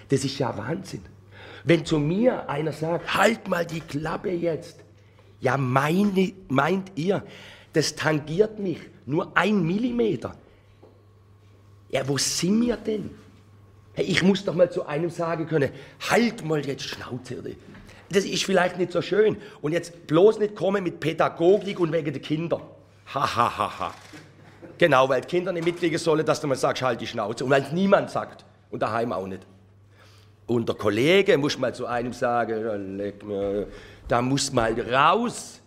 Das 0.08 0.24
ist 0.24 0.38
ja 0.38 0.56
Wahnsinn. 0.56 1.02
Wenn 1.64 1.84
zu 1.84 1.98
mir 1.98 2.48
einer 2.48 2.72
sagt, 2.72 3.14
halt 3.14 3.48
mal 3.48 3.66
die 3.66 3.80
Klappe 3.80 4.30
jetzt. 4.30 4.78
Ja, 5.40 5.56
meine, 5.56 6.32
meint 6.48 6.92
ihr, 6.94 7.22
das 7.72 7.94
tangiert 7.94 8.58
mich 8.58 8.80
nur 9.06 9.36
ein 9.36 9.64
Millimeter. 9.64 10.36
Ja, 11.88 12.06
wo 12.06 12.18
sind 12.18 12.60
wir 12.66 12.76
denn? 12.76 13.10
Hey, 13.94 14.04
ich 14.04 14.22
muss 14.22 14.44
doch 14.44 14.54
mal 14.54 14.70
zu 14.70 14.84
einem 14.84 15.08
sagen 15.08 15.46
können, 15.46 15.70
halt 16.10 16.44
mal 16.44 16.64
jetzt 16.66 16.82
Schnauze. 16.82 17.42
Das 18.10 18.24
ist 18.24 18.44
vielleicht 18.44 18.76
nicht 18.78 18.92
so 18.92 19.00
schön. 19.00 19.36
Und 19.62 19.72
jetzt 19.72 20.06
bloß 20.06 20.38
nicht 20.38 20.54
kommen 20.54 20.84
mit 20.84 21.00
Pädagogik 21.00 21.80
und 21.80 21.92
wegen 21.92 22.12
der 22.12 22.20
Kinder. 22.20 22.60
Ha, 23.14 23.36
ha, 23.36 23.58
ha, 23.58 23.78
ha. 23.78 23.94
Genau, 24.78 25.08
weil 25.08 25.22
die 25.22 25.28
Kinder 25.28 25.52
nicht 25.52 25.64
mitkriegen 25.64 25.98
sollen, 25.98 26.26
dass 26.26 26.40
du 26.40 26.46
mal 26.46 26.56
sagst, 26.56 26.82
halt 26.82 27.00
die 27.00 27.06
Schnauze. 27.06 27.44
Und 27.44 27.50
weil 27.50 27.62
es 27.62 27.72
niemand 27.72 28.10
sagt. 28.10 28.44
Und 28.70 28.82
daheim 28.82 29.12
auch 29.12 29.26
nicht. 29.26 29.46
Und 30.46 30.68
der 30.68 30.76
Kollege 30.76 31.38
muss 31.38 31.58
mal 31.58 31.74
zu 31.74 31.86
einem 31.86 32.12
sagen, 32.12 33.00
da 34.06 34.22
muss 34.22 34.52
mal 34.52 34.78
raus. 34.78 35.60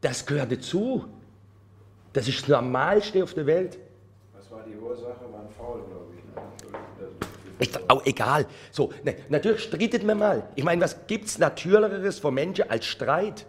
Das 0.00 0.24
gehört 0.24 0.50
dazu. 0.52 1.04
Das 2.12 2.26
ist 2.26 2.42
das 2.42 2.48
Normalste 2.48 3.22
auf 3.22 3.34
der 3.34 3.46
Welt. 3.46 3.78
Was 4.34 4.50
war 4.50 4.62
die 4.66 4.76
Ursache? 4.76 5.20
War 5.32 5.40
ein 5.40 5.50
Foul, 5.56 5.82
glaube 5.88 6.06
ich. 6.14 7.68
Ist 7.68 7.90
auch 7.90 8.04
egal. 8.06 8.46
So, 8.72 8.92
ne, 9.04 9.16
natürlich 9.28 9.64
streitet 9.64 10.02
man 10.02 10.18
mal. 10.18 10.48
Ich 10.56 10.64
meine, 10.64 10.80
was 10.80 11.06
gibt 11.06 11.26
es 11.26 11.38
Natürlicheres 11.38 12.18
für 12.18 12.30
Menschen 12.30 12.68
als 12.70 12.86
Streit? 12.86 13.46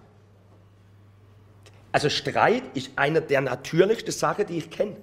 Also 1.93 2.09
Streit 2.09 2.63
ist 2.73 2.91
eine 2.95 3.21
der 3.21 3.41
natürlichsten 3.41 4.11
Sachen, 4.11 4.45
die 4.45 4.57
ich 4.57 4.69
kenne. 4.69 4.97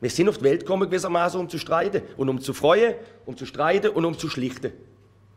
Wir 0.00 0.10
sind 0.10 0.28
auf 0.28 0.38
die 0.38 0.44
Welt 0.44 0.60
gekommen 0.60 0.88
gewissermaßen, 0.88 1.38
um 1.38 1.48
zu 1.48 1.58
streiten 1.58 2.02
und 2.16 2.28
um 2.28 2.40
zu 2.40 2.52
freuen, 2.52 2.94
um 3.24 3.36
zu 3.36 3.46
streiten 3.46 3.90
und 3.90 4.04
um 4.04 4.18
zu 4.18 4.28
schlichten. 4.28 4.72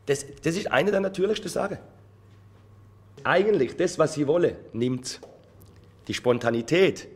Das, 0.08 0.26
das 0.42 0.56
ist 0.56 0.72
eine 0.72 0.92
der 0.92 1.02
natürlichsten 1.02 1.50
Sachen. 1.50 1.78
Eigentlich, 3.24 3.78
das, 3.78 3.98
was 3.98 4.16
sie 4.16 4.28
wollen, 4.28 4.56
nimmt 4.74 5.20
die 6.08 6.14
Spontanität, 6.14 7.08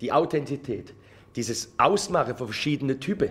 die 0.00 0.12
Authentizität, 0.12 0.94
dieses 1.34 1.72
Ausmachen 1.78 2.36
von 2.36 2.46
verschiedenen 2.48 3.00
Typen. 3.00 3.30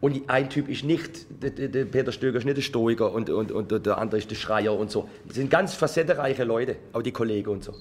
Und 0.00 0.28
ein 0.28 0.50
Typ 0.50 0.68
ist 0.68 0.82
nicht, 0.82 1.26
der, 1.42 1.50
der 1.50 1.84
Peter 1.84 2.10
Stöger 2.10 2.38
ist 2.38 2.44
nicht 2.44 2.56
der 2.56 2.62
Stoiker 2.62 3.12
und, 3.12 3.30
und, 3.30 3.52
und 3.52 3.86
der 3.86 3.98
andere 3.98 4.18
ist 4.18 4.30
der 4.30 4.34
Schreier 4.34 4.76
und 4.76 4.90
so. 4.90 5.08
Das 5.26 5.36
sind 5.36 5.48
ganz 5.48 5.74
facettenreiche 5.74 6.42
Leute, 6.42 6.76
auch 6.92 7.02
die 7.02 7.12
Kollegen 7.12 7.50
und 7.50 7.62
so. 7.62 7.72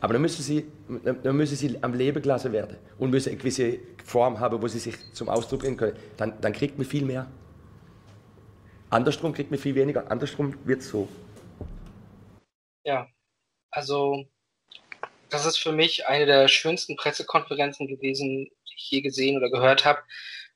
Aber 0.00 0.14
dann 0.14 0.22
müssen 0.22 0.42
sie, 0.42 0.66
dann 1.02 1.36
müssen 1.36 1.56
sie 1.56 1.76
am 1.82 1.92
Leben 1.94 2.22
gelassen 2.22 2.52
werden 2.52 2.78
und 2.98 3.10
müssen 3.10 3.30
eine 3.30 3.38
gewisse 3.38 3.78
Form 4.04 4.38
haben, 4.40 4.62
wo 4.62 4.68
sie 4.68 4.78
sich 4.78 4.94
zum 5.12 5.28
Ausdruck 5.28 5.60
bringen 5.60 5.76
können. 5.76 5.96
Dann, 6.16 6.40
dann 6.40 6.52
kriegt 6.52 6.78
man 6.78 6.86
viel 6.86 7.04
mehr. 7.04 7.26
Andersrum 8.88 9.32
kriegt 9.32 9.50
man 9.50 9.58
viel 9.60 9.74
weniger. 9.74 10.10
Andersrum 10.10 10.54
wird 10.64 10.80
es 10.80 10.88
so. 10.88 11.08
Ja, 12.84 13.06
also 13.70 14.24
das 15.30 15.46
ist 15.46 15.58
für 15.58 15.72
mich 15.72 16.06
eine 16.06 16.26
der 16.26 16.48
schönsten 16.48 16.96
Pressekonferenzen 16.96 17.86
gewesen, 17.86 18.50
die 18.68 18.74
ich 18.76 18.90
je 18.90 19.00
gesehen 19.00 19.36
oder 19.36 19.50
gehört 19.50 19.84
habe. 19.84 20.00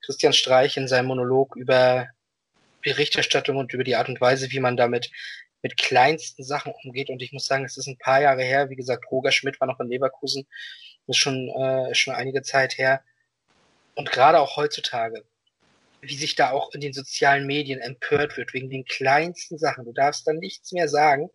Christian 0.04 0.32
Streich 0.32 0.76
in 0.76 0.88
seinem 0.88 1.06
Monolog 1.06 1.56
über 1.56 2.08
Berichterstattung 2.82 3.56
und 3.56 3.72
über 3.72 3.84
die 3.84 3.96
Art 3.96 4.08
und 4.08 4.20
Weise, 4.20 4.50
wie 4.50 4.60
man 4.60 4.76
damit 4.76 5.10
mit 5.62 5.78
kleinsten 5.78 6.44
Sachen 6.44 6.74
umgeht. 6.84 7.08
Und 7.08 7.22
ich 7.22 7.32
muss 7.32 7.46
sagen, 7.46 7.64
es 7.64 7.78
ist 7.78 7.86
ein 7.86 7.98
paar 7.98 8.20
Jahre 8.20 8.42
her. 8.42 8.68
Wie 8.68 8.76
gesagt, 8.76 9.10
Roger 9.10 9.32
Schmidt 9.32 9.58
war 9.60 9.66
noch 9.66 9.80
in 9.80 9.88
Leverkusen. 9.88 10.46
Das 11.06 11.16
ist 11.16 11.22
schon, 11.22 11.48
äh, 11.48 11.94
schon 11.94 12.14
einige 12.14 12.42
Zeit 12.42 12.76
her. 12.76 13.02
Und 13.94 14.10
gerade 14.12 14.40
auch 14.40 14.56
heutzutage, 14.56 15.24
wie 16.02 16.16
sich 16.16 16.34
da 16.34 16.50
auch 16.50 16.72
in 16.74 16.82
den 16.82 16.92
sozialen 16.92 17.46
Medien 17.46 17.80
empört 17.80 18.36
wird 18.36 18.52
wegen 18.52 18.68
den 18.68 18.84
kleinsten 18.84 19.56
Sachen. 19.56 19.86
Du 19.86 19.92
darfst 19.92 20.26
dann 20.26 20.36
nichts 20.36 20.72
mehr 20.72 20.88
sagen. 20.88 21.30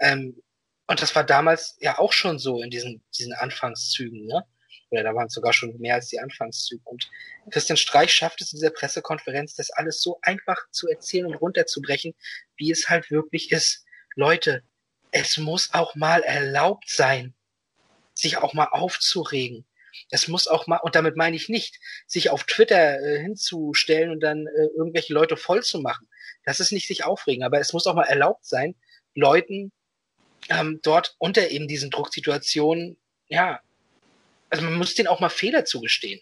Ähm, 0.00 0.40
und 0.86 1.02
das 1.02 1.14
war 1.14 1.24
damals 1.24 1.76
ja 1.80 1.98
auch 1.98 2.12
schon 2.12 2.38
so 2.38 2.62
in 2.62 2.70
diesen, 2.70 3.02
diesen 3.18 3.32
Anfangszügen, 3.32 4.26
ne? 4.26 4.44
Oder 4.90 5.02
da 5.02 5.14
waren 5.14 5.26
es 5.26 5.34
sogar 5.34 5.52
schon 5.52 5.76
mehr 5.78 5.96
als 5.96 6.08
die 6.08 6.20
Anfangszüge. 6.20 6.82
Und 6.84 7.10
Christian 7.50 7.76
Streich 7.76 8.12
schafft 8.12 8.40
es 8.40 8.52
in 8.52 8.58
dieser 8.58 8.70
Pressekonferenz, 8.70 9.54
das 9.54 9.70
alles 9.70 10.00
so 10.00 10.20
einfach 10.22 10.58
zu 10.70 10.88
erzählen 10.88 11.26
und 11.26 11.34
runterzubrechen, 11.34 12.14
wie 12.56 12.70
es 12.70 12.88
halt 12.88 13.10
wirklich 13.10 13.50
ist. 13.50 13.84
Leute, 14.14 14.62
es 15.10 15.38
muss 15.38 15.74
auch 15.74 15.96
mal 15.96 16.22
erlaubt 16.22 16.88
sein, 16.88 17.34
sich 18.14 18.38
auch 18.38 18.54
mal 18.54 18.68
aufzuregen. 18.70 19.66
Es 20.10 20.28
muss 20.28 20.46
auch 20.46 20.66
mal, 20.66 20.78
und 20.78 20.94
damit 20.94 21.16
meine 21.16 21.36
ich 21.36 21.48
nicht, 21.48 21.80
sich 22.06 22.30
auf 22.30 22.44
Twitter 22.44 23.00
äh, 23.00 23.20
hinzustellen 23.20 24.10
und 24.10 24.20
dann 24.20 24.46
äh, 24.46 24.66
irgendwelche 24.76 25.14
Leute 25.14 25.36
voll 25.36 25.62
zu 25.62 25.80
machen. 25.80 26.08
Das 26.44 26.60
ist 26.60 26.70
nicht 26.70 26.86
sich 26.86 27.04
aufregen, 27.04 27.44
aber 27.44 27.58
es 27.58 27.72
muss 27.72 27.86
auch 27.86 27.94
mal 27.94 28.04
erlaubt 28.04 28.44
sein, 28.44 28.76
Leuten 29.14 29.72
ähm, 30.50 30.80
dort 30.82 31.16
unter 31.18 31.50
eben 31.50 31.68
diesen 31.68 31.90
Drucksituationen, 31.90 32.96
ja, 33.28 33.60
also 34.50 34.64
man 34.64 34.74
muss 34.74 34.94
denen 34.94 35.08
auch 35.08 35.20
mal 35.20 35.28
Fehler 35.28 35.64
zugestehen. 35.64 36.20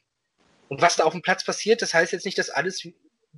Und 0.68 0.80
was 0.80 0.96
da 0.96 1.04
auf 1.04 1.12
dem 1.12 1.22
Platz 1.22 1.44
passiert, 1.44 1.82
das 1.82 1.94
heißt 1.94 2.12
jetzt 2.12 2.24
nicht, 2.24 2.38
dass 2.38 2.50
alles 2.50 2.88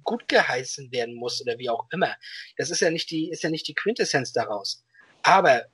gut 0.04 0.28
geheißen 0.28 0.92
werden 0.92 1.14
muss 1.14 1.40
oder 1.40 1.58
wie 1.58 1.70
auch 1.70 1.86
immer. 1.90 2.14
Das 2.56 2.70
ist 2.70 2.80
ja 2.80 2.90
nicht 2.90 3.10
die, 3.10 3.30
ist 3.30 3.42
ja 3.42 3.50
nicht 3.50 3.66
die 3.66 3.74
Quintessenz 3.74 4.32
daraus. 4.32 4.84
Aber 5.22 5.66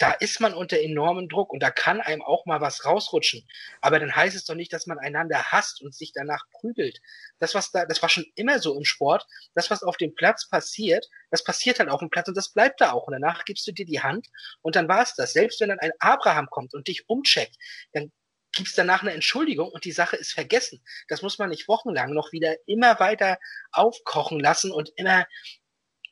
da 0.00 0.12
ist 0.12 0.40
man 0.40 0.54
unter 0.54 0.80
enormem 0.80 1.28
Druck 1.28 1.52
und 1.52 1.62
da 1.62 1.70
kann 1.70 2.00
einem 2.00 2.22
auch 2.22 2.46
mal 2.46 2.62
was 2.62 2.86
rausrutschen. 2.86 3.46
Aber 3.82 4.00
dann 4.00 4.16
heißt 4.16 4.34
es 4.34 4.46
doch 4.46 4.54
nicht, 4.54 4.72
dass 4.72 4.86
man 4.86 4.98
einander 4.98 5.52
hasst 5.52 5.82
und 5.82 5.94
sich 5.94 6.12
danach 6.14 6.46
prügelt. 6.52 7.02
Das, 7.38 7.54
was 7.54 7.70
da, 7.70 7.84
das 7.84 8.00
war 8.00 8.08
schon 8.08 8.24
immer 8.34 8.60
so 8.60 8.74
im 8.78 8.86
Sport. 8.86 9.26
Das, 9.54 9.70
was 9.70 9.82
auf 9.82 9.98
dem 9.98 10.14
Platz 10.14 10.48
passiert, 10.48 11.06
das 11.30 11.44
passiert 11.44 11.80
halt 11.80 11.90
auf 11.90 12.00
dem 12.00 12.08
Platz 12.08 12.28
und 12.28 12.36
das 12.36 12.50
bleibt 12.50 12.80
da 12.80 12.92
auch. 12.92 13.08
Und 13.08 13.12
danach 13.12 13.44
gibst 13.44 13.66
du 13.66 13.72
dir 13.72 13.84
die 13.84 14.00
Hand 14.00 14.28
und 14.62 14.74
dann 14.74 14.88
war 14.88 15.02
es 15.02 15.14
das. 15.16 15.34
Selbst 15.34 15.60
wenn 15.60 15.68
dann 15.68 15.80
ein 15.80 15.92
Abraham 15.98 16.46
kommt 16.48 16.72
und 16.72 16.88
dich 16.88 17.06
umcheckt, 17.06 17.56
dann 17.92 18.10
gibt's 18.52 18.74
danach 18.74 19.02
eine 19.02 19.12
Entschuldigung 19.12 19.68
und 19.68 19.84
die 19.84 19.92
Sache 19.92 20.16
ist 20.16 20.32
vergessen. 20.32 20.82
Das 21.08 21.20
muss 21.20 21.38
man 21.38 21.50
nicht 21.50 21.68
wochenlang 21.68 22.14
noch 22.14 22.32
wieder 22.32 22.56
immer 22.66 22.98
weiter 23.00 23.38
aufkochen 23.70 24.40
lassen 24.40 24.72
und 24.72 24.92
immer 24.96 25.26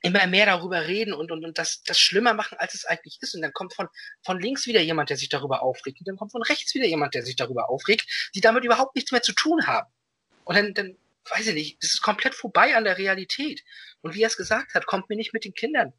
immer 0.03 0.27
mehr 0.27 0.47
darüber 0.47 0.87
reden 0.87 1.13
und, 1.13 1.31
und, 1.33 1.45
und 1.45 1.59
das, 1.59 1.83
das 1.83 1.99
schlimmer 1.99 2.35
machen, 2.35 2.57
als 2.59 2.75
es 2.75 2.85
eigentlich 2.85 3.19
ist. 3.21 3.35
Und 3.35 3.43
dann 3.43 3.53
kommt 3.53 3.75
von, 3.75 3.89
von 4.25 4.41
links 4.41 4.67
wieder 4.67 4.81
jemand, 4.81 5.11
der 5.11 5.17
sich 5.17 5.29
darüber 5.29 5.63
aufregt. 5.63 5.99
Und 6.01 6.09
dann 6.09 6.17
kommt 6.17 6.33
von 6.33 6.43
rechts 6.43 6.75
wieder 6.75 6.87
jemand, 6.87 7.15
der 7.15 7.25
sich 7.25 7.37
darüber 7.37 7.69
aufregt, 7.69 8.31
die 8.35 8.41
damit 8.41 8.65
überhaupt 8.65 8.95
nichts 8.95 9.13
mehr 9.13 9.23
zu 9.23 9.33
tun 9.33 9.67
haben. 9.67 9.91
Und 10.45 10.57
dann, 10.57 10.75
dann 10.75 10.97
weiß 11.31 11.49
ich 11.49 11.55
nicht, 11.55 11.83
das 11.83 11.91
ist 11.91 12.01
komplett 12.01 12.35
vorbei 12.35 12.77
an 12.77 12.85
der 12.85 12.99
Realität. 12.99 13.65
Und 14.01 14.15
wie 14.15 14.23
er 14.23 14.29
es 14.29 14.37
gesagt 14.37 14.75
hat, 14.75 14.87
kommt 14.87 15.09
mir 15.09 15.17
nicht 15.17 15.35
mit 15.35 15.45
den 15.45 15.55
Kindern. 15.55 15.93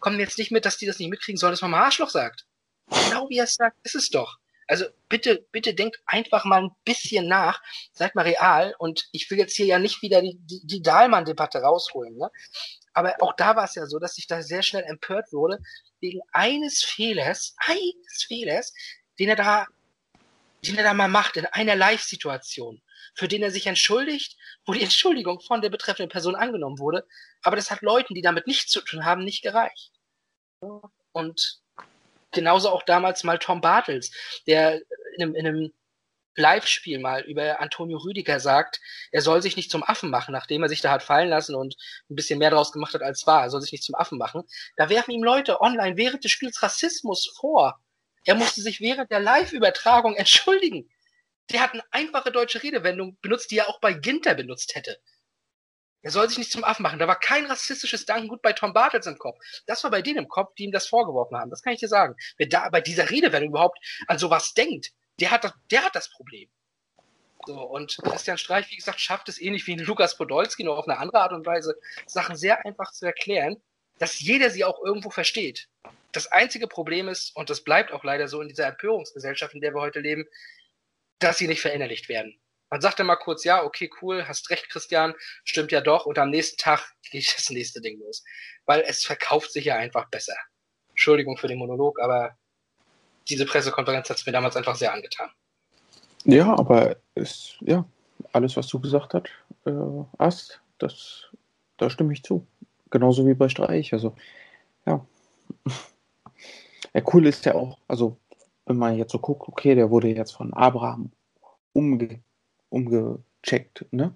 Kommt 0.00 0.16
mir 0.16 0.22
jetzt 0.22 0.38
nicht 0.38 0.50
mit, 0.50 0.64
dass 0.64 0.78
die 0.78 0.86
das 0.86 0.98
nicht 0.98 1.10
mitkriegen 1.10 1.38
sollen, 1.38 1.52
dass 1.52 1.62
man 1.62 1.70
mal 1.70 1.84
Arschloch 1.84 2.10
sagt. 2.10 2.46
Genau 2.88 3.28
wie 3.28 3.38
er 3.38 3.44
es 3.44 3.54
sagt, 3.54 3.76
ist 3.84 3.94
es 3.94 4.08
doch. 4.08 4.38
Also 4.66 4.86
bitte, 5.08 5.46
bitte 5.52 5.74
denkt 5.74 6.00
einfach 6.06 6.44
mal 6.44 6.62
ein 6.62 6.70
bisschen 6.84 7.28
nach, 7.28 7.62
seid 7.92 8.14
mal 8.14 8.22
real 8.22 8.74
und 8.78 9.08
ich 9.12 9.30
will 9.30 9.38
jetzt 9.38 9.54
hier 9.54 9.66
ja 9.66 9.78
nicht 9.78 10.02
wieder 10.02 10.22
die, 10.22 10.38
die, 10.38 10.62
die 10.64 10.82
Dahlmann-Debatte 10.82 11.58
rausholen, 11.58 12.16
ne? 12.16 12.30
Aber 12.92 13.16
auch 13.20 13.34
da 13.34 13.56
war 13.56 13.64
es 13.64 13.74
ja 13.74 13.86
so, 13.86 13.98
dass 13.98 14.18
ich 14.18 14.26
da 14.26 14.42
sehr 14.42 14.62
schnell 14.62 14.84
empört 14.84 15.32
wurde, 15.32 15.58
wegen 16.00 16.20
eines 16.32 16.82
Fehlers, 16.82 17.54
eines 17.58 18.24
Fehlers, 18.26 18.72
den 19.18 19.28
er 19.28 19.36
da, 19.36 19.66
den 20.64 20.76
er 20.76 20.84
da 20.84 20.94
mal 20.94 21.08
macht 21.08 21.36
in 21.36 21.46
einer 21.46 21.76
Live-Situation, 21.76 22.82
für 23.14 23.28
den 23.28 23.42
er 23.42 23.50
sich 23.50 23.66
entschuldigt, 23.66 24.36
wo 24.66 24.72
die 24.72 24.82
Entschuldigung 24.82 25.40
von 25.40 25.62
der 25.62 25.70
betreffenden 25.70 26.10
Person 26.10 26.34
angenommen 26.34 26.78
wurde. 26.78 27.06
Aber 27.42 27.56
das 27.56 27.70
hat 27.70 27.82
Leuten, 27.82 28.14
die 28.14 28.22
damit 28.22 28.46
nichts 28.46 28.70
zu 28.70 28.80
tun 28.82 29.04
haben, 29.04 29.24
nicht 29.24 29.42
gereicht. 29.42 29.92
Und 31.12 31.60
genauso 32.30 32.70
auch 32.70 32.82
damals 32.82 33.24
mal 33.24 33.38
Tom 33.38 33.60
Bartels, 33.60 34.10
der 34.46 34.80
in 35.16 35.22
einem, 35.22 35.34
in 35.34 35.46
einem 35.46 35.72
Live-Spiel 36.36 36.98
mal 36.98 37.22
über 37.22 37.60
Antonio 37.60 37.98
Rüdiger 37.98 38.40
sagt, 38.40 38.80
er 39.10 39.20
soll 39.22 39.42
sich 39.42 39.56
nicht 39.56 39.70
zum 39.70 39.82
Affen 39.82 40.10
machen, 40.10 40.32
nachdem 40.32 40.62
er 40.62 40.68
sich 40.68 40.80
da 40.80 40.90
hat 40.90 41.02
fallen 41.02 41.28
lassen 41.28 41.54
und 41.54 41.76
ein 42.10 42.16
bisschen 42.16 42.38
mehr 42.38 42.50
draus 42.50 42.72
gemacht 42.72 42.94
hat 42.94 43.02
als 43.02 43.26
war. 43.26 43.42
Er 43.42 43.50
soll 43.50 43.60
sich 43.60 43.72
nicht 43.72 43.84
zum 43.84 43.94
Affen 43.94 44.18
machen. 44.18 44.42
Da 44.76 44.88
werfen 44.88 45.10
ihm 45.12 45.22
Leute 45.22 45.60
online 45.60 45.96
während 45.96 46.24
des 46.24 46.32
Spiels 46.32 46.62
Rassismus 46.62 47.32
vor. 47.38 47.80
Er 48.24 48.34
musste 48.34 48.62
sich 48.62 48.80
während 48.80 49.10
der 49.10 49.20
Live-Übertragung 49.20 50.16
entschuldigen. 50.16 50.88
Der 51.50 51.60
hat 51.60 51.72
eine 51.72 51.84
einfache 51.90 52.30
deutsche 52.30 52.62
Redewendung 52.62 53.18
benutzt, 53.20 53.50
die 53.50 53.58
er 53.58 53.68
auch 53.68 53.80
bei 53.80 53.92
Ginter 53.92 54.34
benutzt 54.34 54.74
hätte. 54.74 54.98
Er 56.02 56.10
soll 56.10 56.28
sich 56.28 56.38
nicht 56.38 56.50
zum 56.50 56.64
Affen 56.64 56.82
machen. 56.82 56.98
Da 56.98 57.06
war 57.06 57.18
kein 57.18 57.46
rassistisches 57.46 58.06
Dankengut 58.06 58.42
bei 58.42 58.52
Tom 58.52 58.72
Bartels 58.72 59.06
im 59.06 59.18
Kopf. 59.18 59.38
Das 59.66 59.84
war 59.84 59.90
bei 59.90 60.02
denen 60.02 60.18
im 60.18 60.28
Kopf, 60.28 60.54
die 60.54 60.64
ihm 60.64 60.72
das 60.72 60.88
vorgeworfen 60.88 61.36
haben. 61.36 61.50
Das 61.50 61.62
kann 61.62 61.72
ich 61.72 61.80
dir 61.80 61.88
sagen. 61.88 62.16
Wer 62.38 62.48
da 62.48 62.68
bei 62.70 62.80
dieser 62.80 63.10
Redewendung 63.10 63.50
überhaupt 63.50 63.78
an 64.08 64.18
sowas 64.18 64.52
denkt, 64.54 64.90
der 65.22 65.30
hat 65.30 65.44
das, 65.44 65.52
der 65.70 65.84
hat 65.84 65.94
das 65.94 66.10
Problem. 66.10 66.50
So, 67.46 67.60
und 67.62 67.96
Christian 68.02 68.38
Streich, 68.38 68.68
wie 68.70 68.76
gesagt, 68.76 69.00
schafft 69.00 69.28
es 69.28 69.40
ähnlich 69.40 69.66
wie 69.68 69.76
Lukas 69.76 70.16
Podolski, 70.16 70.64
nur 70.64 70.76
auf 70.76 70.88
eine 70.88 70.98
andere 70.98 71.20
Art 71.20 71.32
und 71.32 71.46
Weise, 71.46 71.78
Sachen 72.06 72.34
sehr 72.34 72.64
einfach 72.66 72.90
zu 72.90 73.06
erklären, 73.06 73.62
dass 73.98 74.18
jeder 74.20 74.50
sie 74.50 74.64
auch 74.64 74.82
irgendwo 74.82 75.10
versteht. 75.10 75.68
Das 76.10 76.26
einzige 76.26 76.66
Problem 76.66 77.08
ist, 77.08 77.36
und 77.36 77.50
das 77.50 77.62
bleibt 77.62 77.92
auch 77.92 78.02
leider 78.02 78.26
so 78.26 78.40
in 78.40 78.48
dieser 78.48 78.66
Empörungsgesellschaft, 78.66 79.54
in 79.54 79.60
der 79.60 79.72
wir 79.74 79.80
heute 79.80 80.00
leben, 80.00 80.26
dass 81.20 81.38
sie 81.38 81.46
nicht 81.46 81.60
verinnerlicht 81.60 82.08
werden. 82.08 82.36
Man 82.70 82.80
sagt 82.80 82.98
mal 82.98 83.14
kurz, 83.14 83.44
ja, 83.44 83.62
okay, 83.62 83.90
cool, 84.00 84.26
hast 84.26 84.50
recht, 84.50 84.70
Christian, 84.70 85.14
stimmt 85.44 85.70
ja 85.70 85.80
doch, 85.80 86.04
und 86.04 86.18
am 86.18 86.30
nächsten 86.30 86.56
Tag 86.56 86.92
geht 87.12 87.32
das 87.36 87.48
nächste 87.50 87.80
Ding 87.80 88.00
los. 88.00 88.24
Weil 88.66 88.80
es 88.80 89.04
verkauft 89.04 89.52
sich 89.52 89.66
ja 89.66 89.76
einfach 89.76 90.08
besser. 90.10 90.36
Entschuldigung 90.88 91.36
für 91.36 91.48
den 91.48 91.58
Monolog, 91.58 92.00
aber 92.00 92.36
diese 93.32 93.46
Pressekonferenz 93.46 94.10
hat 94.10 94.18
es 94.18 94.26
mir 94.26 94.32
damals 94.32 94.56
einfach 94.56 94.76
sehr 94.76 94.92
angetan. 94.92 95.30
Ja, 96.24 96.56
aber 96.56 96.96
ist, 97.14 97.56
ja, 97.60 97.84
alles, 98.32 98.56
was 98.56 98.68
du 98.68 98.78
gesagt 98.78 99.14
hast, 99.14 99.26
äh, 99.64 100.04
hast, 100.18 100.60
das, 100.78 101.30
da 101.78 101.90
stimme 101.90 102.12
ich 102.12 102.22
zu. 102.22 102.46
Genauso 102.90 103.26
wie 103.26 103.34
bei 103.34 103.48
Streich. 103.48 103.92
Also, 103.92 104.14
ja. 104.86 105.04
Ja, 106.94 107.00
cool 107.14 107.26
ist 107.26 107.46
ja 107.46 107.54
auch, 107.54 107.78
also, 107.88 108.18
wenn 108.66 108.76
man 108.76 108.98
jetzt 108.98 109.12
so 109.12 109.18
guckt, 109.18 109.48
okay, 109.48 109.74
der 109.74 109.88
wurde 109.88 110.08
jetzt 110.08 110.32
von 110.32 110.52
Abraham 110.52 111.10
umge, 111.72 112.20
umgecheckt, 112.68 113.86
ne? 113.92 114.12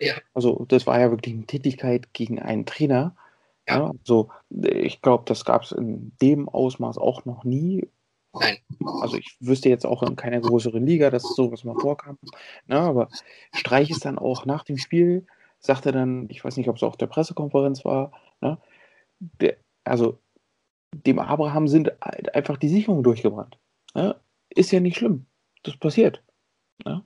Ja. 0.00 0.14
Also, 0.32 0.64
das 0.66 0.86
war 0.86 0.98
ja 0.98 1.10
wirklich 1.10 1.34
eine 1.34 1.44
Tätigkeit 1.44 2.14
gegen 2.14 2.40
einen 2.40 2.64
Trainer. 2.64 3.14
Ja. 3.68 3.76
Ja, 3.76 3.92
also, 4.00 4.30
ich 4.48 5.02
glaube, 5.02 5.24
das 5.26 5.44
gab 5.44 5.64
es 5.64 5.72
in 5.72 6.12
dem 6.22 6.48
Ausmaß 6.48 6.96
auch 6.96 7.26
noch 7.26 7.44
nie. 7.44 7.86
Nein. 8.40 8.58
Also 9.00 9.16
ich 9.16 9.36
wüsste 9.40 9.68
jetzt 9.68 9.86
auch 9.86 10.02
in 10.02 10.16
keiner 10.16 10.40
größeren 10.40 10.84
Liga, 10.84 11.10
dass 11.10 11.22
sowas 11.22 11.64
mal 11.64 11.78
vorkam. 11.78 12.18
Ne, 12.66 12.78
aber 12.78 13.08
Streich 13.54 13.90
ist 13.90 14.04
dann 14.04 14.18
auch 14.18 14.46
nach 14.46 14.64
dem 14.64 14.78
Spiel, 14.78 15.26
sagte 15.58 15.92
dann, 15.92 16.28
ich 16.30 16.44
weiß 16.44 16.56
nicht, 16.56 16.68
ob 16.68 16.76
es 16.76 16.82
auf 16.82 16.96
der 16.96 17.06
Pressekonferenz 17.06 17.84
war, 17.84 18.12
ne, 18.40 18.58
der, 19.40 19.56
also 19.84 20.18
dem 20.92 21.18
Abraham 21.18 21.68
sind 21.68 21.92
halt 22.02 22.34
einfach 22.34 22.56
die 22.56 22.68
Sicherungen 22.68 23.02
durchgebrannt. 23.02 23.58
Ne? 23.94 24.18
Ist 24.50 24.70
ja 24.72 24.80
nicht 24.80 24.96
schlimm. 24.96 25.26
Das 25.62 25.76
passiert. 25.76 26.22
Ne? 26.84 27.02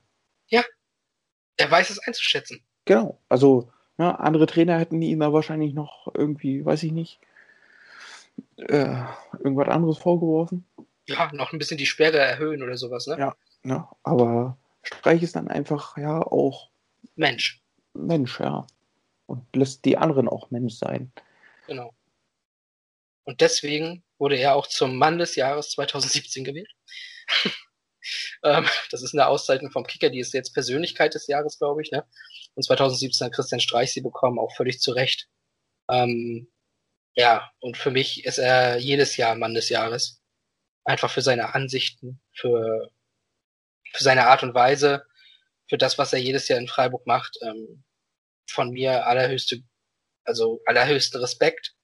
Er 1.61 1.71
weiß 1.71 1.91
es 1.91 1.99
einzuschätzen. 1.99 2.63
Genau. 2.87 3.21
Also 3.29 3.71
andere 3.99 4.47
Trainer 4.47 4.79
hätten 4.79 5.03
ihn 5.03 5.21
da 5.21 5.35
wahrscheinlich 5.35 5.75
noch 5.75 6.09
irgendwie, 6.15 6.65
weiß 6.65 6.83
ich 6.85 6.93
nicht, 6.93 7.21
äh, 8.57 9.03
irgendwas 9.39 9.69
anderes 9.69 9.99
vorgeworfen. 9.99 10.65
Ja, 11.11 11.31
noch 11.33 11.53
ein 11.53 11.59
bisschen 11.59 11.79
die 11.79 11.87
Sperre 11.87 12.19
erhöhen 12.19 12.63
oder 12.63 12.77
sowas, 12.77 13.07
ne? 13.07 13.19
Ja. 13.19 13.37
Ne? 13.63 13.87
Aber 14.03 14.57
Streich 14.83 15.23
ist 15.23 15.37
dann 15.37 15.49
einfach 15.49 15.97
ja 15.97 16.21
auch 16.21 16.71
Mensch. 17.17 17.63
Mensch, 17.95 18.39
ja. 18.41 18.67
Und 19.27 19.45
lässt 19.55 19.85
die 19.85 19.97
anderen 19.97 20.29
auch 20.29 20.51
Mensch 20.51 20.75
sein. 20.75 21.13
Genau. 21.67 21.93
Und 23.25 23.41
deswegen 23.41 24.03
wurde 24.19 24.37
er 24.37 24.55
auch 24.55 24.67
zum 24.67 24.97
Mann 24.97 25.19
des 25.19 25.37
Jahres 25.37 25.71
2017 25.71 26.45
gewählt. 26.45 26.71
ähm, 28.45 28.67
das 28.91 29.03
ist 29.03 29.15
eine 29.15 29.27
Auszeichnung 29.27 29.71
vom 29.71 29.85
Kicker, 29.85 30.11
die 30.11 30.21
ist 30.21 30.33
jetzt 30.33 30.53
Persönlichkeit 30.53 31.15
des 31.15 31.27
Jahres, 31.27 31.59
glaube 31.59 31.83
ich. 31.83 31.91
Ne? 31.91 32.05
Und 32.55 32.65
2017 32.65 33.27
hat 33.27 33.35
Christian 33.35 33.61
Streich 33.61 33.93
sie 33.93 34.01
bekommen, 34.01 34.39
auch 34.39 34.55
völlig 34.57 34.81
zu 34.81 34.93
Recht. 34.93 35.29
Ähm, 35.89 36.49
ja, 37.15 37.51
und 37.61 37.77
für 37.77 37.91
mich 37.91 38.25
ist 38.25 38.39
er 38.39 38.79
jedes 38.79 39.17
Jahr 39.17 39.35
Mann 39.35 39.55
des 39.55 39.69
Jahres. 39.69 40.20
Einfach 40.91 41.11
für 41.11 41.23
seine 41.23 41.55
Ansichten, 41.55 42.21
für, 42.33 42.91
für 43.93 44.03
seine 44.03 44.27
Art 44.27 44.43
und 44.43 44.55
Weise, 44.55 45.05
für 45.69 45.79
das, 45.79 45.99
was 45.99 46.13
er 46.13 46.19
jedes 46.19 46.49
Jahr 46.49 46.59
in 46.59 46.67
Freiburg 46.67 47.07
macht. 47.07 47.39
Ähm, 47.43 47.85
von 48.51 48.71
mir 48.71 49.07
allerhöchste, 49.07 49.63
also 50.25 50.61
allerhöchsten 50.67 51.21
Respekt. 51.21 51.77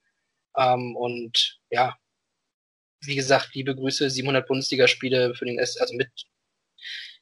Ähm, 0.57 0.97
und 0.97 1.61
ja, 1.69 1.95
wie 3.01 3.15
gesagt, 3.15 3.55
liebe 3.55 3.75
Grüße, 3.75 4.09
700 4.09 4.45
Bundesligaspiele 4.45 5.35
für 5.35 5.45
den 5.45 5.57
S, 5.57 5.77
also 5.77 5.95
mit, 5.95 6.09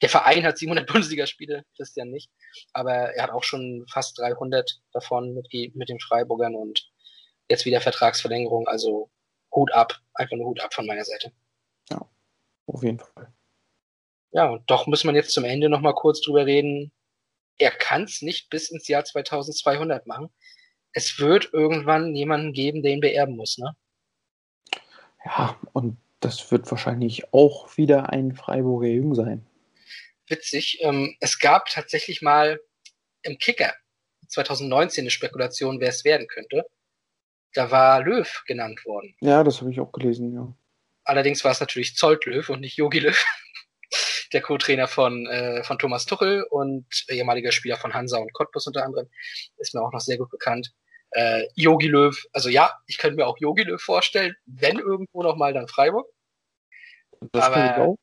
der 0.01 0.09
Verein 0.09 0.43
hat 0.43 0.57
700 0.57 0.87
Bundesligaspiele, 0.91 1.65
Christian 1.75 2.09
nicht, 2.09 2.31
aber 2.73 3.13
er 3.13 3.23
hat 3.23 3.31
auch 3.31 3.43
schon 3.43 3.85
fast 3.91 4.17
300 4.17 4.81
davon 4.91 5.35
mit, 5.35 5.75
mit 5.75 5.89
den 5.89 5.99
Freiburgern 5.99 6.55
und 6.55 6.89
jetzt 7.47 7.65
wieder 7.65 7.81
Vertragsverlängerung, 7.81 8.67
also 8.67 9.11
Hut 9.53 9.71
ab, 9.71 10.01
einfach 10.15 10.35
nur 10.35 10.47
Hut 10.47 10.61
ab 10.61 10.73
von 10.73 10.87
meiner 10.87 11.05
Seite. 11.05 11.31
Auf 12.67 12.83
jeden 12.83 12.99
Fall. 12.99 13.33
Ja, 14.31 14.49
und 14.49 14.69
doch 14.69 14.87
muss 14.87 15.03
man 15.03 15.15
jetzt 15.15 15.31
zum 15.31 15.45
Ende 15.45 15.69
nochmal 15.69 15.95
kurz 15.95 16.21
drüber 16.21 16.45
reden. 16.45 16.91
Er 17.57 17.71
kann 17.71 18.03
es 18.03 18.21
nicht 18.21 18.49
bis 18.49 18.69
ins 18.69 18.87
Jahr 18.87 19.05
2200 19.05 20.07
machen. 20.07 20.29
Es 20.91 21.19
wird 21.19 21.53
irgendwann 21.53 22.15
jemanden 22.15 22.53
geben, 22.53 22.83
der 22.83 22.91
ihn 22.91 22.99
beerben 22.99 23.35
muss, 23.35 23.57
ne? 23.57 23.75
Ja, 25.23 25.59
und 25.73 25.97
das 26.19 26.51
wird 26.51 26.69
wahrscheinlich 26.69 27.33
auch 27.33 27.77
wieder 27.77 28.09
ein 28.09 28.33
Freiburger 28.35 28.87
Jung 28.87 29.15
sein. 29.15 29.45
Witzig. 30.27 30.79
Ähm, 30.81 31.15
es 31.19 31.39
gab 31.39 31.67
tatsächlich 31.67 32.21
mal 32.21 32.59
im 33.21 33.37
Kicker 33.37 33.73
2019 34.27 35.03
eine 35.03 35.11
Spekulation, 35.11 35.79
wer 35.79 35.89
es 35.89 36.03
werden 36.03 36.27
könnte. 36.27 36.65
Da 37.53 37.71
war 37.71 38.01
Löw 38.01 38.43
genannt 38.47 38.85
worden. 38.85 39.15
Ja, 39.21 39.43
das 39.43 39.61
habe 39.61 39.71
ich 39.71 39.79
auch 39.79 39.91
gelesen, 39.91 40.33
ja. 40.33 40.53
Allerdings 41.05 41.43
war 41.43 41.51
es 41.51 41.59
natürlich 41.59 41.95
Zolt 41.95 42.25
Löw 42.25 42.47
und 42.49 42.61
nicht 42.61 42.77
Jogi 42.77 42.99
Löw, 42.99 43.25
der 44.33 44.41
Co-Trainer 44.41 44.87
von, 44.87 45.27
äh, 45.27 45.63
von 45.63 45.77
Thomas 45.79 46.05
Tuchel 46.05 46.43
und 46.49 46.85
ehemaliger 47.09 47.51
Spieler 47.51 47.77
von 47.77 47.93
Hansa 47.93 48.17
und 48.17 48.33
Cottbus 48.33 48.67
unter 48.67 48.83
anderem. 48.83 49.07
Ist 49.57 49.73
mir 49.73 49.81
auch 49.81 49.93
noch 49.93 50.01
sehr 50.01 50.17
gut 50.17 50.29
bekannt. 50.31 50.73
Äh, 51.11 51.47
Jogi 51.55 51.87
Löw, 51.87 52.25
also 52.33 52.49
ja, 52.49 52.73
ich 52.87 52.97
könnte 52.97 53.15
mir 53.15 53.27
auch 53.27 53.37
Jogi 53.39 53.63
Löw 53.63 53.81
vorstellen, 53.81 54.35
wenn 54.45 54.79
irgendwo 54.79 55.23
noch 55.23 55.37
mal 55.37 55.53
dann 55.53 55.67
Freiburg. 55.67 56.07
Das 57.31 57.45
Aber- 57.45 57.55
kann 57.55 57.65
ich 57.65 57.77
auch. 57.77 57.97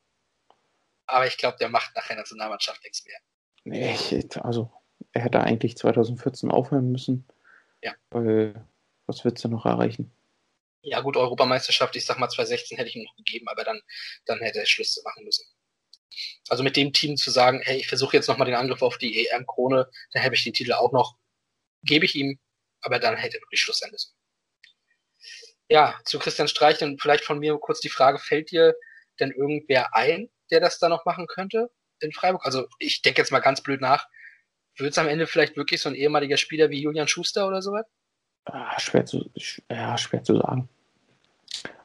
Aber 1.05 1.27
ich 1.27 1.37
glaube, 1.37 1.57
der 1.59 1.69
macht 1.69 1.93
nachher 1.95 2.15
Nationalmannschaft 2.15 2.81
nichts 2.83 3.05
mehr. 3.05 3.17
Nee, 3.65 3.93
ich, 3.93 4.41
also, 4.41 4.71
er 5.11 5.21
hätte 5.23 5.41
eigentlich 5.41 5.77
2014 5.77 6.49
aufhören 6.49 6.91
müssen. 6.91 7.27
Ja. 7.81 7.93
Weil, 8.09 8.65
was 9.05 9.23
willst 9.25 9.43
du 9.43 9.49
noch 9.49 9.65
erreichen? 9.65 10.11
Ja 10.83 10.99
gut, 10.99 11.15
Europameisterschaft, 11.15 11.95
ich 11.95 12.05
sag 12.05 12.19
mal 12.19 12.29
2016 12.29 12.77
hätte 12.77 12.89
ich 12.89 12.95
ihm 12.97 13.03
noch 13.03 13.15
gegeben, 13.15 13.47
aber 13.47 13.63
dann, 13.63 13.81
dann 14.25 14.39
hätte 14.39 14.59
er 14.59 14.65
Schluss 14.65 15.01
machen 15.03 15.23
müssen. 15.23 15.45
Also 16.49 16.61
mit 16.61 16.75
dem 16.75 16.91
Team 16.91 17.15
zu 17.15 17.31
sagen, 17.31 17.61
hey, 17.63 17.77
ich 17.77 17.87
versuche 17.87 18.17
jetzt 18.17 18.27
nochmal 18.27 18.45
den 18.45 18.55
Angriff 18.55 18.81
auf 18.81 18.97
die 18.97 19.25
EM-Krone, 19.25 19.89
dann 20.11 20.23
habe 20.23 20.35
ich 20.35 20.43
den 20.43 20.53
Titel 20.53 20.73
auch 20.73 20.91
noch, 20.91 21.15
gebe 21.83 22.05
ich 22.05 22.15
ihm, 22.15 22.37
aber 22.81 22.99
dann 22.99 23.15
hätte 23.15 23.37
er 23.37 23.41
wirklich 23.41 23.61
Schluss 23.61 23.79
sein 23.79 23.91
müssen. 23.91 24.13
Ja, 25.69 25.99
zu 26.03 26.19
Christian 26.19 26.49
Streich 26.49 26.83
und 26.83 27.01
vielleicht 27.01 27.23
von 27.23 27.39
mir 27.39 27.57
kurz 27.57 27.79
die 27.79 27.89
Frage, 27.89 28.19
fällt 28.19 28.51
dir 28.51 28.75
denn 29.21 29.31
irgendwer 29.31 29.95
ein, 29.95 30.29
der 30.51 30.59
das 30.59 30.79
da 30.79 30.89
noch 30.89 31.05
machen 31.05 31.27
könnte 31.27 31.71
in 31.99 32.11
Freiburg? 32.11 32.45
Also 32.45 32.67
ich 32.79 33.01
denke 33.01 33.21
jetzt 33.21 33.31
mal 33.31 33.39
ganz 33.39 33.63
blöd 33.63 33.79
nach, 33.79 34.05
wird 34.77 34.91
es 34.91 34.97
am 34.97 35.07
Ende 35.07 35.27
vielleicht 35.27 35.55
wirklich 35.55 35.81
so 35.81 35.89
ein 35.89 35.95
ehemaliger 35.95 36.37
Spieler 36.37 36.69
wie 36.69 36.81
Julian 36.81 37.07
Schuster 37.07 37.47
oder 37.47 37.61
sowas? 37.61 37.85
Ah, 38.45 38.77
schwer 38.79 39.05
zu, 39.05 39.31
ja, 39.69 39.97
schwer 39.97 40.23
zu 40.23 40.37
sagen. 40.37 40.69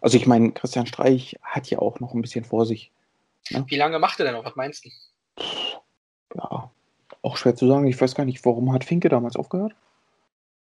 Also 0.01 0.16
ich 0.16 0.27
meine, 0.27 0.53
Christian 0.53 0.87
Streich 0.87 1.37
hat 1.43 1.70
ja 1.70 1.79
auch 1.79 2.01
noch 2.01 2.15
ein 2.15 2.23
bisschen 2.23 2.45
vor 2.45 2.66
sich. 2.66 2.93
Wie 3.51 3.77
lange 3.77 3.99
macht 3.99 4.19
er 4.20 4.27
denn 4.27 4.35
noch? 4.35 4.45
Was 4.45 4.57
meinst 4.57 4.85
du? 4.85 4.91
Ja, 6.35 6.70
auch 7.23 7.37
schwer 7.37 7.55
zu 7.55 7.66
sagen. 7.66 7.87
Ich 7.87 8.01
weiß 8.01 8.15
gar 8.15 8.25
nicht, 8.25 8.45
warum 8.45 8.73
hat 8.73 8.85
Finke 8.85 9.09
damals 9.09 9.37
aufgehört? 9.37 9.75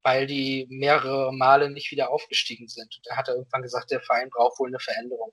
weil 0.07 0.29
die 0.29 0.69
mehrere 0.71 1.33
Male 1.33 1.69
nicht 1.69 1.91
wieder 1.91 2.11
aufgestiegen 2.11 2.69
sind. 2.69 3.01
Da 3.03 3.17
hat 3.17 3.27
er 3.27 3.35
irgendwann 3.35 3.63
gesagt, 3.63 3.91
der 3.91 4.01
Verein 4.01 4.31
braucht 4.31 4.61
wohl 4.61 4.69
eine 4.69 4.79
Veränderung. 4.79 5.33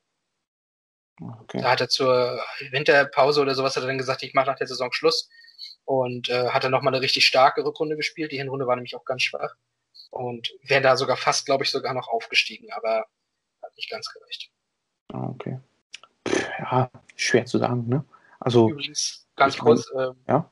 Okay. 1.21 1.61
Da 1.61 1.69
hat 1.69 1.81
er 1.81 1.89
zur 1.89 2.43
Winterpause 2.71 3.39
oder 3.41 3.53
sowas 3.53 3.75
hat 3.75 3.83
er 3.83 3.87
dann 3.87 3.99
gesagt, 3.99 4.23
ich 4.23 4.33
mache 4.33 4.47
nach 4.47 4.57
der 4.57 4.65
Saison 4.65 4.91
Schluss 4.91 5.29
und 5.85 6.27
äh, 6.29 6.49
hat 6.49 6.63
dann 6.63 6.71
nochmal 6.71 6.91
eine 6.91 7.03
richtig 7.03 7.27
starke 7.27 7.63
Rückrunde 7.63 7.95
gespielt. 7.95 8.31
Die 8.31 8.37
Hinrunde 8.37 8.65
war 8.65 8.75
nämlich 8.75 8.95
auch 8.95 9.05
ganz 9.05 9.21
schwach 9.21 9.53
und 10.09 10.51
wäre 10.63 10.81
da 10.81 10.97
sogar 10.97 11.17
fast, 11.17 11.45
glaube 11.45 11.63
ich, 11.65 11.69
sogar 11.69 11.93
noch 11.93 12.07
aufgestiegen, 12.07 12.71
aber 12.71 13.05
hat 13.73 13.77
nicht 13.77 13.89
ganz 13.89 14.11
gereicht. 14.13 14.49
Ah, 15.11 15.27
okay. 15.29 15.59
Pff, 16.27 16.49
ja, 16.59 16.91
schwer 17.15 17.45
zu 17.45 17.57
sagen, 17.57 17.87
ne? 17.87 18.05
Also, 18.39 18.69
Übrigens, 18.69 19.27
ganz 19.35 19.57
kurz 19.57 19.89
äh, 19.91 20.09
Ja? 20.27 20.51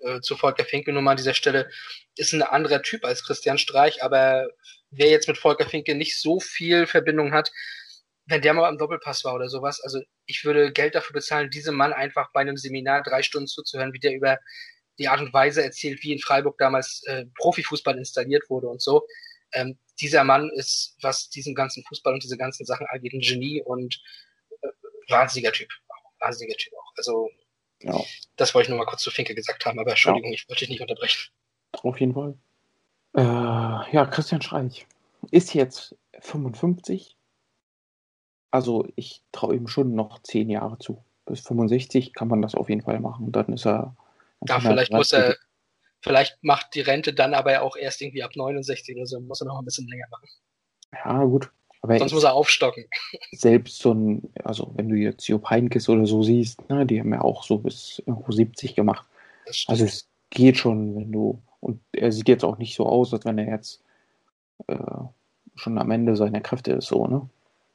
äh, 0.00 0.20
zu 0.20 0.36
Volker 0.36 0.64
Finke 0.64 0.92
nur 0.92 1.02
mal 1.02 1.12
an 1.12 1.16
dieser 1.16 1.34
Stelle, 1.34 1.70
ist 2.16 2.32
ein 2.32 2.42
anderer 2.42 2.82
Typ 2.82 3.04
als 3.04 3.24
Christian 3.24 3.58
Streich, 3.58 4.02
aber 4.02 4.48
wer 4.90 5.08
jetzt 5.08 5.28
mit 5.28 5.38
Volker 5.38 5.66
Finke 5.66 5.94
nicht 5.94 6.20
so 6.20 6.40
viel 6.40 6.86
Verbindung 6.86 7.32
hat, 7.32 7.50
wenn 8.26 8.42
der 8.42 8.54
mal 8.54 8.68
am 8.68 8.78
Doppelpass 8.78 9.24
war 9.24 9.34
oder 9.34 9.48
sowas, 9.48 9.80
also 9.80 10.00
ich 10.26 10.44
würde 10.44 10.72
Geld 10.72 10.94
dafür 10.94 11.14
bezahlen, 11.14 11.50
diesem 11.50 11.74
Mann 11.74 11.92
einfach 11.92 12.30
bei 12.32 12.40
einem 12.40 12.56
Seminar 12.56 13.02
drei 13.02 13.22
Stunden 13.22 13.46
zuzuhören, 13.46 13.92
wie 13.92 14.00
der 14.00 14.14
über 14.14 14.38
die 14.98 15.08
Art 15.08 15.20
und 15.20 15.32
Weise 15.32 15.62
erzählt, 15.62 16.02
wie 16.02 16.12
in 16.12 16.18
Freiburg 16.18 16.58
damals 16.58 17.02
äh, 17.06 17.24
Profifußball 17.36 17.96
installiert 17.96 18.50
wurde 18.50 18.68
und 18.68 18.82
so. 18.82 19.06
Ähm, 19.52 19.78
dieser 20.00 20.24
Mann 20.24 20.50
ist, 20.54 20.96
was 21.02 21.28
diesen 21.28 21.54
ganzen 21.54 21.82
Fußball 21.84 22.14
und 22.14 22.22
diese 22.22 22.36
ganzen 22.36 22.64
Sachen 22.64 22.86
angeht, 22.86 23.12
ein 23.12 23.20
Genie 23.20 23.62
und 23.62 24.00
äh, 24.62 24.68
wahnsinniger 25.08 25.52
Typ. 25.52 25.68
Wahnsinniger 26.20 26.56
Typ 26.56 26.72
auch. 26.74 26.92
Also 26.96 27.30
Ja, 27.82 28.00
das 28.36 28.54
wollte 28.54 28.66
ich 28.66 28.68
nur 28.70 28.78
mal 28.78 28.86
kurz 28.86 29.02
zu 29.02 29.10
Finke 29.10 29.34
gesagt 29.34 29.66
haben, 29.66 29.78
aber 29.78 29.90
Entschuldigung, 29.90 30.32
ich 30.32 30.48
wollte 30.48 30.60
dich 30.60 30.70
nicht 30.70 30.80
unterbrechen. 30.80 31.30
auf 31.72 32.00
jeden 32.00 32.14
Fall. 32.14 32.34
Äh, 33.16 33.22
ja, 33.22 34.06
Christian 34.06 34.42
Streich 34.42 34.86
ist 35.30 35.54
jetzt 35.54 35.96
55. 36.20 37.16
Also 38.50 38.86
ich 38.96 39.22
traue 39.32 39.56
ihm 39.56 39.68
schon 39.68 39.94
noch 39.94 40.22
zehn 40.22 40.48
Jahre 40.48 40.78
zu. 40.78 41.04
Bis 41.26 41.40
65 41.40 42.14
kann 42.14 42.28
man 42.28 42.40
das 42.42 42.54
auf 42.54 42.68
jeden 42.68 42.82
Fall 42.82 43.00
machen. 43.00 43.32
Dann 43.32 43.52
ist 43.52 43.66
er. 43.66 43.94
dann 44.40 44.62
Ja, 44.62 44.70
vielleicht 44.70 44.92
muss 44.92 45.12
er, 45.12 45.28
30 45.28 45.47
vielleicht 46.00 46.42
macht 46.42 46.74
die 46.74 46.80
Rente 46.80 47.12
dann 47.12 47.34
aber 47.34 47.62
auch 47.62 47.76
erst 47.76 48.00
irgendwie 48.00 48.22
ab 48.22 48.32
69 48.34 48.96
oder 48.96 49.06
so, 49.06 49.20
muss 49.20 49.40
er 49.40 49.46
noch 49.46 49.58
ein 49.58 49.64
bisschen 49.64 49.88
länger 49.88 50.06
machen. 50.10 50.28
Ja, 50.92 51.24
gut. 51.24 51.50
Aber 51.80 51.98
Sonst 51.98 52.12
muss 52.12 52.24
er 52.24 52.34
aufstocken. 52.34 52.86
selbst 53.32 53.78
so 53.78 53.92
ein, 53.92 54.32
also 54.44 54.72
wenn 54.74 54.88
du 54.88 54.96
jetzt 54.96 55.28
Jupp 55.28 55.48
Heynckes 55.48 55.88
oder 55.88 56.06
so 56.06 56.22
siehst, 56.22 56.68
ne, 56.68 56.84
die 56.86 57.00
haben 57.00 57.12
ja 57.12 57.20
auch 57.20 57.44
so 57.44 57.58
bis 57.58 58.02
irgendwo 58.04 58.32
70 58.32 58.74
gemacht. 58.74 59.06
Also 59.66 59.84
es 59.84 60.08
geht 60.30 60.58
schon, 60.58 60.96
wenn 60.96 61.12
du, 61.12 61.40
und 61.60 61.80
er 61.92 62.12
sieht 62.12 62.28
jetzt 62.28 62.44
auch 62.44 62.58
nicht 62.58 62.74
so 62.74 62.86
aus, 62.86 63.12
als 63.14 63.24
wenn 63.24 63.38
er 63.38 63.48
jetzt 63.48 63.82
äh, 64.66 64.76
schon 65.54 65.78
am 65.78 65.90
Ende 65.90 66.16
seiner 66.16 66.40
Kräfte 66.40 66.72
ist, 66.72 66.88
so, 66.88 67.06
ne? 67.06 67.28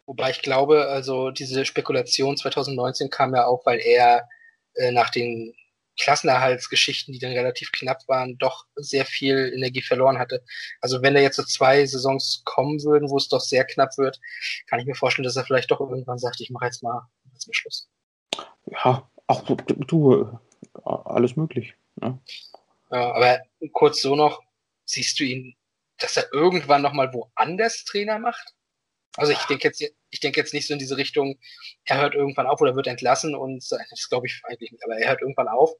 Wobei 0.06 0.32
ich 0.32 0.42
glaube, 0.42 0.88
also 0.88 1.32
diese 1.32 1.64
Spekulation 1.64 2.36
2019 2.36 3.10
kam 3.10 3.34
ja 3.34 3.48
auch, 3.48 3.66
weil 3.66 3.80
er 3.80 4.28
äh, 4.76 4.92
nach 4.92 5.10
den 5.10 5.54
Klassenerhaltsgeschichten, 6.00 7.14
die 7.14 7.20
dann 7.20 7.34
relativ 7.34 7.72
knapp 7.72 8.08
waren, 8.08 8.38
doch 8.38 8.66
sehr 8.76 9.06
viel 9.06 9.52
Energie 9.56 9.82
verloren 9.82 10.18
hatte. 10.18 10.44
Also 10.82 11.02
wenn 11.02 11.14
da 11.14 11.20
jetzt 11.20 11.36
so 11.36 11.44
zwei 11.44 11.86
Saisons 11.86 12.42
kommen 12.46 12.84
würden, 12.84 13.10
wo 13.10 13.18
es 13.18 13.30
doch 13.30 13.42
sehr 13.42 13.66
knapp 13.66 13.98
wird, 13.98 14.20
kann 14.68 14.80
ich 14.80 14.86
mir 14.86 14.96
vorstellen, 14.96 15.24
dass 15.24 15.36
er 15.36 15.46
vielleicht 15.46 15.72
doch 15.72 15.80
irgendwann 15.80 16.18
sagt, 16.18 16.42
ich 16.42 16.50
mache 16.50 16.66
jetzt 16.66 16.84
mal, 16.84 17.08
jetzt 17.34 17.48
mal 17.48 17.54
Schluss. 17.54 17.90
Ja, 18.66 19.10
auch 19.28 19.44
du, 19.44 19.56
du 19.56 20.40
alles 20.84 21.36
möglich. 21.36 21.76
Ne? 21.96 22.20
Ja, 22.92 23.14
aber 23.14 23.40
kurz 23.72 24.02
so 24.02 24.16
noch, 24.16 24.44
siehst 24.86 25.20
du 25.20 25.24
ihn, 25.24 25.56
dass 25.98 26.18
er 26.18 26.32
irgendwann 26.34 26.82
nochmal 26.82 27.14
woanders 27.14 27.86
Trainer 27.86 28.20
macht? 28.20 28.54
Also 29.16 29.32
ich 29.32 29.44
denke 29.46 29.68
jetzt, 29.68 29.84
ich 30.14 30.20
denke 30.20 30.40
jetzt 30.40 30.54
nicht 30.54 30.68
so 30.68 30.74
in 30.74 30.80
diese 30.80 30.98
Richtung, 30.98 31.40
er 31.86 32.02
hört 32.02 32.14
irgendwann 32.14 32.48
auf 32.48 32.62
oder 32.62 32.76
wird 32.76 32.88
entlassen 32.88 33.36
und 33.36 33.66
das 33.70 34.10
glaube 34.10 34.28
ich 34.28 34.42
eigentlich 34.44 34.72
nicht, 34.72 34.84
aber 34.84 34.98
er 34.98 35.10
hört 35.10 35.22
irgendwann 35.22 35.48
auf 35.48 35.72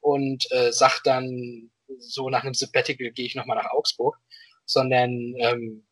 und 0.00 0.50
äh, 0.50 0.72
sagt 0.72 1.06
dann 1.06 1.70
so 1.98 2.30
nach 2.30 2.42
einem 2.42 2.54
Sabbatical 2.54 3.10
gehe 3.10 3.26
ich 3.26 3.34
nochmal 3.34 3.58
nach 3.58 3.70
Augsburg, 3.70 4.18
sondern 4.64 5.34
ähm, 5.38 5.86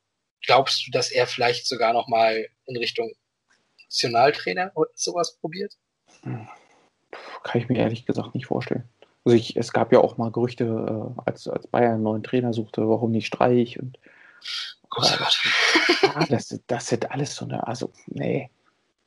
glaubst 0.44 0.86
du, 0.86 0.90
dass 0.90 1.10
er 1.10 1.26
vielleicht 1.26 1.66
sogar 1.66 1.92
nochmal 1.92 2.48
in 2.66 2.76
Richtung 2.76 3.12
Nationaltrainer 3.84 4.72
oder 4.74 4.90
sowas 4.94 5.36
probiert? 5.38 5.74
Kann 6.22 7.60
ich 7.60 7.68
mir 7.68 7.78
ehrlich 7.78 8.06
gesagt 8.06 8.34
nicht 8.34 8.46
vorstellen. 8.46 8.88
Also 9.24 9.36
ich, 9.36 9.56
es 9.56 9.72
gab 9.72 9.92
ja 9.92 10.00
auch 10.00 10.16
mal 10.16 10.30
Gerüchte, 10.30 10.64
äh, 10.64 11.20
als, 11.26 11.46
als 11.48 11.66
Bayern 11.66 11.94
einen 11.94 12.02
neuen 12.02 12.22
Trainer 12.22 12.54
suchte, 12.54 12.88
warum 12.88 13.10
nicht 13.10 13.26
Streich 13.26 13.78
und 13.78 13.98
Großer 14.88 15.18
Gott. 15.18 15.38
ja, 16.02 16.26
das, 16.26 16.60
das 16.66 16.90
wird 16.90 17.10
alles 17.10 17.34
so 17.34 17.44
eine, 17.44 17.66
also 17.66 17.92
nee, 18.06 18.50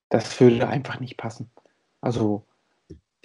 das 0.10 0.40
würde 0.40 0.68
einfach 0.68 1.00
nicht 1.00 1.18
passen. 1.18 1.50
Also 2.02 2.46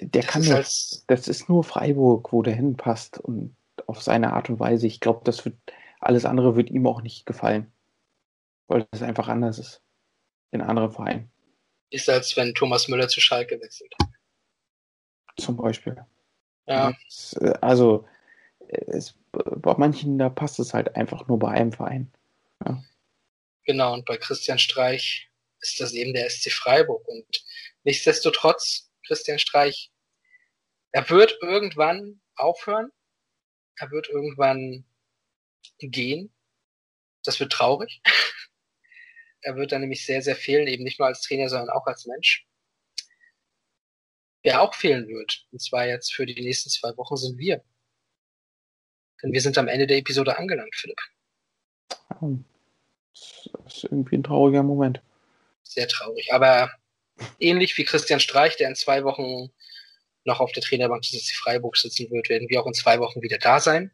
der 0.01 0.23
Das 0.23 0.31
kann 0.31 0.43
ist 0.43 0.49
nur, 0.49 0.57
halt- 0.57 1.03
das 1.11 1.29
ist 1.29 1.49
nur 1.49 1.65
Freiburg, 1.65 2.33
wo 2.33 2.43
der 2.43 2.55
hinpasst 2.55 3.19
und 3.19 3.55
auf 3.87 4.03
seine 4.03 4.33
Art 4.33 4.49
und 4.51 4.59
Weise. 4.61 4.87
Ich 4.87 5.01
glaube, 5.01 5.21
das 5.25 5.45
wird 5.45 5.57
alles 6.01 6.25
andere 6.25 6.57
wird 6.57 6.71
ihm 6.71 6.87
auch 6.87 7.03
nicht 7.03 7.27
gefallen, 7.27 7.73
weil 8.69 8.87
das 8.91 9.03
einfach 9.03 9.29
anders 9.29 9.59
ist 9.59 9.83
in 10.53 10.61
anderen 10.63 10.91
Vereinen 10.93 11.31
Ist 11.91 12.09
als 12.09 12.37
wenn 12.37 12.55
Thomas 12.55 12.89
Müller 12.89 13.09
zu 13.09 13.21
Schalke 13.21 13.61
wechselt. 13.61 13.95
zum 15.37 15.57
Beispiel. 15.57 15.97
Ja. 16.67 16.93
Es, 17.09 17.33
äh, 17.35 17.55
Also 17.61 18.07
es, 18.69 19.15
bei 19.33 19.75
manchen 19.77 20.19
da 20.19 20.29
passt 20.29 20.59
es 20.59 20.75
halt 20.75 20.95
einfach 20.97 21.27
nur 21.29 21.39
bei 21.39 21.51
einem 21.51 21.73
Verein. 21.73 22.13
Genau, 23.65 23.93
und 23.93 24.07
bei 24.07 24.17
Christian 24.17 24.59
Streich 24.59 25.31
ist 25.61 25.79
das 25.79 25.93
eben 25.93 26.15
der 26.15 26.31
SC 26.31 26.51
Freiburg. 26.51 27.07
Und 27.07 27.45
nichtsdestotrotz, 27.85 28.91
Christian 29.07 29.39
Streich, 29.39 29.91
er 30.93 31.09
wird 31.11 31.37
irgendwann 31.43 32.21
aufhören. 32.35 32.91
Er 33.77 33.91
wird 33.91 34.09
irgendwann 34.09 34.87
gehen. 35.81 36.33
Das 37.25 37.39
wird 37.41 37.53
traurig. 37.53 38.01
er 39.43 39.57
wird 39.57 39.73
dann 39.73 39.83
nämlich 39.83 40.05
sehr, 40.07 40.23
sehr 40.23 40.37
fehlen, 40.37 40.67
eben 40.67 40.85
nicht 40.85 40.99
nur 40.99 41.09
als 41.09 41.21
Trainer, 41.21 41.49
sondern 41.49 41.71
auch 41.71 41.87
als 41.87 42.07
Mensch. 42.07 42.47
Wer 44.43 44.63
auch 44.63 44.75
fehlen 44.75 45.09
wird, 45.09 45.47
und 45.51 45.61
zwar 45.61 45.87
jetzt 45.87 46.15
für 46.15 46.25
die 46.25 46.41
nächsten 46.41 46.71
zwei 46.71 46.97
Wochen, 46.97 47.17
sind 47.17 47.37
wir. 47.39 47.63
Denn 49.23 49.33
wir 49.33 49.41
sind 49.41 49.59
am 49.59 49.69
Ende 49.69 49.87
der 49.87 49.99
Episode 49.99 50.39
angelangt, 50.39 50.75
Philipp. 50.75 50.99
Ja, 52.11 52.19
Das 53.65 53.75
ist 53.77 53.85
irgendwie 53.85 54.17
ein 54.17 54.23
trauriger 54.23 54.63
Moment. 54.63 55.01
sehr 55.63 55.89
traurig. 55.89 56.33
Aber 56.33 56.71
ähnlich 57.41 57.77
wie 57.77 57.85
Christian 57.85 58.21
Streich, 58.21 58.57
der 58.57 58.69
in 58.69 58.75
zwei 58.77 59.05
Wochen 59.05 59.51
noch 60.25 60.41
auf 60.41 60.53
der 60.53 60.63
Trainerbank 60.63 61.03
des 61.03 61.13
SC 61.27 61.35
Freiburg 61.37 61.77
sitzen 61.77 62.11
wird, 62.11 62.29
werden 62.29 62.49
wir 62.49 62.63
auch 62.63 62.67
in 62.67 62.75
zwei 62.75 62.99
Wochen 63.01 63.23
wieder 63.23 63.39
da 63.39 63.61
sein. 63.61 63.91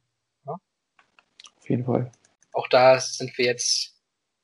Auf 0.46 1.70
jeden 1.70 1.84
Fall. 1.84 2.12
Auch 2.52 2.68
da 2.68 3.00
sind 3.00 3.36
wir 3.38 3.46
jetzt 3.46 3.93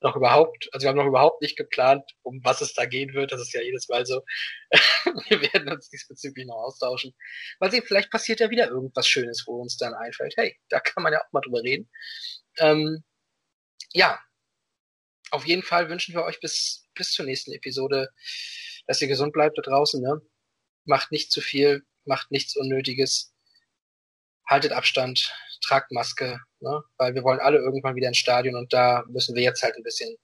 noch 0.02 0.16
überhaupt, 0.16 0.68
also 0.72 0.84
wir 0.84 0.88
haben 0.88 0.96
noch 0.96 1.06
überhaupt 1.06 1.42
nicht 1.42 1.56
geplant, 1.56 2.04
um 2.22 2.40
was 2.42 2.60
es 2.60 2.72
da 2.72 2.86
gehen 2.86 3.14
wird. 3.14 3.32
Das 3.32 3.40
ist 3.40 3.52
ja 3.52 3.60
jedes 3.60 3.88
Mal 3.88 4.06
so. 4.06 4.22
wir 5.28 5.42
werden 5.42 5.70
uns 5.70 5.90
diesbezüglich 5.90 6.46
noch 6.46 6.56
austauschen. 6.56 7.14
Mal 7.60 7.70
sehen, 7.70 7.84
vielleicht 7.86 8.10
passiert 8.10 8.40
ja 8.40 8.50
wieder 8.50 8.68
irgendwas 8.68 9.06
Schönes, 9.06 9.44
wo 9.46 9.60
uns 9.60 9.76
dann 9.76 9.94
einfällt. 9.94 10.34
Hey, 10.36 10.58
da 10.68 10.80
kann 10.80 11.02
man 11.02 11.12
ja 11.12 11.20
auch 11.20 11.32
mal 11.32 11.40
drüber 11.40 11.62
reden. 11.62 11.90
Ähm, 12.58 13.04
ja, 13.92 14.20
auf 15.30 15.46
jeden 15.46 15.62
Fall 15.62 15.88
wünschen 15.88 16.14
wir 16.14 16.22
euch 16.22 16.40
bis, 16.40 16.88
bis 16.94 17.12
zur 17.12 17.26
nächsten 17.26 17.52
Episode, 17.52 18.08
dass 18.86 19.00
ihr 19.02 19.08
gesund 19.08 19.32
bleibt 19.32 19.58
da 19.58 19.62
draußen. 19.62 20.02
Ne? 20.02 20.20
Macht 20.84 21.12
nicht 21.12 21.30
zu 21.30 21.40
viel, 21.40 21.84
macht 22.04 22.30
nichts 22.30 22.56
Unnötiges. 22.56 23.34
Haltet 24.46 24.72
Abstand, 24.72 25.32
tragt 25.60 25.92
Maske, 25.92 26.40
ne? 26.60 26.82
weil 26.96 27.14
wir 27.14 27.22
wollen 27.22 27.40
alle 27.40 27.58
irgendwann 27.58 27.94
wieder 27.96 28.08
ins 28.08 28.18
Stadion 28.18 28.56
und 28.56 28.72
da 28.72 29.04
müssen 29.08 29.34
wir 29.34 29.42
jetzt 29.42 29.62
halt 29.62 29.76
ein 29.76 29.82
bisschen 29.82 30.16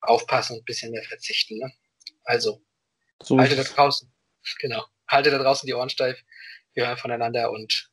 aufpassen 0.00 0.54
und 0.54 0.62
ein 0.62 0.64
bisschen 0.64 0.90
mehr 0.92 1.02
verzichten. 1.02 1.58
Ne? 1.58 1.72
Also, 2.24 2.62
So 3.22 3.38
haltet 3.38 3.58
ist 3.58 3.70
da 3.70 3.74
draußen, 3.74 4.12
genau, 4.60 4.84
haltet 5.08 5.32
da 5.32 5.38
draußen 5.38 5.66
die 5.66 5.74
Ohren 5.74 5.90
steif. 5.90 6.18
Wir 6.74 6.86
hören 6.86 6.96
voneinander 6.96 7.50
und 7.50 7.90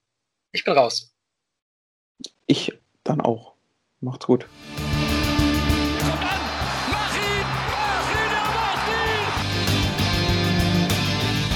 ich 0.52 0.64
bin 0.64 0.74
raus. 0.74 1.14
Ich 2.46 2.72
dann 3.04 3.22
auch. 3.22 3.56
Macht's 4.00 4.26
gut. 4.26 4.46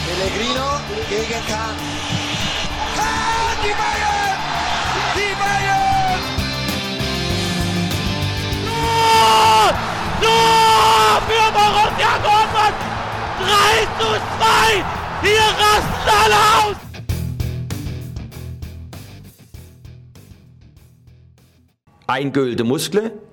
Pellegrino 0.06 0.82
gegen. 1.10 1.48
Kahn, 1.48 1.91
zu 14.00 14.08
2! 14.08 14.84
Hier 15.22 15.48
rasten 15.62 16.10
alle 16.24 16.36
aus! 16.36 16.78
Eingölte 22.08 22.64
Muskel, 22.64 23.22